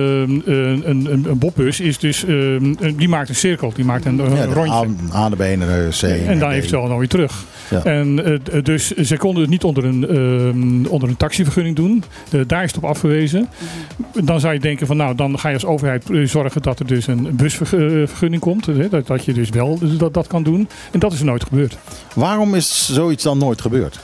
een, 0.46 0.90
een, 0.90 1.26
een, 1.30 1.38
bobbus 1.38 1.80
is 1.80 1.98
dus, 1.98 2.26
ehm, 2.26 2.74
die 2.96 3.10
maakt 3.10 3.30
een 3.30 3.36
cirkel, 3.36 3.72
die 3.76 3.86
maakt 3.86 4.06
een, 4.06 4.20
een 4.20 4.36
Ja, 4.36 4.46
de 4.46 4.54
rondje. 4.54 4.74
A, 5.14 5.18
A 5.18 5.28
naar 5.30 5.38
B 5.38 5.42
en 5.42 5.60
de 5.60 5.88
C. 6.00 6.04
en 6.04 6.26
naar 6.26 6.40
dan 6.40 6.50
D. 6.50 6.54
eventueel 6.54 6.88
dan 6.88 6.98
weer 6.98 7.08
terug. 7.08 7.46
Ja. 7.74 7.84
En 7.84 8.26
eh, 8.26 8.34
d- 8.62 8.66
dus 8.66 8.88
ze 8.92 9.18
konden 9.18 9.42
het 9.42 9.52
niet 9.52 9.64
onder 9.64 9.86
een, 9.86 10.08
ehm, 10.08 10.86
onder 10.86 11.10
een 11.10 11.18
taxivergunning 11.18 11.76
doen. 11.76 12.04
Eh, 12.32 12.40
daar 12.48 12.64
is 12.64 12.72
het 12.74 12.84
op 12.84 12.90
afgewezen. 12.90 13.48
Dan 14.24 14.40
zou 14.40 14.54
je 14.54 14.60
denken 14.60 14.88
van 14.88 14.98
nou, 14.98 15.16
dan 15.16 15.40
ga 15.40 15.48
je 15.48 15.54
als 15.54 15.66
overheid 15.66 16.10
eh, 16.10 16.28
zorgen 16.28 16.62
dat 16.62 16.80
er 16.80 16.88
dus 16.88 17.08
een 17.08 17.28
busvergunning 17.36 18.42
komt. 18.42 18.68
eh, 18.68 18.90
Dat, 18.90 19.08
dat 19.08 19.26
je 19.26 19.34
dus 19.34 19.50
wel 19.50 19.80
dat, 19.98 20.14
dat 20.14 20.28
kan 20.28 20.44
doen. 20.44 20.68
En 20.92 21.00
dat 21.00 21.14
is 21.14 21.20
er 21.20 21.26
nooit 21.26 21.44
gebeurd. 21.44 21.78
Waarom 22.16 22.56
is 22.56 22.86
zoiets 22.94 23.24
dan 23.24 23.38
nooit 23.38 23.62
gebeurd? 23.62 24.00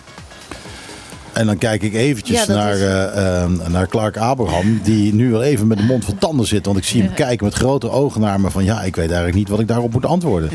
En 1.34 1.46
dan 1.46 1.58
kijk 1.58 1.84
ik 1.84 1.94
eventjes 1.94 2.46
Ja, 2.46 2.54
naar, 2.54 2.74
is- 2.74 2.82
eh, 2.82 3.44
eh, 3.44 3.50
naar 3.72 3.88
Clark 3.88 4.18
Abraham, 4.18 4.80
die 4.84 5.14
nu 5.14 5.32
wel 5.32 5.44
even 5.44 5.68
met 5.68 5.78
de 5.78 5.84
mond 5.84 6.06
vol 6.06 6.16
tanden 6.20 6.46
zit. 6.48 6.66
Want 6.66 6.78
ik 6.78 6.84
zie 6.84 7.02
hem 7.04 7.14
kijken 7.14 7.46
met 7.46 7.54
grote 7.56 7.90
ogen 7.90 8.22
naar 8.22 8.40
me 8.40 8.50
van 8.50 8.64
ja, 8.64 8.82
ik 8.82 8.96
weet 8.96 9.06
eigenlijk 9.08 9.36
niet 9.38 9.50
wat 9.50 9.60
ik 9.60 9.68
daarop 9.68 9.94
moet 9.94 10.06
antwoorden. 10.06 10.50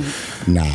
Nou. 0.44 0.66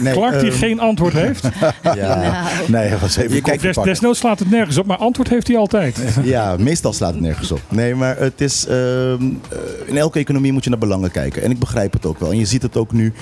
Nee, 0.00 0.12
Clark 0.12 0.40
die 0.40 0.50
ehm, 0.50 0.58
geen 0.58 0.80
antwoord 0.80 1.12
heeft. 1.12 1.42
ja, 1.82 1.92
Nou, 1.96 2.70
Nee, 2.70 2.90
dat 2.90 3.00
was 3.00 3.16
even 3.16 3.28
Je 3.30 3.34
je 3.36 3.42
kijkt- 3.42 3.62
Des, 3.62 3.76
desnoods 3.76 4.18
slaat 4.18 4.38
het 4.38 4.50
nergens 4.50 4.78
op, 4.78 4.86
maar 4.86 4.96
antwoord 4.96 5.28
heeft 5.28 5.46
hij 5.48 5.56
altijd. 5.56 5.98
ja, 6.22 6.56
meestal 6.58 6.92
slaat 6.92 7.12
het 7.12 7.20
nergens 7.22 7.52
op. 7.52 7.60
Nee, 7.68 7.94
maar 7.94 8.16
het 8.18 8.40
is. 8.40 8.66
ehm, 8.66 8.74
eh, 8.74 9.58
in 9.86 9.96
elke 9.96 10.18
economie 10.18 10.52
moet 10.52 10.64
je 10.64 10.70
naar 10.70 10.78
belangen 10.78 11.10
kijken. 11.10 11.42
En 11.42 11.50
ik 11.50 11.58
begrijp 11.58 11.92
het 11.92 12.06
ook 12.06 12.18
wel. 12.18 12.30
En 12.30 12.38
je 12.38 12.44
ziet 12.46 12.62
het 12.62 12.76
ook 12.76 12.92
nu 12.92 13.12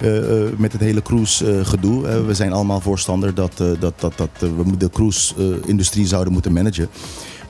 eh, 0.00 0.16
eh, 0.18 0.48
met 0.56 0.72
het 0.72 0.80
hele 0.80 1.02
cruise-gedoe. 1.02 2.24
we 2.26 2.34
zijn 2.34 2.52
allemaal 2.52 2.80
voorstander 2.80 3.34
dat, 3.34 3.52
eh, 3.60 3.66
dat, 3.80 3.94
dat, 4.00 4.12
dat 4.16 4.28
we 4.38 4.76
de 4.76 4.90
cruise-industrie 4.90 6.06
zouden 6.06 6.32
moeten 6.32 6.52
managen. 6.52 6.88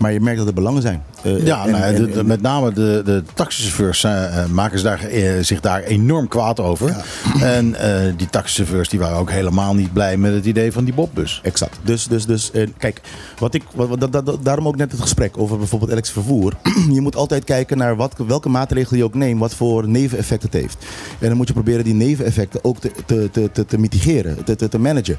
Maar 0.03 0.13
je 0.13 0.21
merkt 0.21 0.39
dat 0.39 0.47
er 0.49 0.55
belangen 0.55 0.83
zijn. 0.83 1.03
Eh, 1.23 1.45
Ja, 1.47 1.65
en- 1.65 1.71
nou, 1.71 1.83
en- 1.85 1.95
de- 1.95 2.11
de- 2.11 2.19
en- 2.19 2.27
met 2.27 2.41
name 2.43 2.73
de, 2.73 3.03
de 3.05 3.23
taxichauffeurs 3.35 4.05
eh, 4.05 4.47
maken 4.47 4.83
daar, 4.83 5.01
eh, 5.05 5.33
zich 5.43 5.61
daar 5.61 5.83
enorm 5.83 6.29
kwaad 6.29 6.61
over. 6.61 6.97
En 7.41 7.75
die 8.17 8.31
taxichauffeurs 8.31 8.89
die 8.89 8.99
waren 8.99 9.17
ook 9.17 9.31
helemaal 9.31 9.75
niet 9.75 9.93
blij 9.93 10.17
met 10.17 10.33
het 10.35 10.45
idee 10.45 10.73
van 10.73 10.85
die 10.85 10.95
Bobbus. 10.95 11.41
Exact. 11.43 11.79
Dus, 11.85 12.07
dus, 12.07 12.27
dus 12.27 12.51
kijk, 12.79 13.01
wat 13.39 13.55
ik, 13.55 13.63
wat, 13.75 14.13
dat, 14.13 14.39
daarom 14.43 14.67
ook 14.69 14.77
net 14.77 14.93
het 14.93 15.01
gesprek 15.01 15.39
over 15.39 15.59
bijvoorbeeld 15.59 15.91
elektrisch 15.91 16.15
vervoer. 16.15 16.53
je 16.93 17.01
moet 17.01 17.17
altijd 17.17 17.45
kijken 17.45 17.79
naar 17.79 17.97
wat, 17.97 18.15
welke 18.27 18.49
maatregelen 18.49 18.99
je 18.99 19.05
ook 19.05 19.15
neemt, 19.15 19.41
wat 19.41 19.55
voor 19.55 19.89
neveneffect 19.89 20.43
het 20.43 20.53
heeft. 20.53 20.77
En 21.19 21.29
dan 21.29 21.37
moet 21.37 21.49
je 21.49 21.55
proberen 21.55 21.85
die 21.85 21.95
neveneffecten 21.95 22.65
ook 22.65 22.79
te, 22.81 22.91
te, 23.07 23.29
te, 23.33 23.51
te, 23.53 23.65
te 23.65 23.79
mitigeren, 23.79 24.45
te, 24.45 24.57
te, 24.57 24.69
te 24.69 24.79
managen. 24.79 25.17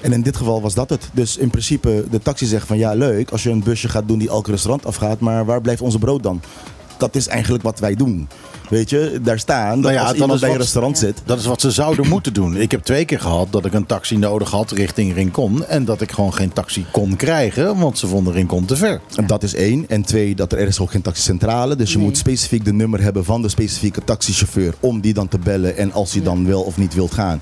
En 0.00 0.12
in 0.12 0.22
dit 0.22 0.36
geval 0.36 0.60
was 0.62 0.74
dat 0.74 0.90
het. 0.90 1.08
Dus 1.12 1.36
in 1.36 1.50
principe, 1.50 2.04
de 2.10 2.18
taxi 2.18 2.46
zegt 2.46 2.66
van 2.66 2.78
ja, 2.78 2.94
leuk 2.94 3.30
als 3.30 3.42
je 3.42 3.50
een 3.50 3.62
busje 3.62 3.88
gaat 3.88 4.08
doen 4.08 4.20
die 4.22 4.30
elk 4.30 4.46
restaurant 4.46 4.86
afgaat, 4.86 5.20
maar 5.20 5.44
waar 5.44 5.60
blijft 5.60 5.80
onze 5.80 5.98
brood 5.98 6.22
dan? 6.22 6.40
Dat 6.98 7.14
is 7.14 7.26
eigenlijk 7.28 7.62
wat 7.62 7.78
wij 7.78 7.94
doen. 7.94 8.28
Weet 8.68 8.90
je, 8.90 9.18
daar 9.22 9.38
staan. 9.38 9.80
Dat 9.80 9.92
Nou 9.92 9.94
ja, 9.94 10.08
als 10.08 10.18
iemand 10.18 10.40
bij 10.40 10.50
een 10.50 10.56
restaurant 10.56 10.98
zit. 10.98 11.22
Dat 11.24 11.38
is 11.38 11.46
wat 11.46 11.60
ze 11.60 11.70
zouden 11.70 12.08
moeten 12.08 12.32
doen. 12.32 12.56
Ik 12.56 12.70
heb 12.70 12.82
twee 12.82 13.04
keer 13.04 13.20
gehad 13.20 13.52
dat 13.52 13.64
ik 13.64 13.72
een 13.72 13.86
taxi 13.86 14.16
nodig 14.16 14.50
had 14.50 14.70
richting 14.70 15.14
Rincon. 15.14 15.64
En 15.66 15.84
dat 15.84 16.00
ik 16.00 16.12
gewoon 16.12 16.34
geen 16.34 16.52
taxi 16.52 16.86
kon 16.92 17.16
krijgen, 17.16 17.78
want 17.78 17.98
ze 17.98 18.06
vonden 18.06 18.32
Rincon 18.32 18.64
te 18.64 18.76
ver. 18.76 19.00
En 19.16 19.26
Dat 19.26 19.42
is 19.42 19.54
één. 19.54 19.84
En 19.88 20.02
twee, 20.02 20.34
dat 20.34 20.52
er, 20.52 20.58
er 20.58 20.66
is 20.68 20.80
ook 20.80 20.90
geen 20.90 21.02
taxicentrale. 21.02 21.76
Dus 21.76 21.90
je 21.92 21.96
Nee. 21.98 22.06
moet 22.06 22.16
specifiek 22.16 22.64
de 22.64 22.72
nummer 22.72 23.02
hebben 23.02 23.24
van 23.24 23.42
de 23.42 23.48
specifieke 23.48 24.04
taxichauffeur 24.04 24.74
om 24.80 25.00
die 25.00 25.14
dan 25.14 25.28
te 25.28 25.38
bellen. 25.38 25.76
En 25.76 25.92
als 25.92 26.12
hij 26.12 26.22
dan 26.22 26.46
wel 26.46 26.62
of 26.62 26.76
niet 26.76 26.94
wilt 26.94 27.14
gaan. 27.14 27.40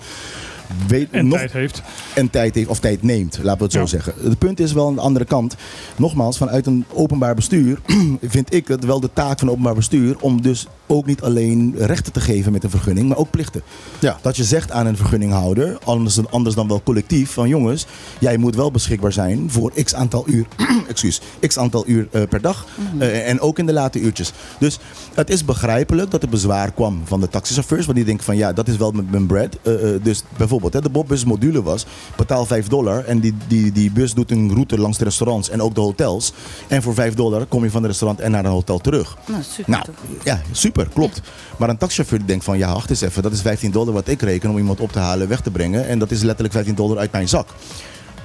Weet, 0.89 1.09
En 1.11 1.29
nog, 1.29 1.39
tijd 1.39 1.53
heeft. 1.53 1.83
en 2.14 2.31
tijd 2.31 2.55
heeft 2.55 2.68
of 2.68 2.79
tijd 2.79 3.03
neemt, 3.03 3.39
laten 3.43 3.59
we 3.59 3.64
het 3.64 3.73
zo 3.73 3.81
Ja. 3.81 3.87
zeggen. 3.87 4.14
Het 4.23 4.39
punt 4.39 4.61
is 4.61 4.73
wel 4.73 4.87
aan 4.87 4.95
de 4.95 5.01
andere 5.01 5.25
kant. 5.25 5.57
Nogmaals, 5.97 6.37
vanuit 6.39 6.66
een 6.66 6.85
openbaar 6.93 7.35
bestuur 7.35 7.79
vind 8.23 8.55
ik 8.55 8.68
het 8.68 8.85
wel 8.85 9.01
de 9.01 9.11
taak 9.12 9.39
van 9.39 9.51
openbaar 9.51 9.75
bestuur 9.75 10.16
om 10.21 10.43
dus 10.43 10.66
ook 10.91 11.07
niet 11.07 11.22
alleen 11.22 11.74
rechten 11.78 12.12
te 12.12 12.20
geven 12.20 12.53
met 12.53 12.64
een 12.64 12.70
vergunning, 12.70 13.09
maar 13.09 13.16
ook 13.16 13.30
plichten. 13.30 13.62
Ja. 13.99 14.18
Dat 14.22 14.36
je 14.36 14.45
zegt 14.45 14.70
aan 14.70 14.86
een 14.86 14.97
vergunninghouder, 14.97 15.78
anders, 15.84 16.14
dan- 16.14 16.30
anders 16.30 16.55
dan 16.55 16.68
wel 16.68 16.82
collectief, 16.82 17.30
van 17.30 17.49
jongens, 17.49 17.86
jij 18.18 18.36
moet 18.36 18.55
wel 18.57 18.70
beschikbaar 18.70 19.12
zijn 19.12 19.51
voor 19.51 19.72
x 19.84 19.95
aantal 19.95 20.24
uur, 20.26 20.47
excuus, 20.88 21.20
x 21.47 21.59
aantal 21.59 21.84
uur 21.86 22.09
eh, 22.11 22.22
per 22.28 22.41
dag. 22.41 22.66
Eh, 22.99 23.28
en 23.28 23.41
ook 23.41 23.59
in 23.59 23.66
de 23.66 23.72
late 23.72 24.01
uurtjes. 24.01 24.32
Dus 24.59 24.78
het 25.14 25.30
is 25.30 25.45
begrijpelijk 25.45 26.11
dat 26.11 26.22
er 26.22 26.28
bezwaar 26.28 26.72
kwam 26.72 27.01
van 27.05 27.20
de 27.20 27.28
taxichauffeurs, 27.28 27.84
want 27.84 27.97
die 27.97 28.07
denken 28.07 28.24
van 28.24 28.36
ja, 28.36 28.53
dat 28.53 28.68
is 28.68 28.76
wel 28.76 28.91
met 28.91 29.11
mijn 29.11 29.26
bread. 29.26 29.57
Eh, 29.62 29.72
dus 30.03 30.22
bijvoorbeeld, 30.36 30.72
hè, 30.72 30.80
de 30.80 30.88
Bobbus 30.91 31.24
module 31.24 31.62
was, 31.62 31.86
betaal 32.16 32.47
5 32.47 32.66
dollar 32.68 33.05
en 33.05 33.20
die, 33.20 33.34
die, 33.49 33.72
die 33.72 33.91
bus 33.91 34.14
doet 34.14 34.30
een 34.30 34.51
route 34.53 34.78
langs 34.78 34.99
de 34.99 35.05
restaurants 35.05 35.51
en 35.51 35.62
ook 35.62 35.74
de 35.74 35.80
hotels. 35.80 36.32
En 36.68 36.82
voor 36.82 36.95
5 36.95 37.14
dollar 37.14 37.47
kom 37.47 37.64
je 37.64 37.70
van 37.70 37.82
het 37.82 37.91
restaurant 37.91 38.20
en 38.20 38.30
naar 38.30 38.45
een 38.45 38.51
hotel 38.51 38.78
terug. 38.78 39.16
nou, 39.26 39.43
super 39.43 39.70
Nou, 39.70 39.84
ja, 40.24 40.41
super, 40.53 40.80
klopt. 40.89 41.20
Maar 41.59 41.68
een 41.68 41.78
taxichauffeur 41.78 42.26
denkt 42.26 42.45
van, 42.45 42.59
ja, 42.59 42.72
wacht 42.72 42.91
eens 42.91 43.01
even, 43.01 43.22
dat 43.22 43.33
is 43.33 43.41
15 43.41 43.70
dollar 43.70 43.95
wat 43.95 44.09
ik 44.09 44.22
reken 44.22 44.51
om 44.51 44.59
iemand 44.59 44.81
op 44.81 44.93
te 44.93 44.99
halen, 44.99 45.28
weg 45.28 45.41
te 45.41 45.51
brengen. 45.51 45.89
En 45.89 45.99
dat 45.99 46.11
is 46.11 46.22
letterlijk 46.22 46.55
15 46.55 46.74
dollar 46.74 46.99
uit 46.99 47.12
mijn 47.12 47.28
zak. 47.28 47.49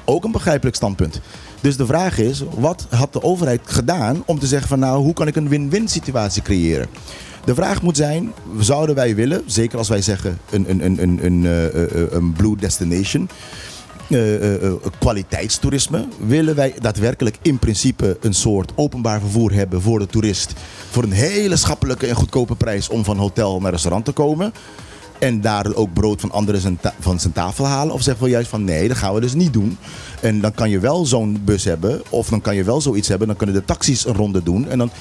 Ook 0.06 0.24
een 0.24 0.32
begrijpelijk 0.32 0.76
standpunt. 0.76 1.22
Dus 1.62 1.78
de 1.78 1.86
vraag 1.86 2.18
is, 2.18 2.43
wat 2.58 2.88
had 2.89 3.14
de 3.14 3.24
overheid 3.24 3.62
gedaan 3.64 4.24
om 4.26 4.39
te 4.39 4.47
zeggen 4.47 4.68
van, 4.68 4.80
nou, 4.80 5.03
hoe 5.03 5.14
kan 5.14 5.28
ik 5.28 5.36
een 5.36 5.49
win-win 5.49 5.88
situatie 5.88 6.41
creëren? 6.41 6.88
De 7.45 7.56
vraag 7.56 7.82
moet 7.82 7.97
zijn, 7.97 8.34
zouden 8.60 8.95
wij 8.95 9.16
willen, 9.16 9.43
zeker 9.45 9.78
als 9.78 9.89
wij 9.89 10.01
zeggen 10.01 10.39
een, 10.49 10.70
een, 10.70 10.86
een, 10.86 11.01
een, 11.01 11.26
een, 11.26 11.45
eh, 11.45 11.66
eh, 11.66 11.84
eh, 11.84 12.12
een 12.12 12.34
blue 12.34 12.58
destination, 12.58 13.30
kwaliteitstoerisme. 14.99 16.08
Willen 16.26 16.56
wij 16.56 16.74
daadwerkelijk 16.82 17.38
in 17.41 17.60
principe 17.60 18.18
een 18.22 18.34
soort 18.34 18.72
openbaar 18.76 19.20
vervoer 19.20 19.53
hebben 19.53 19.82
voor 19.82 19.99
de 19.99 20.08
toerist. 20.08 20.53
Voor 20.89 21.03
een 21.03 21.12
hele 21.12 21.56
schappelijke 21.56 22.08
en 22.08 22.16
goedkope 22.16 22.56
prijs 22.56 22.89
om 22.89 23.03
van 23.03 23.18
hotel 23.18 23.60
naar 23.60 23.72
restaurant 23.72 24.06
te 24.06 24.12
komen. 24.12 24.53
En 25.20 25.41
daar 25.41 25.74
ook 25.74 25.93
brood 25.93 26.22
van 26.22 26.32
anderen 26.32 26.80
van 26.99 27.20
zijn 27.20 27.34
tafel 27.34 27.66
halen. 27.66 27.93
Of 27.93 28.01
zeggen 28.01 28.24
we 28.24 28.30
juist 28.30 28.49
van 28.49 28.64
nee, 28.64 28.88
dat 28.88 28.97
gaan 28.97 29.14
we 29.14 29.22
dus 29.22 29.34
niet 29.34 29.53
doen. 29.53 29.78
En 30.22 30.41
dan 30.41 30.51
kan 30.51 30.70
je 30.70 30.80
wel 30.80 31.06
zo'n 31.06 31.41
bus 31.45 31.64
hebben. 31.64 32.01
Of 32.10 32.30
dan 32.30 32.41
kan 32.41 32.56
je 32.56 32.64
wel 32.64 32.82
zoiets 32.82 33.08
hebben. 33.08 33.28
Dan 33.28 33.36
kunnen 33.36 33.56
de 33.56 33.66
taxis 33.66 34.06
een 34.06 34.16
ronde 34.16 34.43
doen. 34.43 34.70
En 34.70 34.78
dan, 34.78 34.91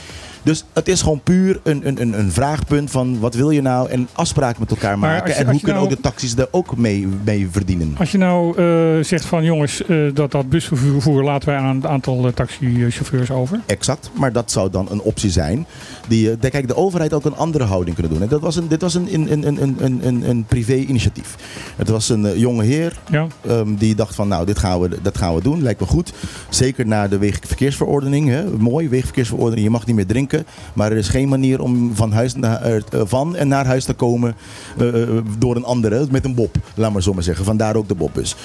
dus 0.44 0.64
het 0.72 0.88
is 0.88 1.02
gewoon 1.02 1.20
puur 1.20 1.60
een, 1.62 1.86
een, 1.88 2.00
een, 2.00 2.18
een 2.18 2.30
vraagpunt 2.32 2.90
van 2.90 3.18
wat 3.20 3.34
wil 3.34 3.50
je 3.50 3.62
nou? 3.62 3.90
En 3.90 4.08
afspraken 4.12 4.60
met 4.60 4.70
elkaar 4.70 4.98
Maar 4.98 5.10
maken. 5.10 5.28
je- 5.28 5.34
en 5.34 5.44
hoe 5.50 5.60
kunnen 5.60 5.74
nou- 5.82 5.84
ook 5.84 5.96
de 5.96 6.02
taxis 6.08 6.36
er 6.36 6.48
ook 6.50 6.76
mee, 6.76 7.08
mee 7.24 7.48
verdienen? 7.50 7.94
Als 7.98 8.12
je 8.12 8.18
nou 8.18 8.58
eh, 8.58 9.04
zegt 9.04 9.24
van 9.24 9.44
jongens, 9.44 9.84
eh, 9.86 9.96
dat, 10.14 10.30
dat 10.30 10.48
busvervoer 10.48 11.24
laten 11.24 11.48
wij 11.48 11.58
aan 11.58 11.76
een 11.76 11.86
aantal 11.88 12.26
eh, 12.26 12.32
taxichauffeurs 12.32 13.30
over. 13.30 13.60
Exact, 13.66 14.10
maar 14.18 14.32
dat 14.32 14.50
zou 14.50 14.70
dan 14.70 14.86
een 14.90 15.00
optie 15.00 15.30
zijn. 15.30 15.66
Die, 16.08 16.38
de- 16.38 16.50
kijk, 16.50 16.68
de 16.68 16.76
overheid 16.76 17.12
ook 17.12 17.24
een 17.24 17.36
andere 17.36 17.64
houding 17.64 17.96
kunnen 17.96 18.12
doen. 18.12 18.22
En 18.22 18.28
dat 18.28 18.40
was 18.40 18.56
een, 18.56 18.68
dit 18.68 18.80
was 18.80 18.94
een, 18.94 19.14
een, 19.14 19.32
een, 19.32 19.62
een, 19.62 19.76
een, 19.78 20.00
een, 20.06 20.28
een 20.28 20.44
privé-initiatief. 20.44 21.34
Het 21.76 21.88
was 21.88 22.08
een 22.08 22.38
jonge 22.38 22.64
heer 22.64 22.98
Ja, 23.10 23.26
ehm, 23.46 23.74
die 23.74 23.94
dacht 23.94 24.14
van, 24.14 24.28
nou, 24.28 24.46
dit 24.46 24.58
gaan 24.58 24.80
we, 24.80 24.98
dat 25.02 25.18
gaan 25.18 25.34
we 25.34 25.42
doen. 25.42 25.62
Lijkt 25.62 25.80
me 25.80 25.86
goed. 25.86 26.12
Zeker 26.48 26.86
na 26.86 27.08
de 27.08 27.18
wegenverkeersverordening. 27.18 28.28
Hè. 28.28 28.44
Mooi, 28.58 28.88
wegenverkeersverordening. 28.88 29.64
Je 29.66 29.70
mag 29.70 29.86
niet 29.86 29.96
meer 29.96 30.06
drinken. 30.06 30.33
Maar 30.74 30.90
er 30.90 30.96
is 30.96 31.08
geen 31.08 31.28
manier 31.28 31.60
om 31.60 31.94
van, 31.94 32.12
huis 32.12 32.34
naar, 32.34 32.62
eh, 32.62 32.80
van 33.04 33.36
en 33.36 33.48
naar 33.48 33.66
huis 33.66 33.84
te 33.84 33.94
komen 33.94 34.34
eh, 34.78 35.02
eh, 35.02 35.08
door 35.38 35.56
een 35.56 35.64
andere. 35.64 36.06
Met 36.10 36.24
een 36.24 36.34
bob, 36.34 36.56
laat 36.74 36.92
maar 36.92 37.02
zo 37.02 37.12
maar 37.12 37.22
zeggen. 37.22 37.44
Vandaar 37.44 37.76
ook 37.76 37.88
de 37.88 37.94
bobbus. 37.94 38.36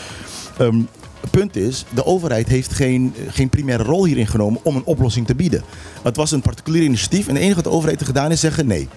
Ehm, 0.58 0.82
het 1.22 1.32
punt 1.32 1.56
is, 1.56 1.86
de 1.94 2.06
overheid 2.06 2.48
heeft 2.48 2.74
geen, 2.74 3.14
geen 3.28 3.50
primaire 3.50 3.84
rol 3.84 4.06
hierin 4.06 4.28
genomen 4.28 4.60
om 4.64 4.76
een 4.76 4.86
oplossing 4.86 5.26
te 5.26 5.36
bieden. 5.36 5.64
Het 6.02 6.16
was 6.16 6.32
een 6.32 6.42
particulier 6.42 6.84
initiatief 6.84 7.28
en 7.28 7.34
het 7.34 7.42
enige 7.42 7.56
wat 7.56 7.64
de 7.64 7.70
overheid 7.70 8.00
heeft 8.00 8.12
gedaan 8.12 8.32
is 8.32 8.40
zeggen 8.40 8.68
nee. 8.68 8.88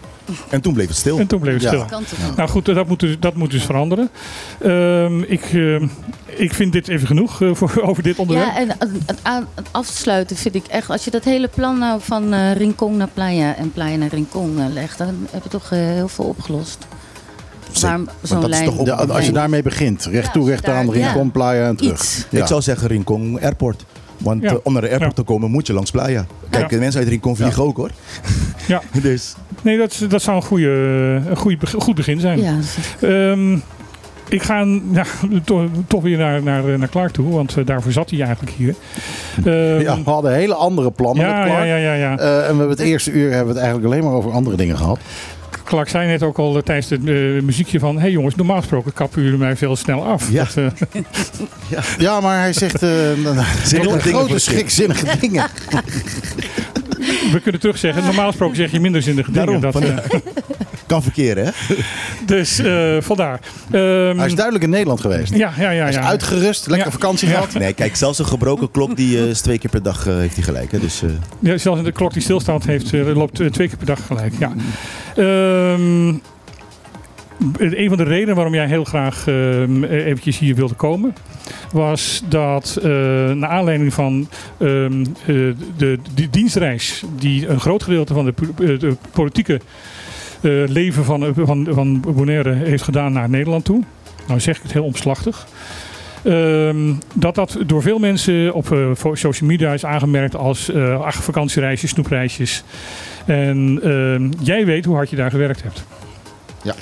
En 0.51 0.61
toen 0.61 0.73
bleef 0.73 0.89
het 0.89 0.97
stil. 0.97 1.19
en 1.19 1.27
toen 1.27 1.41
bleef 1.41 1.53
het 1.55 1.63
Ja. 1.63 1.69
stil. 1.69 1.87
Toch? 1.99 2.37
Nou 2.37 2.49
goed, 2.49 2.65
dat 2.65 2.89
moet 2.89 3.01
dus, 3.01 3.17
dat 3.21 3.35
moet 3.35 3.51
dus 3.51 3.65
veranderen. 3.65 4.11
Ehm, 4.61 5.21
ik, 5.23 5.45
eh, 5.53 5.83
ik 6.27 6.55
vind 6.55 6.73
dit 6.73 6.89
even 6.89 7.07
genoeg 7.07 7.43
eh, 7.43 7.55
voor, 7.55 7.81
over 7.89 8.03
dit 8.03 8.19
onderwerp. 8.19 8.49
Ja, 8.49 8.59
en 8.61 8.69
het, 8.69 8.89
het, 9.07 9.19
aan- 9.23 9.49
het 9.55 9.67
afsluiten 9.71 10.37
vind 10.37 10.55
ik 10.55 10.67
echt... 10.67 10.91
Als 10.91 11.05
je 11.05 11.11
dat 11.11 11.25
hele 11.25 11.49
plan 11.49 11.79
nou 11.79 12.01
van 12.03 12.33
eh 12.33 12.53
Rincon 12.57 12.97
naar 12.97 13.09
Playa 13.15 13.57
en 13.57 13.73
Playa 13.73 13.97
naar 13.97 14.09
Rincon 14.09 14.73
legt... 14.73 14.99
dan 14.99 15.27
heb 15.31 15.43
je 15.43 15.49
toch 15.49 15.71
heel 15.71 16.09
veel 16.09 16.25
opgelost. 16.25 16.79
Waarom 17.81 18.05
want 18.05 18.17
zo'n 18.23 18.49
lijn... 18.49 18.65
toch 18.65 18.87
Ja, 18.87 18.95
als 18.95 19.27
je 19.27 19.33
daarmee 19.33 19.63
begint, 19.63 20.05
recht 20.05 20.33
toe, 20.33 20.43
Ja, 20.45 20.49
recht 20.51 20.69
aan, 20.69 20.91
Rincon, 20.91 21.25
ja. 21.25 21.31
Playa 21.33 21.67
en 21.67 21.77
terug. 21.77 22.27
Ja. 22.31 22.41
Ik 22.41 22.47
zou 22.47 22.63
zeggen 22.63 22.89
Rincon 22.89 23.39
Airport. 23.41 23.85
Want 24.19 24.43
Ja. 24.43 24.59
om 24.63 24.73
naar 24.73 24.83
de 24.83 24.89
airport 24.89 25.17
Ja. 25.17 25.23
te 25.23 25.23
komen 25.23 25.51
moet 25.51 25.67
je 25.67 25.73
langs 25.73 25.91
Playa. 25.91 26.27
Kijk, 26.51 26.63
Ja. 26.63 26.69
de 26.69 26.79
mensen 26.79 27.01
uit 27.01 27.09
Rincon 27.09 27.37
vliegen 27.37 27.63
ook 27.63 27.77
hoor. 27.77 27.91
Ja. 28.67 28.83
dus 29.03 29.35
Nee, 29.63 29.79
dat, 29.79 30.05
dat 30.09 30.23
zou 30.23 30.37
een, 30.37 30.43
goede, 30.43 30.69
een 31.29 31.37
goede, 31.37 31.67
goed 31.79 31.95
begin 31.95 32.21
zijn. 32.21 32.41
Ja, 32.43 32.53
ik- 33.01 33.09
Ehm, 33.11 33.53
ik 34.29 34.43
ga 34.43 34.67
ja, 34.93 35.05
toch, 35.45 35.63
toch 35.87 36.03
weer 36.03 36.19
naar, 36.19 36.43
naar, 36.43 36.79
naar 36.79 36.89
Clark 36.89 37.11
toe, 37.13 37.33
want 37.33 37.57
eh, 37.57 37.67
daarvoor 37.67 37.93
zat 37.93 38.11
hij 38.11 38.21
eigenlijk 38.21 38.53
hier. 38.57 38.75
Ehm, 39.45 39.81
Ja, 39.81 39.97
we 40.05 40.11
hadden 40.11 40.33
hele 40.35 40.55
andere 40.55 40.91
plannen 40.91 41.27
ja, 41.27 41.39
met 41.39 41.47
Clark. 41.47 41.67
ja, 41.67 41.75
ja, 41.77 41.95
ja, 41.95 41.95
ja. 41.95 42.19
Eh, 42.19 42.37
en 42.37 42.41
we 42.41 42.47
hebben 42.47 42.69
het 42.69 42.81
eerste 42.81 43.11
uur 43.11 43.29
hebben 43.29 43.47
we 43.47 43.53
het 43.53 43.63
eigenlijk 43.63 43.87
alleen 43.93 44.05
maar 44.05 44.13
over 44.13 44.31
andere 44.33 44.57
dingen 44.57 44.77
gehad. 44.77 44.99
Clark 45.65 45.89
zei 45.89 46.07
net 46.09 46.23
ook 46.23 46.39
al 46.39 46.57
eh, 46.57 46.63
tijdens 46.63 46.91
het 46.91 47.03
muziekje 47.45 47.79
van... 47.79 47.95
hé 47.95 48.01
hey 48.01 48.11
jongens, 48.11 48.35
normaal 48.35 48.57
gesproken 48.59 48.93
kappen 48.93 49.23
jullie 49.23 49.39
mij 49.39 49.57
veel 49.57 49.77
snel 49.77 50.05
af. 50.05 50.31
Ja. 50.31 50.47
Dat, 50.55 50.73
Ja, 51.99 52.21
maar 52.21 52.39
hij 52.39 52.53
zegt 52.53 52.83
eh, 52.83 52.91
dingen 53.71 54.01
grote 54.01 54.39
schikzinnige 54.39 55.19
dingen. 55.21 55.45
we 57.33 57.41
kunnen 57.43 57.61
terugzeggen, 57.61 58.05
normaal 58.05 58.27
gesproken 58.29 58.57
zeg 58.57 58.71
je 58.71 58.81
minder 58.81 59.03
zinnige 59.03 59.33
dingen. 59.33 59.47
Daarom, 59.47 59.63
Dat, 59.63 59.73
van- 59.73 59.83
eh, 59.83 60.21
kan 60.87 61.03
verkeren 61.03 61.45
hè. 61.45 61.51
dus 62.27 62.59
eh, 62.59 62.97
vandaar. 63.01 63.41
Ehm, 63.71 64.17
Hij 64.19 64.27
is 64.27 64.35
duidelijk 64.35 64.65
in 64.65 64.71
Nederland 64.71 65.01
geweest. 65.01 65.35
ja, 65.35 65.53
ja, 65.59 65.71
ja. 65.71 65.81
Hij 65.83 65.91
is 65.91 65.97
uitgerust, 65.97 66.67
lekker 66.67 66.87
Ja. 66.87 66.93
vakantie 66.93 67.29
Ja. 67.29 67.35
gehad. 67.35 67.53
Nee, 67.55 67.73
kijk, 67.73 67.97
zelfs 67.97 68.19
een 68.19 68.27
gebroken 68.27 68.71
klok 68.71 68.97
die 68.97 69.19
eh, 69.19 69.29
is 69.29 69.41
twee 69.41 69.59
keer 69.59 69.71
per 69.71 69.83
dag 69.83 70.05
heeft 70.05 70.35
hij 70.35 70.45
gelijk. 70.45 70.73
Hè. 70.73 70.79
Dus, 70.79 71.03
Ja, 71.39 71.59
zelfs 71.59 71.83
de 71.83 71.93
klok 71.93 72.13
die 72.13 72.23
stilstaat 72.23 72.65
heeft, 72.65 72.93
loopt 72.93 73.35
twee 73.35 73.69
keer 73.69 73.77
per 73.77 73.87
dag 73.87 74.07
gelijk. 74.07 74.33
Ja. 74.39 74.53
Ehm, 75.17 76.15
een 77.59 77.89
van 77.89 77.97
de 77.97 78.05
redenen 78.05 78.35
waarom 78.35 78.55
jij 78.55 78.67
heel 78.67 78.85
graag 78.85 79.27
ehm, 79.27 79.85
eventjes 79.85 80.39
hier 80.39 80.55
wilde 80.55 80.75
komen, 80.75 81.15
was 81.73 82.23
dat 82.29 82.79
eh, 82.83 82.91
naar 83.31 83.49
aanleiding 83.49 83.95
van 83.95 84.29
ehm, 84.59 85.01
eh, 85.01 85.37
de, 85.77 85.99
dienstreis 86.31 87.05
die 87.19 87.49
een 87.49 87.61
groot 87.61 87.83
gedeelte 87.83 88.15
van 88.15 88.25
de, 88.25 88.35
eh, 88.81 88.93
politieke 89.13 89.61
leven 90.67 91.05
van, 91.05 91.35
van, 91.35 91.67
van 91.71 92.01
Bonaire 92.01 92.53
heeft 92.53 92.83
gedaan 92.83 93.13
naar 93.13 93.29
Nederland 93.29 93.65
toe. 93.65 93.83
Nou 94.27 94.41
zeg 94.41 94.57
ik 94.57 94.63
het 94.63 94.73
heel 94.73 94.85
omslachtig. 94.85 95.47
Ehm, 96.25 96.93
dat 97.15 97.35
dat 97.35 97.59
door 97.67 97.83
veel 97.83 97.99
mensen 97.99 98.55
op 98.55 98.67
social 99.13 99.51
media 99.51 99.73
is 99.73 99.85
aangemerkt 99.85 100.37
als 100.37 100.71
eh 100.71 101.01
ach, 101.01 101.25
vakantiereisjes, 101.25 101.91
snoepreisjes. 101.91 102.65
En 103.25 103.81
jij 104.41 104.65
weet 104.65 104.85
hoe 104.85 104.95
hard 104.95 105.11
je 105.11 105.17
daar 105.17 105.31
gewerkt 105.31 105.63
hebt. 105.63 105.85
Ja. 106.63 106.75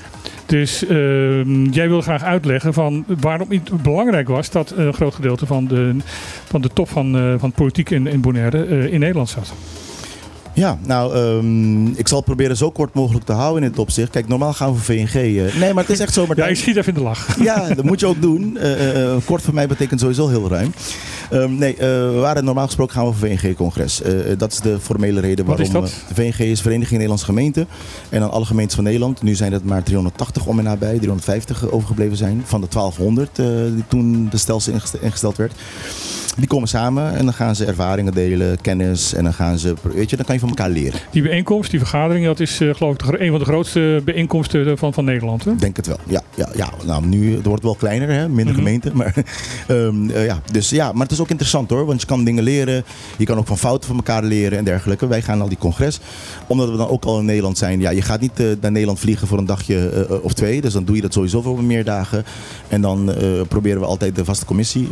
Dus 0.51 0.86
ehm, 0.86 1.64
jij 1.64 1.88
wil 1.88 2.01
graag 2.01 2.22
uitleggen 2.22 2.72
van 2.72 3.05
waarom 3.20 3.51
het 3.51 3.82
belangrijk 3.82 4.28
was 4.28 4.51
dat 4.51 4.70
een 4.76 4.94
groot 4.94 5.14
gedeelte 5.14 5.46
van 5.46 5.66
de, 5.66 5.96
van 6.44 6.61
de 6.61 6.68
top 6.68 6.88
van, 6.88 7.16
eh, 7.16 7.34
van 7.38 7.53
politiek 7.53 7.90
in, 7.90 8.07
in 8.07 8.20
Bonaire 8.20 8.64
eh, 8.64 8.92
in 8.92 9.01
Nederland 9.01 9.28
zat. 9.28 9.53
Ja, 10.55 10.78
nou, 10.86 11.14
ehm, 11.14 11.86
ik 11.86 12.09
zal 12.09 12.16
het 12.16 12.26
proberen 12.26 12.57
zo 12.57 12.70
kort 12.70 12.94
mogelijk 12.94 13.24
te 13.24 13.32
houden 13.32 13.62
in 13.62 13.68
dit 13.68 13.78
opzicht. 13.78 14.11
Kijk, 14.11 14.28
normaal 14.28 14.53
gaan 14.53 14.72
we 14.72 14.78
voor 14.78 14.94
VNG. 14.94 15.14
eh, 15.14 15.57
nee, 15.61 15.74
maar 15.74 15.82
het 15.84 15.92
is 15.92 15.98
echt 16.01 16.12
zo. 16.14 16.20
Ja, 16.20 16.26
Martijn. 16.26 16.51
ik 16.51 16.57
schiet 16.57 16.76
even 16.76 16.88
in 16.88 16.98
de 16.98 17.05
lach. 17.05 17.36
Ja, 17.42 17.68
dat 17.74 17.84
moet 17.84 18.01
je 18.01 18.07
ook 18.07 18.22
doen. 18.22 18.57
Eh, 18.57 19.05
eh, 19.05 19.16
kort 19.24 19.42
voor 19.42 19.55
mij 19.55 19.66
betekent 19.68 20.01
sowieso 20.01 20.28
heel 20.28 20.48
ruim. 20.48 20.72
Ehm, 21.30 21.55
nee, 21.59 21.74
we 21.78 22.18
waren 22.20 22.44
normaal 22.44 22.66
gesproken 22.66 22.94
gaan 22.94 23.07
we 23.07 23.12
voor 23.12 23.28
VNG-congres. 23.28 24.01
Dat 24.38 24.53
is 24.53 24.59
de 24.61 24.76
formele 24.80 25.20
reden 25.20 25.44
Wat 25.46 25.59
waarom... 25.59 25.84
is 25.84 25.90
dat? 25.92 26.05
de 26.09 26.14
VNG 26.14 26.38
is 26.38 26.61
Vereniging 26.61 26.90
Nederlandse 26.92 27.24
Gemeenten. 27.24 27.66
En 28.09 28.20
dan 28.20 28.30
alle 28.30 28.44
gemeentes 28.44 28.74
van 28.74 28.84
Nederland. 28.84 29.22
Nu 29.22 29.34
zijn 29.34 29.53
het 29.53 29.64
maar 29.64 29.82
380 29.82 30.46
om 30.46 30.59
en 30.59 30.64
nabij. 30.64 30.98
350 30.98 31.70
overgebleven 31.70 32.16
zijn. 32.16 32.42
Van 32.44 32.61
de 32.61 32.68
1200 32.68 33.38
eh, 33.38 33.46
die 33.74 33.84
toen 33.88 34.28
de 34.30 34.36
stelsel 34.38 34.72
ingest- 34.72 34.94
ingesteld 35.01 35.36
werd. 35.36 35.53
Die 36.41 36.49
komen 36.49 36.68
samen 36.68 37.14
en 37.16 37.24
dan 37.24 37.34
gaan 37.34 37.57
ze 37.57 37.64
ervaringen 37.64 38.12
delen, 38.12 38.61
kennis. 38.61 39.14
En 39.14 39.24
dan 39.24 39.32
gaan 39.34 39.59
ze, 39.59 39.74
weet 39.82 40.11
je, 40.11 40.16
dan 40.16 40.24
kan 40.24 40.34
je 40.34 40.41
van 40.41 40.49
elkaar 40.49 40.70
leren. 40.70 41.01
Die 41.11 41.22
bijeenkomst, 41.22 41.70
die 41.70 41.78
vergadering, 41.78 42.26
dat 42.26 42.41
is 42.41 42.61
eh, 42.61 42.74
geloof 42.74 42.95
ik 42.95 43.20
een 43.20 43.30
van 43.30 43.38
de 43.38 43.45
grootste 43.45 44.03
bijeenkomsten 44.05 44.78
van, 44.78 44.93
van 44.93 45.05
Nederland. 45.05 45.45
Hè? 45.45 45.57
Denk 45.57 45.76
het 45.76 45.86
wel. 45.86 45.97
Ja, 46.07 46.20
ja, 46.34 46.49
ja. 46.57 46.70
Nou, 46.86 47.07
nu 47.07 47.36
het 47.36 47.47
wordt 47.47 47.62
wel 47.62 47.74
kleiner, 47.74 48.09
hè? 48.09 48.28
minder 48.28 48.55
Mhm. 48.55 48.55
gemeenten. 48.64 48.97
Maar, 48.97 49.14
ehm, 49.66 50.11
eh, 50.11 50.24
ja. 50.26 50.41
Dus, 50.53 50.70
ja, 50.70 50.93
maar 50.93 51.03
het 51.03 51.12
is 51.12 51.20
ook 51.20 51.28
interessant 51.30 51.70
hoor. 51.70 51.86
Want 51.86 52.01
je 52.01 52.07
kan 52.07 52.24
dingen 52.24 52.43
leren. 52.45 52.84
Je 53.16 53.24
kan 53.24 53.38
ook 53.38 53.47
van 53.47 53.59
fouten 53.59 53.86
van 53.88 53.97
elkaar 53.97 54.22
leren 54.24 54.59
en 54.59 54.64
dergelijke. 54.64 55.07
Wij 55.07 55.22
gaan 55.22 55.41
al 55.41 55.49
die 55.49 55.59
congres. 55.59 56.01
Omdat 56.47 56.70
we 56.70 56.76
dan 56.76 56.88
ook 56.88 57.05
al 57.05 57.18
in 57.18 57.24
Nederland 57.24 57.59
zijn. 57.59 57.80
Ja, 57.80 57.91
je 57.91 58.03
gaat 58.03 58.20
niet 58.20 58.41
eh, 58.41 58.47
naar 58.61 58.70
Nederland 58.72 58.99
vliegen 59.01 59.28
voor 59.28 59.38
een 59.38 59.47
dagje 59.47 59.88
eh, 59.88 60.24
of 60.24 60.32
twee. 60.32 60.61
Dus 60.61 60.72
dan 60.72 60.84
doe 60.84 60.97
je 60.97 61.03
dat 61.03 61.12
sowieso 61.12 61.43
voor 61.43 61.64
meer 61.64 61.84
dagen. 61.84 62.24
En 62.68 62.80
dan 62.80 63.12
eh, 63.12 63.26
proberen 63.49 63.80
we 63.80 63.86
altijd 63.86 64.16
de 64.16 64.24
vaste 64.24 64.45
commissie 64.45 64.86
eh, 64.86 64.91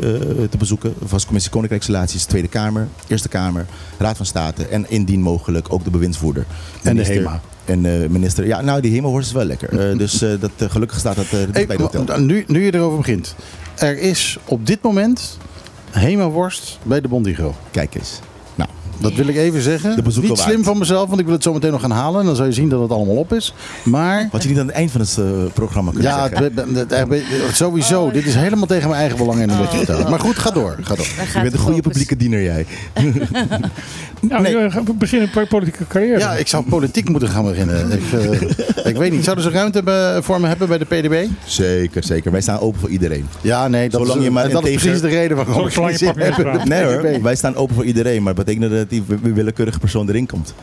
te 0.50 0.56
bezoeken. 0.58 0.94
Vaste 1.04 1.26
commissie 1.26 1.36
Koninkrijksrelaties, 1.46 2.24
Tweede 2.24 2.48
Kamer, 2.48 2.88
Eerste 3.06 3.28
Kamer, 3.28 3.66
Raad 3.98 4.16
van 4.16 4.26
State. 4.26 4.66
En 4.66 4.90
indien 4.90 5.20
mogelijk 5.20 5.72
ook 5.72 5.84
de 5.84 5.90
bewindsvoerder. 5.90 6.46
En 6.82 6.96
de 6.96 7.04
HEMA. 7.04 7.40
En 7.64 7.86
eh, 7.86 8.08
minister, 8.08 8.46
ja, 8.46 8.60
nou 8.60 8.80
die 8.80 8.92
hemelworst 8.92 9.28
is 9.28 9.34
wel 9.34 9.44
lekker. 9.44 9.90
Eh, 9.90 9.98
dus 9.98 10.22
eh, 10.22 10.30
dat, 10.40 10.50
gelukkig 10.70 10.98
staat 10.98 11.16
dat 11.16 11.26
Hey, 11.30 11.66
bij 11.66 11.76
de 11.76 11.82
hotel. 11.82 12.20
nu, 12.20 12.44
nu 12.46 12.64
je 12.64 12.74
erover 12.74 12.98
begint. 12.98 13.34
Er 13.74 13.98
is 13.98 14.38
op 14.44 14.66
dit 14.66 14.82
moment 14.82 15.38
Hema-worst 15.90 16.78
bij 16.82 17.00
de 17.00 17.08
Bondigo. 17.08 17.54
Kijk 17.70 17.94
eens. 17.94 18.20
Dat 19.00 19.12
wil 19.14 19.26
ik 19.28 19.36
even 19.36 19.62
zeggen. 19.62 20.02
Niet 20.04 20.26
waard. 20.26 20.38
slim 20.38 20.64
van 20.64 20.78
mezelf, 20.78 21.08
want 21.08 21.18
ik 21.20 21.24
wil 21.26 21.34
het 21.34 21.42
zo 21.42 21.52
meteen 21.52 21.70
nog 21.70 21.80
gaan 21.80 21.90
halen. 21.90 22.20
En 22.20 22.26
dan 22.26 22.36
zal 22.36 22.46
je 22.46 22.52
zien 22.52 22.68
dat 22.68 22.80
het 22.80 22.90
allemaal 22.90 23.16
op 23.16 23.32
is. 23.32 23.54
Maar 23.84 24.28
Wat 24.32 24.42
je 24.42 24.48
niet 24.48 24.58
aan 24.58 24.66
het 24.66 24.74
eind 24.74 24.90
van 24.90 25.00
het 25.00 25.18
eh, 25.18 25.24
programma 25.54 25.90
kunt 25.90 26.02
ja, 26.02 26.28
zeggen. 26.28 26.52
het- 26.54 27.56
sowieso. 27.56 28.10
Dit 28.10 28.26
is 28.26 28.34
helemaal 28.34 28.66
tegen 28.66 28.88
mijn 28.88 29.00
eigen 29.00 29.18
belang 29.18 29.40
in 29.40 29.58
wat 29.58 29.70
je 29.72 29.76
vertelt. 29.76 30.08
Maar 30.08 30.20
goed, 30.20 30.38
ga 30.38 30.50
door. 30.50 30.76
Ga 30.80 30.94
door. 30.94 31.06
Je 31.06 31.32
bent 31.32 31.44
een 31.44 31.50
de 31.50 31.58
goede 31.58 31.80
publieke 31.80 32.16
diener 32.16 32.42
jij. 32.42 32.66
Nou, 34.20 34.42
Nee. 34.42 34.56
we 34.56 34.70
gaan 34.70 34.84
beginnen 34.98 35.30
met 35.34 35.48
politieke 35.48 35.86
carrière. 35.86 36.18
Ja, 36.18 36.32
ik 36.32 36.46
zou 36.46 36.64
politiek 36.68 37.08
moeten 37.08 37.28
gaan 37.28 37.44
beginnen. 37.44 37.92
Ik, 37.92 38.12
eh, 38.12 38.86
ik 38.90 38.96
weet 38.96 39.12
niet. 39.12 39.24
Zouden 39.24 39.44
ze 39.44 39.50
ruimte 39.50 39.82
voor 40.22 40.40
me 40.40 40.46
hebben 40.46 40.68
bij 40.68 40.78
de 40.78 40.84
PDB? 40.84 41.26
Zeker, 41.44 42.04
zeker. 42.04 42.32
Wij 42.32 42.40
staan 42.40 42.58
open 42.60 42.80
voor 42.80 42.88
iedereen. 42.88 43.26
Ja, 43.40 43.68
nee. 43.68 43.88
Dat, 43.88 44.00
Zolang 44.00 44.18
is, 44.18 44.24
je 44.24 44.30
maar 44.30 44.44
en 44.44 44.50
dat 44.50 44.66
is 44.66 44.82
precies 44.82 45.00
de 45.00 45.08
reden 45.08 45.36
waarom 45.36 45.66
ik 45.66 46.64
Nee 46.64 46.84
hoor, 46.84 47.22
wij 47.22 47.36
staan 47.36 47.54
open 47.56 47.74
voor 47.74 47.84
iedereen. 47.84 48.22
Maar 48.22 48.34
dat 48.34 48.44
betekent 48.44 48.70
dat 48.72 48.87
die 48.90 49.02
wi- 49.06 49.32
willekeurige 49.32 49.78
persoon 49.78 50.08
erin 50.08 50.26
komt. 50.26 50.54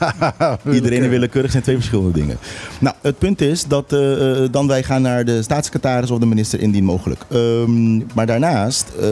Iedereen 0.72 1.02
en 1.02 1.08
willekeurig 1.10 1.50
zijn 1.50 1.62
twee 1.62 1.76
verschillende 1.76 2.12
dingen. 2.12 2.38
Nou, 2.80 2.94
het 3.00 3.18
punt 3.18 3.40
is 3.40 3.64
dat 3.66 3.92
eh, 3.92 4.00
dan 4.50 4.66
wij 4.66 4.82
gaan 4.82 5.02
naar 5.02 5.24
de 5.24 5.42
staatssecretaris 5.42 6.10
of 6.10 6.18
de 6.18 6.26
minister 6.26 6.60
indien 6.60 6.84
mogelijk. 6.84 7.24
Ehm, 7.30 7.96
maar 8.14 8.26
daarnaast, 8.26 8.86
eh, 9.00 9.06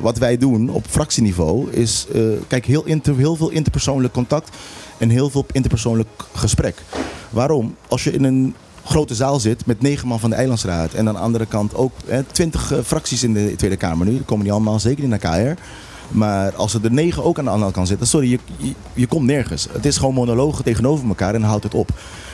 wat 0.00 0.18
wij 0.18 0.36
doen 0.36 0.68
op 0.70 0.84
fractieniveau 0.88 1.70
is, 1.70 2.06
kijk, 2.48 2.64
heel, 2.66 2.84
inter, 2.84 3.16
heel 3.16 3.36
veel 3.36 3.50
interpersoonlijk 3.50 4.12
contact 4.14 4.56
en 4.98 5.08
heel 5.08 5.30
veel 5.30 5.46
interpersoonlijk 5.52 6.08
gesprek. 6.34 6.82
Waarom? 7.30 7.76
Als 7.88 8.04
je 8.04 8.10
in 8.12 8.24
een 8.24 8.54
grote 8.84 9.14
zaal 9.14 9.40
zit 9.40 9.66
met 9.66 9.80
negen 9.80 10.08
man 10.08 10.20
van 10.20 10.30
de 10.30 10.36
Eilandsraad 10.36 10.92
en 10.94 11.08
aan 11.08 11.14
de 11.14 11.20
andere 11.20 11.46
kant 11.46 11.74
ook 11.74 11.92
twintig 12.32 12.72
fracties 12.84 13.22
in 13.22 13.32
de 13.32 13.54
Tweede 13.56 13.76
Kamer 13.76 14.06
nu, 14.06 14.12
die 14.12 14.22
komen 14.22 14.44
niet 14.44 14.52
allemaal 14.52 14.80
zeker 14.80 15.04
in 15.04 15.10
de 15.10 15.18
KR. 15.18 15.60
Maar 16.08 16.54
als 16.54 16.74
er 16.74 16.82
de 16.82 16.90
negen 16.90 17.24
ook 17.24 17.38
aan 17.38 17.44
de 17.44 17.50
andere 17.50 17.72
kant 17.72 17.88
zitten, 17.88 18.06
sorry, 18.06 18.30
je, 18.30 18.38
je, 18.56 18.72
je 18.94 19.06
komt 19.06 19.26
nergens. 19.26 19.68
Het 19.72 19.86
is 19.86 19.96
gewoon 19.96 20.14
monologen 20.14 20.64
tegenover 20.64 21.08
elkaar 21.08 21.34
en 21.34 21.42
houdt 21.42 21.64
het 21.64 21.74
op. 21.74 21.90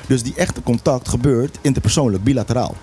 Dus 0.07 0.23
die 0.23 0.35
echte 0.37 0.62
contact 0.62 1.09
gebeurt 1.09 1.59
interpersoonlijk, 1.61 2.25
bilateraal. 2.25 2.75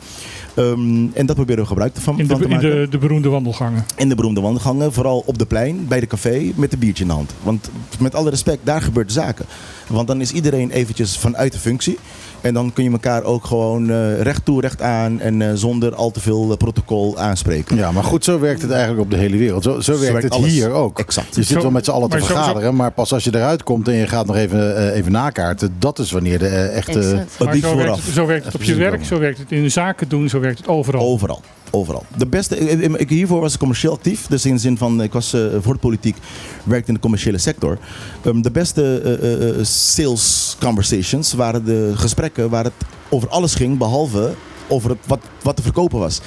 Ehm, 0.53 1.07
en 1.13 1.25
dat 1.25 1.35
proberen 1.35 1.61
we 1.61 1.67
gebruik 1.67 1.95
van, 1.95 2.19
in 2.19 2.27
de, 2.27 2.31
van 2.31 2.37
te 2.41 2.43
in 2.43 2.49
maken. 2.49 2.69
de, 2.69 2.87
de 2.89 2.97
beroemde 2.97 3.29
wandelgangen. 3.29 3.85
In 3.95 4.09
de 4.09 4.15
beroemde 4.15 4.41
wandelgangen, 4.41 4.93
vooral 4.93 5.23
op 5.25 5.37
de 5.37 5.45
plein, 5.45 5.87
bij 5.87 5.99
de 5.99 6.07
café, 6.07 6.51
met 6.55 6.73
een 6.73 6.79
biertje 6.79 7.03
in 7.03 7.09
de 7.09 7.15
hand. 7.15 7.33
Want 7.43 7.69
met 7.99 8.15
alle 8.15 8.29
respect, 8.29 8.65
daar 8.65 8.81
gebeurt 8.81 9.11
zaken. 9.11 9.45
Want 9.87 10.07
dan 10.07 10.21
is 10.21 10.31
iedereen 10.31 10.71
eventjes 10.71 11.17
vanuit 11.17 11.51
de 11.51 11.59
functie. 11.59 11.97
En 12.41 12.53
dan 12.53 12.73
kun 12.73 12.83
je 12.83 12.91
elkaar 12.91 13.23
ook 13.23 13.45
gewoon 13.45 13.89
eh, 13.89 14.21
recht 14.21 14.45
toe, 14.45 14.61
recht 14.61 14.81
aan 14.81 15.19
en 15.19 15.41
eh, 15.41 15.49
zonder 15.53 15.95
al 15.95 16.11
te 16.11 16.19
veel 16.19 16.51
eh, 16.51 16.57
protocol 16.57 17.17
aanspreken. 17.17 17.75
Ja, 17.75 17.91
maar 17.91 18.03
goed, 18.03 18.23
zo 18.23 18.39
werkt 18.39 18.61
het 18.61 18.71
eigenlijk 18.71 19.01
op 19.01 19.09
de 19.11 19.17
hele 19.17 19.37
wereld. 19.37 19.63
Zo, 19.63 19.79
zo 19.79 19.91
werkt 19.91 20.07
werkt 20.11 20.23
het 20.23 20.33
alles. 20.33 20.49
hier 20.51 20.71
ook. 20.71 20.99
Exact. 20.99 21.35
Je 21.35 21.43
zit 21.43 21.55
Zo- 21.55 21.61
wel 21.61 21.71
met 21.71 21.85
z'n 21.85 21.91
allen 21.91 22.09
te 22.09 22.17
maar 22.17 22.25
zo- 22.27 22.33
zo- 22.33 22.39
vergaderen, 22.39 22.75
maar 22.75 22.91
pas 22.91 23.13
als 23.13 23.23
je 23.23 23.35
eruit 23.35 23.63
komt 23.63 23.87
en 23.87 23.93
je 23.93 24.07
gaat 24.07 24.25
nog 24.25 24.35
even, 24.35 24.75
eh, 24.77 24.95
even 24.97 25.11
nakaarten, 25.11 25.75
dat 25.79 25.99
is 25.99 26.11
wanneer 26.11 26.39
de 26.39 26.47
eh, 26.47 26.75
echte... 26.77 26.99
Maar 26.99 27.27
zo 27.37 27.45
werkt, 27.45 27.65
vooraf. 27.65 28.05
het, 28.05 28.13
zo 28.13 28.25
werkt 28.25 28.45
het 28.45 28.55
op 28.55 28.63
je 28.63 28.75
werk, 28.75 29.05
zo 29.05 29.19
werkt 29.19 29.37
het 29.37 29.51
in 29.51 29.63
de 29.63 29.69
zaken 29.69 30.07
doen, 30.09 30.29
zo 30.29 30.39
werkt 30.39 30.57
het 30.57 30.67
overal. 30.67 31.01
Overal. 31.01 31.41
Overal. 31.71 32.05
De 32.17 32.25
beste, 32.25 32.57
ik, 32.99 33.09
hiervoor 33.09 33.41
was 33.41 33.53
ik 33.53 33.59
commercieel 33.59 33.93
actief. 33.93 34.27
Dus 34.27 34.45
in 34.45 34.53
de 34.53 34.59
zin 34.59 34.77
van, 34.77 35.01
ik 35.01 35.13
was 35.13 35.33
eh, 35.33 35.41
voor 35.61 35.73
de 35.73 35.79
politiek, 35.79 36.17
werkte 36.63 36.87
in 36.87 36.93
de 36.93 36.99
commerciële 36.99 37.37
sector. 37.37 37.77
Ehm, 38.21 38.41
de 38.41 38.51
beste 38.51 39.01
eh, 39.01 39.59
eh, 39.59 39.65
sales 39.65 40.55
conversations 40.59 41.33
waren 41.33 41.65
de 41.65 41.91
gesprekken 41.95 42.49
waar 42.49 42.63
het 42.63 42.73
over 43.09 43.29
alles 43.29 43.55
ging, 43.55 43.77
behalve 43.77 44.33
over 44.67 44.97
wat, 45.05 45.19
wat 45.41 45.55
te 45.55 45.61
verkopen 45.61 45.99
was. 45.99 46.21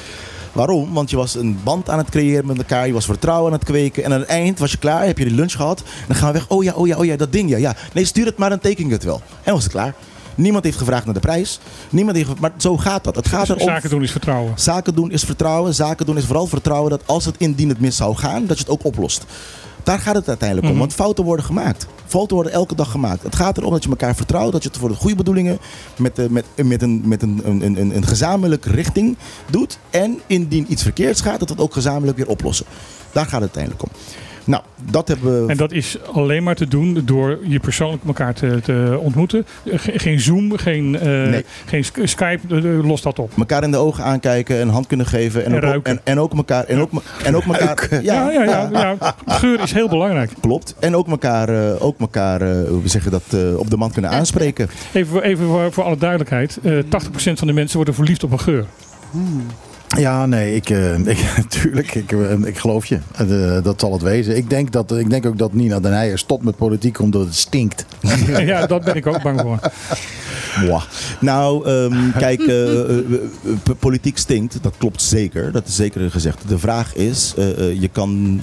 Waarom? 0.53 0.93
Want 0.93 1.11
je 1.11 1.17
was 1.17 1.35
een 1.35 1.59
band 1.65 1.91
aan 1.91 1.99
het 1.99 2.11
creëren 2.11 2.47
met 2.47 2.59
elkaar, 2.59 2.87
je 2.87 2.93
was 2.93 3.05
vertrouwen 3.05 3.53
aan 3.53 3.59
het 3.59 3.69
kweken. 3.69 4.05
En 4.05 4.13
aan 4.13 4.21
het 4.21 4.29
eind 4.29 4.59
was 4.59 4.71
je 4.71 4.79
klaar, 4.79 5.07
heb 5.07 5.19
je 5.19 5.25
de 5.25 5.35
lunch 5.35 5.53
gehad. 5.53 5.83
Dan 6.07 6.17
gaan 6.17 6.33
we 6.33 6.39
weg. 6.39 6.49
Oh 6.49 6.65
ja, 6.65 6.73
oh 6.73 6.87
ja, 6.87 6.97
oh 6.97 7.05
ja, 7.05 7.17
dat 7.17 7.33
ding 7.33 7.51
ja. 7.51 7.57
ja. 7.57 7.77
Nee, 7.93 8.05
stuur 8.05 8.27
het 8.27 8.37
maar, 8.37 8.49
dan 8.49 8.59
teken 8.59 8.85
ik 8.85 8.91
het 8.91 9.05
wel. 9.05 9.23
En 9.43 9.53
was 9.53 9.63
het 9.63 9.73
klaar. 9.73 9.95
Niemand 10.35 10.65
heeft 10.65 10.79
gevraagd 10.79 11.05
naar 11.05 11.15
de 11.15 11.21
prijs. 11.21 11.59
Niemand 11.91 12.17
heeft, 12.17 12.41
maar 12.41 12.53
zo 12.57 12.77
gaat 12.77 13.05
dat. 13.05 13.17
Het 13.17 13.29
gaat 13.29 13.49
erom 13.49 13.61
Zaken 13.61 13.91
doen 13.91 14.03
is 14.03 14.11
vertrouwen. 14.11 14.53
Zaken 14.57 14.95
doen 14.95 15.11
is 15.11 15.25
vertrouwen. 15.25 15.75
Zaken 15.75 16.07
doen 16.07 16.17
is 16.17 16.25
vooral 16.25 16.47
vertrouwen 16.47 16.91
dat 16.91 17.03
als 17.07 17.25
het 17.25 17.35
indien 17.39 17.69
het 17.69 17.81
mis 17.81 17.97
zou 17.97 18.17
gaan, 18.17 18.47
dat 18.47 18.57
je 18.59 18.65
het 18.65 18.73
ook 18.73 18.85
oplost. 18.85 19.25
Daar 19.83 19.99
gaat 19.99 20.15
het 20.15 20.29
uiteindelijk 20.29 20.69
om. 20.69 20.73
Mhm. 20.73 20.83
Want 20.83 20.95
fouten 20.95 21.25
worden 21.25 21.45
gemaakt. 21.45 21.87
Fouten 22.07 22.35
worden 22.35 22.53
elke 22.53 22.75
dag 22.75 22.91
gemaakt. 22.91 23.23
Het 23.23 23.37
gaat 23.37 23.59
erom 23.59 23.71
dat 23.71 23.83
je 23.83 23.89
elkaar 23.89 24.15
vertrouwt. 24.15 24.53
Dat 24.53 24.63
je 24.63 24.69
het 24.69 24.79
voor 24.79 24.89
de 24.89 24.95
goede 24.95 25.17
bedoelingen 25.17 25.59
met, 25.97 26.19
eh, 26.19 26.27
met, 26.29 26.45
met, 26.57 26.83
een, 26.83 27.03
met 27.05 27.23
een, 27.23 27.41
een, 27.45 27.63
een, 27.63 27.97
een 27.97 28.07
gezamenlijke 28.07 28.71
richting 28.71 29.17
doet. 29.51 29.79
En 29.91 30.21
indien 30.27 30.73
iets 30.73 30.83
verkeerds 30.83 31.21
gaat, 31.21 31.39
dat 31.39 31.49
we 31.49 31.55
het 31.55 31.65
ook 31.65 31.73
gezamenlijk 31.73 32.17
weer 32.19 32.29
oplossen. 32.29 32.67
Daar 33.13 33.27
gaat 33.27 33.41
het 33.41 33.57
uiteindelijk 33.57 33.83
om. 33.83 33.89
Nou, 34.45 34.63
dat 34.91 35.09
hebben 35.09 35.45
we. 35.47 35.51
En 35.51 35.57
dat 35.57 35.73
is 35.73 35.97
alleen 36.13 36.43
maar 36.43 36.55
te 36.55 36.69
doen 36.69 37.03
door 37.05 37.39
je 37.49 37.61
persoonlijk 37.61 38.03
elkaar 38.07 38.35
te, 38.35 38.61
te 38.63 38.99
ontmoeten. 39.01 39.47
Ge- 39.67 39.99
geen 39.99 40.21
Zoom, 40.21 40.57
geen, 40.57 40.99
eh, 40.99 41.07
Nee. 41.07 41.45
geen 41.67 41.85
Sk- 41.85 41.99
Skype, 42.07 42.39
eh, 42.51 42.57
eh, 42.79 42.85
los 42.87 43.03
dat 43.03 43.19
op. 43.19 43.33
elkaar 43.39 43.63
in 43.63 43.71
de 43.71 43.77
ogen 43.77 44.05
aankijken, 44.05 44.61
een 44.61 44.69
hand 44.69 44.87
kunnen 44.87 45.07
geven. 45.07 45.45
En, 45.45 45.53
En 45.63 45.75
ook, 45.75 45.87
en, 45.87 46.01
en 46.05 46.19
ook 46.21 46.35
elkaar. 46.35 46.65
En 46.65 46.81
ook, 46.81 46.91
en 47.25 47.37
ook 47.37 47.45
elkaar 47.45 47.89
Ja, 48.03 48.31
ja, 48.31 48.43
ja, 48.45 48.69
ja. 48.73 48.97
Geur 49.39 49.61
is 49.63 49.73
heel 49.73 49.89
belangrijk. 49.89 50.31
Klopt. 50.41 50.75
En 50.81 50.97
ook 50.97 51.09
elkaar, 51.09 51.49
eh, 51.49 51.85
ook 51.85 51.99
elkaar 52.01 52.41
eh, 52.41 52.69
hoe 52.69 52.81
zeg 52.85 53.05
je 53.05 53.11
dat, 53.11 53.23
eh, 53.31 53.59
op 53.59 53.71
de 53.71 53.77
man 53.77 53.91
kunnen 53.93 54.11
aanspreken. 54.11 54.69
Even, 54.93 55.13
voor- 55.13 55.23
even 55.23 55.47
voor, 55.47 55.73
voor 55.73 55.85
alle 55.85 55.97
duidelijkheid. 55.97 56.59
eh 56.63 56.79
80% 56.89 57.39
van 57.39 57.47
de 57.47 57.53
mensen 57.53 57.77
worden 57.77 57.95
verliefd 57.95 58.25
op 58.25 58.33
een 58.33 58.41
geur. 58.41 58.65
Ja, 59.97 60.27
nee, 60.27 60.55
ik, 60.55 60.71
eh, 60.71 60.99
ik, 61.15 61.19
tuurlijk, 61.49 61.95
ik, 61.95 62.13
eh, 62.13 62.45
ik 62.45 62.59
geloof 62.59 62.87
je. 62.87 62.99
Eh, 63.17 63.63
dat 63.63 63.81
zal 63.81 63.93
het 63.93 64.03
wezen. 64.03 64.37
Ik 64.37 64.51
denk, 64.51 64.73
dat, 64.73 64.93
ik 64.97 65.11
denk 65.11 65.27
ook 65.27 65.39
dat 65.39 65.53
Nina 65.53 65.81
Den 65.81 65.93
Heijer 65.93 66.19
stopt 66.19 66.45
met 66.45 66.57
politiek 66.57 66.99
omdat 66.99 67.25
het 67.25 67.35
stinkt. 67.35 67.87
ja, 68.27 68.67
daar 68.67 68.81
ben 68.81 68.95
ik 68.95 69.07
ook 69.07 69.23
bang 69.23 69.41
voor. 69.41 69.59
Mwah. 70.65 70.83
Nou, 71.21 71.67
ehm, 71.67 72.11
kijk, 72.19 72.53
politiek 73.79 74.19
stinkt. 74.19 74.63
Dat 74.63 74.75
klopt 74.79 75.03
zeker. 75.03 75.53
Dat 75.53 75.67
is 75.67 75.77
zeker 75.77 76.11
gezegd. 76.11 76.49
De 76.49 76.59
vraag 76.59 76.95
is, 76.95 77.35
je 77.57 77.89
kan 77.93 78.41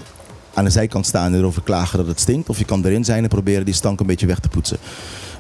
aan 0.54 0.64
de 0.64 0.70
zijkant 0.70 1.06
staan 1.06 1.34
en 1.34 1.40
erover 1.40 1.62
klagen 1.62 1.98
dat 1.98 2.08
het 2.08 2.20
stinkt. 2.20 2.50
Of 2.50 2.58
je 2.58 2.66
kan 2.66 2.86
erin 2.86 3.06
zijn 3.06 3.24
en 3.24 3.30
proberen 3.30 3.66
die 3.66 3.74
stank 3.74 4.00
een 4.00 4.06
beetje 4.06 4.28
weg 4.28 4.40
te 4.40 4.50
poetsen. 4.50 4.78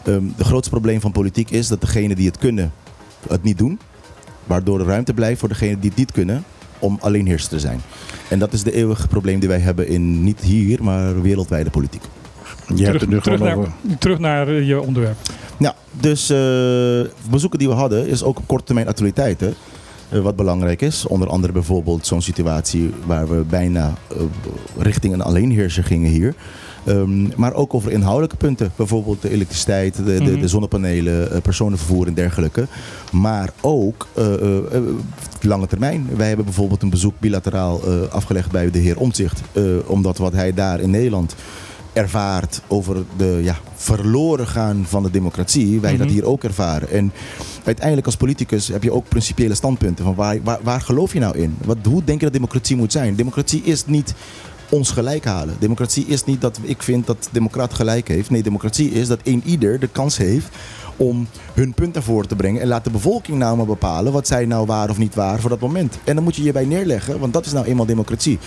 Ehm 0.05 0.23
het 0.37 0.47
grootste 0.47 0.69
probleem 0.69 1.01
van 1.01 1.11
politiek 1.11 1.49
is 1.51 1.67
dat 1.67 1.81
degenen 1.81 2.15
die 2.15 2.27
het 2.27 2.37
kunnen, 2.37 2.71
het 3.27 3.43
niet 3.43 3.57
doen. 3.57 3.79
Waardoor 4.49 4.79
er 4.79 4.85
ruimte 4.85 5.13
blijft 5.13 5.39
voor 5.39 5.49
degenen 5.49 5.79
die 5.79 5.89
het 5.89 5.99
niet 5.99 6.11
kunnen 6.11 6.43
om 6.79 6.97
alleenheerser 7.01 7.49
te 7.49 7.59
zijn. 7.59 7.81
En 8.29 8.39
dat 8.39 8.53
is 8.53 8.63
de 8.63 8.71
eeuwige 8.73 9.07
probleem 9.07 9.39
die 9.39 9.49
wij 9.49 9.59
hebben 9.59 9.87
in 9.87 10.23
niet 10.23 10.39
hier, 10.39 10.83
maar 10.83 11.21
wereldwijde 11.21 11.69
politiek. 11.69 12.01
Je 12.75 12.85
hebt 12.85 13.01
het 13.01 13.09
nu 13.09 13.21
terug, 13.21 13.37
gewoon 13.37 13.55
naar, 13.55 13.57
over. 13.57 13.97
terug 13.99 14.19
naar 14.19 14.47
eh, 14.47 14.67
je 14.67 14.81
onderwerp. 14.81 15.17
Ja, 15.57 15.75
dus 15.91 16.29
eh, 16.29 17.29
bezoeken 17.29 17.59
die 17.59 17.67
we 17.67 17.73
hadden 17.73 18.07
is 18.07 18.23
ook 18.23 18.37
op 18.37 18.47
korte 18.47 18.65
termijn 18.65 18.87
actualiteiten. 18.87 19.53
Eh, 20.09 20.19
wat 20.19 20.35
belangrijk 20.35 20.81
is. 20.81 21.05
Onder 21.07 21.27
andere 21.27 21.53
bijvoorbeeld 21.53 22.05
zo'n 22.07 22.21
situatie 22.21 22.91
waar 23.05 23.29
we 23.29 23.43
bijna 23.49 23.93
eh, 24.07 24.17
richting 24.77 25.13
een 25.13 25.21
alleenheerser 25.21 25.83
gingen 25.83 26.11
hier. 26.11 26.35
Ehm, 26.85 27.27
maar 27.35 27.53
ook 27.53 27.73
over 27.73 27.91
inhoudelijke 27.91 28.35
punten. 28.35 28.71
Bijvoorbeeld 28.75 29.21
de 29.21 29.29
elektriciteit, 29.29 29.95
de, 29.95 30.03
de, 30.03 30.31
Mhm. 30.31 30.39
de 30.39 30.47
zonnepanelen, 30.47 31.31
eh, 31.31 31.41
personenvervoer 31.41 32.07
en 32.07 32.13
dergelijke. 32.13 32.67
Maar 33.11 33.49
ook 33.61 34.07
lange 35.41 35.67
termijn. 35.67 36.07
Wij 36.15 36.27
hebben 36.27 36.45
bijvoorbeeld 36.45 36.81
een 36.81 36.89
bezoek 36.89 37.13
bilateraal 37.19 37.81
afgelegd 38.09 38.51
bij 38.51 38.71
de 38.71 38.79
heer 38.79 38.97
Omtzigt. 38.99 39.41
omdat 39.85 40.17
wat 40.17 40.33
hij 40.33 40.53
daar 40.53 40.79
in 40.79 40.89
Nederland 40.89 41.35
ervaart 41.99 42.61
over 42.67 43.03
de 43.17 43.39
ja, 43.43 43.57
verloren 43.75 44.47
gaan 44.47 44.85
van 44.87 45.03
de 45.03 45.11
democratie, 45.11 45.79
wij 45.79 45.97
dat 45.97 46.05
Mhm. 46.05 46.15
hier 46.15 46.25
ook 46.25 46.43
ervaren. 46.43 46.89
En 46.89 47.11
uiteindelijk 47.63 48.05
als 48.05 48.15
politicus 48.15 48.67
heb 48.67 48.83
je 48.83 48.91
ook 48.93 49.07
principiële 49.07 49.55
standpunten 49.55 50.05
van 50.05 50.15
waar, 50.15 50.37
waar, 50.43 50.59
waar 50.63 50.81
geloof 50.81 51.13
je 51.13 51.19
nou 51.19 51.37
in? 51.37 51.57
Wat, 51.65 51.77
hoe 51.83 52.03
denk 52.03 52.19
je 52.19 52.25
dat 52.25 52.33
democratie 52.33 52.75
moet 52.75 52.91
zijn? 52.91 53.15
Democratie 53.15 53.61
is 53.63 53.85
niet 53.85 54.13
ons 54.69 54.91
gelijk 54.91 55.25
halen. 55.25 55.55
Democratie 55.59 56.05
is 56.05 56.25
niet 56.25 56.41
dat 56.41 56.59
ik 56.61 56.83
vind 56.83 57.05
dat 57.07 57.23
de 57.23 57.29
democraat 57.31 57.73
gelijk 57.73 58.07
heeft. 58.07 58.29
Nee, 58.29 58.43
democratie 58.43 58.91
is 58.91 59.07
dat 59.07 59.19
een 59.23 59.41
ieder 59.45 59.79
de 59.79 59.87
kans 59.87 60.17
heeft 60.17 60.47
om 60.97 61.27
hun 61.53 61.73
punt 61.73 61.93
naar 61.93 62.03
voren 62.03 62.27
te 62.27 62.35
brengen. 62.35 62.61
En 62.61 62.67
laat 62.67 62.83
de 62.83 62.89
bevolking 62.89 63.37
nou 63.37 63.57
maar 63.57 63.65
bepalen 63.65 64.11
wat 64.11 64.27
zij 64.27 64.45
nou 64.45 64.65
waar 64.65 64.89
of 64.89 64.97
niet 64.97 65.15
waar 65.15 65.39
voor 65.39 65.49
dat 65.49 65.59
moment. 65.59 65.97
En 66.03 66.15
dan 66.15 66.23
moet 66.23 66.35
je 66.35 66.43
je 66.43 66.51
bij 66.51 66.65
neerleggen, 66.65 67.19
want 67.19 67.33
dat 67.33 67.45
is 67.45 67.51
nou 67.51 67.65
eenmaal 67.65 67.85
democratie. 67.85 68.39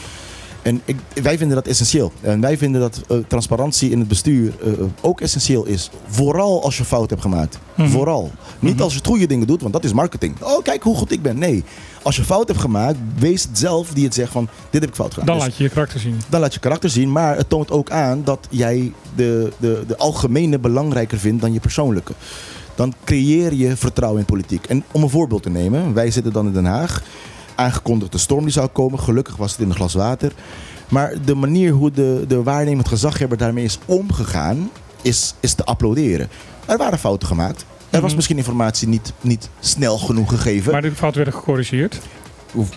En 0.62 0.80
ik, 0.84 0.96
wij 1.22 1.38
vinden 1.38 1.56
dat 1.56 1.66
essentieel. 1.66 2.12
En 2.20 2.40
wij 2.40 2.58
vinden 2.58 2.80
dat 2.80 3.00
eh, 3.08 3.16
transparantie 3.28 3.90
in 3.90 3.98
het 3.98 4.08
bestuur 4.08 4.52
eh, 4.62 4.72
ook 5.00 5.20
essentieel 5.20 5.64
is. 5.66 5.90
Vooral 6.06 6.62
als 6.62 6.76
je 6.76 6.84
fout 6.84 7.10
hebt 7.10 7.22
gemaakt. 7.22 7.58
Mhm. 7.74 7.88
Vooral. 7.88 8.30
Niet 8.58 8.80
als 8.80 8.92
je 8.92 8.98
het 8.98 9.06
goede 9.06 9.26
dingen 9.26 9.46
doet, 9.46 9.60
want 9.60 9.72
dat 9.72 9.84
is 9.84 9.92
marketing. 9.92 10.34
Oh, 10.42 10.62
kijk 10.62 10.82
hoe 10.82 10.96
goed 10.96 11.12
ik 11.12 11.22
ben. 11.22 11.38
Nee. 11.38 11.64
Als 12.02 12.16
je 12.16 12.24
fout 12.24 12.48
hebt 12.48 12.60
gemaakt, 12.60 12.96
wees 13.18 13.42
het 13.42 13.58
zelf 13.58 13.88
die 13.92 14.04
het 14.04 14.14
zegt 14.14 14.32
van 14.32 14.48
dit 14.70 14.80
heb 14.80 14.90
ik 14.90 14.96
fout 14.96 15.10
gedaan. 15.12 15.26
Dan 15.26 15.36
Dus 15.36 15.44
laat 15.44 15.56
je 15.56 15.62
je 15.62 15.68
karakter 15.70 16.00
zien. 16.00 16.20
dan 16.28 16.40
laat 16.40 16.54
je 16.54 16.60
karakter 16.60 16.90
zien, 16.90 17.12
maar 17.12 17.36
het 17.36 17.48
toont 17.48 17.70
ook 17.70 17.90
aan 17.90 18.20
dat 18.24 18.46
jij 18.50 18.92
de, 19.16 19.52
de, 19.58 19.84
de 19.86 19.96
algemene 19.96 20.58
belangrijker 20.58 21.18
vindt 21.18 21.40
dan 21.42 21.52
je 21.52 21.60
persoonlijke. 21.60 22.12
Dan 22.74 22.94
creëer 23.04 23.52
je 23.54 23.76
vertrouwen 23.76 24.20
in 24.20 24.26
politiek. 24.26 24.66
En 24.66 24.84
om 24.92 25.02
een 25.02 25.10
voorbeeld 25.10 25.42
te 25.42 25.50
nemen, 25.50 25.94
wij 25.94 26.10
zitten 26.10 26.32
dan 26.32 26.46
in 26.46 26.52
Den 26.52 26.64
Haag. 26.64 27.02
Aangekondigd 27.62 28.12
de 28.12 28.18
storm 28.18 28.42
die 28.44 28.52
zou 28.52 28.68
komen. 28.68 28.98
Gelukkig 28.98 29.36
was 29.36 29.50
het 29.52 29.60
in 29.60 29.68
een 29.68 29.74
glas 29.76 29.94
water. 29.94 30.32
Maar 30.88 31.14
de 31.24 31.34
manier 31.34 31.72
hoe 31.72 31.90
de, 31.90 32.24
de 32.28 32.42
waarnemend 32.42 32.88
gezaghebber 32.88 33.38
daarmee 33.38 33.64
is 33.64 33.78
omgegaan, 33.86 34.70
is, 35.02 35.34
is 35.40 35.54
te 35.54 35.64
applauderen. 35.64 36.28
Er 36.66 36.76
waren 36.76 36.98
fouten 36.98 37.28
gemaakt. 37.28 37.64
Er 37.90 37.98
was 38.00 38.06
Mhm. 38.06 38.14
misschien 38.14 38.36
informatie 38.36 38.88
niet, 38.88 39.12
niet 39.20 39.48
snel 39.60 39.98
genoeg 39.98 40.28
gegeven 40.28 40.72
Maar 40.72 40.82
de 40.82 40.92
fouten 40.94 41.22
werden 41.24 41.40
gecorrigeerd. 41.40 42.00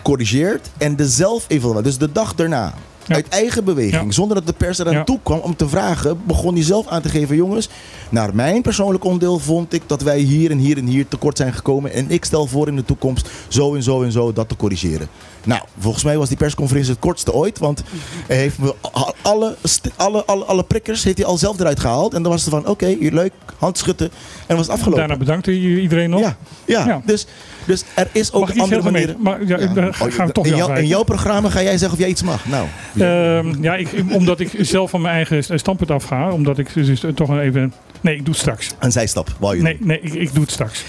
corrigeert 0.02 0.68
en 0.78 0.96
de 0.96 1.08
zelf-evaluatie. 1.08 1.82
Dus 1.84 1.98
de 1.98 2.12
dag 2.12 2.34
daarna. 2.34 2.74
Uit 3.08 3.28
eigen 3.28 3.64
beweging, 3.64 4.14
zonder 4.14 4.36
dat 4.36 4.46
de 4.46 4.52
pers 4.52 4.78
eraan 4.78 5.04
toe 5.04 5.18
kwam 5.22 5.38
om 5.38 5.56
te 5.56 5.68
vragen, 5.68 6.20
begon 6.26 6.54
hij 6.54 6.62
zelf 6.62 6.86
aan 6.86 7.02
te 7.02 7.08
geven: 7.08 7.36
jongens, 7.36 7.68
naar 8.10 8.34
mijn 8.34 8.62
persoonlijk 8.62 9.04
onderdeel 9.04 9.38
vond 9.38 9.72
ik 9.72 9.82
dat 9.86 10.02
wij 10.02 10.18
hier 10.18 10.50
en 10.50 10.58
hier 10.58 10.76
en 10.76 10.86
hier 10.86 11.08
tekort 11.08 11.36
zijn 11.36 11.52
gekomen. 11.52 11.92
En 11.92 12.10
ik 12.10 12.24
stel 12.24 12.46
voor 12.46 12.68
in 12.68 12.76
de 12.76 12.84
toekomst 12.84 13.30
zo 13.48 13.74
en 13.74 13.82
zo 13.82 14.02
en 14.02 14.12
zo 14.12 14.32
dat 14.32 14.48
te 14.48 14.56
corrigeren. 14.56 15.08
Nou, 15.46 15.62
volgens 15.78 16.04
mij 16.04 16.16
was 16.18 16.28
die 16.28 16.36
persconferentie 16.36 16.90
het 16.90 17.00
kortste 17.00 17.32
ooit, 17.32 17.58
want 17.58 17.82
hij 18.26 18.36
heeft 18.36 18.58
me 18.58 18.74
alle, 19.22 19.56
alle, 19.96 20.24
alle, 20.24 20.44
alle 20.44 20.64
prikkers 20.64 21.04
heeft 21.04 21.16
hij 21.18 21.26
al 21.26 21.38
zelf 21.38 21.60
eruit 21.60 21.80
gehaald. 21.80 22.14
En 22.14 22.22
dan 22.22 22.32
was 22.32 22.40
het 22.40 22.50
van: 22.50 22.66
oké, 22.66 22.96
leuk, 23.00 23.32
hand 23.58 23.78
schudden. 23.78 24.10
En 24.46 24.56
was 24.56 24.66
het 24.66 24.74
afgelopen. 24.74 24.98
Daarna 25.00 25.16
bedankte 25.24 25.62
je 25.62 25.80
iedereen 25.80 26.10
nog. 26.10 26.20
ja, 26.20 26.36
ja. 26.64 26.86
Ja. 26.86 27.02
Dus, 27.04 27.26
dus 27.64 27.84
er 27.94 28.08
is 28.12 28.32
ook 28.32 28.48
een 28.48 28.60
andere 28.60 28.82
manier. 28.82 29.14
Maar, 29.18 29.44
ja, 29.46 29.58
Ja. 29.58 29.90
Oh, 30.02 30.08
ik 30.08 30.32
toch 30.32 30.46
in, 30.46 30.56
jou- 30.56 30.76
in 30.78 30.86
jouw 30.86 31.02
programma 31.02 31.48
ga 31.48 31.62
jij 31.62 31.78
zeggen 31.78 31.92
of 31.92 31.98
jij 31.98 32.08
iets 32.08 32.22
mag. 32.22 32.46
Nou, 32.46 32.66
Ehm, 32.98 33.62
ja, 33.62 33.74
ik, 33.76 33.88
omdat 34.12 34.40
ik 34.40 34.50
zelf 34.60 34.90
van 34.90 35.00
mijn 35.00 35.14
eigen 35.14 35.58
standpunt 35.58 35.90
afga. 35.90 36.30
Omdat 36.30 36.58
ik 36.58 36.74
dus 36.74 37.04
toch 37.14 37.28
een 37.28 37.40
even... 37.40 37.72
Nee, 38.00 38.14
ik 38.14 38.24
doe 38.24 38.28
het 38.34 38.42
straks. 38.42 38.70
een 38.78 38.92
zijstap. 38.92 39.36
Wou 39.38 39.56
je 39.56 39.62
Nee, 39.62 39.76
nee 39.80 40.00
ik, 40.00 40.14
ik 40.14 40.32
doe 40.34 40.42
het 40.42 40.52
straks. 40.52 40.84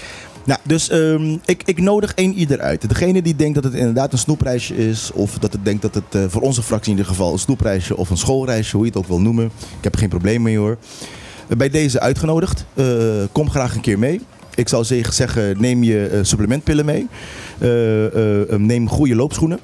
Nou, 0.48 0.60
dus 0.64 0.88
ehm, 0.88 1.36
ik, 1.44 1.62
ik 1.64 1.80
nodig 1.80 2.14
één 2.14 2.34
ieder 2.34 2.60
uit. 2.60 2.88
Degene 2.88 3.22
die 3.22 3.36
denkt 3.36 3.54
dat 3.54 3.64
het 3.64 3.74
inderdaad 3.74 4.12
een 4.12 4.18
snoepreisje 4.18 4.76
is. 4.76 5.10
Of 5.12 5.38
dat 5.38 5.52
het 5.52 5.64
denkt 5.64 5.82
dat 5.82 5.94
het 5.94 6.14
eh, 6.14 6.24
voor 6.28 6.42
onze 6.42 6.62
fractie 6.62 6.92
in 6.92 6.98
ieder 6.98 7.12
geval 7.12 7.32
een 7.32 7.38
snoepreisje 7.38 7.96
of 7.96 8.10
een 8.10 8.16
schoolreisje, 8.16 8.76
hoe 8.76 8.84
je 8.84 8.90
het 8.90 9.00
ook 9.00 9.06
wil 9.08 9.20
noemen. 9.20 9.44
Ik 9.44 9.84
heb 9.84 9.96
geen 9.96 10.08
probleem 10.08 10.42
mee 10.42 10.58
hoor. 10.58 10.76
Eh, 11.48 11.56
bij 11.56 11.68
deze 11.68 12.00
uitgenodigd. 12.00 12.64
Eh, 12.74 12.86
kom 13.32 13.50
graag 13.50 13.74
een 13.74 13.80
keer 13.80 13.98
mee. 13.98 14.20
Ik 14.54 14.68
zou 14.68 14.84
zeg- 14.84 15.12
zeggen, 15.12 15.60
neem 15.60 15.82
je 15.82 16.20
supplementpillen 16.22 16.84
mee. 16.84 17.06
Eh, 17.58 18.06
eh, 18.06 18.52
eh, 18.52 18.58
neem 18.60 18.88
goede 18.88 19.14
loopschoenen. 19.14 19.58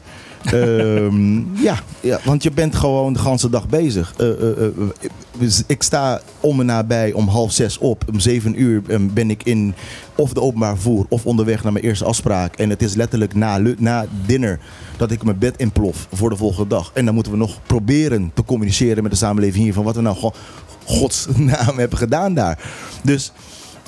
Ehm, 0.44 1.62
ja, 1.62 1.78
ja, 2.00 2.18
want 2.24 2.42
je 2.42 2.50
bent 2.50 2.74
gewoon 2.74 3.12
de 3.12 3.20
hele 3.22 3.50
dag 3.50 3.68
bezig. 3.68 4.14
Eh, 4.16 4.30
eh, 4.30 4.66
eh, 4.66 4.72
dus 5.38 5.62
ik 5.66 5.82
sta 5.82 6.20
om 6.40 6.60
en 6.60 6.66
nabij 6.66 7.12
om 7.12 7.28
half 7.28 7.52
zes 7.52 7.78
op. 7.78 8.04
Om 8.08 8.20
zeven 8.20 8.60
uur 8.60 8.82
eh, 8.86 8.98
ben 9.00 9.30
ik 9.30 9.42
in 9.42 9.74
of 10.16 10.32
de 10.32 10.40
openbaar 10.40 10.74
vervoer 10.74 11.06
of 11.08 11.26
onderweg 11.26 11.62
naar 11.62 11.72
mijn 11.72 11.84
eerste 11.84 12.04
afspraak. 12.04 12.56
En 12.56 12.70
het 12.70 12.82
is 12.82 12.94
letterlijk 12.94 13.34
na, 13.34 13.58
na 13.78 14.06
dinner 14.26 14.60
dat 14.96 15.10
ik 15.10 15.24
mijn 15.24 15.38
bed 15.38 15.56
inplof 15.56 16.06
voor 16.12 16.30
de 16.30 16.36
volgende 16.36 16.68
dag. 16.68 16.90
En 16.94 17.04
dan 17.04 17.14
moeten 17.14 17.32
we 17.32 17.38
nog 17.38 17.58
proberen 17.66 18.30
te 18.34 18.44
communiceren 18.44 19.02
met 19.02 19.12
de 19.12 19.18
samenleving 19.18 19.64
hier 19.64 19.72
van 19.72 19.84
wat 19.84 19.94
we 19.94 20.00
nou 20.00 20.14
gewoon 20.14 20.34
godsnaam 20.84 21.78
hebben 21.82 21.98
gedaan 21.98 22.34
daar. 22.34 22.58
Dus 23.02 23.32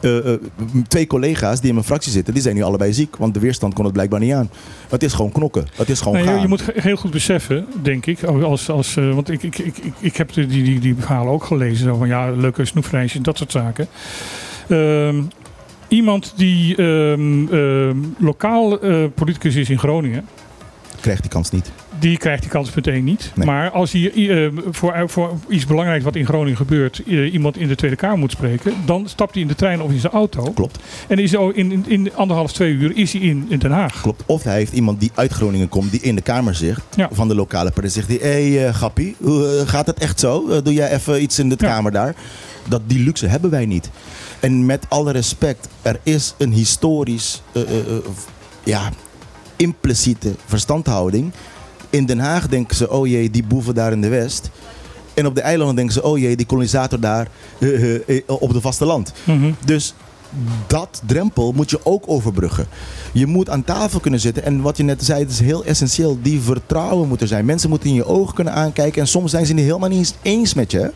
eh, 0.00 0.32
eh, 0.32 0.40
twee 0.88 1.06
collega's 1.06 1.58
die 1.58 1.68
in 1.68 1.74
mijn 1.74 1.86
fractie 1.86 2.12
zitten, 2.12 2.34
die 2.34 2.42
zijn 2.42 2.54
nu 2.54 2.62
allebei 2.62 2.92
ziek. 2.92 3.16
Want 3.16 3.34
de 3.34 3.40
weerstand 3.40 3.74
kon 3.74 3.84
het 3.84 3.92
blijkbaar 3.92 4.20
niet 4.20 4.32
aan. 4.32 4.50
Het 4.88 5.02
is 5.02 5.12
gewoon 5.12 5.32
knokken. 5.32 5.66
Het 5.74 5.88
is 5.88 6.00
gewoon 6.00 6.14
Nee, 6.14 6.24
je, 6.24 6.30
gaan. 6.30 6.40
je 6.40 6.48
moet 6.48 6.64
heel 6.74 6.96
goed 6.96 7.10
beseffen, 7.10 7.66
denk 7.82 8.06
ik. 8.06 8.22
Als, 8.22 8.70
als, 8.70 8.96
eh, 8.96 9.14
want 9.14 9.30
ik, 9.30 9.42
ik, 9.42 9.58
ik, 9.58 9.78
ik, 9.78 9.92
ik 9.98 10.16
heb 10.16 10.32
die, 10.32 10.46
die, 10.46 10.80
die 10.80 10.94
verhalen 10.98 11.32
ook 11.32 11.44
gelezen. 11.44 11.86
Zo 11.86 11.96
van 11.96 12.08
ja, 12.08 12.30
leuke 12.30 12.64
snoefreisjes, 12.64 13.22
dat 13.22 13.38
soort 13.38 13.52
zaken. 13.52 13.88
Ehm, 14.68 15.22
iemand 15.88 16.32
die 16.36 16.76
ehm, 16.76 17.46
ehm, 17.54 17.96
lokaal 18.18 18.78
politicus 19.14 19.54
is 19.54 19.70
in 19.70 19.78
Groningen. 19.78 20.24
Krijgt 21.00 21.22
die 21.22 21.30
kans 21.30 21.50
niet. 21.50 21.72
Die 21.98 22.18
krijgt 22.18 22.42
die 22.42 22.50
kans 22.50 22.74
meteen 22.74 23.04
niet. 23.04 23.32
Nee. 23.34 23.46
Maar 23.46 23.70
als 23.70 23.92
hij 23.92 24.12
eh, 24.44 24.50
voor, 24.70 25.04
voor 25.06 25.38
iets 25.48 25.66
belangrijks 25.66 26.04
wat 26.04 26.16
in 26.16 26.26
Groningen 26.26 26.56
gebeurt, 26.56 27.02
eh, 27.06 27.32
iemand 27.32 27.56
in 27.56 27.68
de 27.68 27.74
Tweede 27.74 27.96
Kamer 27.96 28.18
moet 28.18 28.30
spreken, 28.30 28.72
dan 28.84 29.08
stapt 29.08 29.32
hij 29.32 29.42
in 29.42 29.48
de 29.48 29.54
trein 29.54 29.82
of 29.82 29.90
in 29.90 29.98
zijn 30.00 30.12
auto. 30.12 30.50
Klopt. 30.52 30.78
En 31.08 31.18
is 31.18 31.32
in, 31.32 31.54
in, 31.54 31.84
in 31.88 32.14
anderhalf, 32.14 32.52
twee 32.52 32.72
uur 32.72 32.96
is 32.96 33.12
hij 33.12 33.20
in, 33.22 33.46
in 33.48 33.58
Den 33.58 33.70
Haag. 33.70 34.00
Klopt. 34.00 34.22
Of 34.26 34.42
hij 34.42 34.54
heeft 34.54 34.72
iemand 34.72 35.00
die 35.00 35.10
uit 35.14 35.32
Groningen 35.32 35.68
komt, 35.68 35.90
die 35.90 36.00
in 36.00 36.14
de 36.14 36.22
kamer 36.22 36.54
zit 36.54 36.78
Ja. 36.96 37.08
van 37.12 37.28
de 37.28 37.34
lokale 37.34 37.70
partij. 37.70 37.90
Zegt 37.90 38.08
hij, 38.08 38.18
hé 38.20 38.50
hey, 38.52 38.66
eh, 38.68 38.74
Gappie, 38.74 39.16
eh, 39.24 39.30
gaat 39.66 39.86
het 39.86 39.98
echt 39.98 40.20
zo? 40.20 40.48
Eh, 40.48 40.58
doe 40.62 40.72
jij 40.74 40.92
even 40.92 41.22
iets 41.22 41.38
in 41.38 41.48
de 41.48 41.56
Ja. 41.58 41.66
kamer 41.66 41.92
daar? 41.92 42.14
Dat, 42.68 42.82
die 42.86 43.04
luxe 43.04 43.26
hebben 43.26 43.50
wij 43.50 43.66
niet. 43.66 43.90
En 44.40 44.66
met 44.66 44.84
alle 44.88 45.12
respect, 45.12 45.68
er 45.82 46.00
is 46.02 46.34
een 46.38 46.52
historisch, 46.52 47.42
eh, 47.52 47.62
eh, 47.62 47.68
eh, 47.78 47.96
ja, 48.64 48.90
impliciete 49.56 50.34
verstandhouding. 50.46 51.32
In 51.90 52.06
Den 52.06 52.18
Haag 52.18 52.48
denken 52.48 52.76
ze, 52.76 52.90
oh 52.90 53.06
jee, 53.06 53.30
die 53.30 53.44
boeven 53.44 53.74
daar 53.74 53.92
in 53.92 54.00
de 54.00 54.08
West. 54.08 54.50
En 55.14 55.26
op 55.26 55.34
de 55.34 55.40
eilanden 55.40 55.76
denken 55.76 55.94
ze, 55.94 56.02
oh 56.02 56.18
jee, 56.18 56.36
die 56.36 56.46
kolonisator 56.46 57.00
daar 57.00 57.28
eh, 57.58 57.94
eh, 57.94 58.00
eh, 58.08 58.22
op 58.26 58.52
het 58.52 58.62
vasteland. 58.62 59.12
Mhm. 59.24 59.52
Dus 59.64 59.94
dat 60.66 61.02
drempel 61.06 61.52
moet 61.52 61.70
je 61.70 61.80
ook 61.82 62.04
overbruggen. 62.06 62.66
Je 63.12 63.26
moet 63.26 63.50
aan 63.50 63.64
tafel 63.64 64.00
kunnen 64.00 64.20
zitten. 64.20 64.44
En 64.44 64.60
wat 64.60 64.76
je 64.76 64.82
net 64.82 65.04
zei, 65.04 65.20
het 65.20 65.30
is 65.30 65.40
heel 65.40 65.64
essentieel. 65.64 66.18
Die 66.22 66.40
vertrouwen 66.40 67.08
moet 67.08 67.20
er 67.20 67.28
zijn. 67.28 67.44
Mensen 67.44 67.68
moeten 67.68 67.88
in 67.88 67.94
je 67.94 68.06
ogen 68.06 68.34
kunnen 68.34 68.52
aankijken. 68.52 69.00
En 69.00 69.08
soms 69.08 69.30
zijn 69.30 69.46
ze 69.46 69.52
het 69.52 69.62
helemaal 69.62 69.88
niet 69.88 69.98
eens 69.98 70.14
eens 70.22 70.54
met 70.54 70.70
je. 70.70 70.92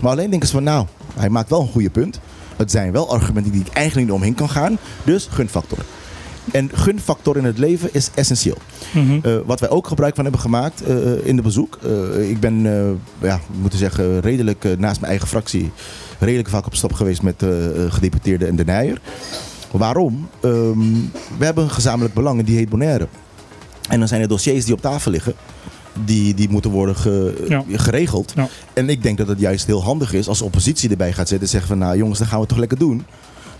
Maar 0.00 0.10
alleen 0.10 0.30
denken 0.30 0.48
ze 0.48 0.54
van, 0.54 0.64
nou, 0.64 0.86
hij 1.14 1.28
maakt 1.28 1.50
wel 1.50 1.60
een 1.60 1.68
goede 1.68 1.90
punt. 1.90 2.20
Het 2.56 2.70
zijn 2.70 2.92
wel 2.92 3.10
argumenten 3.10 3.52
die 3.52 3.60
ik 3.60 3.72
eigenlijk 3.72 4.06
niet 4.06 4.16
omheen 4.16 4.34
kan 4.34 4.48
gaan. 4.48 4.78
Dus 5.04 5.28
gunfactor. 5.30 5.78
En 6.52 6.70
gunfactor 6.74 7.36
in 7.36 7.44
het 7.44 7.58
leven 7.58 7.88
is 7.92 8.10
essentieel. 8.14 8.56
Mhm. 8.94 9.18
Eh, 9.22 9.34
wat 9.46 9.60
wij 9.60 9.70
ook 9.70 9.86
gebruik 9.86 10.14
van 10.14 10.24
hebben 10.24 10.42
gemaakt 10.42 10.82
eh, 10.82 10.96
in 11.26 11.36
de 11.36 11.42
bezoek. 11.42 11.78
Eh, 12.16 12.30
ik 12.30 12.40
ben, 12.40 12.66
eh, 12.66 13.28
ja, 13.28 13.40
moeten 13.60 13.78
zeggen, 13.78 14.20
redelijk 14.20 14.64
eh, 14.64 14.76
naast 14.78 14.98
mijn 15.00 15.10
eigen 15.12 15.28
fractie. 15.28 15.70
Redelijk 16.18 16.48
vaak 16.48 16.66
op 16.66 16.74
stap 16.74 16.92
geweest 16.92 17.22
met 17.22 17.42
eh, 17.42 17.66
eh, 17.84 17.92
gedeputeerde 17.92 18.46
en 18.46 18.56
de 18.56 18.64
Nijer. 18.64 19.00
Waarom? 19.70 20.28
Ehm, 20.40 20.78
we 21.38 21.44
hebben 21.44 21.64
een 21.64 21.70
gezamenlijk 21.70 22.14
belang 22.14 22.38
en 22.38 22.44
die 22.44 22.56
heet 22.56 22.68
Bonaire. 22.68 23.06
En 23.88 23.98
dan 23.98 24.08
zijn 24.08 24.20
er 24.20 24.28
dossiers 24.28 24.64
die 24.64 24.74
op 24.74 24.80
tafel 24.80 25.10
liggen. 25.10 25.34
Die, 26.04 26.34
die 26.34 26.48
moeten 26.48 26.70
worden 26.70 26.96
ge- 26.96 27.44
Ja. 27.48 27.64
geregeld. 27.72 28.32
Ja. 28.36 28.48
En 28.72 28.88
ik 28.88 29.02
denk 29.02 29.18
dat 29.18 29.28
het 29.28 29.40
juist 29.40 29.66
heel 29.66 29.82
handig 29.82 30.12
is 30.12 30.28
als 30.28 30.38
de 30.38 30.44
oppositie 30.44 30.90
erbij 30.90 31.12
gaat 31.12 31.28
zitten 31.28 31.46
en 31.46 31.52
zeggen 31.52 31.68
van 31.68 31.78
nou 31.78 31.96
jongens, 31.96 32.18
dan 32.18 32.26
gaan 32.26 32.36
we 32.36 32.40
het 32.42 32.48
toch 32.50 32.58
lekker 32.58 32.78
doen. 32.78 33.04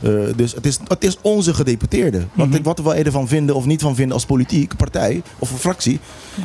Eh, 0.02 0.10
dus 0.36 0.52
het 0.54 0.66
is, 0.66 0.78
het 0.88 1.04
is 1.04 1.16
onze 1.22 1.54
gedeputeerde. 1.54 2.24
Wat, 2.34 2.48
Mhm. 2.48 2.62
wat 2.62 2.78
we 2.78 2.92
ervan 2.94 3.28
vinden 3.28 3.54
of 3.54 3.64
niet 3.66 3.80
van 3.80 3.94
vinden 3.94 4.14
als 4.14 4.24
politiek 4.26 4.76
partij 4.76 5.22
of 5.38 5.50
een 5.50 5.58
fractie. 5.58 6.00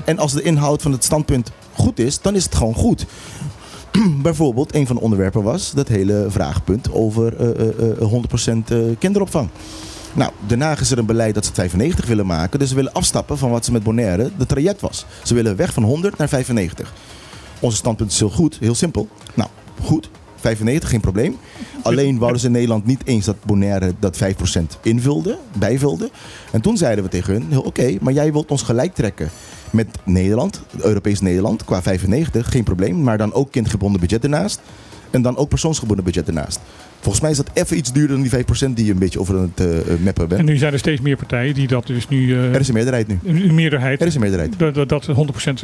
En 0.06 0.18
als 0.18 0.34
de 0.34 0.42
inhoud 0.42 0.82
van 0.82 0.92
het 0.92 1.04
standpunt 1.04 1.52
goed 1.74 2.00
is, 2.00 2.22
dan 2.22 2.36
is 2.36 2.44
het 2.44 2.56
gewoon 2.56 2.76
goed. 2.76 3.06
Bijvoorbeeld, 4.22 4.76
een 4.76 4.88
van 4.88 4.96
de 4.96 5.02
onderwerpen 5.02 5.44
was 5.44 5.72
dat 5.72 5.88
hele 5.88 6.26
vraagpunt 6.30 6.92
over 6.92 7.36
eh, 7.36 7.68
eh, 7.68 8.02
eh, 8.02 8.08
100% 8.10 8.72
kinderopvang. 9.00 9.50
Nou, 10.14 10.32
daarna 10.48 10.80
is 10.80 10.92
er 10.92 10.98
een 10.98 11.06
beleid 11.06 11.34
dat 11.34 11.44
ze 11.44 11.50
het 11.50 11.60
95 11.60 12.06
willen 12.06 12.26
maken. 12.26 12.60
Dus 12.60 12.70
ze 12.70 12.76
willen 12.76 12.94
afstappen 12.94 13.38
van 13.38 13.50
wat 13.50 13.66
ze 13.66 13.72
met 13.72 13.84
Bonaire 13.84 14.32
de 14.38 14.46
traject 14.46 14.82
was. 14.82 15.06
Ze 15.24 15.34
willen 15.34 15.56
weg 15.56 15.74
van 15.74 15.84
100 15.84 16.18
naar 16.18 16.30
95. 16.30 16.94
Onze 17.60 17.78
standpunt 17.78 18.12
is 18.12 18.20
heel 18.20 18.30
goed, 18.30 18.58
heel 18.60 18.76
simpel. 18.76 19.08
Nou, 19.34 19.50
goed. 19.84 20.10
95, 20.46 20.90
geen 20.90 21.00
probleem. 21.00 21.36
Alleen 21.82 22.18
wouden 22.18 22.40
ze 22.40 22.46
in 22.46 22.52
Nederland 22.52 22.86
niet 22.86 23.02
eens 23.06 23.26
dat 23.26 23.44
Bonaire 23.46 23.94
dat 24.00 24.24
5% 24.24 24.28
invulde, 24.82 25.38
bijvulde. 25.58 26.10
En 26.52 26.62
toen 26.62 26.78
zeiden 26.78 27.04
we 27.04 27.10
tegen 27.10 27.34
hun, 27.34 27.46
heel 27.50 27.62
oké, 27.62 27.98
maar 28.02 28.14
jij 28.14 28.32
wilt 28.32 28.52
ons 28.52 28.62
gelijk 28.62 28.96
trekken 28.96 29.30
met 29.72 29.88
Nederland, 30.04 30.62
Europees 30.78 31.22
Nederland, 31.22 31.66
qua 31.66 31.82
95, 31.82 32.52
geen 32.52 32.64
probleem. 32.64 33.04
Maar 33.04 33.18
dan 33.18 33.34
ook 33.34 33.52
kindgebonden 33.52 34.00
budget 34.02 34.24
ernaast. 34.24 34.62
En 35.16 35.22
dan 35.22 35.38
ook 35.38 35.50
persoonsgebonden 35.50 36.06
budget 36.06 36.28
ernaast. 36.28 36.60
Volgens 37.00 37.24
mij 37.24 37.32
is 37.32 37.38
dat 37.38 37.50
even 37.54 37.78
iets 37.78 37.92
duurder 37.94 38.18
dan 38.18 38.28
die 38.56 38.70
5% 38.72 38.74
die 38.74 38.86
je 38.86 38.92
een 38.92 38.98
beetje 38.98 39.20
over 39.20 39.36
aan 39.38 39.52
het 39.56 39.68
eh, 39.68 39.78
eh, 39.94 40.00
mappen 40.00 40.28
bent. 40.28 40.40
En 40.40 40.46
nu 40.46 40.58
zijn 40.58 40.74
er 40.74 40.80
steeds 40.80 41.02
meer 41.02 41.16
partijen 41.18 41.54
die 41.54 41.68
dat 41.68 41.88
dus 41.88 42.08
nu... 42.08 42.34
eh, 42.34 42.54
Er 42.54 42.60
is 42.60 42.68
een 42.68 42.74
meerderheid 42.74 43.08
nu. 43.08 43.20
een 43.24 43.56
meerderheid. 43.56 44.02
Er 44.02 44.08
is 44.08 44.14
een 44.16 44.22
meerderheid. 44.22 44.60
Dat, 44.60 44.74
dat, 44.74 44.90
dat 44.90 45.06
100% 45.08 45.12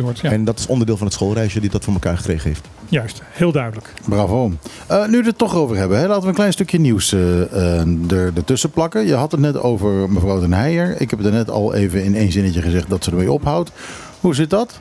wordt. 0.02 0.20
Ja, 0.20 0.32
En 0.32 0.44
dat 0.46 0.60
is 0.60 0.68
onderdeel 0.68 0.98
van 0.98 1.06
het 1.06 1.16
schoolreisje 1.16 1.60
die 1.60 1.70
dat 1.70 1.84
voor 1.84 1.94
elkaar 1.94 2.18
gekregen 2.18 2.48
heeft. 2.48 2.68
juist. 2.90 3.22
Heel 3.32 3.52
duidelijk. 3.52 3.94
Bravo. 4.08 4.52
Eh, 4.88 5.08
nu 5.08 5.18
we 5.22 5.26
het 5.28 5.38
toch 5.38 5.56
over 5.56 5.76
hebben, 5.78 6.00
hè, 6.00 6.08
laten 6.08 6.22
we 6.24 6.28
een 6.28 6.34
klein 6.34 6.52
stukje 6.54 6.80
nieuws 6.80 7.12
er, 7.12 8.32
ertussen 8.36 8.70
plakken. 8.72 9.06
Je 9.06 9.14
had 9.14 9.32
het 9.32 9.42
net 9.42 9.58
over 9.60 10.10
mevrouw 10.10 10.40
Den 10.40 10.54
Heijer. 10.54 11.02
Ik 11.02 11.10
heb 11.10 11.20
het 11.20 11.28
er 11.28 11.34
net 11.34 11.50
al 11.50 11.74
even 11.74 12.04
in 12.04 12.16
één 12.16 12.32
zinnetje 12.32 12.62
gezegd 12.62 12.90
dat 12.90 13.04
ze 13.04 13.12
ermee 13.12 13.32
ophoudt. 13.32 13.72
Hoe 14.20 14.36
zit 14.36 14.50
dat? 14.50 14.80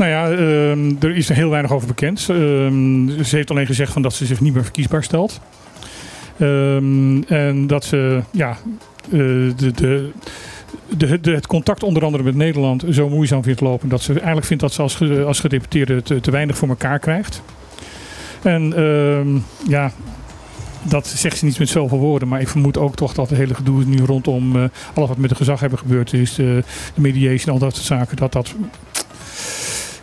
Nou 0.00 0.12
ja, 0.12 0.30
ehm, 0.30 0.94
er 1.00 1.16
is 1.16 1.28
heel 1.28 1.50
weinig 1.50 1.72
over 1.72 1.86
bekend. 1.86 2.26
Ehm, 2.28 3.22
ze 3.24 3.36
heeft 3.36 3.50
alleen 3.50 3.66
gezegd 3.66 3.92
van 3.92 4.02
dat 4.02 4.14
ze 4.14 4.26
zich 4.26 4.40
niet 4.40 4.54
meer 4.54 4.62
verkiesbaar 4.62 5.02
stelt. 5.02 5.40
Ehm, 6.38 7.22
en 7.22 7.66
dat 7.66 7.84
ze 7.84 8.22
ja, 8.30 8.56
eh, 9.04 9.10
de, 9.10 9.72
de, 9.74 10.10
de, 11.20 11.30
het 11.30 11.46
contact 11.46 11.82
onder 11.82 12.04
andere 12.04 12.22
met 12.22 12.34
Nederland 12.34 12.84
zo 12.90 13.08
moeizaam 13.08 13.42
vindt 13.42 13.60
lopen. 13.60 13.88
Dat 13.88 14.02
ze 14.02 14.12
eigenlijk 14.12 14.46
vindt 14.46 14.62
dat 14.62 14.72
ze 14.72 14.82
als, 14.82 15.00
als 15.26 15.40
gedeputeerde 15.40 16.02
te, 16.02 16.30
weinig 16.30 16.56
voor 16.56 16.68
elkaar 16.68 16.98
krijgt. 16.98 17.42
En 18.42 18.74
ja, 19.68 19.92
dat 20.82 21.06
zegt 21.06 21.38
ze 21.38 21.44
niet 21.44 21.58
met 21.58 21.68
zoveel 21.68 21.98
woorden. 21.98 22.28
Maar 22.28 22.40
ik 22.40 22.48
vermoed 22.48 22.78
ook 22.78 22.96
toch 22.96 23.14
dat 23.14 23.28
het 23.28 23.38
hele 23.38 23.54
gedoe 23.54 23.84
nu 23.84 24.04
rondom 24.04 24.56
eh, 24.56 24.64
alles 24.94 25.08
wat 25.08 25.16
met 25.16 25.30
de 25.30 25.36
gezag 25.36 25.60
hebben 25.60 25.78
gebeurd 25.78 26.12
is. 26.12 26.34
De, 26.34 26.64
de 26.94 27.00
mediation, 27.00 27.54
al 27.54 27.60
dat 27.60 27.74
soort 27.74 27.86
zaken. 27.86 28.16
Dat 28.16 28.32
dat 28.32 28.54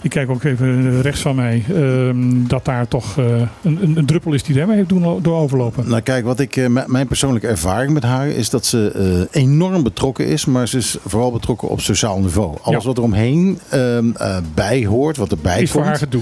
ik 0.02 0.10
kijk 0.10 0.30
ook 0.30 0.44
even 0.44 1.02
rechts 1.02 1.22
van 1.22 1.36
mij. 1.36 1.64
ehm, 1.76 2.48
dat 2.48 2.66
daar 2.66 2.88
toch 2.88 3.18
eh, 3.18 3.26
een, 3.26 3.50
een, 3.82 3.98
een 3.98 4.06
druppel 4.06 4.34
is 4.34 4.44
die 4.44 4.56
daarmee 4.56 4.76
heeft 4.76 4.90
doen, 4.90 5.22
door 5.22 5.38
overlopen. 5.38 5.90
Nou 5.90 6.02
kijk, 6.02 6.26
wat 6.26 6.40
ik, 6.40 6.56
eh, 6.56 6.66
mijn 6.86 7.08
persoonlijke 7.08 7.48
ervaring 7.48 7.94
met 7.94 8.04
haar 8.04 8.28
is 8.28 8.50
dat 8.50 8.66
ze 8.66 8.92
eh, 9.32 9.42
enorm 9.42 9.84
betrokken 9.84 10.28
is. 10.28 10.46
Maar 10.46 10.68
ze 10.68 10.78
is 10.78 10.98
vooral 11.06 11.32
betrokken 11.32 11.68
op 11.70 11.82
sociaal 11.82 12.20
niveau. 12.20 12.58
Alles 12.62 12.82
Ja. 12.82 12.88
wat 12.88 12.98
er 12.98 13.04
omheen 13.04 13.60
ehm, 13.70 14.10
eh, 14.16 14.38
bij 14.54 14.86
hoort, 14.86 15.18
wat 15.18 15.32
erbij 15.32 15.62
Is 15.62 15.72
voor 15.72 15.82
komt, 15.82 15.94
haar 16.00 16.08
gedoe. 16.10 16.22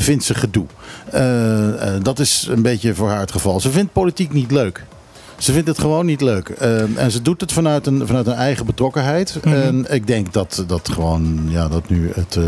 vindt 0.00 0.24
ze 0.24 0.34
gedoe. 0.34 0.66
Dat 2.02 2.18
is 2.18 2.48
een 2.50 2.62
beetje 2.62 2.94
voor 2.94 3.08
haar 3.08 3.20
het 3.20 3.32
geval. 3.32 3.60
Ze 3.60 3.70
vindt 3.70 3.92
politiek 3.92 4.32
niet 4.32 4.50
leuk. 4.50 4.84
Ze 5.38 5.52
vindt 5.52 5.68
het 5.68 5.78
gewoon 5.78 6.06
niet 6.06 6.20
leuk. 6.20 6.48
Ehm, 6.48 6.86
en 6.96 7.10
ze 7.10 7.22
doet 7.22 7.40
het 7.40 7.52
vanuit 7.52 7.86
een, 7.86 8.06
vanuit 8.06 8.26
een 8.26 8.32
eigen 8.32 8.66
betrokkenheid. 8.66 9.38
Mhm. 9.44 9.54
En 9.54 9.86
ik 9.94 10.06
denk 10.06 10.32
dat 10.32 10.64
dat 10.66 10.88
gewoon, 10.88 11.46
ja, 11.48 11.68
dat 11.68 11.88
nu 11.88 12.10
het, 12.14 12.38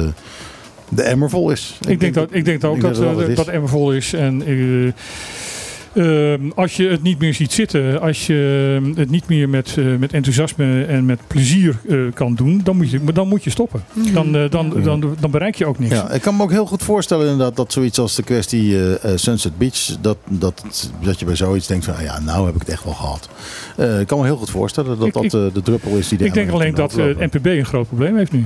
de 0.90 1.02
emmer 1.02 1.30
vol 1.30 1.50
is. 1.50 1.78
Ik, 1.88 2.00
denk 2.00 2.14
dat, 2.14 2.28
ik 2.32 2.44
denk 2.44 2.64
ook 2.64 2.76
ik 2.76 2.80
dat 2.82 2.94
denk 2.94 3.16
dat 3.16 3.36
dat, 3.36 3.46
is. 3.46 3.52
Emmer 3.52 3.68
vol 3.68 3.92
is. 3.92 4.12
En 4.12 4.42
eh, 4.46 6.32
ehm, 6.32 6.50
als 6.54 6.76
je 6.76 6.88
het 6.88 7.02
niet 7.02 7.18
meer 7.18 7.34
ziet 7.34 7.52
zitten, 7.52 8.00
als 8.00 8.26
je 8.26 8.78
ehm, 8.82 8.98
het 8.98 9.10
niet 9.10 9.28
meer 9.28 9.48
met, 9.48 9.74
eh, 9.78 9.84
met 9.98 10.12
enthousiasme 10.12 10.84
en 10.84 11.04
met 11.04 11.18
plezier 11.26 11.78
eh, 11.88 11.96
kan 12.14 12.34
doen, 12.34 12.60
dan 12.64 12.76
moet 12.76 12.90
je, 12.90 13.00
dan 13.14 13.28
moet 13.28 13.44
je 13.44 13.50
stoppen. 13.50 13.82
Dan, 14.12 14.36
eh, 14.36 14.50
dan, 14.50 14.82
dan, 14.82 15.16
dan 15.20 15.30
bereik 15.30 15.54
je 15.54 15.66
ook 15.66 15.78
niks. 15.78 15.94
Ja, 15.94 16.10
ik 16.10 16.20
kan 16.20 16.36
me 16.36 16.42
ook 16.42 16.50
heel 16.50 16.66
goed 16.66 16.82
voorstellen 16.82 17.28
inderdaad 17.30 17.56
dat 17.56 17.72
zoiets 17.72 17.98
als 17.98 18.14
de 18.14 18.22
kwestie 18.22 18.76
eh, 18.76 18.92
eh, 19.12 19.18
Sunset 19.18 19.58
Beach, 19.58 19.96
dat, 20.00 20.16
dat, 20.28 20.90
dat 21.02 21.18
je 21.18 21.24
bij 21.24 21.36
zoiets 21.36 21.66
denkt 21.66 21.84
van, 21.84 21.94
ah 21.94 22.02
ja, 22.02 22.20
nou 22.20 22.46
heb 22.46 22.54
ik 22.54 22.60
het 22.60 22.70
echt 22.70 22.84
wel 22.84 22.94
gehad. 22.94 23.28
Eh, 23.76 24.00
ik 24.00 24.06
kan 24.06 24.18
me 24.18 24.24
heel 24.24 24.36
goed 24.36 24.50
voorstellen 24.50 24.98
dat 24.98 25.06
Ik- 25.06 25.12
dat 25.12 25.24
ik- 25.24 25.32
eh, 25.32 25.40
de 25.54 25.62
druppel 25.62 25.96
is 25.96 26.08
die 26.08 26.18
de 26.18 26.24
Ik 26.24 26.34
denk 26.34 26.50
alleen 26.50 26.74
dat 26.74 26.98
eh, 26.98 27.04
het 27.04 27.18
NPB 27.32 27.46
een 27.46 27.64
groot 27.66 27.86
probleem 27.88 28.16
heeft 28.16 28.32
nu. 28.32 28.44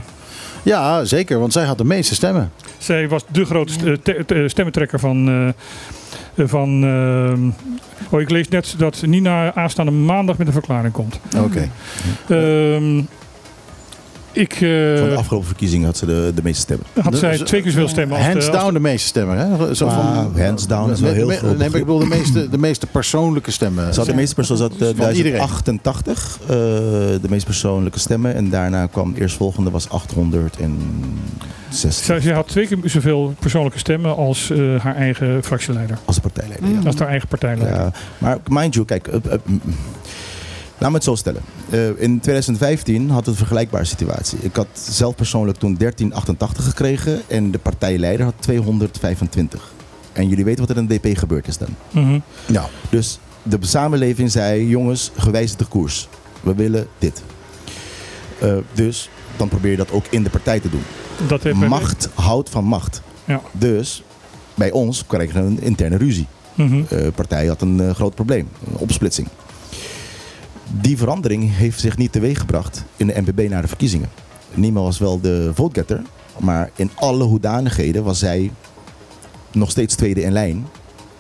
Ja, 0.63 1.05
zeker, 1.05 1.39
want 1.39 1.53
zij 1.53 1.65
had 1.65 1.79
de 1.79 1.85
meeste 1.85 2.15
stemmen. 2.15 2.53
Zij 2.79 3.09
was 3.09 3.25
de 3.29 3.45
grootste 3.45 3.99
eh, 4.05 4.15
te- 4.27 4.45
stemmentrekker 4.49 4.99
van. 5.01 5.29
eh, 5.29 6.45
van 6.47 6.85
eh, 6.85 8.13
oh, 8.15 8.21
ik 8.21 8.31
lees 8.31 8.49
net 8.49 8.75
dat 8.79 9.03
Nina 9.07 9.55
aanstaande 9.55 9.93
maandag 9.93 10.39
met 10.39 10.47
een 10.47 10.53
verklaring 10.53 10.93
komt. 10.93 11.21
Oké. 11.39 11.71
Ehm, 12.29 13.03
ik 14.35 14.53
Van 14.53 14.67
de 14.67 15.09
eh, 15.11 15.17
afgelopen 15.17 15.47
verkiezingen 15.47 15.87
had 15.87 15.97
ze 15.97 16.07
de, 16.07 16.33
de 16.35 16.43
meeste 16.43 16.61
stemmen. 16.61 16.87
had 17.03 17.17
zij 17.19 17.31
Dus, 17.31 17.41
twee 17.41 17.63
keer 17.63 17.71
zoveel 17.71 17.89
stemmen 17.89 18.17
als 18.17 18.27
Hands 18.27 18.47
de, 18.47 18.53
als 18.53 18.61
down 18.61 18.75
de 18.75 18.81
meeste 18.81 19.07
stemmen, 19.07 19.39
hè? 19.39 19.75
Zo 19.75 19.87
Ah, 19.87 20.27
hands 20.37 20.67
down 20.67 20.91
is 20.91 21.01
wel 21.01 21.13
heel 21.13 21.29
groot 21.29 21.59
Nee, 21.59 21.69
maar 21.69 21.79
ik 21.79 21.87
bedoel 21.87 21.99
de 21.99 22.07
meeste, 22.07 22.49
de 22.49 22.59
meeste 22.59 22.87
persoonlijke 22.87 23.51
stemmen. 23.51 23.95
Ze 23.95 24.01
had 24.01 24.09
de 24.09 24.15
meeste 24.15 24.35
persoon 24.35 24.57
zat 24.57 24.73
Van 24.79 24.87
iedereen. 24.89 25.13
1088, 25.13 26.39
eh, 26.43 26.49
de 26.49 27.29
meest 27.29 27.45
persoonlijke 27.45 27.99
stemmen. 27.99 28.35
En 28.35 28.51
daarna 28.51 28.87
kwam 28.87 29.15
de 29.15 29.21
eerstvolgende 29.21 29.71
was 29.71 29.89
860 29.89 30.83
zij, 31.75 32.21
zij 32.21 32.33
had 32.33 32.49
twee 32.49 32.67
keer 32.67 32.79
zoveel 32.85 33.35
persoonlijke 33.39 33.79
stemmen 33.79 34.17
als 34.17 34.51
eh, 34.51 34.81
haar 34.81 34.97
eigen 34.97 35.45
fractieleider. 35.45 35.99
als 36.05 36.17
de 36.17 36.23
partijleider. 36.23 36.69
Ja. 36.69 36.81
Als 36.87 36.97
haar 36.99 37.09
eigen 37.09 37.29
partijleider. 37.29 37.79
Ja, 37.79 37.93
maar 38.19 38.39
mind 38.49 38.75
you, 38.75 38.87
kijk, 38.87 39.07
uh, 39.09 39.15
uh, 39.27 39.33
mm, 39.45 39.61
laat 40.79 40.89
me 40.91 40.95
het 40.95 41.05
zo 41.05 41.15
stellen. 41.15 41.43
Eh, 41.71 41.89
in 41.89 42.21
2015 42.21 43.11
had 43.11 43.19
het 43.19 43.27
een 43.27 43.35
vergelijkbare 43.35 43.85
situatie. 43.85 44.39
Ik 44.43 44.57
had 44.57 44.67
zelf 44.73 45.15
persoonlijk 45.15 45.59
toen 45.59 45.77
1388 45.77 46.65
gekregen 46.65 47.23
en 47.27 47.51
de 47.51 47.59
partijleider 47.59 48.25
had 48.25 48.35
225. 48.39 49.73
En 50.13 50.29
jullie 50.29 50.45
weten 50.45 50.61
wat 50.61 50.71
er 50.71 50.83
in 50.83 50.87
de 50.87 50.99
DP 50.99 51.19
gebeurd 51.19 51.49
is 51.49 51.59
dan. 51.59 51.69
Mhm. 51.91 52.19
Ja. 52.47 52.69
Dus 52.91 53.19
de 53.43 53.59
samenleving 53.61 54.31
zei, 54.31 54.69
jongens, 54.69 55.11
gewijzigde 55.17 55.65
koers. 55.65 56.09
We 56.41 56.55
willen 56.55 56.87
dit. 56.99 57.23
Eh, 58.41 58.57
dus 58.73 59.11
dan 59.37 59.49
probeer 59.49 59.71
je 59.71 59.77
dat 59.77 59.93
ook 59.93 60.05
in 60.11 60.23
de 60.23 60.31
partij 60.31 60.61
te 60.61 60.71
doen. 60.71 60.83
Dat 61.27 61.43
heeft 61.43 61.57
Macht 61.57 62.09
houdt 62.15 62.51
van 62.51 62.65
macht. 62.65 63.03
Ja. 63.25 63.41
Dus 63.53 64.03
bij 64.55 64.71
ons 64.71 65.07
kregen 65.07 65.45
we 65.45 65.51
een 65.51 65.63
interne 65.63 65.97
ruzie. 65.97 66.27
De 66.89 67.13
partij 67.15 67.47
had 67.47 67.61
een 67.61 67.81
eh, 67.81 67.95
groot 67.95 68.15
probleem, 68.15 68.49
een 68.67 68.77
opsplitsing. 68.77 69.29
Die 70.71 70.97
verandering 70.97 71.57
heeft 71.57 71.81
zich 71.81 71.97
niet 71.97 72.13
teweeggebracht 72.13 72.85
in 72.97 73.07
de 73.07 73.21
NPB 73.21 73.49
na 73.49 73.61
de 73.61 73.69
verkiezingen. 73.69 74.11
Nima 74.55 74.81
was 74.81 74.99
wel 74.99 75.21
de 75.21 75.51
votegetter, 75.55 76.03
maar 76.39 76.71
in 76.77 76.91
alle 76.95 77.25
hoedanigheden 77.25 78.05
was 78.05 78.19
zij 78.19 78.51
nog 79.53 79.71
steeds 79.71 79.95
tweede 79.95 80.23
in 80.23 80.33
lijn 80.33 80.67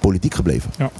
politiek 0.00 0.34
gebleven. 0.34 0.70
Ja. 0.78 0.90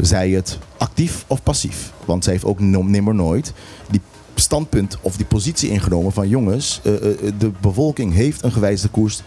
Zij 0.00 0.30
het 0.30 0.58
actief 0.76 1.24
of 1.26 1.42
passief. 1.42 1.92
Want 2.04 2.24
zij 2.24 2.32
heeft 2.32 2.44
ook 2.44 2.60
nimmer 2.60 3.14
nooit 3.14 3.52
die 3.90 4.00
standpunt 4.34 4.98
of 5.00 5.16
die 5.16 5.26
positie 5.26 5.70
ingenomen 5.70 6.12
van 6.12 6.28
jongens, 6.28 6.80
eh, 6.84 6.94
eh, 6.94 7.32
de 7.38 7.50
bevolking 7.60 8.12
heeft 8.12 8.42
een 8.42 8.52
gewijzigde 8.52 8.88
koers 8.88 9.22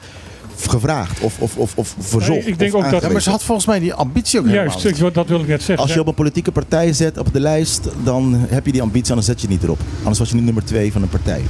gevraagd 0.58 1.20
of, 1.20 1.40
of, 1.40 1.58
of, 1.58 1.74
of 1.76 1.96
verzocht. 2.00 2.48
ik 2.48 2.60
denk 2.60 2.74
of 2.74 2.84
ook 2.86 2.92
dat- 2.92 3.02
Ja, 3.02 3.10
maar 3.10 3.22
ze 3.22 3.30
had 3.30 3.44
volgens 3.44 3.68
mij 3.68 3.80
die 3.80 3.94
ambitie 3.94 4.40
ook 4.40 4.46
helemaal 4.46 4.80
Juist, 4.82 5.14
dat 5.14 5.28
wil 5.28 5.40
ik 5.40 5.48
net 5.48 5.62
zeggen. 5.64 5.86
Als 5.86 5.94
je 5.94 6.00
op 6.00 6.08
een 6.08 6.14
politieke 6.14 6.52
partij 6.52 6.94
zet 6.94 7.18
op 7.18 7.34
de 7.34 7.40
lijst, 7.40 7.88
dan 8.04 8.34
heb 8.50 8.66
je 8.66 8.72
die 8.72 8.82
ambitie 8.82 9.10
en 9.10 9.16
dan 9.16 9.24
zet 9.24 9.42
je 9.42 9.48
niet 9.48 9.64
erop. 9.64 9.80
Anders 10.00 10.20
was 10.20 10.30
je 10.30 10.36
niet 10.36 10.44
nummer 10.46 10.66
twee 10.66 10.92
van 10.92 11.02
een 11.02 11.10
partij. 11.10 11.42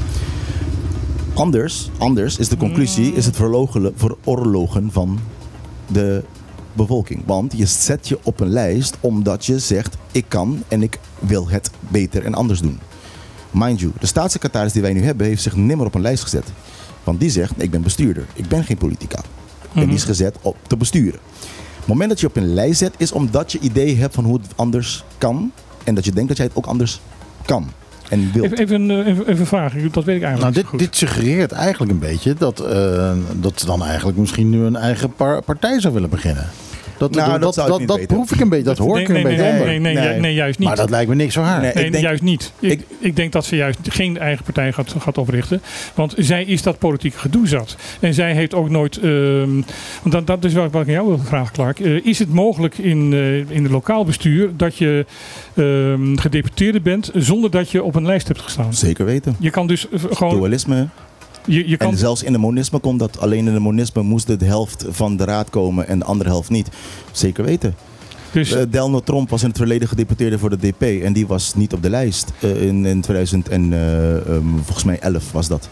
Anders, 1.34 1.90
anders 1.98 2.38
is 2.38 2.48
de 2.50 2.58
conclusie, 2.58 3.14
is 3.14 3.26
het 3.26 3.36
veroorlogen 3.36 4.90
van 4.92 5.20
de 5.88 6.24
bevolking. 6.74 7.24
Want 7.26 7.54
je 7.58 7.66
zet 7.66 8.08
je 8.08 8.20
op 8.24 8.40
een 8.40 8.50
lijst 8.50 8.98
omdat 9.00 9.46
je 9.46 9.60
zegt, 9.60 9.98
ik 10.12 10.26
kan 10.28 10.64
en 10.68 10.82
ik 10.84 11.00
wil 11.20 11.50
het 11.50 11.70
beter 11.80 12.26
en 12.26 12.34
anders 12.34 12.60
doen. 12.60 12.80
Mind 13.52 13.80
you, 13.80 13.92
de 14.00 14.06
staatssecretaris 14.06 14.72
die 14.74 14.82
wij 14.82 14.94
nu 14.94 15.04
hebben, 15.04 15.28
heeft 15.28 15.42
zich 15.42 15.56
nimmer 15.56 15.86
op 15.86 15.96
een 15.96 16.02
lijst 16.02 16.24
gezet. 16.24 16.44
Want 17.04 17.20
die 17.20 17.30
zegt, 17.30 17.54
ik 17.58 17.72
ben 17.72 17.82
bestuurder, 17.82 18.26
ik 18.34 18.48
ben 18.48 18.64
geen 18.64 18.78
politica. 18.78 19.22
En 19.74 19.86
die 19.86 19.96
is 19.96 20.04
gezet 20.04 20.36
op 20.42 20.58
te 20.68 20.78
besturen. 20.78 21.20
Het 21.78 21.88
moment 21.88 22.10
dat 22.10 22.20
je 22.20 22.28
op 22.28 22.36
een 22.36 22.54
lijst 22.54 22.78
zet, 22.80 22.94
is 22.98 23.12
omdat 23.12 23.52
je 23.52 23.60
idee 23.60 23.96
hebt 23.96 24.14
van 24.16 24.24
hoe 24.24 24.40
het 24.42 24.52
anders 24.56 25.04
kan 25.18 25.52
En 25.84 25.96
dat 25.96 26.06
je 26.06 26.12
denkt 26.12 26.28
dat 26.28 26.38
jij 26.38 26.46
het 26.46 26.56
ook 26.56 26.66
anders 26.66 27.00
kan 27.46 27.72
en 28.10 28.32
wilt. 28.34 28.46
Even, 28.46 28.58
even, 28.58 28.90
een, 28.90 29.06
eh, 29.06 29.28
even, 29.28 29.48
vraag, 29.48 29.74
dat 29.74 30.04
weet 30.04 30.16
ik 30.16 30.24
eigenlijk 30.24 30.40
Nou, 30.40 30.46
niet 30.46 30.56
dit, 30.56 30.66
goed. 30.66 30.80
dit 30.80 30.96
suggereert 30.96 31.52
eigenlijk 31.52 31.92
een 31.92 32.00
beetje 32.00 32.34
dat, 32.34 32.60
eh, 32.60 33.12
dat 33.40 33.60
ze 33.60 33.66
dan 33.66 33.84
eigenlijk 33.84 34.18
misschien 34.18 34.50
nu 34.50 34.64
een 34.64 34.76
eigen 34.76 35.14
par- 35.14 35.42
partij 35.42 35.80
zou 35.80 35.94
willen 35.94 36.10
beginnen. 36.10 36.50
Dat, 36.98 37.12
Nou, 37.16 37.40
dat, 37.40 37.56
dat 37.56 37.82
dat, 37.88 38.08
proef 38.08 38.32
ik 38.32 38.40
een 38.40 38.50
beetje, 38.50 38.64
dat 38.64 38.78
hoor 38.78 39.00
ik 39.00 39.08
nee, 39.08 39.18
er 39.18 39.24
een 39.24 39.28
nee, 39.28 39.36
beetje 39.38 39.52
nee, 39.52 39.52
onder. 39.62 39.80
nee, 39.82 39.94
nee, 39.94 40.10
Nee. 40.12 40.20
nee, 40.20 40.34
juist 40.34 40.60
niet. 40.60 40.68
Maar 40.68 40.78
dat 40.78 40.90
lijkt 40.90 41.10
me 41.10 41.16
niks 41.16 41.34
voor 41.34 41.44
haar. 41.44 41.62
Nee. 41.62 41.72
Nee, 41.74 41.86
ik 41.86 41.92
denk- 41.92 42.04
juist 42.04 42.22
niet. 42.22 42.52
Ik, 42.60 42.72
ik- 42.72 42.86
ik, 43.00 43.16
denk 43.16 43.32
dat 43.32 43.46
ze 43.46 43.56
juist 43.56 43.80
geen 43.84 44.18
eigen 44.18 44.44
partij 44.44 44.72
gaat, 44.72 44.96
gaat 45.00 45.18
oprichten. 45.18 45.62
Want 45.94 46.14
zij 46.18 46.44
is 46.44 46.62
dat 46.62 46.78
politieke 46.80 47.18
gedoe 47.18 47.48
zat. 47.48 47.76
En 48.00 48.14
zij 48.14 48.34
heeft 48.34 48.54
ook 48.54 48.70
nooit. 48.70 48.98
ehm, 48.98 49.50
want 50.02 50.12
dat, 50.12 50.28
dat 50.28 50.44
is 50.44 50.54
wat, 50.54 50.72
wat 50.72 50.82
ik 50.82 50.88
aan 50.88 50.94
jou 50.94 51.08
wil 51.08 51.20
vragen, 51.24 51.54
Clark. 51.54 51.80
Eh, 51.80 52.06
is 52.06 52.20
het 52.20 52.30
mogelijk 52.34 52.78
in, 52.78 53.14
eh, 53.14 53.56
in 53.56 53.64
het 53.64 53.72
lokaal 53.72 54.06
bestuur 54.06 54.50
dat 54.58 54.78
je 54.78 55.06
ehm, 55.56 56.16
gedeputeerde 56.16 56.82
bent 56.82 57.12
zonder 57.16 57.52
dat 57.52 57.70
je 57.70 57.84
op 57.84 57.96
een 57.96 58.06
lijst 58.06 58.28
hebt 58.28 58.42
gestaan? 58.42 58.74
Zeker 58.74 59.06
weten. 59.06 59.36
Je 59.40 59.50
kan 59.50 59.68
dus 59.68 59.90
eh, 59.90 60.00
gewoon. 60.12 60.36
Dualisme. 60.36 60.88
Je, 61.46 61.70
je 61.70 61.78
kan, 61.78 61.92
En 61.92 61.98
zelfs 61.98 62.24
in 62.24 62.32
de 62.32 62.38
monisme 62.38 62.80
kon 62.80 62.98
dat. 62.98 63.20
Alleen 63.20 63.48
in 63.48 63.54
de 63.54 63.60
monisme 63.60 64.02
moest 64.02 64.40
de 64.40 64.46
helft 64.46 64.86
van 64.90 65.18
de 65.18 65.24
raad 65.24 65.50
komen 65.50 65.88
en 65.88 66.00
de 66.00 66.06
andere 66.06 66.30
helft 66.30 66.50
niet. 66.50 66.70
Zeker 67.12 67.44
weten. 67.44 67.76
dus, 68.32 68.52
Eh, 68.52 68.62
Delno 68.70 69.00
Tromp 69.00 69.30
was 69.30 69.42
in 69.42 69.48
het 69.48 69.58
verleden 69.58 69.88
gedeputeerde 69.88 70.40
voor 70.40 70.50
de 70.50 70.58
DP 70.58 70.82
en 70.82 71.14
die 71.14 71.28
was 71.28 71.56
niet 71.56 71.74
op 71.74 71.82
de 71.82 71.90
lijst. 71.90 72.32
Eh, 72.40 72.62
in, 72.62 72.86
in 72.86 73.02
2000 73.02 73.50
en 73.50 73.74
eh, 73.74 74.16
ehm, 74.16 74.48
volgens 74.56 74.84
mij 74.84 75.00
11 75.00 75.32
was 75.32 75.48
dat. 75.48 75.70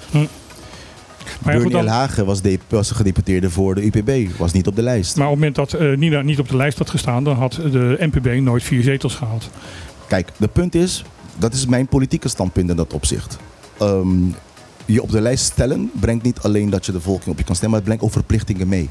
maar, 1.40 1.62
ja, 1.62 1.70
dan, 1.70 1.88
Hagen 1.88 2.26
was, 2.26 2.42
de, 2.42 2.60
was 2.70 2.92
gedeputeerde 2.92 3.50
voor 3.50 3.76
de 3.76 3.86
UPB, 3.86 4.38
was 4.38 4.52
niet 4.52 4.68
op 4.68 4.76
de 4.76 4.82
lijst. 4.82 5.16
maar 5.16 5.30
op 5.30 5.42
het 5.42 5.56
moment 5.56 5.72
dat 5.72 5.98
Nina 5.98 6.22
niet 6.22 6.40
op 6.40 6.50
de 6.50 6.56
lijst 6.56 6.78
had 6.78 6.90
gestaan, 6.90 7.24
dan 7.24 7.36
had 7.36 7.54
de 7.54 7.96
NPB 8.00 8.42
nooit 8.42 8.64
vier 8.64 8.84
zetels 8.84 9.16
gehaald. 9.16 9.50
Kijk, 10.08 10.30
de 10.38 10.48
punt 10.48 10.76
is, 10.76 11.04
dat 11.38 11.54
is 11.54 11.66
mijn 11.66 11.88
politieke 11.88 12.28
standpunt 12.28 12.70
in 12.70 12.76
dat 12.76 12.94
opzicht. 12.94 13.38
Ehm, 13.78 14.08
je 14.86 15.02
op 15.02 15.12
de 15.12 15.22
lijst 15.22 15.44
stellen 15.46 15.92
brengt 16.00 16.24
niet 16.24 16.40
alleen 16.40 16.70
dat 16.70 16.86
je 16.86 16.92
de 16.92 17.02
volking 17.02 17.28
op 17.30 17.38
je 17.38 17.44
kan 17.44 17.56
stemmen, 17.56 17.70
maar 17.80 17.88
het 17.88 17.98
brengt 17.98 18.04
ook 18.04 18.22
verplichtingen 18.24 18.68
mee. 18.68 18.90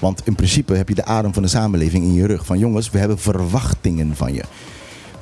Want 0.00 0.20
in 0.24 0.34
principe 0.34 0.74
heb 0.74 0.88
je 0.88 0.94
de 0.94 1.04
adem 1.04 1.32
van 1.34 1.42
de 1.42 1.48
samenleving 1.48 2.04
in 2.04 2.14
je 2.14 2.26
rug. 2.26 2.46
Van 2.46 2.58
jongens, 2.58 2.90
we 2.90 2.98
hebben 2.98 3.18
verwachtingen 3.18 4.16
van 4.16 4.34
je. 4.34 4.42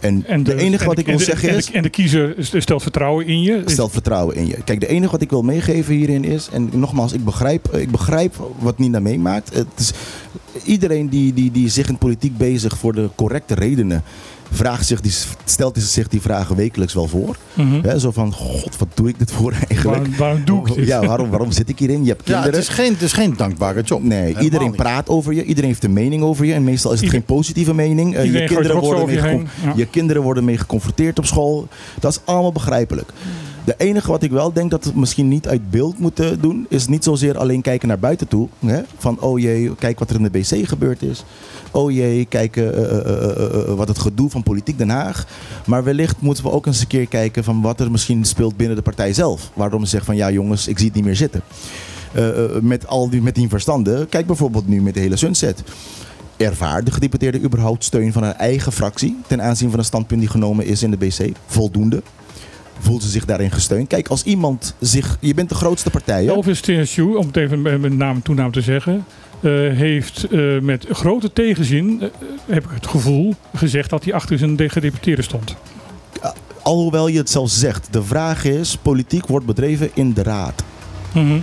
En, 0.00 0.24
En 0.26 0.42
de, 0.42 0.54
enige 0.56 0.80
en 0.82 0.86
wat 0.86 0.94
de- 0.96 1.00
ik 1.02 1.06
wil 1.08 1.16
de- 1.18 1.24
zeggen 1.24 1.48
is, 1.56 1.70
En 1.70 1.82
de 1.82 1.88
kiezer 1.88 2.34
stelt 2.38 2.82
vertrouwen 2.82 3.26
in 3.26 3.42
je. 3.42 3.62
stel 3.66 3.88
vertrouwen 3.88 4.36
in 4.36 4.46
je. 4.46 4.56
Kijk, 4.64 4.80
de 4.80 4.86
enige 4.86 5.10
wat 5.12 5.22
ik 5.22 5.30
wil 5.30 5.42
meegeven 5.42 5.94
hierin 5.94 6.24
is, 6.24 6.48
en 6.52 6.68
nogmaals, 6.72 7.12
ik 7.12 7.24
begrijp, 7.24 7.74
ik 7.76 7.90
begrijp 7.90 8.50
wat 8.58 8.78
Nina 8.78 9.00
meemaakt. 9.00 9.54
Het 9.54 9.66
is, 9.76 9.92
iedereen 10.64 11.08
die, 11.08 11.32
die, 11.32 11.50
die 11.50 11.68
zich 11.68 11.88
in 11.88 11.98
politiek 11.98 12.36
bezig 12.36 12.78
voor 12.78 12.92
de 12.92 13.08
correcte 13.14 13.54
redenen 13.54 14.02
vraagt 14.50 14.86
zich 14.86 15.00
die, 15.00 15.12
stelt 15.44 15.78
zich 15.78 16.08
die 16.08 16.20
vragen 16.20 16.56
wekelijks 16.56 16.94
wel 16.94 17.08
voor. 17.08 17.36
Hè, 17.82 17.98
zo 17.98 18.10
van, 18.10 18.32
god, 18.32 18.76
wat 18.78 18.88
doe 18.94 19.08
ik 19.08 19.18
dit 19.18 19.32
voor 19.32 19.52
eigenlijk? 19.68 19.84
Waarom, 19.84 20.16
waarom 20.16 20.44
doe 20.44 20.68
ik 20.68 20.74
dit? 20.74 20.86
Ja, 20.86 21.06
waarom, 21.06 21.30
waarom 21.30 21.52
zit 21.52 21.68
ik 21.68 21.78
hierin? 21.78 22.02
Je 22.02 22.08
hebt 22.08 22.26
Ja, 22.28 22.32
kinderen. 22.34 22.58
het 22.60 22.68
is 22.68 22.74
geen, 22.74 22.92
het 22.92 23.02
is 23.02 23.12
geen 23.12 23.36
dankbare 23.36 23.82
job. 23.82 24.02
Nee, 24.02 24.18
Helemaal 24.20 24.42
iedereen 24.42 24.66
niet. 24.66 24.76
praat 24.76 25.08
over 25.08 25.32
je, 25.32 25.44
iedereen 25.44 25.70
heeft 25.70 25.84
een 25.84 25.92
mening 25.92 26.22
over 26.22 26.44
je. 26.44 26.52
En 26.52 26.64
meestal 26.64 26.90
is 26.92 26.96
het 27.00 27.04
Ieder- 27.06 27.18
geen 27.26 27.36
positieve 27.36 27.74
mening. 27.74 28.14
Eh, 28.16 28.24
je, 28.32 28.44
kinderen 28.44 28.80
worden 28.80 29.06
mee. 29.06 29.16
Ja. 29.64 29.72
je 29.76 29.86
kinderen 29.86 30.22
worden 30.22 30.44
mee 30.44 30.58
geconfronteerd 30.58 31.18
op 31.18 31.26
school. 31.26 31.68
Dat 32.00 32.10
is 32.12 32.20
allemaal 32.24 32.52
begrijpelijk. 32.52 33.10
De 33.68 33.74
enige 33.78 34.10
wat 34.10 34.22
ik 34.22 34.30
wel 34.30 34.52
denk 34.52 34.70
dat 34.70 34.84
we 34.84 34.92
misschien 34.94 35.28
niet 35.28 35.48
uit 35.48 35.70
beeld 35.70 35.98
moeten 35.98 36.40
doen, 36.40 36.66
is 36.68 36.86
niet 36.86 37.04
zozeer 37.04 37.38
alleen 37.38 37.62
kijken 37.62 37.88
naar 37.88 37.98
buiten 37.98 38.28
toe. 38.28 38.48
Hè? 38.66 38.80
Van 38.98 39.20
oh 39.20 39.38
jee, 39.38 39.74
kijk 39.74 39.98
wat 39.98 40.10
er 40.10 40.16
in 40.16 40.22
de 40.22 40.30
BC 40.30 40.68
gebeurd 40.68 41.02
is. 41.02 41.24
Oh 41.70 41.90
jee, 41.90 42.24
kijk 42.24 42.56
eh, 42.56 42.68
eh, 42.68 43.68
eh, 43.68 43.74
wat 43.74 43.88
het 43.88 43.98
gedoe 43.98 44.30
van 44.30 44.42
politiek 44.42 44.78
Den 44.78 44.88
Haag. 44.88 45.26
Maar 45.66 45.84
wellicht 45.84 46.20
moeten 46.20 46.44
we 46.44 46.50
ook 46.50 46.66
eens 46.66 46.80
een 46.80 46.86
keer 46.86 47.06
kijken 47.06 47.44
van 47.44 47.60
wat 47.60 47.80
er 47.80 47.90
misschien 47.90 48.24
speelt 48.24 48.56
binnen 48.56 48.76
de 48.76 48.82
partij 48.82 49.12
zelf. 49.12 49.50
Waarom 49.54 49.80
ze 49.84 49.90
zeggen 49.90 50.06
van 50.06 50.16
ja 50.16 50.30
jongens, 50.30 50.68
ik 50.68 50.78
zie 50.78 50.86
het 50.86 50.96
niet 50.96 51.04
meer 51.04 51.16
zitten. 51.16 51.42
Met 52.60 52.86
al 52.86 53.10
die, 53.10 53.22
met 53.22 53.34
die 53.34 53.48
verstanden. 53.48 54.08
Kijk 54.08 54.26
bijvoorbeeld 54.26 54.68
nu 54.68 54.82
met 54.82 54.94
de 54.94 55.00
hele 55.00 55.16
Sunset. 55.16 55.62
Ervaart 56.36 56.86
de 56.86 56.92
gedeputeerde 56.92 57.40
überhaupt 57.40 57.84
steun 57.84 58.12
van 58.12 58.22
haar 58.22 58.36
eigen 58.36 58.72
fractie 58.72 59.16
ten 59.26 59.42
aanzien 59.42 59.70
van 59.70 59.78
een 59.78 59.84
standpunt 59.84 60.20
die 60.20 60.30
genomen 60.30 60.66
is 60.66 60.82
in 60.82 60.90
de 60.90 60.96
BC? 60.96 61.32
Voldoende? 61.46 62.02
Voelt 62.80 63.02
ze 63.02 63.08
zich 63.08 63.24
daarin 63.24 63.50
gesteund? 63.50 63.88
Kijk, 63.88 64.08
als 64.08 64.22
iemand 64.22 64.74
zich. 64.80 65.16
Je 65.20 65.34
bent 65.34 65.48
de 65.48 65.54
grootste 65.54 65.90
partij. 65.90 66.24
hè? 66.24 66.30
Elvis 66.32 66.60
Tenshu, 66.60 67.14
om 67.14 67.26
het 67.26 67.36
even 67.36 67.62
met 67.62 67.96
naam 67.96 68.14
en 68.14 68.22
toenaam 68.22 68.52
te 68.52 68.60
zeggen, 68.60 69.04
eh, 69.40 69.50
heeft 69.52 70.24
eh, 70.30 70.58
met 70.60 70.86
grote 70.90 71.32
tegenzin, 71.32 71.98
eh, 72.02 72.08
heb 72.46 72.64
ik 72.64 72.70
het 72.74 72.86
gevoel, 72.86 73.34
gezegd 73.54 73.90
dat 73.90 74.04
hij 74.04 74.12
achter 74.14 74.38
zijn 74.38 74.56
de- 74.56 74.68
gedeputeerde 74.68 75.22
stond. 75.22 75.54
Alhoewel 76.62 77.08
je 77.08 77.18
het 77.18 77.30
zelfs 77.30 77.58
zegt. 77.58 77.88
De 77.90 78.02
vraag 78.02 78.44
is: 78.44 78.76
politiek 78.82 79.26
wordt 79.26 79.46
bedreven 79.46 79.90
in 79.94 80.12
de 80.12 80.22
raad. 80.22 80.64
Mhm. 81.14 81.38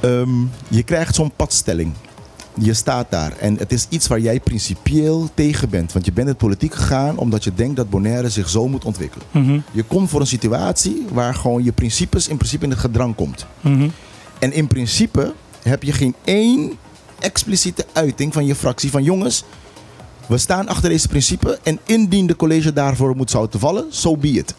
Ehm, 0.00 0.28
je 0.68 0.82
krijgt 0.82 1.14
zo'n 1.14 1.32
padstelling. 1.36 1.92
Je 2.54 2.74
staat 2.74 3.10
daar 3.10 3.36
en 3.38 3.56
het 3.56 3.72
is 3.72 3.86
iets 3.88 4.06
waar 4.06 4.20
jij 4.20 4.40
principieel 4.40 5.30
tegen 5.34 5.68
bent. 5.68 5.92
Want 5.92 6.04
je 6.04 6.12
bent 6.12 6.26
in 6.26 6.32
de 6.32 6.38
politiek 6.38 6.74
gegaan 6.74 7.18
omdat 7.18 7.44
je 7.44 7.54
denkt 7.54 7.76
dat 7.76 7.90
Bonaire 7.90 8.28
zich 8.28 8.48
zo 8.48 8.68
moet 8.68 8.84
ontwikkelen. 8.84 9.26
Mhm. 9.30 9.58
Je 9.72 9.82
komt 9.82 10.10
voor 10.10 10.20
een 10.20 10.26
situatie 10.26 11.06
waar 11.12 11.34
gewoon 11.34 11.64
je 11.64 11.72
principes 11.72 12.28
in 12.28 12.36
principe 12.36 12.64
in 12.64 12.70
het 12.70 12.78
gedrang 12.78 13.14
komt. 13.14 13.46
Mhm. 13.60 13.88
En 14.38 14.52
in 14.52 14.66
principe 14.66 15.34
heb 15.62 15.82
je 15.82 15.92
geen 15.92 16.14
één 16.24 16.72
expliciete 17.18 17.86
uiting 17.92 18.32
van 18.32 18.46
je 18.46 18.54
fractie 18.54 18.90
van 18.90 19.02
jongens, 19.02 19.44
we 20.26 20.38
staan 20.38 20.68
achter 20.68 20.88
deze 20.88 21.08
principe 21.08 21.58
en 21.62 21.78
indien 21.84 22.26
de 22.26 22.36
college 22.36 22.72
daarvoor 22.72 23.16
moet 23.16 23.30
zouden 23.30 23.60
vallen, 23.60 23.86
so 23.88 24.16
be 24.16 24.28
it. 24.28 24.54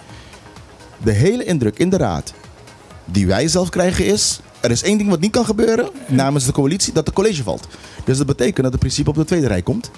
De 1.04 1.12
hele 1.12 1.44
indruk 1.44 1.78
in 1.78 1.90
de 1.90 1.98
raad 1.98 2.34
die 3.06 3.28
wij 3.28 3.48
zelf 3.48 3.70
krijgen 3.70 4.06
is, 4.06 4.40
er 4.64 4.72
is 4.72 4.84
één 4.84 4.98
ding 4.98 5.10
wat 5.10 5.20
niet 5.20 5.32
kan 5.32 5.46
gebeuren 5.46 5.90
namens 6.08 6.46
de 6.46 6.52
coalitie, 6.52 6.94
dat 6.94 7.06
de 7.06 7.14
college 7.14 7.44
valt. 7.44 7.68
Dus 8.04 8.18
dat 8.18 8.28
betekent 8.28 8.64
dat 8.64 8.72
het 8.72 8.80
principe 8.80 9.10
op 9.10 9.16
de 9.16 9.26
tweede 9.26 9.48
rij 9.48 9.62
komt 9.62 9.92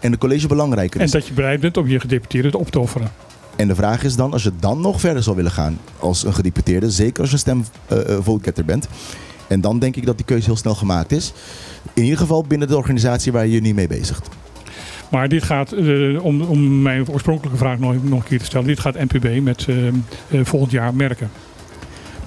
en 0.00 0.10
de 0.10 0.18
college 0.18 0.46
belangrijker 0.46 1.00
En 1.00 1.06
is. 1.06 1.12
dat 1.12 1.26
je 1.26 1.32
bereid 1.32 1.60
bent 1.60 1.76
om 1.76 1.88
je 1.88 2.00
gedeputeerde 2.00 2.58
op 2.58 2.70
te 2.70 2.78
offeren. 2.78 3.12
En 3.56 3.68
de 3.68 3.74
vraag 3.74 4.02
is 4.04 4.16
dan, 4.16 4.32
als 4.32 4.42
je 4.42 4.52
dan 4.60 4.80
nog 4.80 5.00
verder 5.00 5.22
zou 5.22 5.36
willen 5.36 5.50
gaan 5.50 5.78
als 5.98 6.24
een 6.24 6.34
gedeputeerde, 6.34 6.90
zeker 6.90 7.20
als 7.22 7.30
je 7.30 7.36
stem 7.36 7.64
eh, 7.86 8.16
eh, 8.16 8.64
bent. 8.66 8.88
En 9.46 9.60
dan 9.60 9.78
denk 9.78 9.96
ik 9.96 10.06
dat 10.06 10.16
die 10.16 10.26
keuze 10.26 10.44
heel 10.44 10.56
snel 10.56 10.74
gemaakt 10.74 11.12
is. 11.12 11.32
In 11.94 12.02
ieder 12.02 12.18
geval 12.18 12.44
binnen 12.44 12.68
de 12.68 12.76
organisatie 12.76 13.32
waar 13.32 13.46
je 13.46 13.52
je 13.52 13.60
nu 13.60 13.74
mee 13.74 13.88
bezigt. 13.88 14.28
Maar 15.10 15.28
dit 15.28 15.42
gaat, 15.42 15.72
eh, 15.72 16.24
om, 16.24 16.40
om 16.40 16.82
mijn 16.82 17.08
oorspronkelijke 17.08 17.58
vraag 17.58 17.78
nog, 17.78 17.94
nog 18.02 18.20
een 18.20 18.28
keer 18.28 18.38
te 18.38 18.44
stellen, 18.44 18.66
dit 18.66 18.80
gaat 18.80 18.94
NPB 18.94 19.40
met 19.42 19.66
volgend 20.42 20.70
jaar 20.70 20.94
merken. 20.94 21.30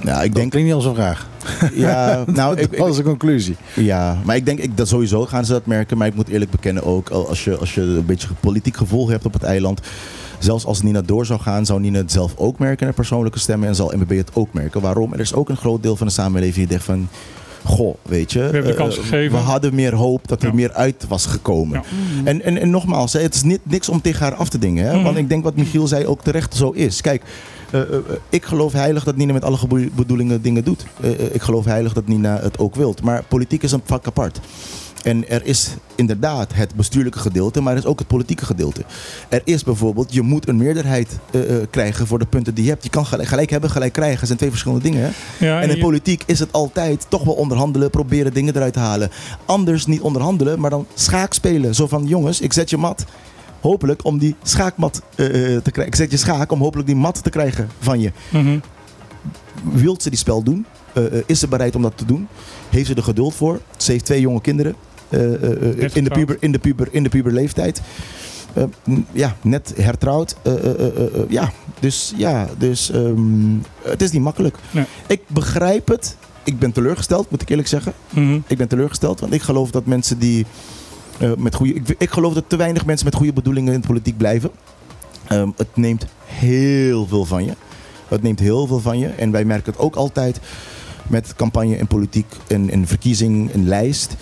Ja, 0.04 0.22
ik 0.22 0.28
Dat 0.28 0.36
denk, 0.36 0.50
klinkt 0.52 0.68
niet 0.68 0.74
als 0.74 0.86
een 0.86 0.96
vraag. 0.96 1.28
ja, 1.74 2.24
nou, 2.28 2.58
ik, 2.62 2.78
dat 2.78 2.90
is 2.90 2.96
de 2.96 3.04
conclusie. 3.04 3.56
ja, 3.76 4.18
maar 4.26 4.36
ik 4.36 4.46
denk 4.46 4.60
ik, 4.60 4.78
dat 4.78 4.88
sowieso 4.88 5.26
gaan 5.26 5.46
ze 5.46 5.52
dat 5.52 5.66
merken. 5.66 5.98
Maar 5.98 6.08
ik 6.08 6.16
moet 6.16 6.28
eerlijk 6.28 6.52
bekennen 6.52 6.84
ook, 6.84 7.10
als 7.10 7.44
je, 7.44 7.58
als 7.58 7.74
je 7.76 7.82
een 7.82 8.06
beetje 8.06 8.28
politiek 8.40 8.78
gevoel 8.78 9.10
hebt 9.10 9.26
op 9.26 9.34
het 9.34 9.44
eiland. 9.44 9.82
Zelfs 10.40 10.66
als 10.66 10.82
Nina 10.82 11.02
door 11.02 11.26
zou 11.26 11.40
gaan, 11.40 11.66
zou 11.66 11.80
Nina 11.80 11.98
het 11.98 12.12
zelf 12.12 12.34
ook 12.38 12.60
merken 12.60 12.86
naar 12.86 12.96
persoonlijke 12.96 13.40
stemmen. 13.40 13.68
En 13.68 13.76
zal 13.76 13.94
MBB 13.96 14.18
het 14.18 14.30
ook 14.34 14.54
merken. 14.54 14.82
Waarom? 14.82 15.14
Er 15.14 15.20
is 15.20 15.34
ook 15.34 15.50
een 15.50 15.58
groot 15.58 15.84
deel 15.84 15.96
van 15.96 16.08
de 16.08 16.14
samenleving 16.14 16.56
die 16.56 16.68
denkt 16.68 16.84
van... 16.84 17.08
Goh, 17.66 17.96
weet 18.02 18.32
je, 18.32 18.40
hebben 18.40 18.64
de 18.64 18.70
eh, 18.70 18.76
kans 18.76 18.96
gegeven. 18.98 19.32
we 19.38 19.44
hadden 19.44 19.76
meer 19.76 19.96
hoop 19.96 20.28
dat 20.28 20.42
er 20.42 20.48
Ja. 20.48 20.54
meer 20.54 20.74
uit 20.74 21.06
was 21.08 21.26
gekomen. 21.26 21.82
Ja. 21.94 22.00
En, 22.24 22.42
en, 22.42 22.58
en 22.58 22.70
nogmaals, 22.70 23.14
hè, 23.14 23.20
het 23.22 23.36
is 23.36 23.44
niet, 23.44 23.60
niks 23.64 23.90
om 23.90 24.02
tegen 24.02 24.22
haar 24.24 24.36
af 24.36 24.50
te 24.50 24.58
dingen. 24.58 24.86
Hè? 24.86 24.94
Mhm. 24.94 25.04
Want 25.04 25.18
ik 25.18 25.30
denk 25.30 25.44
wat 25.44 25.56
Michiel 25.56 25.88
zei 25.88 26.06
ook 26.06 26.24
terecht 26.24 26.56
zo 26.56 26.70
is. 26.72 27.02
Kijk, 27.02 27.22
eh, 27.74 27.82
eh, 27.82 27.96
eh, 27.96 28.02
ik 28.30 28.46
geloof 28.46 28.74
heilig 28.74 29.04
dat 29.04 29.16
Nina 29.16 29.34
met 29.34 29.44
alle 29.44 29.90
bedoelingen 29.96 30.42
dingen 30.42 30.64
doet. 30.64 30.86
Ik 31.32 31.42
geloof 31.42 31.66
heilig 31.66 31.94
dat 31.94 32.08
Nina 32.08 32.40
het 32.42 32.60
ook 32.60 32.76
wilt. 32.76 33.02
Maar 33.02 33.24
politiek 33.28 33.64
is 33.64 33.72
een 33.72 33.82
vak 33.86 34.08
apart. 34.08 34.40
En 35.04 35.30
er 35.30 35.46
is 35.46 35.70
inderdaad 35.96 36.54
het 36.54 36.76
bestuurlijke 36.76 37.20
gedeelte, 37.20 37.62
maar 37.62 37.74
er 37.74 37.80
is 37.80 37.86
ook 37.86 38.00
het 38.00 38.08
politieke 38.08 38.46
gedeelte. 38.46 38.84
Er 39.30 39.42
is 39.44 39.64
bijvoorbeeld, 39.64 40.14
je 40.14 40.22
moet 40.22 40.48
een 40.48 40.58
meerderheid 40.58 41.18
krijgen 41.70 42.08
voor 42.08 42.20
de 42.20 42.26
punten 42.26 42.54
die 42.54 42.64
je 42.64 42.70
hebt. 42.70 42.84
Je 42.84 42.90
kan 42.90 43.06
gelijk, 43.06 43.30
gelijk 43.30 43.50
hebben, 43.50 43.70
gelijk 43.70 43.94
krijgen. 43.94 44.18
Dat 44.18 44.26
zijn 44.28 44.38
twee 44.38 44.50
verschillende 44.50 44.84
dingen. 44.84 45.02
Hè? 45.02 45.10
Ja, 45.46 45.62
En 45.62 45.70
in 45.70 45.76
je- 45.76 45.82
politiek 45.82 46.24
is 46.26 46.40
het 46.40 46.52
altijd 46.52 47.06
toch 47.10 47.24
wel 47.24 47.34
onderhandelen, 47.34 47.90
proberen 47.90 48.34
dingen 48.34 48.56
eruit 48.56 48.74
te 48.74 48.80
halen. 48.80 49.10
Anders 49.46 49.86
niet 49.86 50.02
onderhandelen, 50.02 50.60
maar 50.60 50.70
dan 50.70 50.86
schaakspelen. 50.94 51.76
Zo 51.76 51.88
van, 51.88 52.06
jongens, 52.06 52.42
ik 52.42 52.54
zet 52.54 52.70
je 52.70 52.78
mat. 52.78 53.06
Hopelijk 53.64 54.06
om 54.06 54.18
die 54.18 54.36
schaakmat 54.42 55.02
eh, 55.16 55.26
eh, 55.26 55.62
te 55.62 55.72
krijgen. 55.72 55.94
Ik 55.94 55.96
zet 55.96 56.12
je 56.12 56.18
schaak 56.18 56.52
om 56.52 56.60
hopelijk 56.60 56.88
die 56.88 56.96
mat 56.96 57.24
te 57.24 57.30
krijgen 57.30 57.70
van 57.80 58.00
je. 58.00 58.12
Mhm. 58.30 58.60
Wilt 59.64 60.04
ze 60.04 60.10
die 60.10 60.20
spel 60.20 60.44
doen? 60.44 60.66
Eh, 60.94 61.04
is 61.26 61.40
ze 61.40 61.48
bereid 61.48 61.76
om 61.76 61.82
dat 61.82 61.98
te 61.98 62.06
doen? 62.06 62.28
Heeft 62.70 62.88
ze 62.88 62.96
er 62.96 63.04
geduld 63.04 63.36
voor? 63.36 63.60
Ze 63.78 63.92
heeft 63.92 64.06
twee 64.06 64.22
jonge 64.22 64.42
kinderen. 64.42 64.76
in, 65.10 66.04
de 66.04 66.10
puber, 66.14 66.38
in, 66.40 66.52
de 66.52 66.60
puber, 66.60 66.88
in 66.92 67.04
de 67.04 67.10
puberleeftijd. 67.10 67.82
Ja, 69.12 69.36
net 69.42 69.74
hertrouwd. 69.76 70.36
Ja, 71.28 71.52
dus, 71.80 72.14
ja, 72.18 72.48
dus 72.58 72.92
ehm, 72.92 73.58
het 73.82 74.02
is 74.02 74.12
niet 74.12 74.22
makkelijk. 74.22 74.58
Nee. 74.72 74.86
Ik 75.08 75.22
begrijp 75.28 75.88
het. 75.88 76.18
Ik 76.44 76.60
ben 76.60 76.72
teleurgesteld, 76.72 77.30
moet 77.30 77.42
ik 77.42 77.50
eerlijk 77.50 77.68
zeggen. 77.68 77.94
Mhm. 78.10 78.40
Ik 78.48 78.58
ben 78.58 78.68
teleurgesteld, 78.68 79.20
want 79.20 79.34
ik 79.34 79.42
geloof 79.42 79.72
dat 79.72 79.86
mensen 79.86 80.20
die 80.20 80.46
met 81.38 81.56
goede. 81.56 81.74
Ik, 81.74 81.96
ik 81.98 82.10
geloof 82.10 82.34
dat 82.34 82.44
te 82.48 82.56
weinig 82.56 82.86
mensen 82.86 83.06
met 83.06 83.16
goede 83.16 83.34
bedoelingen 83.34 83.74
in 83.74 83.82
de 83.82 83.88
politiek 83.88 84.18
blijven. 84.18 84.52
Ehm, 85.28 85.50
het 85.58 85.76
neemt 85.76 86.06
heel 86.26 87.08
veel 87.08 87.26
van 87.26 87.46
je. 87.46 87.54
Het 88.08 88.22
neemt 88.22 88.40
heel 88.40 88.68
veel 88.68 88.80
van 88.80 89.00
je. 89.00 89.08
En 89.08 89.32
wij 89.32 89.46
merken 89.46 89.72
het 89.72 89.82
ook 89.82 89.96
altijd 89.96 90.40
met 91.08 91.36
campagne 91.36 91.76
en 91.76 91.88
politiek 91.88 92.26
en, 92.48 92.70
en 92.70 92.88
verkiezing 92.88 93.52
en 93.52 93.68
lijst. 93.68 94.16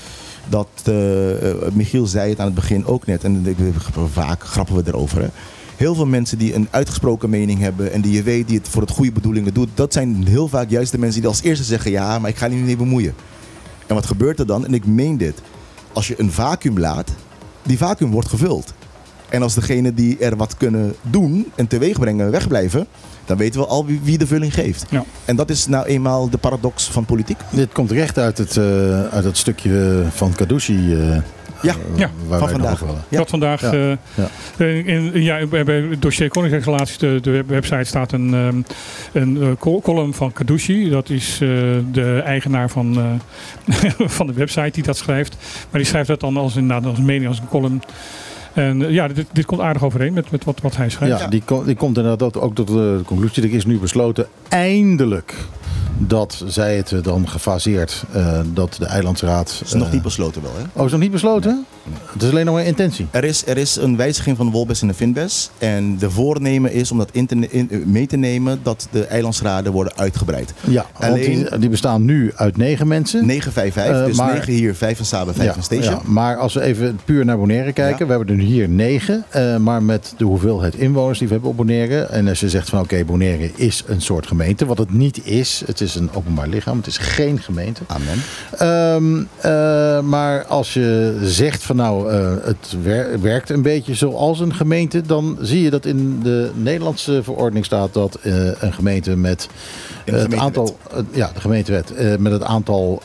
Dat 0.49 0.67
eh, 0.83 1.51
eh, 1.51 1.71
Michiel 1.73 2.05
zei 2.05 2.29
het 2.29 2.39
aan 2.39 2.45
het 2.45 2.55
begin 2.55 2.85
ook 2.85 3.05
net. 3.05 3.23
En 3.23 3.55
vaak 4.11 4.43
grappen 4.43 4.75
we 4.75 4.83
erover. 4.85 5.21
Hè. 5.21 5.27
Heel 5.75 5.95
veel 5.95 6.05
mensen 6.05 6.37
die 6.37 6.53
een 6.53 6.67
uitgesproken 6.71 7.29
mening 7.29 7.59
hebben 7.59 7.91
en 7.91 8.01
die 8.01 8.11
je 8.11 8.23
weet 8.23 8.47
die 8.47 8.57
het 8.57 8.67
voor 8.67 8.81
het 8.81 8.91
goede 8.91 9.11
bedoelingen 9.11 9.53
doet, 9.53 9.69
dat 9.73 9.93
zijn 9.93 10.27
heel 10.27 10.47
vaak 10.47 10.69
juist 10.69 10.91
de 10.91 10.97
mensen 10.97 11.19
die 11.19 11.29
als 11.29 11.41
eerste 11.41 11.63
zeggen: 11.63 11.91
Ja, 11.91 12.19
maar 12.19 12.29
ik 12.29 12.37
ga 12.37 12.47
niet 12.47 12.65
mee 12.65 12.77
bemoeien. 12.77 13.13
En 13.87 13.95
wat 13.95 14.05
gebeurt 14.05 14.39
er 14.39 14.45
dan? 14.45 14.65
En 14.65 14.73
ik 14.73 14.85
meen 14.85 15.17
dit. 15.17 15.41
Als 15.93 16.07
je 16.07 16.15
een 16.17 16.31
vacuüm 16.31 16.79
laat, 16.79 17.09
die 17.63 17.77
vacuüm 17.77 18.11
wordt 18.11 18.29
gevuld. 18.29 18.73
En 19.29 19.41
als 19.41 19.53
degene 19.53 19.93
die 19.93 20.17
er 20.17 20.35
wat 20.35 20.57
kunnen 20.57 20.95
doen 21.01 21.51
en 21.55 21.67
teweeg 21.67 21.99
brengen 21.99 22.31
wegblijven, 22.31 22.87
dan 23.25 23.37
weten 23.37 23.59
we 23.59 23.67
al 23.67 23.85
wie, 23.85 23.99
wie 24.03 24.17
de 24.17 24.27
vulling 24.27 24.53
geeft. 24.53 24.85
Ja. 24.89 25.03
En 25.25 25.35
dat 25.35 25.49
is 25.49 25.67
nou 25.67 25.85
eenmaal 25.85 26.29
de 26.29 26.37
paradox 26.37 26.89
van 26.89 27.05
politiek. 27.05 27.39
Dit 27.49 27.71
komt 27.71 27.91
recht 27.91 28.17
uit 28.17 28.37
het, 28.37 28.57
eh, 28.57 29.03
uit 29.07 29.23
het 29.23 29.37
stukje 29.37 30.03
van 30.09 30.33
Kadushi. 30.33 30.93
eh, 30.95 31.17
Ja, 31.61 31.75
Ja, 31.95 32.09
waar 32.27 32.39
van 32.39 32.49
vandaag. 32.49 32.83
Ja. 33.09 33.17
Dat 33.17 33.29
vandaag 33.29 33.61
Ja. 33.61 33.71
eh, 33.71 33.89
Ja. 34.15 34.27
eh, 34.57 34.87
in, 34.87 35.21
ja, 35.21 35.45
bij, 35.45 35.63
het 35.89 36.01
dossier 36.01 36.29
Koninkrijksrelaties, 36.29 36.97
de, 36.97 37.19
de 37.21 37.31
web- 37.31 37.47
website, 37.49 37.83
staat 37.83 38.11
een, 38.11 38.33
ehm, 38.33 38.61
een 39.23 39.41
eh, 39.41 39.47
col- 39.59 39.81
column 39.81 40.13
van 40.13 40.33
Kadushi. 40.33 40.89
Dat 40.89 41.09
is 41.09 41.39
eh, 41.41 41.47
de 41.91 42.21
eigenaar 42.25 42.69
van, 42.69 42.97
eh, 43.65 43.89
van 44.17 44.27
de 44.27 44.33
website 44.33 44.69
die 44.71 44.83
dat 44.83 44.97
schrijft. 44.97 45.35
Maar 45.69 45.79
die 45.81 45.89
schrijft 45.89 46.07
dat 46.07 46.19
dan 46.19 46.37
als, 46.37 46.55
inderdaad 46.55 46.85
als 46.89 46.99
mening, 46.99 47.27
als 47.27 47.39
een 47.39 47.47
column. 47.49 47.81
En 48.53 48.85
eh, 48.85 48.91
ja, 48.91 49.07
dit, 49.07 49.25
dit 49.31 49.45
komt 49.45 49.61
aardig 49.61 49.83
overeen 49.83 50.13
met, 50.13 50.31
met 50.31 50.43
wat, 50.43 50.59
wat 50.61 50.75
hij 50.77 50.89
schrijft. 50.89 51.19
Ja, 51.19 51.27
die, 51.27 51.41
ko- 51.45 51.63
die 51.63 51.75
komt 51.75 51.97
inderdaad 51.97 52.37
ook 52.39 52.55
tot 52.55 52.67
de 52.67 53.01
conclusie. 53.05 53.43
Er 53.43 53.53
is 53.53 53.65
nu 53.65 53.77
besloten, 53.79 54.27
eindelijk, 54.49 55.35
dat 55.97 56.43
zij 56.47 56.75
het 56.77 56.91
eh, 56.91 57.03
dan 57.03 57.29
gefaseerd, 57.29 58.03
eh, 58.11 58.39
dat 58.53 58.75
de 58.79 58.85
eilandsraad... 58.85 59.55
Dat 59.59 59.67
is 59.67 59.73
nog 59.73 59.87
eh, 59.87 59.93
niet 59.93 60.01
besloten 60.01 60.41
wel, 60.41 60.51
hè? 60.57 60.79
Oh, 60.79 60.85
is 60.85 60.91
nog 60.91 61.01
niet 61.01 61.11
besloten? 61.11 61.65
Het 62.13 62.23
is 62.23 62.29
alleen 62.29 62.45
nog 62.45 62.57
een 62.57 62.65
intentie. 62.65 63.07
Er 63.11 63.23
is, 63.23 63.47
er 63.47 63.57
is 63.57 63.75
een 63.75 63.97
wijziging 63.97 64.37
van 64.37 64.45
de 64.45 64.51
Wolbes 64.51 64.81
en 64.81 64.87
de 64.87 64.93
Finbes. 64.93 65.49
En 65.57 65.97
de 65.97 66.09
voornemen 66.09 66.71
is 66.73 66.91
om 66.91 66.97
dat 66.97 67.09
in 67.11 67.25
te, 67.25 67.35
in- 67.49 67.83
mee 67.85 68.07
te 68.07 68.17
nemen 68.17 68.59
dat 68.63 68.87
de 68.91 69.05
eilandsraden 69.05 69.71
worden 69.71 69.93
uitgebreid. 69.97 70.53
Ja, 70.67 70.85
Alleen- 70.99 71.45
die, 71.49 71.59
die 71.59 71.69
bestaan 71.69 72.05
nu 72.05 72.31
uit 72.35 72.57
negen 72.57 72.87
mensen. 72.87 73.25
955, 73.25 73.95
Eh, 74.01 74.05
dus 74.05 74.17
maar- 74.17 74.33
9 74.33 74.53
hier, 74.53 74.75
5 74.75 74.99
in 74.99 75.05
Saba, 75.05 75.33
5 75.33 75.55
in 75.55 75.63
Station. 75.63 75.93
ja, 75.93 76.01
maar 76.05 76.37
als 76.37 76.53
we 76.53 76.61
even 76.61 76.99
puur 77.05 77.25
naar 77.25 77.37
Bonaire 77.37 77.73
kijken. 77.73 77.99
Ja. 77.99 78.05
We 78.05 78.17
hebben 78.17 78.37
er 78.39 78.43
hier 78.45 78.69
negen. 78.69 79.23
eh, 79.29 79.57
maar 79.57 79.83
met 79.83 80.13
de 80.17 80.23
hoeveelheid 80.25 80.75
inwoners 80.75 81.17
die 81.19 81.27
we 81.27 81.33
hebben 81.33 81.51
op 81.51 81.57
Bonaire. 81.57 82.01
En 82.01 82.27
als 82.27 82.39
je 82.39 82.49
zegt 82.49 82.69
van 82.69 82.79
oké, 82.79 83.03
Bonaire 83.05 83.51
is 83.55 83.83
een 83.87 84.01
soort 84.01 84.27
gemeente. 84.27 84.65
Wat 84.65 84.77
het 84.77 84.93
niet 84.93 85.25
is. 85.25 85.63
Het 85.65 85.80
is 85.81 85.95
een 85.95 86.09
openbaar 86.13 86.47
lichaam. 86.47 86.77
Het 86.77 86.87
is 86.87 86.97
geen 86.97 87.39
gemeente. 87.39 87.81
Amen. 87.87 88.21
Ehm, 88.57 89.23
eh, 89.37 90.01
maar 90.01 90.45
als 90.45 90.73
je 90.73 91.19
zegt 91.23 91.63
van 91.63 91.75
nou, 91.75 92.11
eh, 92.11 92.33
het 92.41 92.75
wer- 92.81 93.21
werkt 93.21 93.49
een 93.49 93.61
beetje 93.61 93.93
zoals 93.95 94.39
een 94.39 94.53
gemeente, 94.53 95.01
dan 95.01 95.37
zie 95.41 95.61
je 95.61 95.69
dat 95.69 95.85
in 95.85 96.19
de 96.23 96.51
Nederlandse 96.55 97.23
verordening 97.23 97.65
staat 97.65 97.93
dat 97.93 98.15
eh, 98.21 98.61
een 98.61 98.73
gemeente 98.73 99.15
met 99.15 99.47
het 100.05 100.35
aantal, 100.35 100.77
ja, 101.11 101.31
de 101.33 101.39
gemeentewet, 101.39 102.19
met 102.19 102.31
het 102.31 102.43
aantal 102.43 103.01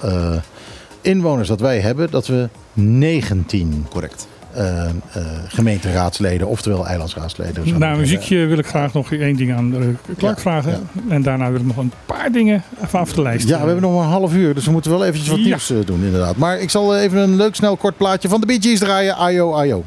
inwoners 1.01 1.49
dat 1.49 1.61
wij 1.61 1.81
hebben, 1.81 2.11
dat 2.11 2.27
we 2.27 2.49
19 2.73 3.87
Correct. 3.91 4.27
Eh, 4.57 4.85
eh, 4.85 4.93
gemeenteraadsleden, 5.49 6.47
oftewel 6.47 6.87
eilandsraadsleden. 6.87 7.79
Na 7.79 7.95
muziekje 7.95 8.47
wil 8.47 8.59
ik 8.59 8.67
graag 8.67 8.93
nog 8.93 9.13
één 9.13 9.37
ding 9.37 9.55
aan 9.55 9.75
eh, 9.75 10.15
Clark 10.19 10.37
Ja, 10.37 10.43
vragen. 10.43 10.89
En 11.09 11.23
daarna 11.23 11.51
wil 11.51 11.61
ik 11.61 11.67
nog 11.67 11.77
een 11.77 11.93
paar 12.07 12.33
dingen 12.33 12.63
van 12.83 13.01
af 13.01 13.13
de 13.13 13.23
lijst. 13.23 13.49
Ja, 13.49 13.61
we 13.61 13.65
hebben 13.65 13.83
nog 13.83 13.95
maar 13.95 14.05
een 14.05 14.11
half 14.11 14.35
uur, 14.35 14.55
dus 14.55 14.65
we 14.65 14.71
moeten 14.71 14.91
wel 14.91 15.05
eventjes 15.05 15.29
wat 15.29 15.39
nieuws 15.39 15.71
eh, 15.71 15.77
doen 15.85 16.05
inderdaad. 16.05 16.37
Maar 16.37 16.59
ik 16.61 16.71
zal 16.71 16.95
eh, 16.95 17.03
even 17.03 17.19
een 17.19 17.37
leuk 17.37 17.55
snel 17.55 17.77
kort 17.77 17.97
plaatje 17.97 18.29
van 18.29 18.41
de 18.41 18.47
Bee 18.47 18.61
Gees 18.61 18.79
draaien. 18.79 19.17
Ayo, 19.17 19.55
ayo. 19.55 19.85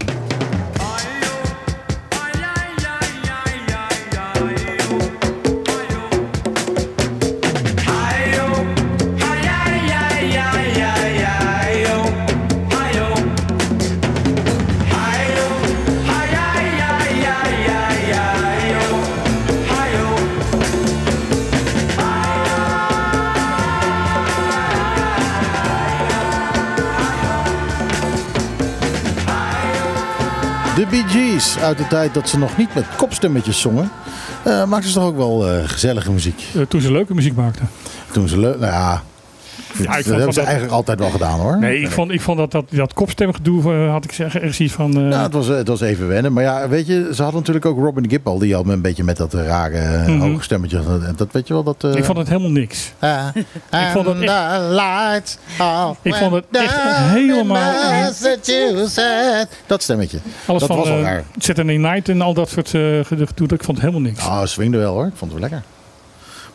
De 30.80 30.86
Bee 30.86 31.04
Gees, 31.08 31.58
uit 31.58 31.78
de 31.78 31.88
tijd 31.88 32.14
dat 32.14 32.30
ze 32.30 32.38
nog 32.38 32.58
niet 32.58 32.76
met 32.76 32.86
kopstemmetjes 32.98 33.60
zongen, 33.62 33.92
eh 34.44 34.66
maakten 34.66 34.90
ze 34.90 34.96
toch 34.96 35.08
ook 35.08 35.16
wel 35.16 35.48
eh, 35.48 35.70
gezellige 35.70 36.12
muziek. 36.12 36.44
Eh, 36.56 36.62
toen 36.62 36.82
ze 36.82 36.92
leuke 36.92 37.14
muziek 37.14 37.36
maakten. 37.36 37.70
Toen 38.12 38.28
ze 38.28 38.40
leuk, 38.40 38.60
nou 38.60 38.72
ja, 38.72 39.04
dat 39.78 40.06
hebben 40.06 40.20
dat- 40.26 40.34
ze 40.34 40.42
eigenlijk 40.42 40.74
altijd 40.74 41.00
wel 41.00 41.10
gedaan 41.10 41.40
hoor. 41.40 41.60
Nee, 41.60 41.82
ik 41.82 41.90
vond, 41.92 42.12
ik 42.12 42.22
vond 42.22 42.38
dat, 42.38 42.52
dat, 42.52 42.66
dat 42.70 42.94
kopstemgedoe, 42.94 43.74
eh, 43.74 43.92
had 43.92 44.04
ik 44.04 44.12
zeggen, 44.12 44.40
ergens 44.42 44.60
iets 44.60 44.74
van... 44.74 44.98
eh, 44.98 45.10
Ja, 45.10 45.24
het 45.24 45.34
was, 45.34 45.48
het 45.48 45.68
was 45.68 45.82
even 45.82 46.08
wennen. 46.08 46.34
Maar 46.34 46.44
ja, 46.44 46.70
weet 46.70 46.88
je, 46.88 47.10
ze 47.14 47.22
hadden 47.22 47.40
natuurlijk 47.40 47.66
ook 47.66 47.78
Robin 47.80 48.10
Gibb 48.10 48.28
al. 48.28 48.40
Die 48.40 48.54
had 48.56 48.66
me 48.66 48.74
een 48.74 48.82
beetje 48.82 49.04
met 49.04 49.18
dat 49.18 49.34
rare 49.34 49.78
eh, 49.78 50.08
Mhm. 50.08 50.20
hoge 50.20 50.44
stemmetje. 50.44 50.78
En 50.78 51.14
Dat 51.18 51.28
weet 51.32 51.48
je 51.48 51.54
wel, 51.54 51.64
dat... 51.64 51.84
eh, 51.84 51.94
ik 51.96 52.04
vond 52.04 52.18
het 52.18 52.28
helemaal 52.28 52.52
niks. 52.52 52.92
Ah, 53.00 53.28
Ik 53.72 53.88
vond 53.94 54.06
het 54.06 54.18
lights 54.72 55.38
are 55.58 55.96
Ik 56.02 56.16
vond 56.16 56.34
het 56.34 56.46
echt 56.52 56.76
helemaal-. 57.14 58.14
Dat 59.68 59.82
stemmetje. 59.84 60.20
Alles 60.46 60.60
dat 60.62 60.70
van 60.70 60.78
was 60.78 60.88
wel 60.88 60.98
eh, 60.98 61.04
raar. 61.04 61.24
Saturday 61.38 61.76
Night 61.78 62.10
en 62.10 62.22
al 62.22 62.34
dat 62.34 62.50
soort 62.50 62.74
eh, 62.74 62.82
gedoe, 63.04 63.48
ik 63.48 63.64
vond 63.64 63.68
het 63.68 63.80
helemaal 63.80 64.02
niks. 64.02 64.26
Ah, 64.26 64.46
swingde 64.46 64.78
wel 64.78 64.94
hoor. 64.94 65.06
Ik 65.06 65.14
vond 65.16 65.32
het 65.32 65.40
wel 65.42 65.50
lekker. 65.50 65.70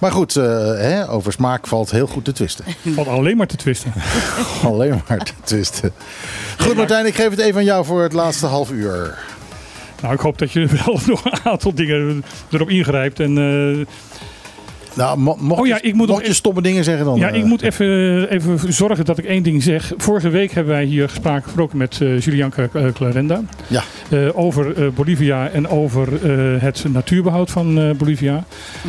Maar 0.04 0.12
goed, 0.12 0.36
eh, 0.36 0.44
hè, 0.76 1.10
over 1.10 1.32
smaak 1.32 1.66
valt 1.66 1.90
heel 1.90 2.06
goed 2.06 2.24
te 2.24 2.32
twisten. 2.32 2.64
Valt 2.94 3.08
alleen 3.08 3.36
maar 3.36 3.46
te 3.46 3.56
twisten. 3.56 3.92
Alleen 4.64 5.02
maar 5.08 5.18
te 5.18 5.32
twisten. 5.44 5.92
Goed 6.58 6.76
Martijn, 6.76 7.06
ik 7.06 7.14
geef 7.14 7.30
het 7.30 7.38
even 7.38 7.56
aan 7.58 7.64
jou 7.64 7.84
voor 7.84 8.02
het 8.02 8.12
laatste 8.12 8.46
half 8.46 8.70
uur. 8.70 9.18
Nou, 10.02 10.14
ik 10.14 10.20
hoop 10.20 10.38
dat 10.38 10.52
je 10.52 10.66
wel 10.66 11.00
nog 11.06 11.24
een 11.24 11.38
aantal 11.44 11.74
dingen 11.74 12.24
erop 12.50 12.68
ingrijpt. 12.70 13.20
En 13.20 13.38
eh, 13.38 13.86
Nou, 14.96 15.18
mo- 15.18 15.36
mocht, 15.40 15.60
Oh 15.60 15.66
ja, 15.66 15.76
je, 15.76 15.82
ik 15.88 15.94
moet 15.94 16.06
nog 16.06 16.16
mocht 16.16 16.26
je 16.28 16.34
stomme 16.34 16.62
dingen 16.62 16.84
zeggen 16.84 17.04
dan... 17.04 17.18
ja, 17.18 17.28
eh, 17.30 17.38
ik 17.38 17.44
moet 17.44 17.62
even, 17.62 18.30
even 18.30 18.72
zorgen 18.72 19.04
dat 19.04 19.18
ik 19.18 19.24
één 19.24 19.42
ding 19.42 19.62
zeg. 19.62 19.92
Vorige 19.96 20.28
week 20.28 20.52
hebben 20.52 20.72
wij 20.72 20.84
hier 20.84 21.08
gesproken, 21.08 21.42
gesproken 21.42 21.78
met 21.78 22.00
eh 22.00 22.20
Julianke 22.20 22.68
eh, 22.72 22.86
Clarenda. 22.92 23.40
Ja. 23.66 23.82
eh, 24.10 24.38
over 24.38 24.82
eh, 24.82 24.88
Bolivia 24.94 25.48
en 25.48 25.68
over 25.68 26.08
eh, 26.54 26.62
het 26.62 26.84
natuurbehoud 26.92 27.50
van 27.50 27.78
eh, 27.78 27.90
Bolivia. 27.90 28.44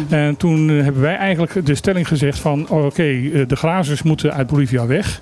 En 0.10 0.38
toen 0.38 0.70
eh, 0.70 0.84
hebben 0.84 1.02
wij 1.02 1.16
eigenlijk 1.16 1.66
de 1.66 1.76
stelling 1.76 2.08
gezegd 2.08 2.40
van 2.40 2.70
oh, 2.70 2.86
oké, 2.86 3.04
eh, 3.04 3.48
de 3.48 3.56
grazers 3.56 4.04
moeten 4.04 4.34
uit 4.34 4.48
Bolivia 4.48 4.86
weg. 4.88 5.22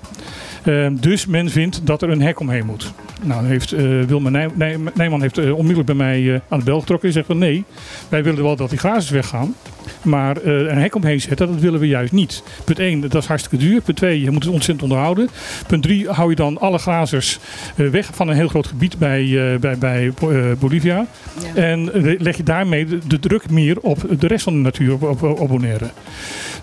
Eh, 0.64 0.86
dus 1.00 1.26
men 1.26 1.50
vindt 1.50 1.80
dat 1.84 2.02
er 2.02 2.10
een 2.10 2.22
hek 2.22 2.40
omheen 2.40 2.66
moet. 2.66 2.92
Nou, 3.22 3.46
heeft, 3.46 3.72
eh 3.72 3.82
Wilma 4.06 4.28
Nij- 4.30 4.48
Nij- 4.54 4.76
Nijman 4.94 5.20
heeft 5.20 5.38
eh, 5.38 5.50
onmiddellijk 5.52 5.86
bij 5.86 5.94
mij 5.96 6.34
eh, 6.34 6.40
aan 6.48 6.58
de 6.58 6.64
bel 6.64 6.80
getrokken 6.80 7.08
en 7.08 7.14
zegt 7.14 7.26
van 7.26 7.38
nee, 7.38 7.64
wij 8.08 8.22
willen 8.24 8.42
wel 8.42 8.56
dat 8.56 8.70
die 8.70 8.78
grazers 8.78 9.10
weggaan. 9.10 9.54
Maar 10.02 10.36
eh, 10.36 10.52
een 10.52 10.78
hek 10.78 10.94
omheen 10.94 11.20
zetten, 11.20 11.46
dat 11.46 11.60
willen 11.60 11.80
we 11.80 11.86
juist 11.86 12.12
niet. 12.12 12.42
Punt 12.64 12.78
1, 12.78 13.00
dat 13.00 13.14
is 13.22 13.26
hartstikke 13.28 13.64
duur. 13.64 13.80
Punt 13.80 13.96
2, 13.96 14.20
je 14.20 14.30
moet 14.30 14.44
het 14.44 14.52
ontzettend 14.52 14.82
onderhouden. 14.82 15.28
Punt 15.66 15.82
3, 15.82 16.08
hou 16.08 16.30
je 16.30 16.36
dan 16.36 16.58
alle 16.60 16.78
grazers 16.78 17.38
eh, 17.76 17.88
weg 17.88 18.10
van 18.12 18.28
een 18.28 18.36
heel 18.36 18.48
groot 18.48 18.66
gebied 18.66 18.98
bij, 18.98 19.52
eh, 19.52 19.58
bij, 19.58 19.78
bij 19.78 20.12
eh, 20.20 20.36
Bolivia. 20.58 21.06
Ja. 21.54 21.62
En 21.62 21.90
leg 22.18 22.36
je 22.36 22.42
daarmee 22.42 22.86
de, 22.86 22.98
de 23.06 23.18
druk 23.18 23.50
meer 23.50 23.80
op 23.80 24.06
de 24.18 24.26
rest 24.26 24.44
van 24.44 24.52
de 24.52 24.58
natuur 24.58 24.92
op, 24.92 25.02
op, 25.02 25.22
op 25.40 25.48
Bonaire. 25.48 25.86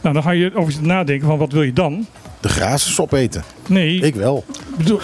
Nou, 0.02 0.14
dan 0.14 0.24
ga 0.24 0.32
je 0.32 0.56
over 0.56 0.74
nadenken 0.82 1.28
van 1.28 1.38
wat 1.38 1.52
wil 1.52 1.62
je 1.64 1.74
dan? 1.74 2.06
De 2.40 2.50
grazers 2.50 3.00
opeten. 3.00 3.44
Nee, 3.68 4.00
Ik 4.00 4.16
wel. 4.16 4.46
bedoel, 4.78 5.00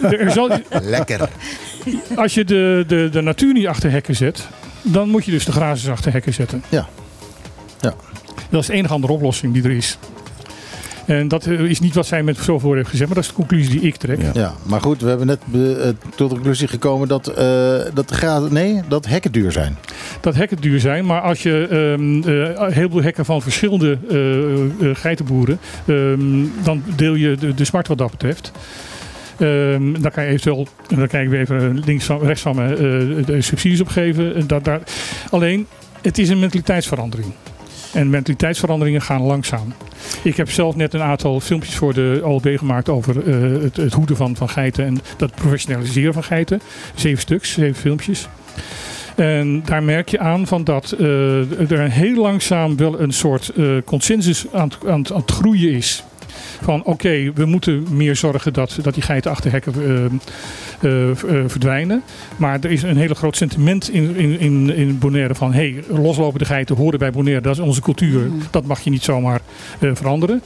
er 0.00 0.30
zal, 0.30 0.50
Lekker. 0.82 1.28
als 2.16 2.34
je 2.34 2.44
de, 2.44 2.84
de, 2.86 3.08
de 3.12 3.20
natuur 3.20 3.52
niet 3.52 3.66
achter 3.66 3.90
hekken 3.90 4.16
zet, 4.16 4.48
dan 4.82 5.08
moet 5.08 5.24
je 5.24 5.30
dus 5.30 5.44
de 5.44 5.52
grazers 5.52 5.92
achter 5.92 6.12
hekken 6.12 6.34
zetten. 6.34 6.62
Ja. 6.68 6.88
Dat 8.50 8.60
is 8.60 8.66
de 8.66 8.72
enige 8.72 8.94
andere 8.94 9.12
oplossing 9.12 9.52
die 9.52 9.62
er 9.62 9.70
is. 9.70 9.98
En 11.06 11.28
dat 11.28 11.46
eh, 11.46 11.60
is 11.60 11.80
niet 11.80 11.94
wat 11.94 12.06
zij 12.06 12.22
met 12.22 12.36
zo 12.36 12.58
voor 12.58 12.76
heeft 12.76 12.88
gezegd, 12.88 13.06
maar 13.06 13.16
dat 13.16 13.24
is 13.24 13.30
de 13.30 13.36
conclusie 13.36 13.70
die 13.70 13.88
ik 13.88 13.96
trek. 13.96 14.22
Ja. 14.22 14.30
Ja, 14.32 14.52
maar 14.62 14.80
goed, 14.80 15.00
we 15.00 15.08
hebben 15.08 15.26
net 15.26 15.40
eh, 15.52 15.88
tot 16.16 16.28
de 16.28 16.34
conclusie 16.34 16.68
gekomen 16.68 17.08
dat, 17.08 17.26
eh, 17.26 17.78
dat 17.94 18.50
nee, 18.50 18.80
dat 18.88 19.06
hekken 19.06 19.32
duur 19.32 19.52
zijn. 19.52 19.76
Dat 20.20 20.34
hekken 20.34 20.60
duur 20.60 20.80
zijn, 20.80 21.06
maar 21.06 21.20
als 21.20 21.42
je 21.42 21.66
ehm 21.70 22.22
eh, 22.22 22.74
heel 22.74 22.90
veel 22.90 23.02
hekken 23.02 23.24
van 23.24 23.42
verschillende 23.42 23.98
geitenboeren, 24.92 25.58
ehm, 25.86 26.44
dan 26.62 26.82
deel 26.96 27.14
je 27.14 27.36
de, 27.36 27.54
de 27.54 27.64
smart 27.64 27.88
wat 27.88 27.98
dat 27.98 28.10
betreft. 28.10 28.52
Ehm, 29.42 30.00
daar 30.00 30.10
kan 30.10 30.24
je 30.24 30.28
eventueel, 30.28 30.66
en 30.88 30.96
dan 30.96 31.08
kijk 31.08 31.24
ik 31.24 31.30
weer 31.30 31.40
even 31.40 31.82
links 31.84 32.04
van, 32.04 32.20
rechts 32.20 32.42
van 32.42 32.56
me, 32.56 32.72
eh, 32.72 33.26
de 33.26 33.42
subsidies 33.42 33.80
op 33.80 33.88
geven. 33.88 34.34
En 34.34 34.46
Dat, 34.46 34.64
daar. 34.64 34.80
Alleen, 35.30 35.66
het 36.02 36.18
is 36.18 36.28
een 36.28 36.38
mentaliteitsverandering. 36.38 37.32
En 37.92 38.10
mentaliteitsveranderingen 38.10 39.02
gaan 39.02 39.22
langzaam. 39.22 39.72
Ik 40.22 40.36
heb 40.36 40.50
zelf 40.50 40.76
net 40.76 40.94
een 40.94 41.02
aantal 41.02 41.40
filmpjes 41.40 41.74
voor 41.74 41.94
de 41.94 42.20
OLB 42.24 42.58
gemaakt 42.58 42.88
over 42.88 43.28
eh, 43.28 43.62
het, 43.62 43.76
het 43.76 43.92
hoeden 43.92 44.16
van, 44.16 44.36
van 44.36 44.48
geiten 44.48 44.84
en 44.84 44.98
dat 45.16 45.34
professionaliseren 45.34 46.12
van 46.12 46.24
geiten. 46.24 46.60
Zeven 46.94 47.20
stuks, 47.20 47.52
zeven 47.52 47.80
filmpjes. 47.80 48.28
En 49.16 49.62
daar 49.64 49.82
merk 49.82 50.08
je 50.08 50.18
aan 50.18 50.46
van 50.46 50.64
dat 50.64 50.92
eh, 50.92 51.70
er 51.70 51.90
heel 51.90 52.14
langzaam 52.14 52.76
wel 52.76 53.00
een 53.00 53.12
soort 53.12 53.48
eh, 53.48 53.66
consensus 53.84 54.46
aan, 54.52 54.70
aan, 54.86 55.12
aan 55.12 55.20
het 55.20 55.30
groeien 55.30 55.72
is. 55.72 56.04
Van 56.62 56.84
oké, 56.84 57.32
we 57.34 57.44
moeten 57.44 57.86
meer 57.90 58.16
zorgen 58.16 58.52
dat, 58.52 58.78
dat 58.82 58.94
die 58.94 59.02
geiten 59.02 59.30
achter 59.30 59.50
hekken 59.50 59.74
eh, 59.74 60.04
eh, 60.90 61.10
eh, 61.10 61.16
verdwijnen. 61.46 62.02
Maar 62.36 62.58
er 62.60 62.70
is 62.70 62.82
een 62.82 62.96
hele 62.96 63.14
groot 63.14 63.36
sentiment 63.36 63.90
in, 63.90 64.16
in, 64.16 64.40
in, 64.40 64.74
in 64.74 64.98
Bonaire 64.98 65.34
van... 65.34 65.52
hé, 65.52 65.72
hey, 65.72 65.98
loslopende 66.00 66.44
geiten 66.44 66.76
horen 66.76 66.98
bij 66.98 67.10
Bonaire, 67.10 67.42
dat 67.42 67.52
is 67.52 67.58
onze 67.58 67.80
cultuur. 67.80 68.30
Dat 68.50 68.64
mag 68.64 68.80
je 68.80 68.90
niet 68.90 69.02
zomaar 69.02 69.40
veranderen. 69.78 70.42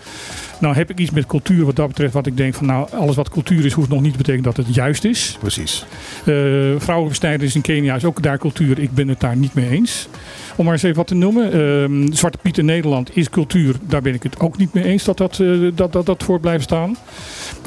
Nou 0.60 0.74
heb 0.74 0.90
ik 0.90 0.98
iets 0.98 1.10
met 1.10 1.26
cultuur 1.26 1.64
wat 1.64 1.76
dat 1.76 1.88
betreft... 1.88 2.12
wat 2.12 2.26
ik 2.26 2.36
denk 2.36 2.54
van 2.54 2.66
nou, 2.66 2.90
alles 2.90 3.16
wat 3.16 3.28
cultuur 3.28 3.64
is... 3.64 3.72
hoeft 3.72 3.88
nog 3.88 4.00
niet 4.00 4.12
te 4.12 4.18
betekenen 4.18 4.44
dat 4.44 4.56
het 4.56 4.74
juist 4.74 5.04
is. 5.04 5.36
Precies. 5.40 5.84
Eh 6.24 6.34
vrouwenbestrijders 6.78 7.54
in 7.54 7.60
Kenia 7.60 7.94
is 7.94 8.04
ook 8.04 8.22
daar 8.22 8.38
cultuur. 8.38 8.78
Ik 8.78 8.94
ben 8.94 9.08
het 9.08 9.20
daar 9.20 9.36
niet 9.36 9.54
mee 9.54 9.68
eens. 9.68 10.08
Om 10.56 10.64
maar 10.64 10.74
eens 10.74 10.82
even 10.82 10.96
wat 10.96 11.06
te 11.06 11.14
noemen. 11.14 11.52
Ehm, 11.52 12.12
Zwarte 12.12 12.38
Piet 12.42 12.58
in 12.58 12.64
Nederland 12.64 13.16
is 13.16 13.30
cultuur. 13.30 13.74
Daar 13.82 14.02
ben 14.02 14.14
ik 14.14 14.22
het 14.22 14.40
ook 14.40 14.58
niet 14.58 14.72
mee 14.72 14.84
eens 14.84 15.04
dat 15.04 15.16
dat, 15.16 15.40
eh, 15.40 15.48
dat, 15.74 15.92
dat, 15.92 16.06
dat 16.06 16.22
voor 16.22 16.40
blijft 16.40 16.64
staan. 16.64 16.96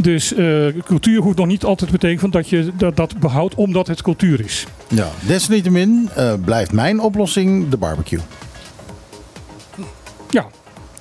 Dus 0.02 0.34
eh, 0.34 0.66
cultuur 0.86 1.22
hoeft 1.22 1.38
nog 1.38 1.48
niet 1.48 1.64
altijd 1.64 1.91
te 1.91 1.98
betekenen 1.98 2.32
dat 2.32 2.49
je 2.49 2.72
dat, 2.78 2.95
dat 2.95 3.20
behoudt 3.20 3.56
omdat 3.56 3.88
het 3.88 4.02
cultuur 4.02 4.40
is. 4.40 4.66
Ja. 4.88 5.07
Desalniettemin 5.28 6.10
eh, 6.16 6.34
blijft 6.45 6.72
mijn 6.72 6.99
oplossing 6.99 7.70
de 7.70 7.78
barbecue. 7.78 8.20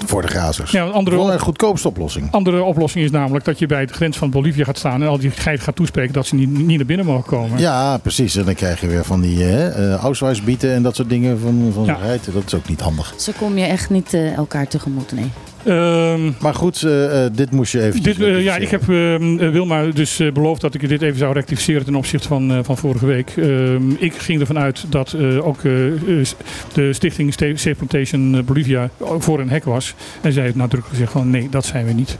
Voor 0.06 0.22
de 0.22 0.28
grazers. 0.28 0.70
Ja, 0.70 0.84
een 0.84 0.92
andere- 0.92 1.16
Gewoon 1.16 1.32
een 1.32 1.38
goedkoopste 1.40 1.88
oplossing. 1.88 2.28
andere 2.30 2.62
oplossing 2.62 3.04
is 3.04 3.10
namelijk 3.10 3.44
dat 3.44 3.58
je 3.58 3.66
bij 3.66 3.86
de 3.86 3.92
grens 3.92 4.16
van 4.16 4.30
Bolivia 4.30 4.64
gaat 4.64 4.78
staan 4.78 5.02
en 5.02 5.08
al 5.08 5.18
die 5.18 5.30
geiten 5.30 5.64
gaat 5.64 5.76
toespreken 5.76 6.12
dat 6.12 6.26
ze 6.26 6.34
niet, 6.34 6.50
niet 6.50 6.76
naar 6.76 6.86
binnen 6.86 7.06
mogen 7.06 7.24
komen. 7.24 7.58
Ja, 7.58 7.98
precies. 7.98 8.36
En 8.36 8.44
dan 8.44 8.54
krijg 8.54 8.80
je 8.80 8.86
weer 8.86 9.04
van 9.04 9.20
die 9.20 9.44
eh 9.44 9.94
Ausweisbieten 9.94 10.72
en 10.74 10.82
dat 10.82 10.96
soort 10.96 11.08
dingen 11.08 11.40
van, 11.40 11.70
van 11.74 11.84
Ja. 11.84 11.94
zo'n 11.94 12.02
geit. 12.04 12.32
Dat 12.32 12.42
is 12.46 12.54
ook 12.54 12.68
niet 12.68 12.80
handig. 12.80 13.14
Zo 13.16 13.32
kom 13.38 13.58
je 13.58 13.64
echt 13.64 13.90
niet 13.90 14.14
eh, 14.14 14.32
elkaar 14.36 14.68
tegemoet, 14.68 15.12
nee. 15.12 15.30
Ehm, 15.64 16.30
Maar 16.40 16.54
goed, 16.54 16.82
eh, 16.82 17.24
eh, 17.24 17.32
dit 17.34 17.50
moest 17.50 17.72
je 17.72 17.82
even. 17.82 18.02
Dit, 18.02 18.20
eh, 18.20 18.42
ja, 18.42 18.56
ik 18.56 18.68
heb 18.68 18.80
eh, 18.80 19.16
Wilma 19.50 19.84
dus 19.86 20.20
beloofd 20.32 20.60
dat 20.60 20.74
ik 20.74 20.88
dit 20.88 21.02
even 21.02 21.18
zou 21.18 21.32
rectificeren 21.32 21.84
ten 21.84 21.94
opzichte 21.94 22.28
van, 22.28 22.52
eh, 22.52 22.58
van 22.62 22.76
vorige 22.76 23.06
week. 23.06 23.32
Ehm, 23.36 23.90
ik 23.98 24.14
ging 24.14 24.40
ervan 24.40 24.58
uit 24.58 24.84
dat 24.88 25.12
eh, 25.12 25.46
ook 25.46 25.62
de 25.62 26.90
stichting 26.92 27.32
Safe 27.32 27.74
Plantation 27.74 28.44
Bolivia 28.44 28.90
voor 29.18 29.40
een 29.40 29.50
hek 29.50 29.64
was. 29.64 29.94
En 30.20 30.32
zij 30.32 30.42
heeft 30.42 30.54
nadrukkelijk 30.54 30.90
gezegd 30.98 31.12
van 31.12 31.30
nee, 31.30 31.48
dat 31.50 31.64
zijn 31.64 31.86
we 31.86 31.92
niet. 31.92 32.18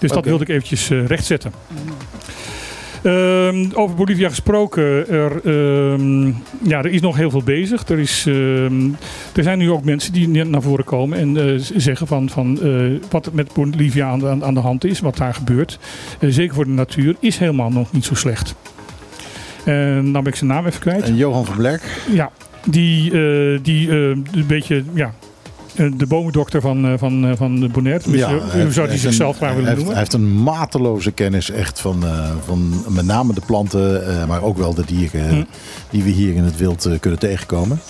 Dus 0.00 0.10
dat 0.10 0.24
wilde 0.24 0.42
ik 0.44 0.50
eventjes 0.50 0.88
rechtzetten. 0.88 1.52
Ehm, 3.06 3.66
over 3.74 3.96
Bolivia 3.96 4.28
gesproken, 4.28 5.08
er, 5.08 5.32
ehm, 5.44 6.26
ja, 6.62 6.78
er 6.78 6.86
is 6.86 7.00
nog 7.00 7.16
heel 7.16 7.30
veel 7.30 7.42
bezig. 7.42 7.88
Er, 7.88 7.98
is, 7.98 8.24
ehm, 8.26 8.88
er 9.34 9.42
zijn 9.42 9.58
nu 9.58 9.70
ook 9.70 9.84
mensen 9.84 10.12
die 10.12 10.28
net 10.28 10.48
naar 10.48 10.62
voren 10.62 10.84
komen 10.84 11.18
en 11.18 11.36
eh, 11.36 11.60
zeggen 11.76 12.06
van, 12.06 12.28
van 12.28 12.62
eh, 12.62 13.00
wat 13.10 13.26
er 13.26 13.34
met 13.34 13.52
Bolivia 13.52 14.08
aan 14.08 14.18
de, 14.18 14.28
aan, 14.28 14.44
aan 14.44 14.54
de 14.54 14.60
hand 14.60 14.84
is, 14.84 15.00
wat 15.00 15.16
daar 15.16 15.34
gebeurt. 15.34 15.78
Eh, 16.18 16.30
zeker 16.30 16.54
voor 16.54 16.64
de 16.64 16.70
natuur, 16.70 17.16
is 17.20 17.38
helemaal 17.38 17.70
nog 17.70 17.92
niet 17.92 18.04
zo 18.04 18.14
slecht. 18.14 18.54
En 19.64 20.12
dan 20.12 20.22
ben 20.22 20.32
ik 20.32 20.38
zijn 20.38 20.50
naam 20.50 20.66
even 20.66 20.80
kwijt. 20.80 21.02
En 21.02 21.16
Johan 21.16 21.44
van 21.44 21.56
Blerk. 21.56 21.82
Ja, 22.12 22.30
die, 22.64 23.10
die 23.60 23.90
een 23.90 24.46
beetje, 24.46 24.82
ja, 24.94 25.14
de 25.96 26.06
bomendokter 26.08 26.60
van, 26.60 26.86
eh, 26.86 26.92
van, 26.96 27.26
eh, 27.26 27.32
van 27.36 27.70
hoe 28.04 28.52
heeft- 28.62 28.74
zou 28.74 28.88
hij 28.88 28.96
zichzelf 28.98 29.36
graag 29.36 29.54
willen 29.54 29.68
noemen? 29.74 29.86
Hij 29.90 29.98
heeft 29.98 30.12
een 30.12 30.42
mateloze 30.42 31.10
kennis 31.12 31.50
echt 31.50 31.80
van, 31.80 32.04
eh, 32.04 32.30
van 32.44 32.84
met 32.88 33.04
name 33.06 33.34
de 33.34 33.40
planten, 33.46 34.06
eh, 34.08 34.26
maar 34.26 34.42
ook 34.42 34.56
wel 34.56 34.74
de 34.74 34.84
dieren 34.86 35.28
Hm. 35.28 35.42
die 35.90 36.02
we 36.02 36.10
hier 36.10 36.34
in 36.34 36.42
het 36.44 36.56
wild 36.56 36.84
eh, 36.84 36.92
kunnen 37.00 37.18
tegenkomen. 37.18 37.80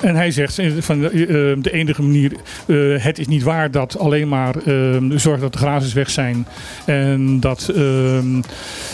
En 0.00 0.14
hij 0.16 0.30
zegt 0.30 0.58
eh, 0.58 0.70
van 0.78 1.04
eh, 1.10 1.22
eh, 1.22 1.58
de 1.62 1.70
enige 1.72 2.02
manier, 2.02 2.32
eh, 2.66 2.76
het 3.04 3.18
is 3.18 3.26
niet 3.26 3.42
waar 3.42 3.70
dat 3.70 3.98
alleen 3.98 4.28
maar 4.28 4.54
eh, 4.64 4.74
zorg 5.10 5.40
dat 5.40 5.52
de 5.52 5.58
grazers 5.58 5.92
weg 5.92 6.10
zijn 6.10 6.46
en 6.86 7.40
dat 7.40 7.68
eh, 7.68 7.76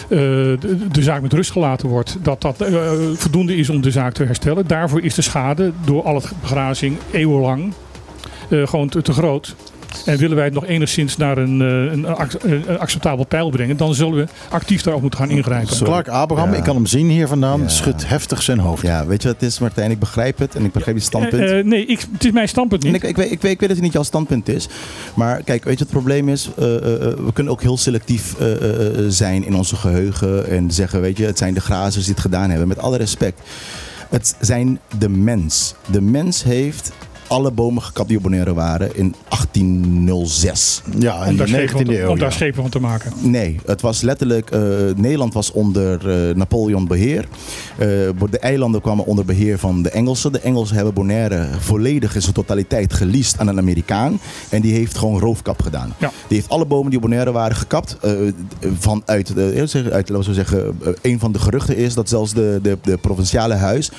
de, 0.09 0.59
de 0.93 1.03
zaak 1.03 1.23
met 1.23 1.33
rust 1.33 1.51
gelaten 1.51 1.89
wordt, 1.89 2.17
dat 2.23 2.41
dat 2.41 2.61
eh, 2.61 2.91
voldoende 3.15 3.57
is 3.57 3.71
om 3.71 3.81
de 3.81 3.91
zaak 3.91 4.13
te 4.15 4.25
herstellen. 4.25 4.67
Daarvoor 4.67 5.01
is 5.03 5.15
de 5.15 5.23
schade 5.23 5.73
door 5.85 6.03
al 6.03 6.15
het 6.15 6.33
begrazing 6.41 6.97
eeuwenlang 7.13 7.63
eh, 7.65 7.73
gewoon 8.64 8.89
te, 8.89 9.02
te 9.02 9.12
groot. 9.12 9.55
En 10.05 10.18
willen 10.18 10.36
wij 10.36 10.44
het 10.44 10.55
nog 10.55 10.66
enigszins 10.66 11.16
naar 11.16 11.39
een, 11.39 11.60
eh, 11.62 11.93
een, 11.93 12.06
ac- 12.06 12.36
een 12.43 12.78
acceptabel 12.78 13.24
pijl 13.26 13.51
brengen, 13.51 13.76
dan 13.76 13.94
zullen 13.94 14.14
we 14.14 14.26
actief 14.51 14.82
daarop 14.82 15.02
moeten 15.02 15.20
gaan 15.20 15.31
ingrijpen. 15.31 15.76
Clark 15.76 16.09
Abraham, 16.09 16.51
Ja. 16.51 16.56
ik 16.56 16.62
kan 16.64 16.74
hem 16.74 16.86
zien 16.86 17.09
hier 17.09 17.28
vandaan, 17.28 17.60
Ja. 17.60 17.68
schudt 17.68 18.09
heftig 18.09 18.43
zijn 18.43 18.59
hoofd. 18.59 18.82
Ja, 18.82 19.06
weet 19.06 19.22
je 19.22 19.28
wat 19.28 19.40
het 19.40 19.51
is, 19.51 19.59
Martijn? 19.59 19.90
Ik 19.90 19.98
begrijp 19.98 20.39
het 20.39 20.55
en 20.55 20.64
ik 20.64 20.72
begrijp 20.72 20.97
je 20.97 21.02
standpunt. 21.02 21.43
Eh, 21.43 21.59
eh, 21.59 21.64
nee, 21.64 21.86
ik, 21.86 22.06
het 22.12 22.24
is 22.24 22.31
mijn 22.31 22.48
standpunt 22.48 22.85
En 22.85 22.93
niet. 22.93 23.02
ik, 23.02 23.09
ik, 23.09 23.16
weet, 23.16 23.31
ik, 23.31 23.40
weet, 23.43 23.51
ik 23.52 23.59
weet 23.60 23.68
dat 23.68 23.76
het 23.76 23.81
niet 23.86 23.93
jouw 23.93 24.02
standpunt 24.02 24.48
is. 24.48 24.68
Maar 25.14 25.43
kijk, 25.43 25.64
weet 25.64 25.78
je 25.78 25.85
wat 25.85 25.93
het 25.93 26.02
probleem 26.02 26.28
is? 26.28 26.51
Eh, 26.59 26.64
eh, 26.64 26.94
eh, 26.94 27.01
we 27.01 27.32
kunnen 27.32 27.52
ook 27.52 27.62
heel 27.62 27.76
selectief 27.76 28.35
eh, 28.39 28.52
eh, 28.52 28.86
eh, 28.98 29.05
zijn 29.09 29.44
in 29.44 29.55
onze 29.56 29.76
geheugen. 29.76 30.48
En 30.48 30.70
zeggen, 30.70 31.01
weet 31.01 31.16
je, 31.16 31.24
het 31.26 31.39
zijn 31.39 31.55
de 31.55 31.60
grazers 31.60 32.05
die 32.05 32.12
het 32.14 32.22
gedaan 32.22 32.51
hebben. 32.51 32.68
Met 32.68 32.78
alle 32.78 32.97
respect. 32.97 33.40
Het 34.10 34.36
zijn 34.40 34.78
de 34.98 35.09
mens. 35.09 35.74
De 35.90 36.01
mens 36.01 36.43
heeft 36.43 36.93
alle 37.35 37.51
bomen 37.51 37.82
gekapt 37.82 38.09
die 38.09 38.16
op 38.16 38.23
Bonaire 38.23 38.55
waren 38.55 38.97
in 38.97 39.15
1806. 39.28 40.82
Ja, 40.98 41.23
in 41.24 41.28
Om 41.31 41.36
de 41.36 41.36
daar, 41.36 41.48
schepen 41.48 41.69
19e 41.81 41.86
van, 41.86 41.94
eeuw. 41.94 42.09
om 42.09 42.19
daar 42.19 42.28
ja. 42.28 42.35
schepen 42.35 42.62
van 42.62 42.70
te 42.70 42.81
maken. 42.81 43.12
Nee, 43.20 43.61
het 43.66 43.81
was 43.81 44.01
letterlijk. 44.01 44.51
eh, 44.51 44.61
Nederland 44.97 45.35
was 45.35 45.52
onder 45.52 46.11
eh, 46.28 46.35
Napoleon 46.35 46.86
beheer. 46.86 47.28
Eh, 47.78 47.86
de 48.31 48.39
eilanden 48.40 48.81
kwamen 48.81 49.06
onder 49.06 49.24
beheer 49.24 49.59
van 49.59 49.82
de 49.82 49.90
Engelsen. 49.90 50.32
De 50.32 50.39
Engelsen 50.40 50.77
hebben 50.77 50.94
Bonaire 50.94 51.47
volledig 51.59 52.15
in 52.15 52.23
zijn 52.23 52.35
totaliteit 52.35 52.93
geleased 52.93 53.39
aan 53.39 53.48
een 53.48 53.59
Amerikaan. 53.59 54.20
En 54.48 54.61
die 54.61 54.73
heeft 54.74 54.98
gewoon 54.98 55.20
roofkap 55.20 55.62
gedaan. 55.62 55.94
Ja. 55.98 56.11
Die 56.28 56.36
heeft 56.36 56.48
alle 56.48 56.66
bomen 56.66 56.90
die 56.90 56.98
op 56.98 57.05
Bonaire 57.05 57.32
waren 57.32 57.56
gekapt. 57.56 57.97
vanuit, 58.78 59.32
uit, 59.90 60.09
laten 60.09 60.28
we 60.28 60.35
zeggen, 60.35 60.78
een 61.02 61.19
van 61.19 61.32
de 61.32 61.39
geruchten 61.39 61.77
is 61.77 61.94
dat 61.94 62.09
zelfs 62.09 62.32
de, 62.35 62.59
de, 62.62 62.78
de 62.82 62.97
provinciale 62.97 63.55
huis, 63.55 63.90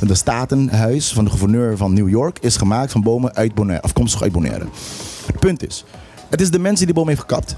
de 0.00 0.14
statenhuis 0.14 1.12
van 1.12 1.24
de 1.24 1.30
gouverneur 1.30 1.76
van 1.76 1.92
New 1.92 2.08
York, 2.08 2.38
is 2.40 2.56
gemaakt 2.56 2.83
van 2.90 3.02
bomen 3.02 3.34
uit 3.34 3.54
Bonaire, 3.54 3.84
afkomstig 3.84 4.22
uit 4.22 4.32
Bonaire. 4.32 4.66
Het 5.26 5.38
punt 5.38 5.66
is, 5.66 5.84
het 6.28 6.40
is 6.40 6.50
de 6.50 6.58
mens 6.58 6.76
die 6.76 6.86
die 6.86 6.94
boom 6.94 7.08
heeft 7.08 7.20
gekapt. 7.20 7.54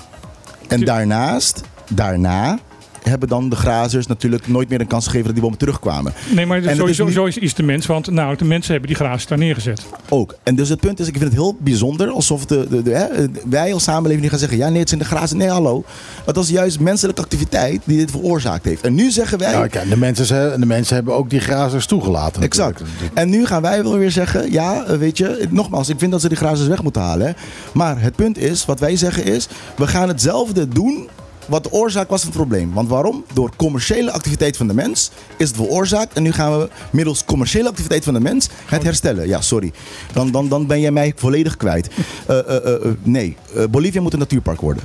En 0.68 0.84
daarnaast, 0.84 1.62
daarna, 1.88 2.58
hebben 3.08 3.28
dan 3.28 3.48
de 3.48 3.56
grazers 3.56 4.06
natuurlijk 4.06 4.48
nooit 4.48 4.68
meer 4.68 4.80
een 4.80 4.86
kans 4.86 5.04
gegeven 5.04 5.24
dat 5.24 5.32
die 5.34 5.42
bomen 5.42 5.58
terugkwamen. 5.58 6.12
Nee, 6.34 6.46
maar 6.46 6.56
En 6.56 6.62
sowieso 6.76 6.84
is 6.86 6.98
niet- 7.06 7.14
sowieso 7.16 7.40
is 7.40 7.54
de 7.54 7.62
mens, 7.62 7.86
want 7.86 8.10
nou, 8.10 8.36
de 8.36 8.44
mensen 8.44 8.70
hebben 8.70 8.88
die 8.88 8.98
grazen 8.98 9.28
daar 9.28 9.38
neergezet. 9.38 9.86
Ook. 10.08 10.34
En 10.42 10.54
dus 10.54 10.68
het 10.68 10.80
punt 10.80 11.00
is, 11.00 11.06
ik 11.06 11.12
vind 11.12 11.24
het 11.24 11.32
heel 11.32 11.56
bijzonder 11.58 12.08
alsof 12.08 12.46
de, 12.46 12.66
de, 12.70 12.82
de, 12.82 12.90
hè, 12.90 13.06
wij 13.48 13.72
als 13.74 13.82
samenleving 13.82 14.20
niet 14.20 14.30
gaan 14.30 14.38
zeggen, 14.38 14.58
ja 14.58 14.68
nee, 14.68 14.78
het 14.78 14.88
zijn 14.88 15.00
de 15.00 15.06
grazen. 15.06 15.36
Nee, 15.36 15.48
hallo. 15.48 15.84
Het 16.26 16.36
was 16.36 16.48
juist 16.48 16.80
menselijke 16.80 17.22
activiteit 17.22 17.80
die 17.84 17.96
dit 17.98 18.10
veroorzaakt 18.10 18.64
heeft. 18.64 18.82
En 18.82 18.94
nu 18.94 19.10
zeggen 19.10 19.38
wij, 19.38 19.68
kijk, 19.68 19.88
de, 19.90 19.96
mensen, 19.96 20.60
de 20.60 20.66
mensen 20.66 20.94
hebben 20.94 21.14
ook 21.14 21.30
die 21.30 21.40
grazers 21.40 21.86
toegelaten. 21.86 22.42
Exact. 22.42 22.80
natuurlijk. 22.80 23.14
En 23.14 23.28
nu 23.30 23.46
gaan 23.46 23.62
wij 23.62 23.82
wel 23.82 23.98
weer 23.98 24.10
zeggen, 24.10 24.52
ja, 24.52 24.96
weet 24.98 25.18
je, 25.18 25.46
nogmaals, 25.50 25.88
ik 25.88 25.98
vind 25.98 26.10
dat 26.10 26.20
ze 26.20 26.28
die 26.28 26.36
grazers 26.36 26.68
weg 26.68 26.82
moeten 26.82 27.02
halen. 27.02 27.26
hè. 27.26 27.32
Maar 27.72 28.00
het 28.00 28.16
punt 28.16 28.38
is, 28.38 28.64
wat 28.64 28.80
wij 28.80 28.96
zeggen 28.96 29.24
is, 29.24 29.48
we 29.76 29.86
gaan 29.86 30.08
hetzelfde 30.08 30.68
doen 30.68 31.08
wat 31.48 31.62
de 31.62 31.72
oorzaak 31.72 32.08
was 32.08 32.20
van 32.20 32.28
het 32.30 32.38
probleem. 32.38 32.72
Want 32.72 32.88
waarom? 32.88 33.24
Door 33.32 33.50
commerciële 33.56 34.10
activiteit 34.10 34.56
van 34.56 34.66
de 34.66 34.74
mens 34.74 35.10
is 35.36 35.48
het 35.48 35.56
veroorzaakt. 35.56 36.12
En 36.12 36.22
nu 36.22 36.32
gaan 36.32 36.58
we 36.58 36.68
middels 36.90 37.24
commerciële 37.24 37.68
activiteit 37.68 38.04
van 38.04 38.14
de 38.14 38.20
mens 38.20 38.48
het 38.66 38.82
herstellen. 38.82 39.28
Ja, 39.28 39.40
sorry. 39.40 39.72
Dan, 40.12 40.30
dan, 40.30 40.48
dan 40.48 40.66
ben 40.66 40.80
jij 40.80 40.90
mij 40.90 41.12
volledig 41.16 41.56
kwijt. 41.56 41.88
Eh, 42.26 42.38
eh, 42.38 42.74
eh, 42.74 42.92
nee, 43.02 43.36
Bolivia 43.70 44.00
moet 44.00 44.12
een 44.12 44.18
natuurpark 44.18 44.60
worden. 44.60 44.82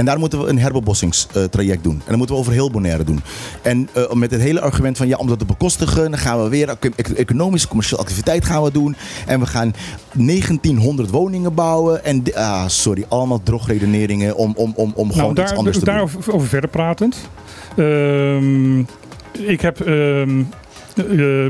En 0.00 0.06
daar 0.06 0.18
moeten 0.18 0.40
we 0.42 0.48
een 0.48 0.58
herbebossingstraject 0.58 1.82
doen. 1.84 1.92
En 1.92 2.02
dat 2.06 2.16
moeten 2.16 2.34
we 2.34 2.40
over 2.40 2.52
heel 2.52 2.70
Bonaire 2.70 3.04
doen. 3.04 3.20
En 3.62 3.88
eh, 3.92 4.12
met 4.12 4.30
het 4.30 4.40
hele 4.40 4.60
argument 4.60 4.96
van 4.96 5.08
ja, 5.08 5.16
om 5.16 5.26
dat 5.26 5.38
te 5.38 5.44
bekostigen, 5.44 6.10
dan 6.10 6.18
gaan 6.20 6.42
we 6.42 6.48
weer 6.48 6.68
ec- 6.68 6.92
ec- 6.96 7.08
economische, 7.08 7.68
commerciële 7.68 8.00
activiteit 8.00 8.44
gaan 8.44 8.62
we 8.62 8.72
doen. 8.72 8.96
En 9.26 9.40
we 9.40 9.46
gaan 9.46 9.74
1900 10.12 11.10
woningen 11.10 11.54
bouwen. 11.54 12.04
En 12.04 12.22
ah, 12.34 12.64
sorry, 12.68 13.04
allemaal 13.08 13.42
drogredeneringen 13.42 14.36
om, 14.36 14.52
om, 14.56 14.72
om, 14.76 14.92
om 14.94 15.12
gewoon 15.12 15.34
Nou, 15.34 15.46
iets 15.48 15.56
anders 15.58 15.78
te 15.78 15.84
doen. 15.84 15.94
daarover 15.94 16.32
over 16.34 16.48
verder 16.48 16.70
pratend. 16.70 17.16
Ehm, 17.76 18.78
ik 19.32 19.60
heb 19.60 19.80
ehm, 19.80 20.38
eh, 20.40 20.44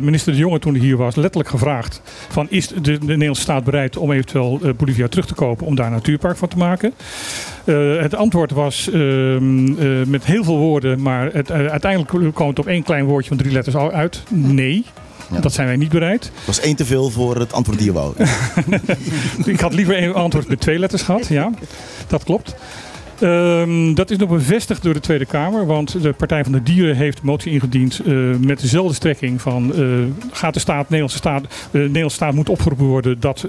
minister 0.01 0.33
De 0.33 0.39
Jonge 0.39 0.59
toen 0.59 0.75
hij 0.75 0.83
hier 0.83 0.97
was 0.97 1.17
letterlijk 1.17 1.49
gevraagd 1.49 2.01
van 2.29 2.47
is 2.51 2.69
de, 2.69 2.81
de 2.81 2.99
Nederlandse 2.99 3.43
staat 3.43 3.65
bereid 3.65 3.97
om 3.97 4.13
eventueel 4.13 4.59
eh, 4.63 4.71
Bolivia 4.77 5.09
terug 5.09 5.27
te 5.27 5.35
kopen 5.35 5.67
om 5.67 5.75
daar 5.75 5.87
een 5.87 5.93
natuurpark 5.93 6.37
van 6.37 6.49
te 6.49 6.57
maken. 6.57 6.93
Eh, 7.65 8.01
het 8.01 8.15
antwoord 8.15 8.51
was 8.51 8.91
ehm, 8.91 9.79
eh, 9.79 10.07
met 10.07 10.25
heel 10.25 10.45
veel 10.45 10.59
woorden, 10.59 11.03
maar 11.03 11.33
het, 11.33 11.51
eh, 11.51 11.67
uiteindelijk 11.67 12.35
kwam 12.35 12.49
het 12.49 12.59
op 12.59 12.67
één 12.67 12.83
klein 12.83 13.05
woordje 13.05 13.29
van 13.29 13.37
drie 13.37 13.53
letters 13.53 13.77
uit. 13.77 14.23
Nee. 14.29 14.85
Ja. 15.33 15.41
Dat 15.41 15.53
zijn 15.53 15.67
wij 15.67 15.77
niet 15.77 15.89
bereid. 15.89 16.23
Dat 16.23 16.47
was 16.47 16.61
één 16.61 16.77
te 16.77 16.85
veel 16.85 17.11
voor 17.11 17.37
het 17.37 17.53
antwoord 17.53 17.79
die 17.79 17.87
je 17.87 17.93
wou. 17.93 18.15
Ik 19.45 19.61
had 19.61 19.75
liever 19.75 20.03
een 20.03 20.15
antwoord 20.15 20.49
met 20.49 20.61
twee 20.61 20.79
letters 20.79 21.03
gehad. 21.03 21.27
Ja, 21.27 21.51
dat 22.07 22.25
klopt. 22.25 22.55
Ehm, 23.21 23.95
dat 23.95 24.11
is 24.11 24.17
nog 24.17 24.29
bevestigd 24.29 24.83
door 24.83 24.95
de 24.95 25.01
Tweede 25.01 25.27
Kamer, 25.27 25.67
want 25.67 26.03
de 26.03 26.13
Partij 26.13 26.43
van 26.43 26.53
de 26.53 26.63
Dieren 26.63 26.97
heeft 26.97 27.19
een 27.19 27.27
motie 27.27 27.53
ingediend 27.53 28.01
eh, 28.07 28.15
met 28.41 28.61
dezelfde 28.61 28.95
strekking 28.95 29.41
van 29.41 29.75
eh, 29.75 29.85
gaat 30.33 30.55
de 30.55 30.61
staat, 30.61 30.83
Nederlandse 30.83 31.17
staat, 31.17 31.43
eh, 31.45 31.51
de 31.71 31.79
Nederlandse 31.79 32.17
staat 32.17 32.35
moet 32.35 32.49
opgeroepen 32.49 32.87
worden 32.87 33.21
dat 33.21 33.47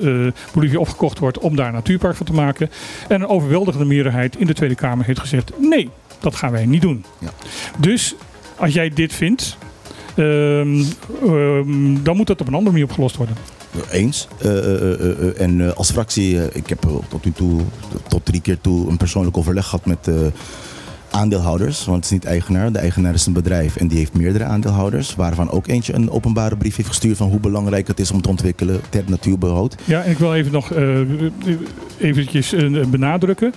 Bolivia 0.54 0.80
opgekocht 0.80 1.20
wordt 1.20 1.40
om 1.40 1.56
daar 1.56 1.68
een 1.68 1.74
natuurpark 1.74 2.16
van 2.16 2.26
te 2.26 2.34
maken. 2.34 2.70
En 3.08 3.22
een 3.22 3.28
overweldigende 3.28 3.86
meerderheid 3.86 4.36
in 4.36 4.48
de 4.48 4.54
Tweede 4.54 4.76
Kamer 4.76 5.06
heeft 5.06 5.20
gezegd 5.20 5.52
nee, 5.58 5.90
dat 6.20 6.36
gaan 6.36 6.52
wij 6.52 6.66
niet 6.66 6.82
doen. 6.82 7.06
Ja. 7.20 7.30
Dus 7.78 8.16
als 8.56 8.74
jij 8.74 8.90
dit 8.90 9.14
vindt, 9.14 9.58
ehm, 10.16 10.84
ehm, 11.26 12.04
dan 12.04 12.16
moet 12.16 12.28
dat 12.28 12.42
op 12.42 12.48
een 12.48 12.54
andere 12.54 12.72
manier 12.72 12.86
opgelost 12.86 13.16
worden. 13.16 13.36
Eens. 13.92 14.28
Eh, 14.38 14.58
eh, 14.58 14.94
eh, 14.94 15.42
en 15.42 15.76
als 15.76 15.92
fractie, 15.92 16.54
ik 16.54 16.68
heb 16.68 16.82
tot 17.10 17.26
nu 17.26 17.32
toe, 17.32 17.62
tot 18.08 18.26
drie 18.26 18.42
keer 18.42 18.62
toe, 18.62 18.90
een 18.90 18.98
persoonlijk 18.98 19.38
overleg 19.38 19.66
gehad 19.66 19.86
met 19.86 20.10
aandeelhouders. 21.12 21.86
Want 21.86 21.96
het 21.96 22.06
is 22.06 22.12
niet 22.12 22.26
eigenaar. 22.26 22.72
De 22.72 22.80
eigenaar 22.80 23.14
is 23.14 23.26
een 23.26 23.34
bedrijf 23.34 23.76
en 23.76 23.88
die 23.88 23.98
heeft 23.98 24.14
meerdere 24.18 24.44
aandeelhouders. 24.44 25.16
Waarvan 25.16 25.50
ook 25.52 25.68
eentje 25.68 25.94
een 25.94 26.10
openbare 26.12 26.58
brief 26.58 26.76
heeft 26.76 26.88
gestuurd 26.90 27.18
van 27.18 27.30
hoe 27.30 27.40
belangrijk 27.40 27.88
het 27.88 28.00
is 28.00 28.12
om 28.12 28.22
te 28.22 28.30
ontwikkelen 28.30 28.80
ter 28.90 29.04
natuurbehoud. 29.08 29.76
Ja, 29.86 30.02
en 30.02 30.12
ik 30.12 30.18
wil 30.18 30.34
even 30.36 30.52
nog 30.52 30.72
eh 30.74 31.00
eventjes 31.98 32.54
eh, 32.54 32.86
benadrukken. 32.88 33.54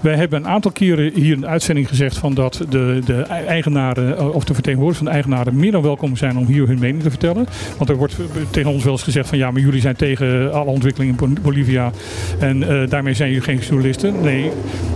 Wij 0.00 0.14
hebben 0.14 0.38
een 0.40 0.48
aantal 0.48 0.70
keren 0.70 1.12
hier 1.14 1.32
in 1.34 1.40
de 1.40 1.46
uitzending 1.46 1.88
gezegd 1.88 2.16
van 2.18 2.34
dat 2.34 2.64
de, 2.68 3.00
de 3.04 3.22
eigenaren 3.22 4.16
eh, 4.18 4.34
of 4.34 4.44
de 4.44 4.54
vertegenwoordigers 4.54 4.96
van 4.98 5.06
de 5.06 5.12
eigenaren 5.22 5.56
meer 5.56 5.72
dan 5.72 5.82
welkom 5.82 6.16
zijn 6.16 6.36
om 6.36 6.46
hier 6.46 6.66
hun 6.66 6.78
mening 6.78 7.02
te 7.02 7.10
vertellen. 7.10 7.46
Want 7.76 7.90
er 7.90 7.96
wordt 7.96 8.16
tegen 8.50 8.70
ons 8.70 8.84
wel 8.84 8.92
eens 8.92 9.02
gezegd 9.02 9.28
van 9.28 9.38
ja, 9.38 9.50
maar 9.50 9.60
jullie 9.60 9.80
zijn 9.80 9.96
tegen 9.96 10.52
alle 10.52 10.70
ontwikkeling 10.70 11.20
in 11.20 11.34
Bo- 11.34 11.40
Bolivia 11.42 11.90
en 12.38 12.64
daarmee 12.88 13.14
zijn 13.14 13.28
jullie 13.28 13.44
geen 13.44 13.58
journalisten. 13.58 14.14
Nee, 14.22 14.50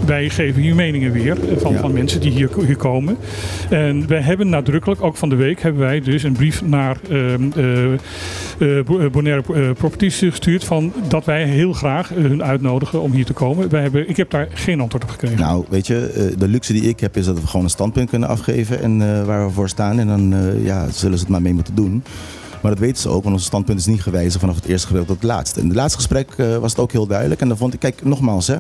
wij 0.06 0.28
geven 0.28 0.62
hier 0.62 0.74
meningen 0.74 1.12
weer 1.12 1.36
van, 1.56 1.72
Ja. 1.72 1.80
van 1.80 1.93
mensen 1.93 2.01
die 2.06 2.30
hier, 2.30 2.50
hier 2.66 2.76
komen. 2.76 3.16
En 3.70 4.06
wij 4.06 4.20
hebben 4.20 4.48
nadrukkelijk, 4.48 5.02
ook 5.02 5.16
van 5.16 5.28
de 5.28 5.34
week, 5.34 5.62
hebben 5.62 5.80
wij 5.80 6.00
dus 6.00 6.22
een 6.22 6.32
brief 6.32 6.62
naar 6.62 6.96
ehm, 7.10 7.50
eh, 7.56 7.92
eh, 8.58 8.78
eh, 8.78 9.10
Bonaire 9.12 9.72
Properties 9.72 10.18
gestuurd 10.18 10.64
van 10.64 10.92
dat 11.08 11.24
wij 11.24 11.44
heel 11.44 11.72
graag 11.72 12.08
hun 12.08 12.42
uitnodigen 12.42 13.00
om 13.00 13.12
hier 13.12 13.24
te 13.24 13.32
komen. 13.32 13.68
Wij 13.68 13.82
hebben, 13.82 14.08
ik 14.08 14.16
heb 14.16 14.30
daar 14.30 14.48
geen 14.54 14.80
antwoord 14.80 15.04
op 15.04 15.10
gekregen. 15.10 15.38
Nou, 15.38 15.64
weet 15.68 15.86
je, 15.86 16.32
de 16.38 16.48
luxe 16.48 16.72
die 16.72 16.82
ik 16.82 17.00
heb 17.00 17.16
is 17.16 17.24
dat 17.24 17.40
we 17.40 17.46
gewoon 17.46 17.64
een 17.64 17.70
standpunt 17.70 18.10
kunnen 18.10 18.28
afgeven 18.28 18.82
en 18.82 19.26
waar 19.26 19.46
we 19.46 19.52
voor 19.52 19.68
staan. 19.68 19.98
En 19.98 20.06
dan 20.06 20.34
ja, 20.62 20.90
zullen 20.90 21.18
ze 21.18 21.24
het 21.24 21.32
maar 21.32 21.42
mee 21.42 21.54
moeten 21.54 21.74
doen. 21.74 22.02
Maar 22.62 22.70
dat 22.70 22.80
weten 22.80 23.02
ze 23.02 23.09
ook, 23.09 23.22
want 23.22 23.34
ons 23.34 23.44
standpunt 23.44 23.78
is 23.78 23.86
niet 23.86 24.02
gewijzigd 24.02 24.40
vanaf 24.40 24.55
het 24.55 24.64
eerste 24.64 24.86
gedeelte 24.86 25.09
tot 25.09 25.16
het 25.16 25.30
laatste. 25.30 25.60
In 25.60 25.66
het 25.66 25.76
laatste 25.76 25.98
gesprek 25.98 26.30
eh, 26.36 26.56
was 26.56 26.70
het 26.70 26.80
ook 26.80 26.93
heel 26.93 27.06
duidelijk. 27.06 27.40
En 27.40 27.48
dan 27.48 27.56
vond 27.56 27.74
ik, 27.74 27.80
kijk, 27.80 28.05
nogmaals, 28.05 28.47
hè, 28.47 28.56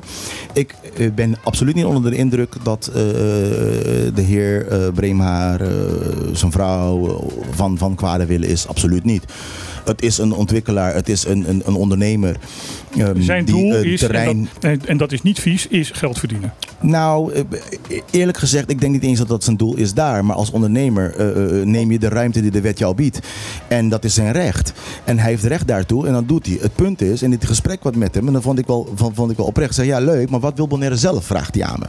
ik 0.52 0.74
eh, 0.96 1.12
ben 1.12 1.36
absoluut 1.44 1.74
niet 1.74 1.84
onder 1.84 2.10
de 2.10 2.16
indruk 2.16 2.54
dat 2.62 2.86
eh, 2.86 2.94
de 2.94 4.22
heer 4.22 4.66
Breemhaar, 4.94 5.60
zijn 6.32 6.52
vrouw, 6.52 7.20
van, 7.50 7.78
van 7.78 7.94
kwade 7.94 8.26
willen 8.26 8.48
is. 8.48 8.68
Absoluut 8.68 9.04
niet. 9.04 9.24
Het 9.84 10.02
is 10.02 10.18
een 10.18 10.32
ontwikkelaar, 10.32 10.94
het 10.94 11.08
is 11.08 11.24
een, 11.24 11.48
een, 11.48 11.62
een 11.64 11.74
ondernemer. 11.74 12.36
ehm, 12.98 13.20
Zijn 13.20 13.44
die 13.44 13.54
doel 13.54 13.74
een 13.74 13.84
is, 13.84 14.00
terrein... 14.00 14.28
en, 14.28 14.48
dat, 14.78 14.86
en, 14.88 14.96
dat 14.96 15.12
is 15.12 15.22
niet 15.22 15.40
vies, 15.40 15.66
is 15.66 15.90
geld 15.90 16.18
verdienen. 16.18 16.52
Nou, 16.80 17.32
eh, 17.32 17.42
eerlijk 18.10 18.38
gezegd, 18.38 18.70
ik 18.70 18.80
denk 18.80 18.92
niet 18.92 19.02
eens 19.02 19.18
dat 19.18 19.28
dat 19.28 19.44
zijn 19.44 19.56
doel 19.56 19.76
is 19.76 19.94
daar. 19.94 20.24
Maar 20.24 20.36
als 20.36 20.50
ondernemer 20.50 21.14
eh, 21.16 21.60
eh, 21.60 21.66
neem 21.66 21.90
je 21.90 21.98
de 21.98 22.08
ruimte 22.08 22.40
die 22.40 22.50
de 22.50 22.60
wet 22.60 22.78
jou 22.78 22.94
biedt. 22.94 23.20
En 23.68 23.88
dat 23.88 24.04
is 24.04 24.14
zijn 24.14 24.32
recht. 24.32 24.72
En 25.04 25.18
hij 25.18 25.30
heeft 25.30 25.44
recht 25.44 25.66
daartoe 25.66 26.06
en 26.06 26.12
dan 26.12 26.26
doet 26.26 26.46
hij. 26.46 26.58
Het 26.60 26.74
punt 26.74 27.00
is, 27.02 27.22
in 27.22 27.30
dit 27.30 27.46
gesprek 27.46 27.82
wat 27.82 27.96
met 27.96 28.14
hem, 28.14 28.26
en 28.26 28.32
dan 28.32 28.42
vond 28.42 28.58
ik 28.58 28.66
wel, 28.66 28.92
vond, 28.94 29.14
vond 29.14 29.30
ik 29.30 29.36
wel 29.36 29.46
oprecht. 29.46 29.70
Ik 29.70 29.76
zei, 29.76 29.88
ja 29.88 29.98
leuk, 30.00 30.30
maar 30.30 30.40
wat 30.40 30.56
wil 30.56 30.66
Bonaire 30.66 30.96
zelf, 30.96 31.24
vraagt 31.24 31.54
hij 31.54 31.64
aan 31.64 31.78
me. 31.78 31.86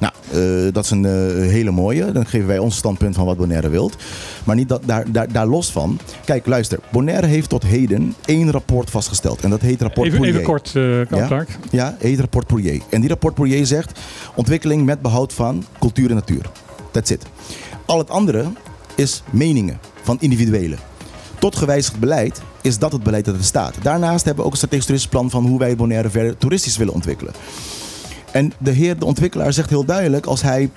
Nou, 0.00 0.12
eh, 0.30 0.72
dat 0.72 0.84
is 0.84 0.90
een 0.90 1.04
eh, 1.04 1.12
hele 1.50 1.70
mooie. 1.70 2.12
Dan 2.12 2.26
geven 2.26 2.46
wij 2.46 2.58
ons 2.58 2.76
standpunt 2.76 3.14
van 3.14 3.24
wat 3.26 3.36
Bonaire 3.36 3.68
wilt. 3.68 3.96
Maar 4.44 4.56
niet 4.56 4.68
dat, 4.68 4.82
daar, 4.86 5.12
daar, 5.12 5.32
daar 5.32 5.46
los 5.46 5.72
van. 5.72 5.98
Kijk, 6.24 6.46
luister. 6.46 6.78
Bonaire 6.92 7.26
heeft 7.26 7.48
tot 7.48 7.62
heden 7.62 8.14
één 8.24 8.50
rapport 8.50 8.90
vastgesteld. 8.90 9.40
En 9.40 9.50
dat 9.50 9.60
heet 9.60 9.82
rapport 9.82 10.06
Even, 10.06 10.24
even 10.24 10.42
Poirier. 10.42 10.50
kort, 10.50 11.10
eh 11.10 11.18
Kamp 11.18 11.30
Ja? 11.30 11.46
Ja, 11.70 11.96
heet 11.98 12.20
rapport 12.20 12.46
Poirier. 12.46 12.82
En 12.88 13.00
die 13.00 13.08
rapport 13.08 13.34
Poirier 13.34 13.66
zegt 13.66 14.00
ontwikkeling 14.34 14.84
met 14.84 15.02
behoud 15.02 15.32
van 15.32 15.64
cultuur 15.78 16.08
en 16.08 16.14
natuur. 16.14 16.50
That's 16.90 17.10
it. 17.10 17.22
Al 17.86 17.98
het 17.98 18.10
andere 18.10 18.44
is 18.94 19.22
meningen 19.30 19.78
van 20.02 20.16
individuelen. 20.20 20.78
Tot 21.38 21.56
gewijzigd 21.56 21.98
beleid 21.98 22.40
is 22.62 22.78
dat 22.78 22.92
het 22.92 23.02
beleid 23.02 23.24
dat 23.24 23.34
er 23.36 23.44
staat. 23.44 23.74
Daarnaast 23.82 24.24
hebben 24.24 24.42
we 24.42 24.44
ook 24.44 24.50
een 24.50 24.56
strategisch 24.56 24.86
toeristisch 24.86 25.10
plan 25.10 25.30
van 25.30 25.46
hoe 25.46 25.58
wij 25.58 25.76
Bonaire 25.76 26.10
verder 26.10 26.36
toeristisch 26.36 26.76
willen 26.76 26.94
ontwikkelen. 26.94 27.32
En 28.34 28.52
de 28.58 28.70
heer, 28.70 28.98
de 28.98 29.04
ontwikkelaar, 29.04 29.52
zegt 29.52 29.70
heel 29.70 29.84
duidelijk 29.84 30.26
als 30.26 30.42
hij 30.42 30.70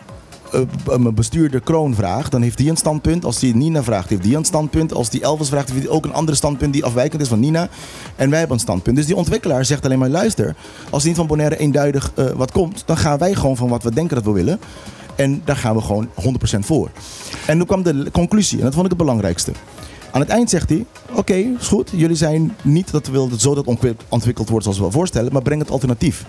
eh, 0.52 0.62
een 0.86 1.14
bestuurder 1.16 1.60
Kroon 1.62 1.96
vraagt, 1.96 2.32
dan 2.32 2.42
heeft 2.42 2.60
hij 2.60 2.68
een 2.68 2.78
standpunt. 2.78 3.26
Als 3.26 3.42
hij 3.42 3.52
Nina 3.52 3.84
vraagt, 3.84 4.10
heeft 4.10 4.24
die 4.24 4.36
een 4.36 4.46
standpunt. 4.46 4.94
Als 4.94 5.10
die 5.10 5.22
Elvis 5.22 5.50
vraagt, 5.50 5.70
heeft 5.70 5.84
hij 5.84 5.92
ook 5.92 6.06
een 6.06 6.14
ander 6.14 6.36
standpunt 6.36 6.74
die 6.74 6.86
afwijkend 6.86 7.22
is 7.22 7.28
van 7.28 7.40
Nina. 7.40 7.70
En 8.16 8.30
wij 8.30 8.40
hebben 8.40 8.58
een 8.58 8.64
standpunt. 8.64 8.96
Dus 8.96 9.06
die 9.06 9.16
ontwikkelaar 9.16 9.66
zegt 9.66 9.86
alleen 9.86 10.00
maar, 10.00 10.10
luister, 10.10 10.56
als 10.90 11.04
niet 11.04 11.16
van 11.16 11.28
Bonaire 11.28 11.58
eenduidig 11.58 12.12
eh, 12.16 12.26
wat 12.26 12.52
komt, 12.52 12.84
dan 12.86 12.98
gaan 12.98 13.18
wij 13.18 13.36
gewoon 13.36 13.58
van 13.58 13.70
wat 13.70 13.84
we 13.84 13.94
denken 13.94 14.16
dat 14.16 14.26
we 14.26 14.32
willen. 14.32 14.60
En 15.16 15.42
daar 15.46 15.58
gaan 15.58 15.76
we 15.76 15.82
gewoon 15.82 16.08
100% 16.56 16.60
voor. 16.60 16.90
En 17.48 17.58
toen 17.58 17.68
kwam 17.68 17.84
de 17.84 18.12
conclusie, 18.12 18.58
en 18.58 18.64
dat 18.64 18.74
vond 18.74 18.86
ik 18.86 18.92
het 18.92 19.02
belangrijkste. 19.02 19.52
Aan 20.18 20.24
het 20.24 20.32
eind 20.32 20.50
zegt 20.50 20.70
hij: 20.70 20.86
Oké, 21.14 21.34
is 21.34 21.68
goed. 21.68 21.92
Jullie 21.96 22.16
zijn 22.16 22.56
niet 22.62 22.92
dat 22.92 23.06
we 23.06 23.12
willen 23.12 23.30
dat 23.30 23.42
zo 23.42 23.56
dat 23.56 23.66
ontwik- 23.66 24.02
ontwikkeld 24.10 24.50
wordt 24.50 24.64
zoals 24.64 24.80
we 24.80 24.92
voorstellen, 24.92 25.34
maar 25.34 25.42
breng 25.42 25.62
het 25.62 25.72
alternatief. 25.72 26.26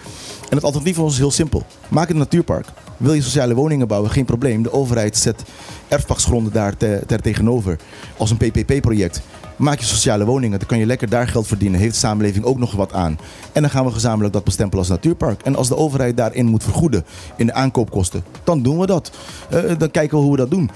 En 0.51 0.57
het 0.57 0.65
alternatief 0.65 0.97
was 0.97 1.09
dus 1.09 1.19
heel 1.19 1.31
simpel: 1.31 1.63
maak 1.89 2.09
een 2.09 2.17
natuurpark. 2.17 2.67
Wil 2.97 3.13
je 3.13 3.23
sociale 3.23 3.55
woningen 3.55 3.89
bouwen? 3.89 4.11
Geen 4.11 4.25
probleem. 4.25 4.63
De 4.63 4.73
overheid 4.73 5.17
zet 5.17 5.43
erfpachtsgronden 5.89 6.53
daar 6.53 6.77
te, 6.77 7.03
ter 7.07 7.21
tegenover 7.21 7.79
als 8.17 8.31
een 8.31 8.37
PPP-project. 8.37 9.21
Maak 9.57 9.79
je 9.79 9.85
sociale 9.85 10.25
woningen, 10.25 10.59
dan 10.59 10.69
kan 10.69 10.79
je 10.79 10.87
lekker 10.87 11.09
daar 11.09 11.29
geld 11.29 11.47
verdienen. 11.47 11.81
Heeft 11.81 11.93
de 11.93 11.99
samenleving 11.99 12.45
ook 12.45 12.59
nog 12.59 12.73
wat 12.73 12.93
aan. 12.93 13.19
En 13.53 13.63
dan 13.63 13.71
gaan 13.71 13.85
we 13.85 13.91
gezamenlijk 13.93 14.33
dat 14.35 14.45
bestempelen 14.45 14.79
als 14.79 14.89
natuurpark. 14.89 15.43
En 15.43 15.57
als 15.57 15.69
de 15.69 15.77
overheid 15.77 16.17
daarin 16.17 16.47
moet 16.47 16.65
vergoeden 16.65 17.05
in 17.37 17.47
de 17.47 17.53
aankoopkosten, 17.53 18.25
dan 18.45 18.63
doen 18.63 18.79
we 18.79 18.87
dat. 18.87 19.11
Eh, 19.51 19.63
dan 19.79 19.91
kijken 19.91 20.17
we 20.17 20.23
hoe 20.23 20.33
we 20.33 20.39
dat 20.39 20.51
doen. 20.51 20.71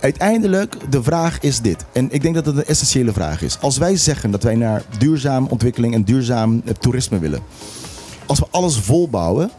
Uiteindelijk, 0.00 0.76
de 0.90 1.02
vraag 1.02 1.40
is 1.40 1.60
dit. 1.60 1.84
En 1.92 2.08
ik 2.10 2.22
denk 2.22 2.34
dat 2.34 2.46
het 2.46 2.56
een 2.56 2.64
essentiële 2.64 3.12
vraag 3.12 3.42
is. 3.42 3.58
Als 3.60 3.78
wij 3.78 3.96
zeggen 3.96 4.30
dat 4.30 4.42
wij 4.42 4.54
naar 4.54 4.82
duurzaam 4.98 5.46
ontwikkeling 5.46 5.94
en 5.94 6.02
duurzaam 6.02 6.62
eh, 6.64 6.74
toerisme 6.74 7.18
willen. 7.18 7.40
Als 8.26 8.38
we 8.38 8.46
alles 8.50 8.76
volbouwen, 8.76 9.50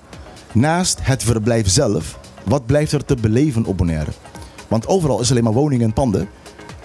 naast 0.52 1.00
het 1.02 1.24
verblijf 1.24 1.70
zelf, 1.70 2.20
wat 2.44 2.66
blijft 2.66 2.92
er 2.92 3.06
te 3.06 3.16
beleven 3.16 3.66
op 3.66 3.78
Bonaire? 3.78 4.12
Want 4.68 4.88
overal 4.88 5.22
is 5.22 5.32
alleen 5.32 5.44
maar 5.44 5.54
woningen 5.54 5.86
en 5.86 5.94
panden. 5.94 6.30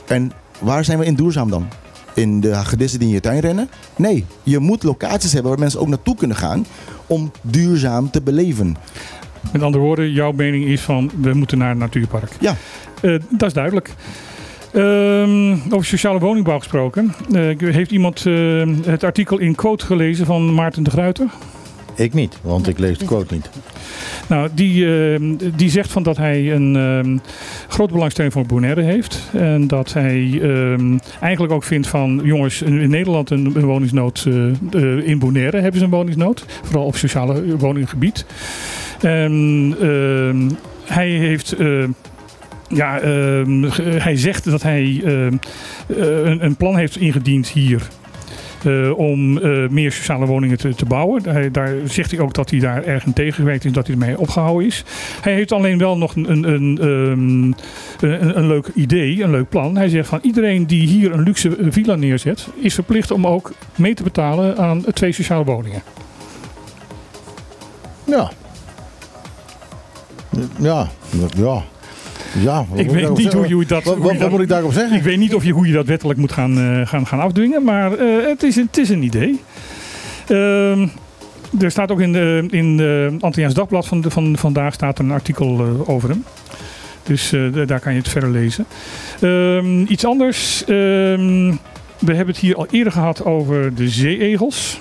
En 0.07 0.33
waar 0.59 0.85
zijn 0.85 0.99
we 0.99 1.05
in 1.05 1.15
duurzaam 1.15 1.51
dan? 1.51 1.69
In 2.15 2.41
de 2.41 2.55
hagedissen 2.55 2.99
die 2.99 3.09
in 3.09 3.15
je 3.15 3.21
tuin 3.21 3.41
rennen? 3.41 3.71
Nee, 3.97 4.25
je 4.43 4.59
moet 4.59 4.83
locaties 4.83 5.33
hebben 5.33 5.51
waar 5.51 5.61
mensen 5.61 5.81
ook 5.81 5.89
naartoe 5.89 6.15
kunnen 6.15 6.37
gaan 6.37 6.67
om 7.07 7.33
duurzaam 7.43 8.11
te 8.11 8.23
beleven. 8.23 8.77
Met 9.53 9.63
andere 9.63 9.85
woorden, 9.85 10.13
jouw 10.13 10.33
mening 10.33 10.65
is 10.65 10.81
van 10.81 11.11
we 11.21 11.35
moeten 11.35 11.59
naar 11.59 11.71
een 11.71 11.79
natuurpark. 11.79 12.31
Ja. 12.41 12.57
Eh, 13.01 13.15
dat 13.31 13.49
is 13.49 13.53
duidelijk. 13.53 13.95
Ehm, 14.73 15.53
over 15.71 15.87
sociale 15.87 16.19
woningbouw 16.19 16.59
gesproken. 16.59 17.15
Eh, 17.33 17.59
heeft 17.59 17.91
iemand 17.91 18.27
eh, 18.27 18.63
het 18.85 19.05
artikel 19.05 19.39
in 19.39 19.55
quote 19.55 19.87
gelezen 19.87 20.27
van 20.27 20.55
Maarten 20.55 20.83
de 20.83 20.91
Gruiter? 20.91 21.27
Ik 21.95 22.15
niet, 22.15 22.39
want 22.43 22.69
ik 22.69 22.79
lees 22.79 22.99
de 22.99 23.05
quote 23.05 23.35
niet. 23.35 23.51
Nou, 24.29 24.49
die, 24.55 24.87
eh, 24.87 25.21
die 25.57 25.71
zegt 25.71 25.91
van 25.91 26.03
dat 26.03 26.17
hij 26.17 26.53
een 26.53 26.77
ehm, 26.77 27.19
grote 27.69 27.93
belangstelling 27.93 28.33
voor 28.33 28.47
Bonaire 28.47 28.83
heeft. 28.83 29.21
En 29.33 29.67
dat 29.67 29.93
hij 29.93 30.41
ehm, 30.43 30.99
eigenlijk 31.21 31.53
ook 31.53 31.65
vindt 31.65 31.87
van 31.87 32.21
jongens, 32.25 32.63
in 32.63 32.91
Nederland 32.91 33.31
een, 33.31 33.53
een 33.55 33.65
woningsnood. 33.65 34.29
in 35.05 35.19
Bonaire 35.19 35.61
hebben 35.61 35.79
ze 35.79 35.85
een 35.85 35.93
woningsnood. 35.93 36.45
Vooral 36.63 36.85
op 36.85 36.97
sociale 36.97 37.57
woninggebied. 37.57 38.27
En 39.01 39.75
ehm, 39.81 40.51
hij 40.85 41.09
heeft. 41.09 41.57
Ja, 42.69 43.01
ehm, 43.01 43.63
hij 44.07 44.17
zegt 44.17 44.45
dat 44.51 44.63
hij 44.63 45.01
ehm, 45.05 45.37
eh, 45.87 46.25
een, 46.31 46.45
een 46.45 46.57
plan 46.57 46.77
heeft 46.77 46.97
ingediend 46.97 47.49
hier. 47.49 47.89
eh, 48.65 48.99
om 48.99 49.39
eh, 49.39 49.69
meer 49.69 49.93
sociale 49.93 50.27
woningen 50.27 50.59
te, 50.59 50.75
te 50.75 50.85
bouwen. 50.85 51.23
Hij- 51.29 51.51
daar 51.51 51.73
zegt 51.85 52.11
hij 52.11 52.21
ook 52.21 52.35
dat 52.35 52.51
hij 52.51 52.59
daar 52.59 52.85
erg 52.85 53.05
in 53.05 53.13
tegengewerkt 53.13 53.65
is, 53.65 53.73
dat 53.73 53.87
hij 53.87 53.97
ermee 53.97 54.19
opgehouden 54.19 54.67
is. 54.67 54.85
Hij 55.21 55.33
heeft 55.35 55.53
alleen 55.53 55.79
wel 55.79 55.99
nog 55.99 56.17
een, 56.17 56.31
een, 56.31 56.45
een, 56.49 56.79
ehm, 56.81 58.11
een, 58.13 58.39
een 58.39 58.47
leuk 58.47 58.71
idee, 58.75 59.23
een 59.23 59.31
leuk 59.31 59.49
plan. 59.49 59.77
Hij 59.77 59.89
zegt 59.89 60.09
van 60.09 60.19
iedereen 60.23 60.67
die 60.67 60.87
hier 60.87 61.13
een 61.13 61.23
luxe 61.23 61.57
villa 61.69 61.95
neerzet, 61.95 62.49
is 62.61 62.75
verplicht 62.75 63.11
om 63.11 63.27
ook 63.27 63.53
mee 63.77 63.95
te 63.95 64.03
betalen 64.03 64.57
aan 64.59 64.85
twee 64.93 65.13
sociale 65.13 65.45
woningen. 65.45 65.83
Ja. 68.05 68.31
Ja. 70.59 70.89
Ja. 71.37 71.63
Ja, 72.41 72.65
Ik 72.75 72.91
weet 72.91 73.17
niet 73.17 73.33
hoe 73.33 73.59
je 73.59 73.67
dat- 73.67 73.85
Wat, 73.85 73.95
hoe 73.95 74.03
wat, 74.03 74.03
je 74.03 74.09
wat 74.13 74.19
dat- 74.21 74.31
moet 74.31 74.41
ik 74.41 74.49
daarop 74.49 74.73
zeggen? 74.73 74.97
Ik 74.97 75.03
weet 75.03 75.19
niet 75.19 75.35
of 75.35 75.45
je, 75.45 75.53
hoe 75.53 75.67
je 75.67 75.73
dat 75.73 75.87
wettelijk 75.87 76.19
moet 76.19 76.33
gaan, 76.33 76.59
eh, 76.59 76.87
gaan, 76.87 77.07
gaan 77.07 77.21
afdwingen, 77.21 77.65
maar 77.65 77.93
eh, 77.93 78.27
het, 78.27 78.43
is, 78.43 78.57
het 78.57 78.77
is 78.79 78.89
een 78.89 79.03
idee. 79.03 79.41
Ehm, 80.27 80.87
er 81.61 81.71
staat 81.71 81.91
ook 81.93 82.01
in 82.01 82.13
de, 82.13 82.45
in 82.51 82.77
de 82.77 83.17
Antilliaans 83.21 83.55
Dagblad 83.55 83.87
van, 83.87 84.01
de, 84.01 84.11
van 84.11 84.37
vandaag 84.39 84.75
staat 84.75 84.99
een 84.99 85.11
artikel 85.11 85.59
eh, 85.59 85.89
over 85.89 86.09
hem. 86.09 86.25
Dus 87.03 87.31
da- 87.53 87.65
daar 87.65 87.81
kan 87.81 87.93
je 87.93 87.99
het 87.99 88.09
verder 88.09 88.31
lezen. 88.31 88.65
Ehm, 89.21 89.81
iets 89.83 90.05
anders. 90.05 90.65
ehm, 90.65 91.55
we 91.99 92.15
hebben 92.15 92.27
het 92.27 92.39
hier 92.39 92.55
al 92.57 92.67
eerder 92.71 92.93
gehad 92.93 93.25
over 93.25 93.75
de 93.75 93.89
zeeegels. 93.89 94.81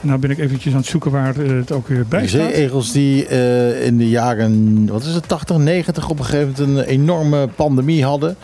Nou 0.00 0.18
ben 0.18 0.30
ik 0.30 0.38
eventjes 0.38 0.72
aan 0.72 0.78
het 0.78 0.88
zoeken 0.88 1.10
waar 1.10 1.36
eh, 1.36 1.48
het 1.56 1.72
ook 1.72 1.88
weer 1.88 2.06
bij 2.08 2.26
staat. 2.26 2.50
zeeegels 2.52 2.92
die 2.92 3.26
eh, 3.26 3.86
in 3.86 3.98
de 3.98 4.08
jaren, 4.08 4.86
wat 4.90 5.04
is 5.04 5.14
het, 5.14 5.28
80, 5.28 5.56
90 5.56 6.08
op 6.10 6.18
een 6.18 6.24
gegeven 6.24 6.54
moment 6.66 6.78
een 6.78 6.84
enorme 6.84 7.48
pandemie 7.56 8.04
hadden. 8.04 8.36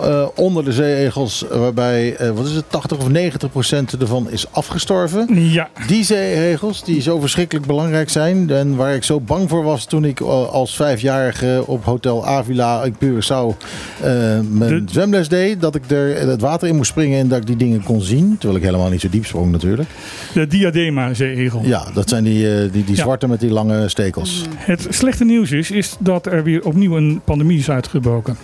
Eh, 0.00 0.26
onder 0.34 0.64
de 0.64 0.72
zeeegels, 0.72 1.44
waarbij, 1.50 2.16
wat 2.34 2.46
is 2.46 2.52
het, 2.54 2.64
80 2.70 2.98
of 2.98 3.08
90 3.08 3.50
procent 3.50 3.92
ervan 4.00 4.30
is 4.30 4.46
afgestorven. 4.50 5.26
Ja, 5.50 5.68
Die 5.86 6.04
zeeegels 6.04 6.84
die 6.84 7.00
zo 7.02 7.20
verschrikkelijk 7.20 7.66
belangrijk 7.66 8.10
zijn 8.10 8.50
en 8.50 8.76
waar 8.76 8.94
ik 8.94 9.04
zo 9.04 9.20
bang 9.20 9.48
voor 9.48 9.62
was 9.64 9.84
toen 9.84 10.04
ik 10.04 10.20
als 10.20 10.76
vijfjarige 10.76 11.62
op 11.66 11.84
Hotel 11.84 12.26
Avila 12.26 12.82
in 12.84 12.94
Curaçao 12.94 13.56
mijn 14.50 14.68
De- 14.68 14.82
zwemles 14.86 15.28
deed. 15.28 15.60
Dat 15.60 15.74
ik 15.74 15.90
er 15.90 16.28
het 16.28 16.40
water 16.40 16.68
in 16.68 16.76
moest 16.76 16.90
springen 16.90 17.18
en 17.18 17.28
dat 17.28 17.38
ik 17.38 17.46
die 17.46 17.56
dingen 17.56 17.82
kon 17.82 18.00
zien. 18.00 18.36
Terwijl 18.38 18.58
ik 18.60 18.64
helemaal 18.64 18.90
niet 18.90 19.00
zo 19.00 19.08
diep 19.10 19.26
sprong 19.26 19.50
natuurlijk. 19.52 19.88
de 20.34 20.46
diadema 20.46 21.01
zeeegel. 21.12 21.60
Ja, 21.64 21.84
dat 21.94 22.08
zijn 22.08 22.24
die, 22.24 22.54
eh, 22.54 22.72
die, 22.72 22.84
die 22.84 22.96
Ja. 22.96 23.02
zwarte 23.02 23.28
met 23.28 23.40
die 23.40 23.50
lange 23.50 23.88
stekels. 23.88 24.44
Het 24.56 24.86
slechte 24.90 25.24
nieuws 25.24 25.50
is, 25.50 25.70
is 25.70 25.96
dat 25.98 26.26
er 26.26 26.42
weer 26.44 26.64
opnieuw 26.64 26.96
een 26.96 27.20
pandemie 27.24 27.58
is 27.58 27.70
uitgebroken. 27.70 28.36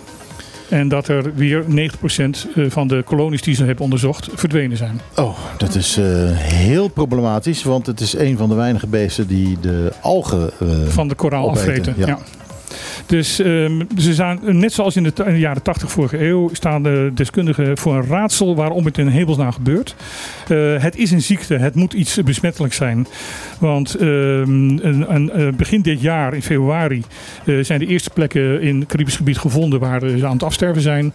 En 0.69 0.87
dat 0.87 1.07
er 1.07 1.31
weer 1.35 1.63
90% 1.67 2.47
van 2.67 2.87
de 2.87 3.01
kolonies 3.05 3.41
die 3.41 3.55
ze 3.55 3.63
hebben 3.65 3.83
onderzocht 3.83 4.27
verdwenen 4.33 4.77
zijn. 4.77 5.01
Oh, 5.15 5.37
dat 5.57 5.75
is 5.75 5.97
eh, 5.97 6.05
heel 6.37 6.87
problematisch, 6.87 7.63
want 7.63 7.85
het 7.85 7.99
is 7.99 8.17
een 8.17 8.37
van 8.37 8.49
de 8.49 8.55
weinige 8.55 8.87
beesten 8.87 9.27
die 9.27 9.57
de 9.61 9.91
algen 10.01 10.51
eh, 10.59 10.67
Van 10.87 11.07
de 11.07 11.15
koraal 11.15 11.43
opeten, 11.49 11.61
afvreten. 11.69 11.93
ja. 11.97 12.07
Ja. 12.07 12.17
Dus 13.05 13.39
ehm, 13.39 13.81
ze 13.97 14.13
zijn, 14.13 14.39
net 14.41 14.73
zoals 14.73 14.95
in 14.95 15.03
de, 15.03 15.11
in 15.25 15.33
de 15.33 15.39
jaren 15.39 15.61
80 15.61 15.91
vorige 15.91 16.25
eeuw, 16.25 16.49
staan 16.53 16.83
de 16.83 17.11
deskundigen 17.13 17.77
voor 17.77 17.95
een 17.95 18.07
raadsel 18.07 18.55
waarom 18.55 18.85
het 18.85 18.97
in 18.97 19.07
hemelsnaam 19.07 19.51
gebeurt. 19.51 19.95
Eh, 20.47 20.81
het 20.81 20.97
is 20.97 21.11
een 21.11 21.21
ziekte, 21.21 21.55
het 21.55 21.75
moet 21.75 21.93
iets 21.93 22.23
besmettelijks 22.23 22.75
zijn. 22.75 23.07
Want 23.59 23.95
ehm, 23.95 24.07
een, 24.09 25.15
een, 25.15 25.31
eh, 25.31 25.47
begin 25.53 25.81
dit 25.81 26.01
jaar, 26.01 26.33
in 26.33 26.41
februari, 26.41 27.03
eh, 27.45 27.63
zijn 27.63 27.79
de 27.79 27.85
eerste 27.85 28.09
plekken 28.09 28.61
in 28.61 28.79
het 28.79 28.87
Caribisch 28.87 29.15
gebied 29.15 29.37
gevonden 29.37 29.79
waar 29.79 29.99
ze 29.99 30.25
aan 30.25 30.33
het 30.33 30.43
afsterven 30.43 30.81
zijn. 30.81 31.13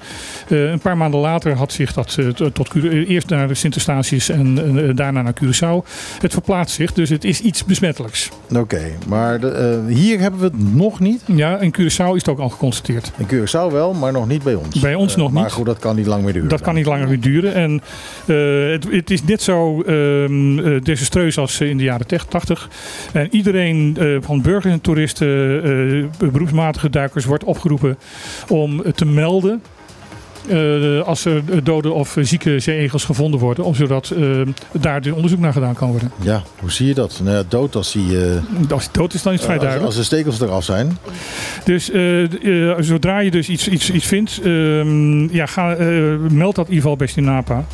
Een 0.49 0.79
paar 0.79 0.97
maanden 0.97 1.21
later 1.21 1.53
had 1.53 1.73
zich 1.73 1.93
dat 1.93 2.19
tot, 2.53 2.75
eerst 2.85 3.29
naar 3.29 3.57
Sint 3.57 3.75
Eustatius 3.75 4.29
en 4.29 4.55
daarna 4.95 5.23
naar 5.23 5.35
Curaçao. 5.45 5.89
Het 6.21 6.33
verplaatst 6.33 6.75
zich, 6.77 6.93
dus 6.93 7.09
het 7.09 7.25
is 7.25 7.41
iets 7.41 7.65
besmettelijks. 7.65 8.31
Oké, 8.57 8.83
maar 9.09 9.41
de, 9.41 9.83
hier 9.89 10.21
hebben 10.21 10.41
we 10.41 10.47
het 10.47 10.75
nog 10.75 11.01
niet. 11.01 11.23
Ja, 11.27 11.61
in 11.61 11.74
Curaçao 11.81 12.15
is 12.15 12.21
het 12.21 12.29
ook 12.29 12.39
al 12.39 12.49
geconstateerd. 12.49 13.13
In 13.17 13.27
Curaçao 13.27 13.73
wel, 13.73 13.95
maar 13.95 14.13
nog 14.13 14.29
niet 14.29 14.43
bij 14.43 14.55
ons. 14.55 14.81
Bij 14.81 14.95
ons 14.95 15.13
Eh, 15.13 15.19
nog 15.19 15.33
Maar 15.33 15.43
niet. 15.43 15.53
goed, 15.53 15.67
dat 15.67 15.79
kan 15.79 15.97
niet 15.97 16.07
lang 16.07 16.25
meer 16.25 16.33
duren. 16.33 16.49
Dat 16.49 16.61
kan 16.61 16.75
niet 16.75 16.87
langer 16.87 17.09
meer 17.09 17.21
duren. 17.21 17.55
En 17.55 17.81
eh, 18.27 18.71
het, 18.73 18.87
het 18.91 19.11
is 19.11 19.25
net 19.25 19.43
zo 19.43 19.83
eh, 19.83 20.81
desastreus 20.83 21.39
als 21.39 21.61
in 21.61 21.77
de 21.77 21.85
jaren 21.85 22.07
80. 22.29 22.69
En 23.13 23.29
iedereen 23.35 23.97
van 24.21 24.43
burgers 24.43 24.73
en 24.73 24.81
toeristen, 24.81 26.11
beroepsmatige 26.19 26.91
duikers, 26.91 27.25
wordt 27.25 27.45
opgeroepen 27.45 27.99
om 28.49 28.83
te 28.95 29.05
melden. 29.05 29.63
Eh, 30.49 31.01
als 31.07 31.25
er 31.25 31.65
dode 31.65 31.93
of 31.93 32.17
zieke 32.21 32.59
zeeegels 32.59 33.05
gevonden 33.05 33.41
worden, 33.41 33.65
om 33.65 33.75
zodat 33.75 34.11
eh, 34.11 34.23
daar 34.73 35.01
dus 35.01 35.13
onderzoek 35.13 35.39
naar 35.39 35.53
gedaan 35.53 35.75
kan 35.75 35.91
worden. 35.91 36.11
Ja, 36.21 36.43
hoe 36.61 36.71
zie 36.73 36.87
je 36.87 36.95
dat? 36.95 37.21
Nou 37.23 37.37
ja, 37.37 37.43
dood 37.49 37.77
als, 37.77 37.93
die, 37.93 38.25
eh, 38.25 38.71
Als 38.71 38.85
het 38.85 38.95
dood 38.95 39.15
is, 39.15 39.23
dan 39.23 39.33
is 39.33 39.39
het 39.39 39.47
vrij 39.49 39.59
duidelijk. 39.59 39.87
als 39.87 39.97
de 39.97 40.03
stekels 40.05 40.41
eraf 40.41 40.65
zijn. 40.65 40.99
Dus 41.65 41.91
zodra 42.87 43.19
je 43.19 43.31
dus 43.31 43.49
iets, 43.49 43.69
iets, 43.69 43.91
iets 43.91 44.07
vindt, 44.07 44.41
ehm, 44.45 45.35
ja, 45.35 45.47
ga, 45.47 45.77
meld 46.31 46.55
dat 46.55 46.67
in 46.67 46.73
ieder 46.75 46.83
geval 46.83 46.97
bij 46.97 47.07
Stinapa 47.07 47.65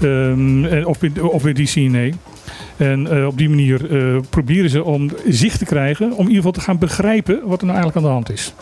Ehm, 0.00 0.64
en 0.64 0.86
of, 0.86 0.98
bij- 0.98 1.20
of 1.20 1.42
bij 1.42 1.52
DCNA. 1.52 2.08
En 2.76 3.26
op 3.26 3.38
die 3.38 3.48
manier 3.48 3.80
proberen 4.30 4.70
ze 4.70 4.84
om 4.84 5.10
zicht 5.28 5.58
te 5.58 5.64
krijgen, 5.64 6.06
om 6.06 6.12
in 6.12 6.18
ieder 6.20 6.34
geval 6.36 6.52
te 6.52 6.60
gaan 6.60 6.78
begrijpen 6.78 7.40
wat 7.44 7.60
er 7.60 7.66
nou 7.66 7.78
eigenlijk 7.78 7.96
aan 7.96 8.02
de 8.02 8.08
hand 8.08 8.30
is. 8.30 8.54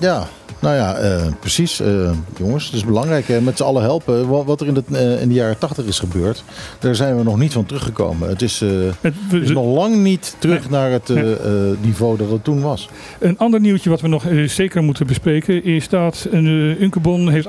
Ja, 0.00 0.26
nou 0.60 0.74
ja, 0.76 0.94
eh, 0.94 1.26
precies. 1.40 1.80
eh, 1.80 2.10
jongens, 2.38 2.64
het 2.64 2.74
is 2.74 2.84
belangrijk 2.84 3.28
hè, 3.28 3.40
met 3.40 3.56
z'n 3.56 3.62
allen 3.62 3.82
helpen. 3.82 4.28
Wat, 4.28 4.44
wat 4.44 4.60
er 4.60 4.66
in 4.66 4.74
de, 4.74 4.82
eh, 4.92 5.22
in 5.22 5.28
de 5.28 5.34
jaren 5.34 5.58
80 5.58 5.84
is 5.84 5.98
gebeurd, 5.98 6.44
daar 6.78 6.94
zijn 6.94 7.16
we 7.16 7.22
nog 7.22 7.38
niet 7.38 7.52
van 7.52 7.66
teruggekomen. 7.66 8.28
Het 8.28 8.42
is, 8.42 8.60
Het, 8.60 9.14
het 9.28 9.42
is 9.42 9.50
nog 9.50 9.66
lang 9.74 9.96
niet 9.96 10.36
terug 10.38 10.60
Nee. 10.60 10.70
naar 10.80 10.90
het 10.90 11.08
Nee. 11.08 11.34
niveau 11.80 12.16
dat 12.16 12.30
het 12.30 12.44
toen 12.44 12.60
was. 12.60 12.88
Een 13.18 13.38
ander 13.38 13.60
nieuwtje 13.60 13.90
wat 13.90 14.00
we 14.00 14.08
nog 14.08 14.24
zeker 14.46 14.82
moeten 14.82 15.06
bespreken 15.06 15.64
is 15.64 15.88
dat 15.88 16.26
een 16.30 16.46
Unkebon 16.82 17.30
heeft 17.30 17.46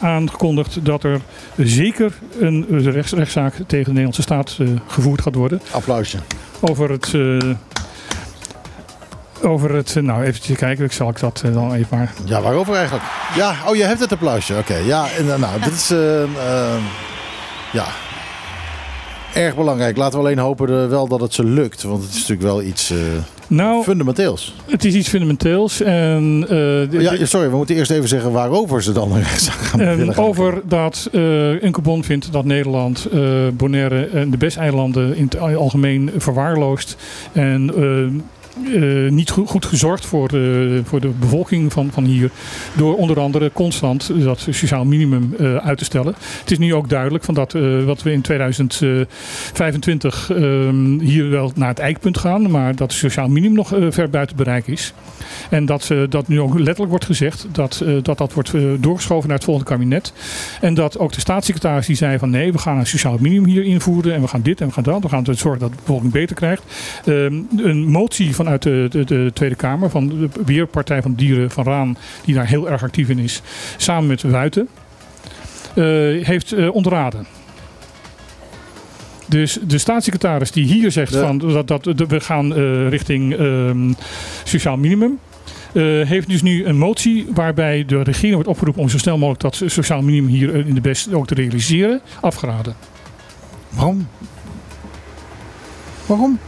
aangekondigd 0.00 0.78
dat 0.84 1.04
er 1.04 1.20
zeker 1.56 2.12
een 2.40 2.66
rechts, 2.90 3.12
rechtszaak 3.12 3.54
tegen 3.54 3.84
de 3.84 3.90
Nederlandse 3.90 4.22
staat 4.22 4.58
gevoerd 4.86 5.22
gaat 5.22 5.34
worden. 5.34 5.60
Applausje. 5.70 6.18
over 6.60 6.90
het. 6.90 7.10
Over 9.44 9.74
het. 9.74 9.96
eh, 9.96 10.02
nou, 10.02 10.24
even 10.24 10.56
kijken, 10.56 10.84
ik 10.84 10.92
zal 10.92 11.08
ik 11.08 11.20
dat 11.20 11.42
eh, 11.44 11.52
dan 11.52 11.74
even 11.74 11.96
maar. 11.98 12.12
Ja, 12.24 12.40
waarover 12.40 12.74
eigenlijk? 12.74 13.04
Ja, 13.36 13.54
oh, 13.68 13.76
je 13.76 13.84
hebt 13.84 14.00
het 14.00 14.12
applausje. 14.12 14.54
Oké, 14.58 14.76
ja, 14.76 15.06
en, 15.18 15.32
eh, 15.32 15.38
nou, 15.38 15.60
dit 15.60 15.72
is, 15.72 15.88
ja, 17.72 17.86
erg 19.34 19.54
belangrijk. 19.56 19.96
Laten 19.96 20.18
we 20.18 20.24
alleen 20.24 20.38
hopen 20.38 20.88
wel 20.88 21.08
dat 21.08 21.20
het 21.20 21.34
ze 21.34 21.44
lukt, 21.44 21.82
want 21.82 22.02
het 22.02 22.10
is 22.10 22.14
natuurlijk 22.18 22.42
wel 22.42 22.62
iets 22.62 22.92
Nou, 23.46 23.82
fundamenteels. 23.82 24.54
het 24.70 24.84
is 24.84 24.94
iets 24.94 25.08
fundamenteels. 25.08 25.80
En, 25.80 26.46
Ja, 26.90 27.26
sorry, 27.26 27.50
we 27.50 27.56
moeten 27.56 27.76
eerst 27.76 27.90
even 27.90 28.08
zeggen 28.08 28.32
waarover 28.32 28.82
ze 28.82 28.92
dan 28.92 29.16
rechtszaak 29.16 29.54
gaan 29.58 29.80
en 29.80 29.96
willen 29.96 30.14
gaan 30.14 30.24
over 30.24 30.60
dat 30.64 31.08
uh, 31.12 32.02
vindt 32.02 32.32
dat 32.32 32.44
Nederland 32.44 33.08
Bonaire 33.52 34.04
en 34.06 34.30
de 34.30 34.36
Bes-eilanden 34.36 35.16
in 35.16 35.24
het 35.24 35.38
algemeen 35.38 36.10
verwaarloost. 36.16 36.96
En 37.32 37.70
eh, 38.66 39.06
eh, 39.06 39.12
niet 39.12 39.30
goed, 39.30 39.66
gezorgd 39.66 40.06
voor, 40.06 40.28
de- 40.28 40.80
voor 40.84 41.00
de 41.00 41.10
bevolking 41.20 41.72
van, 41.72 41.90
van 41.92 42.04
hier. 42.04 42.30
Door 42.76 42.96
onder 42.96 43.20
andere 43.20 43.50
constant 43.52 44.10
dat 44.24 44.46
sociaal 44.50 44.84
minimum 44.84 45.34
eh, 45.38 45.56
uit 45.56 45.78
te 45.78 45.84
stellen. 45.84 46.14
Het 46.40 46.50
is 46.50 46.58
nu 46.58 46.74
ook 46.74 46.88
duidelijk 46.88 47.24
van 47.24 47.34
dat 47.34 47.54
eh, 47.54 47.84
wat 47.84 48.02
we 48.02 48.12
in 48.12 48.20
2025 48.20 50.30
ehm, 50.30 50.98
hier 50.98 51.30
wel 51.30 51.52
naar 51.54 51.68
het 51.68 51.78
eikpunt 51.78 52.18
gaan. 52.18 52.50
Maar 52.50 52.76
dat 52.76 52.90
het 52.90 53.00
sociaal 53.00 53.28
minimum 53.28 53.56
nog 53.56 53.72
eh, 53.74 53.86
ver 53.90 54.10
buiten 54.10 54.36
bereik 54.36 54.66
is. 54.66 54.92
En 55.50 55.66
dat 55.66 55.90
eh, 55.90 55.98
dat 56.08 56.28
nu 56.28 56.40
ook 56.40 56.54
letterlijk 56.54 56.90
wordt 56.90 57.04
gezegd 57.04 57.46
dat 57.52 57.82
eh, 57.86 57.94
dat, 58.02 58.18
dat 58.18 58.32
wordt 58.32 58.54
eh, 58.54 58.62
doorgeschoven 58.78 59.28
naar 59.28 59.36
het 59.36 59.46
volgende 59.46 59.70
kabinet. 59.70 60.12
En 60.60 60.74
dat 60.74 60.98
ook 60.98 61.12
de 61.12 61.20
staatssecretaris 61.20 61.86
die 61.86 61.96
zei 61.96 62.18
van 62.18 62.30
nee, 62.30 62.52
we 62.52 62.58
gaan 62.58 62.78
een 62.78 62.86
sociaal 62.86 63.16
minimum 63.20 63.48
hier 63.50 63.64
invoeren. 63.64 64.14
En 64.14 64.20
we 64.20 64.28
gaan 64.28 64.42
dit 64.42 64.60
en 64.60 64.66
we 64.66 64.72
gaan 64.72 64.82
dat. 64.82 65.02
We 65.02 65.08
gaan 65.08 65.24
zorgen 65.30 65.60
dat 65.60 65.70
de 65.70 65.76
bevolking 65.80 66.12
beter 66.12 66.36
krijgt. 66.36 66.62
Ehm, 67.04 67.34
een 67.56 67.86
motie 67.88 68.34
vanuit 68.42 68.62
de, 68.62 68.86
de, 68.90 69.04
de 69.04 69.30
Tweede 69.34 69.54
Kamer 69.54 69.90
van 69.90 70.08
de 70.08 70.28
Weerpartij 70.44 71.02
van 71.02 71.14
Dieren 71.14 71.50
van 71.50 71.64
Raan, 71.64 71.96
die 72.24 72.34
daar 72.34 72.46
heel 72.46 72.70
erg 72.70 72.82
actief 72.82 73.08
in 73.08 73.18
is, 73.18 73.42
samen 73.76 74.06
met 74.06 74.22
Wuiten, 74.22 74.68
eh, 75.74 75.84
heeft 76.26 76.52
eh, 76.52 76.74
ontraden. 76.74 77.26
Dus 79.26 79.58
de 79.66 79.78
staatssecretaris 79.78 80.50
die 80.50 80.64
hier 80.64 80.90
zegt 80.90 81.16
van 81.16 81.38
dat, 81.38 81.68
dat, 81.68 81.84
dat 81.84 82.08
we 82.08 82.20
gaan 82.20 82.54
eh, 82.54 82.88
richting 82.88 83.36
ehm, 83.36 83.92
sociaal 84.44 84.76
minimum. 84.76 85.18
heeft 86.04 86.28
dus 86.28 86.42
nu 86.42 86.64
een 86.64 86.78
motie 86.78 87.26
waarbij 87.34 87.84
de 87.84 88.02
regering 88.02 88.34
wordt 88.34 88.48
opgeroepen 88.48 88.82
om 88.82 88.88
zo 88.88 88.98
snel 88.98 89.18
mogelijk 89.18 89.42
dat 89.42 89.70
sociaal 89.70 90.02
minimum 90.02 90.30
hier 90.30 90.66
in 90.66 90.74
de 90.74 90.80
best 90.80 91.12
ook 91.12 91.26
te 91.26 91.34
realiseren, 91.34 92.00
afgeraden. 92.20 92.74
Waarom? 93.68 94.08
Waarom? 96.06 96.38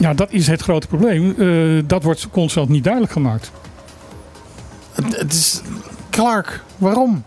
Ja, 0.00 0.14
dat 0.14 0.28
is 0.30 0.46
het 0.46 0.62
grote 0.62 0.86
probleem. 0.86 1.34
Eh, 1.38 1.82
dat 1.86 2.02
wordt 2.02 2.28
constant 2.30 2.68
niet 2.68 2.84
duidelijk 2.84 3.12
gemaakt. 3.12 3.50
Het, 4.92 5.16
het 5.16 5.32
is... 5.32 5.60
Clark, 6.10 6.62
waarom? 6.78 7.24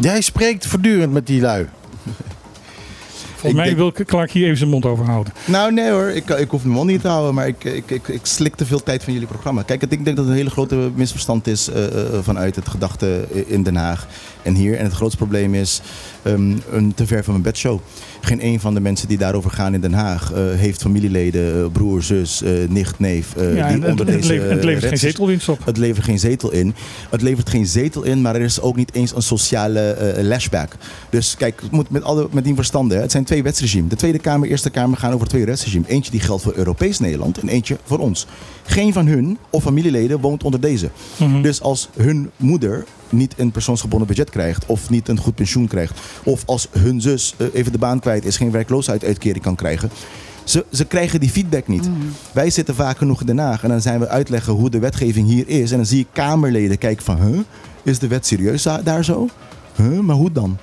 Jij 0.00 0.20
spreekt 0.20 0.66
voortdurend 0.66 1.12
met 1.12 1.26
die 1.26 1.40
lui. 1.40 1.68
Volgens 3.36 3.62
mij 3.62 3.76
wil 3.76 3.92
Clark 3.92 4.30
hier 4.30 4.44
even 4.44 4.56
zijn 4.56 4.70
mond 4.70 4.84
over 4.84 5.04
houden. 5.04 5.32
Nou, 5.44 5.72
nee 5.72 5.90
hoor, 5.90 6.08
ik, 6.08 6.28
ik 6.28 6.50
hoef 6.50 6.62
mijn 6.62 6.74
mond 6.74 6.90
niet 6.90 7.00
te 7.00 7.08
houden, 7.08 7.34
maar 7.34 7.46
ik, 7.46 7.64
ik, 7.64 7.90
ik, 7.90 8.08
ik 8.08 8.26
slik 8.26 8.54
te 8.54 8.66
veel 8.66 8.82
tijd 8.82 9.04
van 9.04 9.12
jullie 9.12 9.28
programma. 9.28 9.62
Kijk, 9.62 9.82
ik 9.82 9.88
denk 9.88 10.04
dat 10.04 10.16
het 10.16 10.26
een 10.26 10.34
hele 10.34 10.50
grote 10.50 10.90
misverstand 10.94 11.46
is 11.46 11.68
eh, 11.68 11.84
eh, 11.84 12.22
vanuit 12.22 12.56
het 12.56 12.68
gedachte 12.68 13.26
in 13.46 13.62
Den 13.62 13.76
Haag 13.76 14.06
en 14.42 14.54
hier. 14.54 14.76
En 14.76 14.84
het 14.84 14.92
grootste 14.92 15.16
probleem 15.16 15.54
is 15.54 15.80
ehm, 16.22 16.56
een 16.70 16.94
te 16.94 17.06
ver 17.06 17.24
van 17.24 17.32
mijn 17.32 17.44
bedshow. 17.44 17.78
Geen 18.20 18.46
een 18.46 18.60
van 18.60 18.74
de 18.74 18.80
mensen 18.80 19.08
die 19.08 19.18
daarover 19.18 19.50
gaan 19.50 19.74
in 19.74 19.80
Den 19.80 19.92
Haag 19.92 20.32
eh, 20.32 20.42
heeft 20.52 20.80
familieleden, 20.80 21.64
eh, 21.64 21.70
broer, 21.72 22.02
zus, 22.02 22.42
eh, 22.42 22.52
nicht, 22.68 22.98
neef. 22.98 23.34
ja, 23.36 23.42
die 23.42 23.60
en 23.60 23.82
het, 23.82 23.90
onder 23.90 24.06
het 24.06 24.14
deze 24.14 24.32
levert, 24.32 24.50
het 24.50 24.64
levert 24.64 24.86
geen 24.86 24.98
zetelwinst 24.98 25.48
op. 25.48 25.64
het 25.64 25.76
levert 25.76 26.04
geen 26.04 26.18
zetel 26.18 26.52
in. 26.52 26.74
Het 27.10 27.22
levert 27.22 27.48
geen 27.48 27.66
zetel 27.66 28.02
in, 28.02 28.20
maar 28.20 28.34
er 28.34 28.40
is 28.40 28.60
ook 28.60 28.76
niet 28.76 28.94
eens 28.94 29.14
een 29.14 29.22
sociale 29.22 30.16
lashback. 30.22 30.76
Dus 31.10 31.36
kijk, 31.36 31.60
het 31.60 31.70
moet 31.70 31.90
met, 31.90 32.02
alle, 32.02 32.28
met 32.30 32.44
die 32.44 32.54
verstanden. 32.54 33.00
Het 33.00 33.10
zijn 33.10 33.24
twee 33.24 33.42
wetsregimes. 33.42 33.90
De 33.90 33.96
Tweede 33.96 34.18
Kamer, 34.18 34.48
Eerste 34.48 34.70
Kamer 34.70 34.98
gaan 34.98 35.12
over 35.12 35.26
twee 35.26 35.44
wetsregimes. 35.44 35.88
Eentje 35.88 36.10
die 36.10 36.20
geldt 36.20 36.42
voor 36.42 36.54
Europees 36.56 36.98
Nederland 36.98 37.38
en 37.38 37.48
eentje 37.48 37.78
voor 37.84 37.98
ons. 37.98 38.26
Geen 38.62 38.92
van 38.92 39.06
hun 39.06 39.38
of 39.50 39.62
familieleden 39.62 40.20
woont 40.20 40.44
onder 40.44 40.60
deze. 40.60 40.90
Mhm. 41.16 41.42
Dus 41.42 41.60
als 41.60 41.88
hun 41.96 42.30
moeder 42.36 42.84
niet 43.12 43.34
een 43.36 43.50
persoonsgebonden 43.50 44.08
budget 44.08 44.30
krijgt 44.30 44.66
of 44.66 44.90
niet 44.90 45.08
een 45.08 45.18
goed 45.18 45.34
pensioen 45.34 45.68
krijgt, 45.68 46.00
of 46.24 46.42
als 46.46 46.68
hun 46.70 47.00
zus 47.00 47.34
eh, 47.38 47.46
even 47.52 47.72
de 47.72 47.78
baan 47.78 48.00
kwijt 48.00 48.24
is, 48.24 48.36
geen 48.36 48.50
werkloosheidsuitkering 48.50 49.44
kan 49.44 49.54
krijgen. 49.54 49.90
Ze, 50.44 50.64
ze 50.72 50.84
krijgen 50.84 51.20
die 51.20 51.30
feedback 51.30 51.68
niet. 51.68 51.90
Wij 52.32 52.50
zitten 52.50 52.74
vaak 52.74 52.98
genoeg 52.98 53.20
in 53.20 53.26
Den 53.26 53.38
Haag 53.38 53.62
en 53.62 53.68
dan 53.68 53.80
zijn 53.80 54.00
we 54.00 54.08
uitleggen 54.08 54.52
hoe 54.52 54.70
de 54.70 54.78
wetgeving 54.78 55.28
hier 55.28 55.48
is. 55.48 55.70
En 55.70 55.76
dan 55.76 55.86
zie 55.86 56.00
ik 56.00 56.06
Kamerleden 56.12 56.78
kijken 56.78 57.04
van, 57.04 57.20
huh, 57.22 57.38
is 57.82 57.98
de 57.98 58.06
wet 58.06 58.26
serieus 58.26 58.62
da- 58.62 58.82
daar 58.82 59.04
zo? 59.04 59.28
Huh, 59.76 59.98
maar 60.00 60.16
hoe 60.16 60.32
dan? 60.32 60.58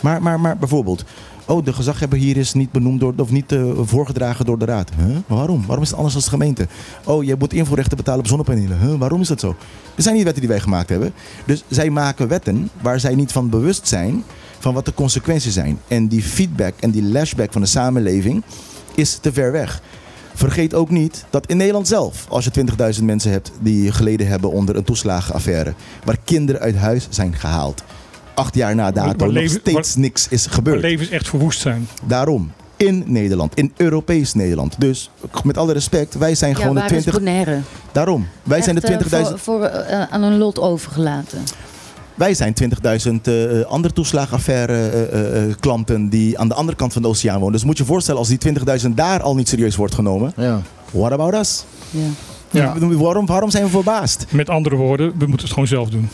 Maar, 0.00 0.22
maar, 0.22 0.40
maar 0.40 0.56
bijvoorbeeld, 0.56 1.04
oh, 1.46 1.64
de 1.64 1.72
gezaghebber 1.72 2.18
hier 2.18 2.36
is 2.36 2.52
niet 2.52 2.72
benoemd 2.72 3.00
door, 3.00 3.14
of 3.16 3.30
niet 3.30 3.52
eh, 3.52 3.70
voorgedragen 3.80 4.44
door 4.44 4.58
de 4.58 4.64
raad. 4.64 4.90
Waarom? 5.26 5.64
Waarom 5.66 5.82
is 5.84 5.88
het 5.88 5.96
anders 5.96 6.14
dan 6.14 6.22
de 6.24 6.30
gemeente? 6.30 6.66
Oh, 7.04 7.24
je 7.24 7.36
moet 7.38 7.52
invoerrechten 7.52 7.96
betalen 7.96 8.20
op 8.20 8.26
zonnepanelen. 8.26 8.78
Huh? 8.80 8.94
Waarom 8.94 9.20
is 9.20 9.28
dat 9.28 9.40
zo? 9.40 9.56
Er 9.94 10.02
zijn 10.02 10.14
niet 10.14 10.24
wetten 10.24 10.42
die 10.42 10.50
wij 10.50 10.60
gemaakt 10.60 10.88
hebben. 10.88 11.12
Dus 11.44 11.64
zij 11.68 11.90
maken 11.90 12.28
wetten 12.28 12.70
waar 12.82 13.00
zij 13.00 13.14
niet 13.14 13.32
van 13.32 13.50
bewust 13.50 13.88
zijn 13.88 14.24
van 14.58 14.74
wat 14.74 14.84
de 14.84 14.94
consequenties 14.94 15.54
zijn. 15.54 15.78
En 15.88 16.08
die 16.08 16.22
feedback 16.22 16.74
en 16.80 16.90
die 16.90 17.02
lashback 17.02 17.52
van 17.52 17.60
de 17.60 17.68
samenleving 17.68 18.42
is 18.94 19.18
te 19.20 19.32
ver 19.32 19.52
weg. 19.52 19.82
Vergeet 20.34 20.74
ook 20.74 20.90
niet 20.90 21.24
dat 21.30 21.46
in 21.46 21.56
Nederland 21.56 21.88
zelf, 21.88 22.26
als 22.28 22.44
je 22.44 22.66
20.000 22.98 23.04
mensen 23.04 23.30
hebt 23.30 23.52
die 23.60 23.92
geleden 23.92 24.26
hebben 24.26 24.50
onder 24.50 24.76
een 24.76 24.84
toeslagenaffaire, 24.84 25.74
waar 26.04 26.16
kinderen 26.24 26.60
uit 26.60 26.76
huis 26.76 27.06
zijn 27.10 27.34
gehaald. 27.34 27.82
Acht 28.36 28.54
jaar 28.54 28.74
na 28.74 28.90
dato 28.90 29.06
waar 29.06 29.16
nog 29.26 29.36
leven- 29.36 29.60
steeds 29.60 29.94
niks 29.96 30.28
is 30.28 30.44
Waar 30.44 30.54
gebeurd. 30.54 30.80
levens 30.80 31.08
echt 31.10 31.28
verwoest 31.28 31.60
zijn. 31.60 31.88
Daarom. 32.04 32.52
In 32.76 33.02
Nederland, 33.06 33.54
in 33.54 33.72
Europees 33.76 34.34
Nederland. 34.34 34.74
Dus 34.80 35.10
met 35.44 35.58
alle 35.58 35.72
respect, 35.72 36.14
wij 36.14 36.34
zijn 36.34 36.50
Ja, 36.50 36.56
gewoon 36.56 36.74
de 36.74 36.80
waar 36.80 36.92
is 36.92 37.02
20. 37.02 37.22
Bonaire? 37.24 37.60
Daarom. 37.92 38.26
Wij 38.42 38.62
zijn 38.62 38.74
de 38.74 38.80
Echt, 38.80 38.90
eh, 38.90 38.96
20.000. 38.98 39.40
voor, 39.40 39.58
voor, 39.60 39.64
eh, 39.68 40.02
aan 40.10 40.22
een 40.22 40.38
lot 40.38 40.58
overgelaten. 40.60 41.38
Wij 42.14 42.34
zijn 42.34 42.54
20.000 42.54 43.26
eh, 43.28 43.60
andere 43.68 43.94
toeslagenaffaire 43.94 44.72
eh, 44.88 45.02
eh, 45.02 45.42
eh, 45.50 45.54
klanten 45.60 46.08
die 46.08 46.38
aan 46.38 46.48
de 46.48 46.54
andere 46.54 46.76
kant 46.76 46.92
van 46.92 47.02
de 47.02 47.08
oceaan 47.08 47.38
wonen. 47.38 47.52
Dus 47.52 47.64
moet 47.64 47.76
je 47.76 47.82
je 47.82 47.88
voorstellen 47.88 48.20
als 48.20 48.28
die 48.28 48.38
20.000 48.38 48.96
daar 48.96 49.22
al 49.22 49.34
niet 49.34 49.48
serieus 49.48 49.76
wordt 49.76 49.94
genomen. 49.94 50.32
Ja. 50.36 50.60
What 50.90 51.12
about 51.12 51.34
us? 51.34 51.64
Ja. 51.90 52.00
Ja. 52.56 52.74
Waarom, 52.96 53.26
waarom 53.26 53.50
zijn 53.50 53.64
we 53.64 53.70
verbaasd? 53.70 54.26
Met 54.30 54.48
andere 54.50 54.76
woorden, 54.76 55.08
we 55.18 55.26
moeten 55.26 55.38
het 55.46 55.50
gewoon 55.52 55.66
zelf 55.68 55.88
doen. 55.90 56.08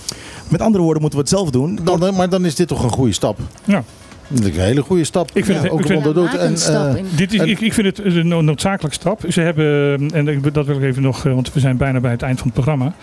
Met 0.48 0.60
andere 0.60 0.82
woorden 0.84 1.00
moeten 1.02 1.18
we 1.18 1.24
het 1.24 1.34
zelf 1.34 1.50
doen. 1.50 1.78
Dan, 1.82 2.14
maar 2.14 2.28
dan 2.28 2.44
is 2.44 2.54
dit 2.54 2.68
toch 2.68 2.82
een 2.84 2.90
goede 2.90 3.12
stap. 3.12 3.38
Ja. 3.64 3.84
Dat 4.28 4.44
is 4.44 4.56
een 4.56 4.62
hele 4.62 4.82
goede 4.82 5.04
stap. 5.04 5.30
Ik 5.32 5.44
vind 5.44 5.62
het- 5.62 5.70
ook 5.70 5.80
ik 5.80 5.86
vind- 5.86 6.04
En, 6.40 6.52
eh. 6.96 7.16
Dit 7.16 7.32
is, 7.32 7.40
En- 7.40 7.48
ik, 7.48 7.60
ik 7.60 7.72
vind 7.72 7.86
het 7.86 8.04
een 8.14 8.28
no- 8.28 8.40
noodzakelijke 8.40 8.96
stap. 8.96 9.20
Ze 9.28 9.40
hebben, 9.40 10.10
en 10.14 10.42
dat 10.52 10.66
wil 10.66 10.76
ik 10.76 10.82
even 10.82 11.02
nog, 11.02 11.26
eh, 11.26 11.34
want 11.34 11.52
we 11.52 11.60
zijn 11.60 11.76
bijna 11.76 12.00
bij 12.00 12.10
het 12.10 12.22
eind 12.22 12.38
van 12.38 12.46
het 12.46 12.54
programma. 12.54 12.94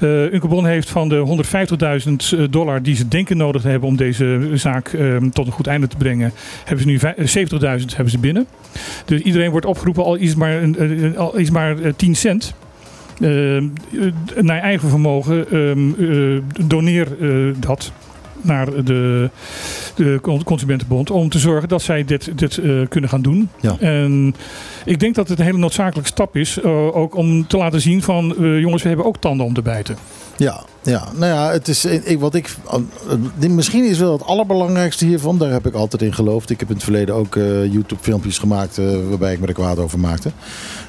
Eh 0.00 0.32
Unkebon 0.32 0.66
heeft 0.66 0.90
van 0.90 1.08
de 1.08 1.16
150.000 1.16 2.34
dollar 2.50 2.82
die 2.82 2.94
ze 2.96 3.08
denken 3.08 3.36
nodig 3.36 3.62
te 3.62 3.68
hebben 3.68 3.88
om 3.88 3.96
deze 3.96 4.50
zaak 4.54 4.88
eh, 4.88 5.16
tot 5.32 5.46
een 5.46 5.52
goed 5.52 5.66
einde 5.66 5.86
te 5.88 5.96
brengen, 5.96 6.32
hebben 6.64 6.80
ze 6.84 6.90
nu 6.90 6.98
vij- 6.98 7.14
eh, 7.16 7.26
70.000 7.26 7.94
hebben 7.94 8.10
ze 8.12 8.18
binnen. 8.18 8.46
Dus 9.04 9.20
iedereen 9.20 9.50
wordt 9.50 9.66
opgeroepen, 9.66 10.04
al 10.04 10.14
is 10.14 10.28
het 10.28 10.38
maar, 10.38 10.60
al 11.16 11.36
is 11.36 11.50
maar 11.50 11.78
eh, 11.78 11.92
10 11.96 12.16
cent. 12.16 12.54
Eh, 13.20 13.56
eh, 13.56 13.62
naar 14.40 14.60
eigen 14.60 14.88
vermogen, 14.88 15.50
ehm, 15.50 15.88
eh, 16.10 16.42
doneer 16.66 17.06
eh, 17.20 17.54
dat 17.58 17.92
naar 18.40 18.84
de, 18.84 19.30
de 19.94 20.18
Con- 20.22 20.44
Consumentenbond 20.44 21.10
om 21.10 21.28
te 21.28 21.38
zorgen 21.38 21.68
dat 21.68 21.82
zij 21.82 22.04
dit, 22.04 22.38
dit 22.38 22.60
kunnen 22.88 23.10
gaan 23.10 23.22
doen. 23.22 23.48
Ja. 23.60 23.76
En 23.80 24.34
ik 24.84 25.00
denk 25.00 25.14
dat 25.14 25.28
het 25.28 25.38
een 25.38 25.44
hele 25.44 25.58
noodzakelijke 25.58 26.10
stap 26.10 26.36
is, 26.36 26.62
ook 26.92 27.14
om 27.14 27.46
te 27.46 27.56
laten 27.56 27.80
zien 27.80 28.02
van 28.02 28.34
jongens, 28.38 28.82
we 28.82 28.88
hebben 28.88 29.06
ook 29.06 29.16
tanden 29.16 29.46
om 29.46 29.54
te 29.54 29.62
bijten. 29.62 29.96
Ja, 30.36 30.62
ja, 30.82 31.08
nou 31.16 31.32
ja, 31.32 31.50
het 31.52 31.68
is 31.68 31.84
ik, 31.84 32.18
wat 32.20 32.34
ik. 32.34 32.56
Misschien 33.48 33.84
is 33.84 33.98
wel 33.98 34.12
het 34.12 34.24
allerbelangrijkste 34.24 35.04
hiervan. 35.04 35.38
Daar 35.38 35.50
heb 35.50 35.66
ik 35.66 35.74
altijd 35.74 36.02
in 36.02 36.14
geloofd. 36.14 36.50
Ik 36.50 36.60
heb 36.60 36.68
in 36.68 36.74
het 36.74 36.84
verleden 36.84 37.14
ook 37.14 37.34
YouTube-filmpjes 37.70 38.38
gemaakt. 38.38 38.76
waarbij 39.08 39.32
ik 39.32 39.40
me 39.40 39.46
er 39.46 39.52
kwaad 39.52 39.78
over 39.78 39.98
maakte. 39.98 40.30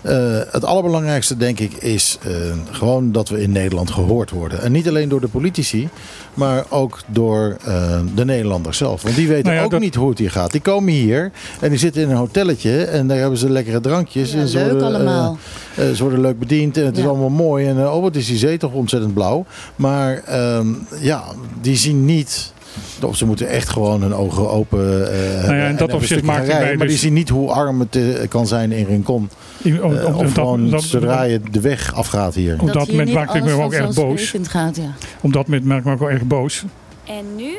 Eh, 0.02 0.38
het 0.52 0.66
allerbelangrijkste, 0.66 1.38
denk 1.38 1.60
ik, 1.60 1.74
is 1.74 2.18
eh, 2.22 2.32
gewoon 2.72 3.12
dat 3.12 3.30
we 3.30 3.42
in 3.42 3.52
Nederland 3.52 3.92
gehoord 3.92 4.30
worden. 4.30 4.62
En 4.62 4.72
niet 4.72 4.88
alleen 4.88 5.10
door 5.10 5.22
de 5.22 5.28
politici, 5.28 5.90
maar 6.34 6.66
ook 6.70 7.00
door 7.08 7.58
eh, 7.66 8.00
de 8.16 8.26
Nederlanders 8.26 8.78
zelf. 8.78 9.02
Want 9.02 9.16
die 9.16 9.28
weten 9.28 9.44
Nou 9.46 9.56
ja, 9.58 9.64
ook 9.64 9.72
dat- 9.72 9.80
niet 9.80 9.96
hoe 9.96 10.10
het 10.10 10.18
hier 10.20 10.32
gaat. 10.32 10.52
Die 10.52 10.62
komen 10.62 10.94
hier 10.94 11.32
en 11.60 11.70
die 11.70 11.80
zitten 11.80 12.02
in 12.02 12.10
een 12.10 12.16
hotelletje. 12.16 12.84
En 12.84 13.08
daar 13.08 13.18
hebben 13.18 13.38
ze 13.40 13.50
lekkere 13.50 13.80
drankjes. 13.82 14.32
Ja, 14.32 14.40
en 14.40 14.48
ze 14.48 14.58
leuk 14.58 14.70
worden, 14.72 14.90
eh, 14.90 14.96
allemaal. 14.96 15.38
ze 15.76 15.98
worden 16.00 16.22
leuk 16.22 16.40
bediend 16.40 16.78
en 16.78 16.86
het 16.86 16.98
is 16.98 17.04
Ja. 17.04 17.10
allemaal 17.10 17.30
mooi. 17.30 17.68
En 17.68 17.78
oh, 17.90 18.02
wat 18.02 18.16
is 18.16 18.28
die 18.28 18.38
zee 18.38 18.58
toch 18.58 18.74
ontzettend 18.74 19.14
blauw. 19.14 19.46
Maar 19.76 20.22
ehm, 20.26 20.68
ja, 21.00 21.24
die 21.62 21.76
zien 21.76 22.06
niet. 22.06 22.54
Of 23.02 23.16
ze 23.18 23.26
moeten 23.26 23.48
echt 23.48 23.70
gewoon 23.70 24.02
hun 24.02 24.14
ogen 24.16 24.50
open 24.50 24.80
eh 25.14 25.20
hebben. 25.20 25.42
Nou 25.50 25.54
in 25.56 25.66
en 25.66 25.76
dat 25.76 25.94
opzicht 25.94 26.24
maakt 26.24 26.48
rijden. 26.48 26.68
Maar 26.78 26.88
dus- 26.88 26.96
die 26.96 26.98
zien 27.06 27.14
niet 27.14 27.30
hoe 27.30 27.50
arm 27.52 27.80
het 27.80 27.98
kan 28.30 28.48
zijn 28.48 28.72
in 28.72 28.86
Rincon. 28.86 29.30
Om- 29.64 29.74
Eh, 29.74 29.84
om- 29.84 30.14
of 30.16 30.22
dat- 30.24 30.32
gewoon 30.34 30.70
dat- 30.70 30.84
zodra 30.84 31.24
je 31.24 31.40
de 31.52 31.62
weg 31.62 31.94
afgaat 31.94 32.36
hier. 32.36 32.62
Op 32.62 32.74
dat 32.74 32.88
moment 32.88 33.14
maakte 33.14 33.38
ik 33.38 33.44
me 33.44 33.52
ook 33.52 33.74
erg 33.74 33.94
boos. 33.94 34.36
gaat, 34.42 34.76
ja. 34.76 34.94
Op 35.22 35.34
dat 35.34 35.48
moment 35.48 35.66
maak 35.66 35.80
ik 35.80 35.86
me 35.86 35.92
ook 35.92 36.00
wel 36.00 36.10
erg 36.10 36.24
boos. 36.24 36.64
En 37.06 37.36
nu? 37.36 37.52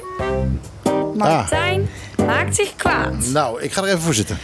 Martijn 1.16 1.88
maakt 2.26 2.54
zich 2.56 2.76
kwaad. 2.76 3.30
Nou, 3.32 3.62
ik 3.62 3.72
ga 3.72 3.82
er 3.82 3.88
even 3.88 4.00
voor 4.00 4.14
zitten. 4.14 4.36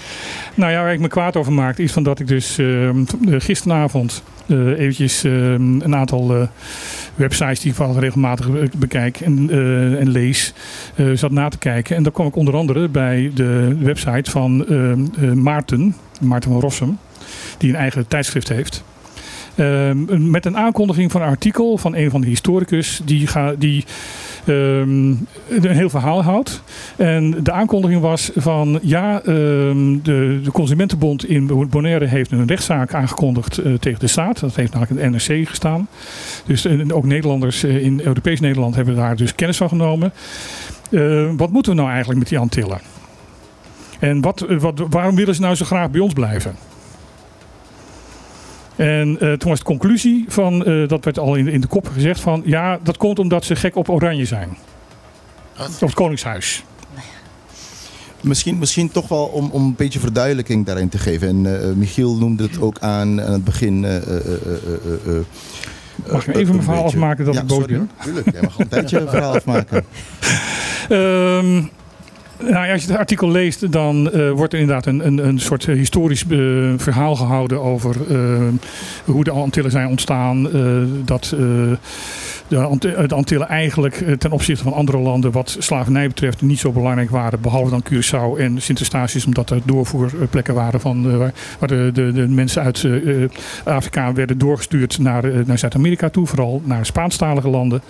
Nou 0.55 0.73
ja, 0.73 0.83
waar 0.83 0.93
ik 0.93 1.01
me 1.01 1.09
kwaad 1.09 1.37
over 1.37 1.53
maakte 1.53 1.83
is 1.83 1.93
van 1.93 2.03
dat 2.03 2.21
ik 2.21 2.27
dus 2.29 2.59
ehm, 2.59 3.05
eh, 3.29 3.35
gisteravond 3.41 4.23
eh, 4.47 4.79
eventjes 4.79 5.25
ehm, 5.25 5.81
een 5.81 5.95
aantal 5.97 6.35
eh, 6.37 6.43
websites 7.15 7.61
die 7.61 7.71
ik 7.71 7.77
wel 7.77 7.99
regelmatig 7.99 8.51
be- 8.51 8.69
bekijk 8.77 9.21
en, 9.21 9.51
eh, 9.51 10.01
en 10.01 10.09
lees, 10.09 10.53
eh, 10.95 11.07
zat 11.15 11.31
na 11.31 11.49
te 11.49 11.59
kijken. 11.59 11.97
En 11.97 12.03
daar 12.03 12.13
kwam 12.13 12.27
ik 12.27 12.37
onder 12.37 12.55
andere 12.57 12.89
bij 12.89 13.31
de 13.35 13.77
website 13.81 14.31
van 14.31 14.67
ehm, 14.67 15.01
eh, 15.25 15.33
Maarten, 15.33 15.97
Maarten 16.21 16.51
van 16.51 16.61
Rossum, 16.61 16.99
die 17.59 17.71
een 17.71 17.77
eigen 17.77 18.09
tijdschrift 18.09 18.49
heeft. 18.49 18.85
Ehm, 19.55 20.31
met 20.31 20.47
een 20.47 20.57
aankondiging 20.57 21.13
van 21.13 21.23
een 21.23 21.29
artikel 21.29 21.79
van 21.79 21.95
een 21.95 22.11
van 22.11 22.21
de 22.21 22.27
historicus 22.27 23.01
die, 23.05 23.27
ga, 23.27 23.55
die 23.59 23.85
ehm, 24.45 25.09
een 25.49 25.67
heel 25.67 25.91
verhaal 25.91 26.23
houdt. 26.23 26.63
En 26.97 27.43
de 27.43 27.53
aankondiging 27.53 28.01
was 28.01 28.31
van 28.35 28.79
ja, 28.83 29.21
ehm, 29.21 29.99
de, 30.03 30.41
de 30.43 30.51
Consumentenbond 30.53 31.29
in 31.29 31.69
Bonaire 31.71 32.07
heeft 32.07 32.31
een 32.31 32.47
rechtszaak 32.47 32.95
aangekondigd 32.95 33.59
eh, 33.59 33.75
tegen 33.75 34.01
de 34.01 34.07
staat. 34.07 34.41
Dat 34.41 34.55
heeft 34.55 34.73
namelijk 34.73 35.03
het 35.03 35.29
NRC 35.29 35.49
gestaan. 35.49 35.89
Dus 36.47 36.69
ook 36.89 37.05
Nederlanders 37.05 37.63
eh, 37.63 37.85
in 37.85 38.01
Europees 38.05 38.41
Nederland 38.41 38.75
hebben 38.75 38.97
daar 38.97 39.17
dus 39.17 39.35
kennis 39.35 39.57
van 39.57 39.69
genomen. 39.69 40.13
Wat 41.37 41.51
moeten 41.51 41.73
we 41.73 41.79
nou 41.79 41.89
eigenlijk 41.89 42.19
met 42.19 42.29
die 42.29 42.39
Antillen? 42.39 42.81
En 43.99 44.21
wat, 44.21 44.41
eh, 44.41 44.59
wat, 44.59 44.83
waarom 44.91 45.15
willen 45.15 45.35
ze 45.35 45.41
nou 45.41 45.55
zo 45.55 45.65
graag 45.65 45.91
bij 45.91 46.01
ons 46.01 46.13
blijven? 46.13 46.57
En 48.77 49.17
eh, 49.21 49.33
toen 49.33 49.51
was 49.51 49.59
de 49.59 49.65
conclusie 49.65 50.25
van, 50.29 50.65
eh, 50.65 50.89
dat 50.89 51.05
werd 51.05 51.19
al 51.19 51.35
in, 51.35 51.49
in 51.49 51.61
de 51.61 51.67
kop 51.67 51.89
gezegd 51.93 52.21
van, 52.21 52.43
ja, 52.45 52.79
dat 52.83 52.97
komt 52.97 53.19
omdat 53.19 53.45
ze 53.45 53.57
gek 53.57 53.77
op 53.77 53.89
oranje 53.89 54.25
zijn. 54.25 54.57
Op 55.59 55.81
het 55.81 55.95
Koningshuis. 55.95 56.65
Misschien, 58.21 58.59
misschien 58.59 58.91
toch 58.91 59.09
wel 59.09 59.25
om, 59.25 59.49
om 59.51 59.65
een 59.65 59.75
beetje 59.77 59.99
verduidelijking 59.99 60.67
daarin 60.67 60.89
te 60.89 60.99
geven. 60.99 61.29
En 61.29 61.61
eh, 61.63 61.73
Michiel 61.75 62.17
noemde 62.17 62.43
het 62.43 62.61
ook 62.61 62.79
aan 62.79 63.23
aan 63.23 63.33
het 63.33 63.45
begin. 63.45 63.85
eh, 63.85 63.97
eh, 63.97 64.03
eh, 64.07 64.17
eh, 64.17 64.33
eh, 65.07 65.17
eh, 65.17 66.13
Mag 66.13 66.27
ik 66.27 66.35
even 66.35 66.45
mijn 66.47 66.57
een 66.57 66.63
verhaal 66.63 66.83
beetje- 66.83 66.97
afmaken 66.99 67.25
dat 67.25 67.35
ja, 67.35 67.41
ik 67.41 67.47
boos 67.47 67.59
sorry, 67.59 67.73
ben? 67.77 67.91
Tuurlijk, 68.03 68.33
jij 68.33 68.43
mag 68.43 68.55
al 68.57 68.61
een 68.61 68.69
tijdje 68.69 69.01
een 69.01 69.09
verhaal 69.17 69.35
afmaken. 69.35 69.85
Ehm, 70.89 71.63
Nou, 72.41 72.71
als 72.73 72.83
je 72.83 72.89
het 72.91 72.99
artikel 72.99 73.31
leest, 73.31 73.73
dan 73.73 74.11
eh, 74.11 74.31
wordt 74.31 74.53
er 74.53 74.59
inderdaad 74.59 74.87
een, 74.87 75.07
een, 75.07 75.27
een 75.29 75.39
soort 75.39 75.67
historisch 75.67 76.25
eh, 76.29 76.39
verhaal 76.77 77.17
gehouden 77.17 77.63
over 77.63 77.97
eh, 78.11 78.41
hoe 79.05 79.25
de 79.25 79.31
Antillen 79.31 79.71
zijn 79.71 79.89
ontstaan. 79.89 80.53
eh, 80.53 80.63
dat 81.05 81.35
eh, 81.35 81.41
de, 82.49 83.05
de 83.07 83.15
Antillen 83.15 83.49
eigenlijk 83.49 84.01
eh, 84.01 84.13
ten 84.13 84.31
opzichte 84.31 84.63
van 84.63 84.73
andere 84.73 84.99
landen 84.99 85.33
wat 85.33 85.57
slavernij 85.59 86.07
betreft 86.09 86.43
niet 86.43 86.59
zo 86.59 86.73
belangrijk 86.73 87.11
waren. 87.11 87.41
Behalve 87.41 87.71
dan 87.71 87.85
Curaçao 87.93 88.39
en 88.41 88.63
Sint 88.63 88.79
Eustatius, 88.79 89.27
omdat 89.27 89.51
er 89.51 89.61
doorvoerplekken 89.65 90.55
waren 90.55 90.81
van, 90.81 91.11
eh, 91.11 91.17
waar, 91.17 91.33
waar 91.59 91.69
de, 91.69 91.91
de, 91.93 92.13
de 92.13 92.29
mensen 92.29 92.63
uit 92.63 92.85
eh, 92.85 93.23
eh, 93.23 93.31
Afrika 93.65 94.13
werden 94.13 94.39
doorgestuurd 94.39 94.99
naar, 94.99 95.25
eh, 95.25 95.41
naar 95.45 95.59
Zuid-Amerika 95.59 96.09
toe. 96.09 96.27
Vooral 96.27 96.63
naar 96.65 96.87
Spaanstalige 96.87 97.49
landen. 97.49 97.81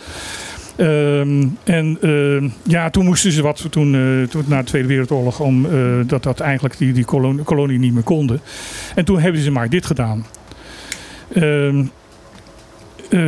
Ehm, 0.76 1.46
en 1.64 1.98
ehm, 2.00 2.48
ja, 2.62 2.90
toen 2.90 3.04
moesten 3.04 3.32
ze 3.32 3.42
wat, 3.42 3.66
toen, 3.70 3.94
eh, 3.94 4.28
toen 4.28 4.44
na 4.46 4.58
de 4.58 4.64
Tweede 4.64 4.88
Wereldoorlog, 4.88 5.40
om, 5.40 5.66
eh, 5.66 5.72
dat, 6.06 6.22
dat 6.22 6.40
eigenlijk 6.40 6.78
die, 6.78 6.92
die 6.92 7.04
kolonie, 7.44 7.78
niet 7.78 7.94
meer 7.94 8.02
konden. 8.02 8.40
En 8.94 9.04
toen 9.04 9.20
hebben 9.20 9.40
ze 9.40 9.50
maar 9.50 9.68
dit 9.68 9.86
gedaan. 9.86 10.26
Ehm, 11.32 11.78
eh, 11.78 13.18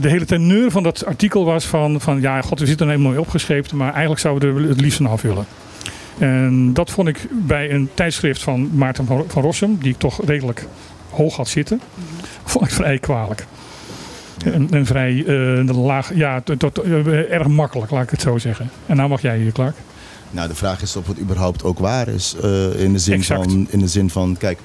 de 0.00 0.08
hele 0.08 0.24
teneur 0.24 0.70
van 0.70 0.82
dat 0.82 1.04
artikel 1.04 1.44
was 1.44 1.66
van, 1.66 2.00
van 2.00 2.20
ja, 2.20 2.40
god, 2.40 2.60
we 2.60 2.66
zitten 2.66 2.86
er 2.86 2.92
helemaal 2.92 3.12
mooi 3.12 3.24
opgescheept, 3.24 3.72
maar 3.72 3.90
eigenlijk 3.90 4.20
zouden 4.20 4.54
we 4.54 4.62
er 4.62 4.68
het 4.68 4.80
liefst 4.80 4.96
van 4.96 5.06
af. 5.06 5.24
En 6.18 6.72
dat 6.72 6.90
vond 6.90 7.08
ik 7.08 7.28
bij 7.30 7.70
een 7.70 7.88
tijdschrift 7.94 8.42
van 8.42 8.70
Maarten 8.72 9.06
van 9.06 9.42
Rossum, 9.42 9.78
die 9.80 9.92
ik 9.92 9.98
toch 9.98 10.24
redelijk 10.24 10.66
hoog 11.10 11.36
had 11.36 11.48
zitten, 11.48 11.80
vond 12.44 12.64
ik 12.64 12.70
vrij 12.70 12.98
kwalijk. 12.98 13.46
En, 14.52 14.68
en 14.70 14.86
vrij 14.86 15.24
eh, 15.26 15.84
laag, 15.84 16.14
ja, 16.14 16.40
tot, 16.40 16.58
tot, 16.58 16.78
eh, 16.78 17.32
erg 17.32 17.46
makkelijk, 17.46 17.90
laat 17.90 18.02
ik 18.02 18.10
het 18.10 18.20
zo 18.20 18.38
zeggen. 18.38 18.70
En 18.86 18.96
nou 18.96 19.08
mag 19.08 19.22
jij 19.22 19.38
hier, 19.38 19.52
Clark. 19.52 19.76
Nou, 20.30 20.48
de 20.48 20.54
vraag 20.54 20.82
is 20.82 20.96
of 20.96 21.06
het 21.06 21.20
überhaupt 21.20 21.64
ook 21.64 21.78
waar 21.78 22.08
is. 22.08 22.34
eh, 22.42 22.80
in, 22.80 22.92
de 22.92 22.98
zin 22.98 23.14
Exact. 23.14 23.44
van, 23.44 23.66
in 23.70 23.78
de 23.78 23.88
zin 23.88 24.10
van, 24.10 24.36
kijk, 24.38 24.58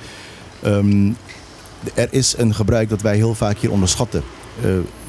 ehm, 0.64 1.12
er 1.94 2.08
is 2.12 2.36
een 2.38 2.56
gebruik 2.56 2.90
dat 2.90 3.02
wij 3.02 3.16
heel 3.16 3.36
vaak 3.36 3.58
hier 3.58 3.72
onderschatten. 3.72 4.24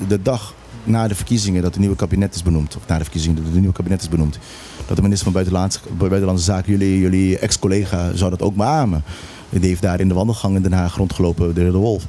De 0.09 0.23
dag 0.23 0.55
na 0.85 1.09
de 1.09 1.15
verkiezingen 1.15 1.63
dat 1.63 1.71
het 1.71 1.81
nieuwe 1.81 1.97
kabinet 1.97 2.35
is 2.35 2.43
benoemd, 2.43 2.77
of 2.77 2.83
na 2.87 2.97
de 2.99 3.03
verkiezingen 3.03 3.37
dat 3.37 3.45
het 3.45 3.55
nieuwe 3.55 3.73
kabinet 3.73 4.01
is 4.01 4.09
benoemd, 4.09 4.39
dat 4.87 4.97
de 4.97 5.03
minister 5.03 5.25
van 5.25 5.33
Buitenlandse, 5.33 5.79
Buitenlandse 5.99 6.45
Zaken, 6.45 6.71
jullie, 6.73 6.99
jullie 6.99 7.39
ex-collega, 7.39 8.11
zou 8.15 8.31
dat 8.31 8.43
ook 8.43 8.55
beamen. 8.57 9.03
Die 9.49 9.69
heeft 9.69 9.83
daar 9.83 10.01
in 10.01 10.09
de 10.09 10.15
wandelgang 10.15 10.57
in 10.57 10.63
Den 10.63 10.73
Haag 10.73 10.97
rondgelopen, 10.97 11.55
de 11.55 11.61
heer 11.61 11.71
De 11.73 11.79
Wolf. 11.79 12.05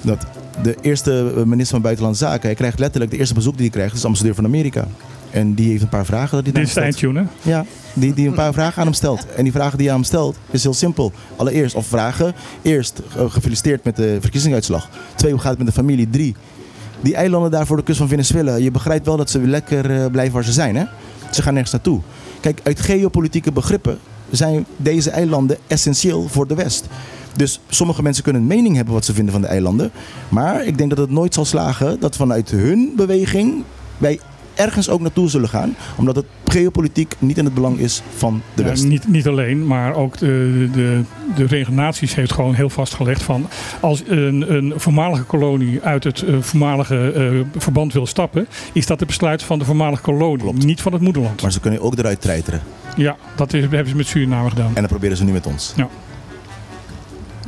Dat 0.00 0.26
de 0.62 0.76
eerste 0.80 1.32
minister 1.36 1.66
van 1.66 1.82
Buitenlandse 1.82 2.24
Zaken, 2.24 2.46
hij 2.46 2.54
krijgt 2.54 2.78
letterlijk, 2.78 3.10
de 3.10 3.18
eerste 3.18 3.34
bezoek 3.34 3.52
die 3.52 3.62
hij 3.62 3.70
krijgt, 3.70 3.94
is 3.94 4.00
de 4.00 4.06
ambassadeur 4.06 4.34
van 4.34 4.44
Amerika. 4.44 4.86
En 5.30 5.54
die 5.54 5.70
heeft 5.70 5.82
een 5.82 5.88
paar 5.88 6.06
vragen 6.06 6.36
dat 6.36 6.44
hij 6.44 6.64
Dit 6.64 6.76
is 6.76 7.00
hè? 7.00 7.22
Ja, 7.42 7.64
die, 7.92 8.14
die 8.14 8.28
een 8.28 8.34
paar 8.34 8.52
vragen 8.52 8.78
aan 8.78 8.84
hem 8.84 8.94
stelt. 8.94 9.26
En 9.36 9.42
die 9.42 9.52
vragen 9.52 9.78
die 9.78 9.86
hij 9.86 9.94
aan 9.94 10.00
hem 10.00 10.08
stelt 10.10 10.36
is 10.50 10.62
heel 10.62 10.74
simpel. 10.74 11.12
Allereerst, 11.36 11.74
of 11.74 11.86
vragen. 11.86 12.34
Eerst, 12.62 13.02
eh, 13.16 13.30
gefeliciteerd 13.30 13.84
met 13.84 13.96
de 13.96 14.18
verkiezingsuitslag. 14.20 14.88
Twee, 15.14 15.32
hoe 15.32 15.40
gaat 15.40 15.50
het 15.50 15.58
met 15.58 15.66
de 15.66 15.72
familie? 15.72 16.10
Drie, 16.10 16.34
die 17.00 17.14
eilanden 17.14 17.50
daar 17.50 17.66
voor 17.66 17.76
de 17.76 17.82
kust 17.82 17.98
van 17.98 18.08
Venezuela. 18.08 18.56
Je 18.56 18.70
begrijpt 18.70 19.06
wel 19.06 19.16
dat 19.16 19.30
ze 19.30 19.40
lekker 19.40 19.90
eh, 19.90 20.10
blijven 20.10 20.34
waar 20.34 20.44
ze 20.44 20.52
zijn, 20.52 20.76
hè? 20.76 20.84
Ze 21.30 21.42
gaan 21.42 21.52
nergens 21.52 21.72
naartoe. 21.72 22.00
Kijk, 22.40 22.60
uit 22.62 22.80
geopolitieke 22.80 23.52
begrippen 23.52 23.98
zijn 24.30 24.66
deze 24.76 25.10
eilanden 25.10 25.56
essentieel 25.66 26.28
voor 26.28 26.46
de 26.46 26.54
West. 26.54 26.86
Dus 27.38 27.60
sommige 27.68 28.02
mensen 28.02 28.22
kunnen 28.22 28.42
een 28.42 28.48
mening 28.48 28.76
hebben 28.76 28.94
wat 28.94 29.04
ze 29.04 29.14
vinden 29.14 29.32
van 29.32 29.40
de 29.42 29.46
eilanden. 29.48 29.90
Maar 30.28 30.64
ik 30.64 30.78
denk 30.78 30.90
dat 30.90 30.98
het 30.98 31.10
nooit 31.10 31.34
zal 31.34 31.44
slagen 31.44 32.00
dat 32.00 32.16
vanuit 32.16 32.50
hun 32.50 32.92
beweging 32.96 33.62
wij 33.98 34.20
ergens 34.54 34.88
ook 34.88 35.00
naartoe 35.00 35.28
zullen 35.28 35.48
gaan. 35.48 35.74
Omdat 35.96 36.16
het 36.16 36.24
geopolitiek 36.44 37.14
niet 37.18 37.38
in 37.38 37.44
het 37.44 37.54
belang 37.54 37.78
is 37.78 38.02
van 38.16 38.42
de 38.54 38.62
Ja, 38.62 38.68
West. 38.68 38.84
niet, 38.84 39.08
niet 39.08 39.26
alleen, 39.26 39.66
maar 39.66 39.94
ook 39.94 40.18
de, 40.18 40.68
de, 40.72 41.02
de 41.36 41.46
Verenigde 41.48 41.74
Naties 41.74 42.14
heeft 42.14 42.32
gewoon 42.32 42.54
heel 42.54 42.70
vastgelegd 42.70 43.22
van 43.22 43.46
als 43.80 44.02
een, 44.06 44.54
een 44.54 44.72
voormalige 44.76 45.22
kolonie 45.22 45.80
uit 45.82 46.04
het 46.04 46.22
eh, 46.22 46.34
voormalige 46.40 47.12
eh, 47.12 47.60
verband 47.60 47.92
wil 47.92 48.06
stappen, 48.06 48.48
is 48.72 48.86
dat 48.86 48.98
het 48.98 49.08
besluit 49.08 49.42
van 49.42 49.58
de 49.58 49.64
voormalige 49.64 50.02
kolonie, 50.02 50.38
Klopt. 50.38 50.64
niet 50.64 50.80
van 50.80 50.92
het 50.92 51.02
moederland. 51.02 51.42
Maar 51.42 51.52
ze 51.52 51.60
kunnen 51.60 51.80
ook 51.80 51.98
eruit 51.98 52.20
treiteren. 52.20 52.60
Ja, 52.96 53.16
dat 53.36 53.52
is, 53.52 53.60
hebben 53.62 53.88
ze 53.88 53.96
met 53.96 54.06
Suriname 54.06 54.48
gedaan. 54.48 54.70
En 54.74 54.80
dat 54.80 54.90
proberen 54.90 55.16
ze 55.16 55.24
nu 55.24 55.32
met 55.32 55.46
ons. 55.46 55.72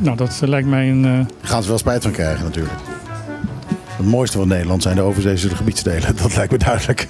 Nou, 0.02 0.16
dat 0.16 0.38
eh, 0.42 0.48
lijkt 0.48 0.68
mij 0.68 0.90
een. 0.90 1.04
eh, 1.04 1.48
Gaan 1.48 1.62
ze 1.62 1.68
wel 1.68 1.78
spijt 1.78 2.02
van 2.02 2.10
krijgen 2.12 2.44
natuurlijk. 2.44 2.74
Het 3.96 4.06
mooiste 4.08 4.38
van 4.38 4.48
Nederland 4.48 4.82
zijn 4.82 4.94
de 4.96 5.02
overzeese 5.02 5.48
gebiedsdelen. 5.56 6.16
Dat 6.22 6.36
lijkt 6.36 6.52
me 6.52 6.58
duidelijk. 6.58 7.08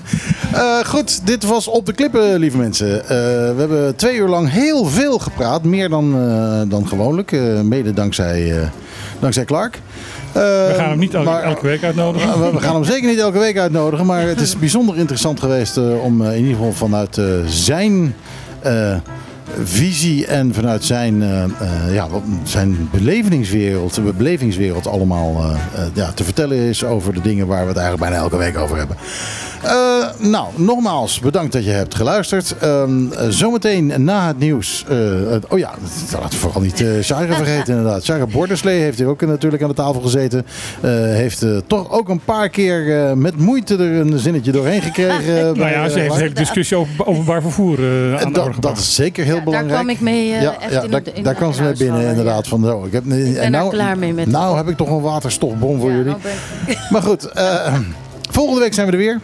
Eh, 0.53 0.79
goed, 0.85 1.27
dit 1.27 1.45
was 1.45 1.69
Op 1.69 1.87
de 1.87 1.93
Klippen, 1.93 2.39
lieve 2.39 2.57
mensen. 2.57 2.89
We 2.89 3.55
hebben 3.59 3.97
twee 3.97 4.17
uur 4.17 4.29
lang 4.29 4.51
heel 4.51 4.85
veel 4.85 5.19
gepraat. 5.19 5.65
Meer 5.65 5.89
dan, 5.89 6.11
dan 6.69 6.89
gewoonlijk. 6.89 7.31
mede 7.63 7.93
dankzij, 7.93 8.69
dankzij 9.19 9.45
Clark. 9.45 9.81
We 10.33 10.73
gaan 10.77 10.89
hem 10.89 10.99
niet 10.99 11.15
elke, 11.15 11.29
maar- 11.31 11.43
elke 11.43 11.67
week 11.67 11.83
uitnodigen. 11.83 12.43
we, 12.45 12.51
we 12.53 12.61
gaan 12.61 12.75
hem 12.75 12.85
zeker 12.85 13.09
niet 13.09 13.19
elke 13.19 13.39
week 13.39 13.59
uitnodigen. 13.59 14.07
Maar 14.07 14.21
het 14.27 14.41
is 14.41 14.59
bijzonder 14.67 14.97
interessant 14.97 15.41
geweest 15.41 15.77
om 15.77 16.23
in 16.23 16.39
ieder 16.39 16.55
geval 16.57 16.73
vanuit 16.73 17.21
zijn 17.47 18.15
visie 19.67 20.27
en 20.27 20.55
vanuit 20.55 20.85
zijn, 20.85 21.23
eh, 21.23 21.45
eh, 21.45 21.95
ja, 21.95 22.09
zijn 22.43 22.89
belevingswereld, 22.93 24.17
belevingswereld 24.17 24.87
allemaal 24.87 25.45
eh, 25.45 25.85
ja, 25.95 26.13
te 26.13 26.25
vertellen 26.25 26.57
is 26.57 26.85
over 26.85 27.15
de 27.15 27.21
dingen 27.21 27.47
waar 27.47 27.63
we 27.63 27.69
het 27.69 27.77
eigenlijk 27.77 28.11
bijna 28.11 28.25
elke 28.25 28.37
week 28.37 28.59
over 28.59 28.77
hebben. 28.77 28.97
Eh, 29.63 30.07
nou, 30.19 30.47
nogmaals 30.55 31.21
bedankt 31.21 31.53
dat 31.53 31.65
je 31.65 31.71
hebt 31.71 31.95
geluisterd. 31.95 32.55
Ehm, 32.61 33.13
eh, 33.13 33.27
zometeen 33.29 33.93
na 34.05 34.27
het 34.27 34.39
nieuws. 34.39 34.85
eh, 34.89 34.97
oh 35.49 35.59
ja, 35.59 35.71
dat 36.11 36.21
laten 36.21 36.31
we 36.31 36.37
vooral 36.37 36.61
niet 36.63 36.81
uh, 36.81 37.03
Sarah 37.03 37.37
vergeten 37.37 37.77
inderdaad. 37.77 38.05
Sarah 38.05 38.29
Borderslee 38.33 38.81
heeft 38.81 38.99
hier 38.99 39.07
ook 39.07 39.21
natuurlijk 39.21 39.63
aan 39.63 39.69
de 39.69 39.75
tafel 39.75 40.01
gezeten. 40.01 40.47
Eh, 40.81 40.91
heeft 40.93 41.43
eh, 41.43 41.57
toch 41.67 41.91
ook 41.91 42.09
een 42.09 42.21
paar 42.25 42.49
keer 42.49 43.07
eh, 43.07 43.13
met 43.13 43.37
moeite 43.39 43.75
er 43.77 43.95
een 44.01 44.19
zinnetje 44.19 44.53
doorheen 44.53 44.83
gekregen. 44.83 45.35
nou 45.59 45.71
ja, 45.71 45.89
ze 45.89 45.99
heeft 45.99 46.15
een 46.15 46.21
hele 46.21 46.35
discussie 46.35 46.77
over 46.77 47.07
openbaar 47.07 47.43
vervoer 47.43 47.79
aan 48.25 48.33
dat, 48.33 48.49
dat 48.61 48.79
is 48.79 48.95
zeker 48.95 49.25
heel 49.25 49.35
Ja, 49.35 49.41
daar 49.41 49.45
belangrijk. 49.51 49.75
kwam 49.81 49.89
ik 49.95 50.01
mee 50.01 50.33
eh, 50.35 50.43
ja, 50.43 50.61
echt 50.61 50.73
ja, 50.73 50.83
in 51.15 51.23
daar, 51.23 51.35
kwam 51.35 51.53
ze 51.53 51.63
mee 51.63 51.73
binnen 51.77 52.07
inderdaad. 52.09 52.45
ja. 52.45 52.51
Van, 52.51 52.65
zo, 52.65 52.85
ik 52.85 52.93
heb, 52.93 53.05
ben 53.05 53.27
en 53.37 53.43
er 53.43 53.51
nou, 53.51 53.71
klaar 53.71 53.99
mee 53.99 54.13
met 54.13 54.27
Nou 54.27 54.57
heb 54.57 54.69
ik 54.69 54.77
toch 54.77 54.89
een 54.91 55.01
waterstofbom 55.01 55.81
voor 55.81 55.91
Ja, 55.91 55.97
jullie. 55.97 56.15
nou 56.67 56.77
Maar 56.91 57.03
goed, 57.03 57.25
eh, 57.25 57.75
volgende 58.31 58.61
week 58.61 58.75
zijn 58.75 58.87
we 58.87 58.93
er 58.93 58.99
weer. 58.99 59.21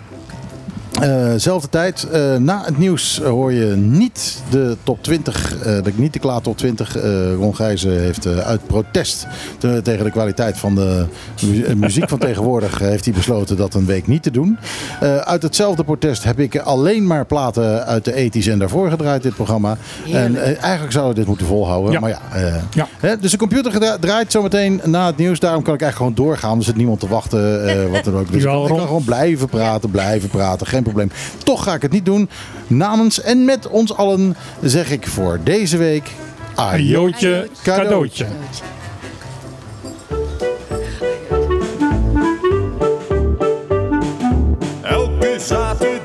Eh, 1.01 1.32
zelfde 1.36 1.68
tijd. 1.68 2.06
Eh, 2.12 2.36
na 2.36 2.62
het 2.64 2.78
nieuws 2.78 3.20
hoor 3.24 3.52
je 3.52 3.74
niet 3.77 4.43
de 4.51 4.77
top 4.82 5.02
20, 5.02 5.56
eh, 5.59 5.62
de, 5.82 5.93
niet 5.94 6.12
de 6.12 6.18
klaar 6.18 6.40
top 6.40 6.56
20. 6.59 6.97
Eh 6.97 7.35
Ron 7.35 7.55
Gijzen 7.56 8.01
heeft 8.01 8.27
eh, 8.27 8.39
uit 8.39 8.66
protest 8.66 9.27
te- 9.59 9.81
tegen 9.82 10.05
de 10.05 10.10
kwaliteit 10.10 10.59
van 10.59 10.74
de 10.74 11.05
mu- 11.47 11.62
eh, 11.64 11.74
muziek 11.74 12.09
van 12.09 12.18
tegenwoordig 12.28 12.81
eh, 12.81 12.89
heeft 12.89 13.05
hij 13.05 13.14
besloten 13.14 13.56
dat 13.56 13.74
een 13.74 13.86
week 13.86 14.06
niet 14.06 14.23
te 14.23 14.31
doen. 14.31 14.59
Eh, 15.01 15.16
uit 15.16 15.43
hetzelfde 15.43 15.85
protest 15.85 16.24
heb 16.24 16.39
ik 16.40 16.59
alleen 16.59 17.06
maar 17.06 17.24
platen 17.27 17.86
uit 17.86 18.05
de 18.05 18.14
ethisch 18.14 18.47
en 18.47 18.59
daarvoor 18.59 18.90
gedraaid 18.90 19.23
dit 19.23 19.35
programma. 19.35 19.77
En 20.12 20.36
eh, 20.43 20.62
eigenlijk 20.62 20.93
zouden 20.93 21.12
we 21.14 21.18
dit 21.18 21.28
moeten 21.28 21.47
volhouden. 21.47 21.93
Ja. 21.93 22.01
Maar 22.01 22.10
ja, 22.10 22.20
eh, 22.32 22.55
Ja. 22.74 22.89
Hè, 23.01 23.18
dus 23.18 23.31
de 23.31 23.36
computer 23.36 23.98
draait 24.01 24.32
zometeen 24.32 24.81
na 24.85 25.06
het 25.06 25.16
nieuws. 25.16 25.40
Daarom 25.40 25.62
kan 25.62 25.74
ik 25.74 25.81
eigenlijk 25.82 26.12
gewoon 26.14 26.28
doorgaan. 26.31 26.59
Er 26.59 26.64
zit 26.64 26.77
niemand 26.77 27.01
te 27.01 27.09
wachten. 27.09 27.66
eh, 27.68 27.90
wat 27.90 28.05
dan 28.05 28.16
ook. 28.16 28.32
Dus 28.32 28.43
ik 28.43 28.48
kan, 28.48 28.62
ik 28.77 28.81
gewoon 28.81 29.05
blijven 29.05 29.48
praten, 29.48 29.90
blijven 29.90 30.28
praten. 30.28 30.66
Geen 30.66 30.85
probleem. 30.92 31.10
Toch 31.44 31.62
ga 31.62 31.74
ik 31.74 31.82
het 31.82 31.92
niet 31.92 32.04
doen. 32.04 32.28
Namens 32.66 33.20
en 33.20 33.44
met 33.44 33.68
ons 33.68 33.94
allen 33.94 34.36
zeg 34.62 34.90
ik 34.90 35.06
voor 35.06 35.38
deze 35.44 35.76
week... 35.76 36.10
Een 36.56 36.84
jootje 36.84 37.48
cadeautje. 37.62 38.24
cadeautje. 38.24 38.66
Elke 44.82 45.36
zaterdag 45.38 45.95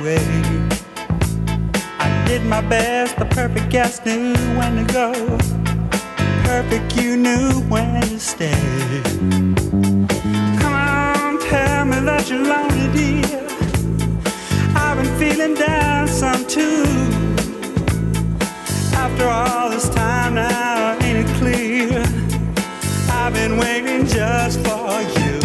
way. 0.00 0.16
I 1.98 2.24
did 2.26 2.44
my 2.44 2.60
best, 2.62 3.16
the 3.16 3.26
perfect 3.26 3.70
guest 3.70 4.06
knew 4.06 4.34
when 4.56 4.76
to 4.76 4.92
go. 4.92 5.12
Perfect, 6.44 6.96
you 6.96 7.16
knew 7.16 7.60
when 7.68 8.02
to 8.02 8.18
stay. 8.18 9.02
Come 10.60 10.72
on, 10.72 11.38
tell 11.40 11.84
me 11.84 12.00
that 12.00 12.28
you're 12.30 12.44
lonely, 12.44 12.88
dear. 12.96 13.46
I've 14.74 14.96
been 14.96 15.18
feeling 15.18 15.54
down 15.54 16.08
some 16.08 16.46
too. 16.46 16.84
After 18.94 19.26
all 19.28 19.70
this 19.70 19.88
time 19.90 20.34
now, 20.34 20.96
ain't 21.02 21.28
it 21.28 21.36
clear? 21.36 22.02
I've 23.10 23.34
been 23.34 23.58
waiting 23.58 24.06
just 24.06 24.60
for 24.60 25.00
you. 25.20 25.39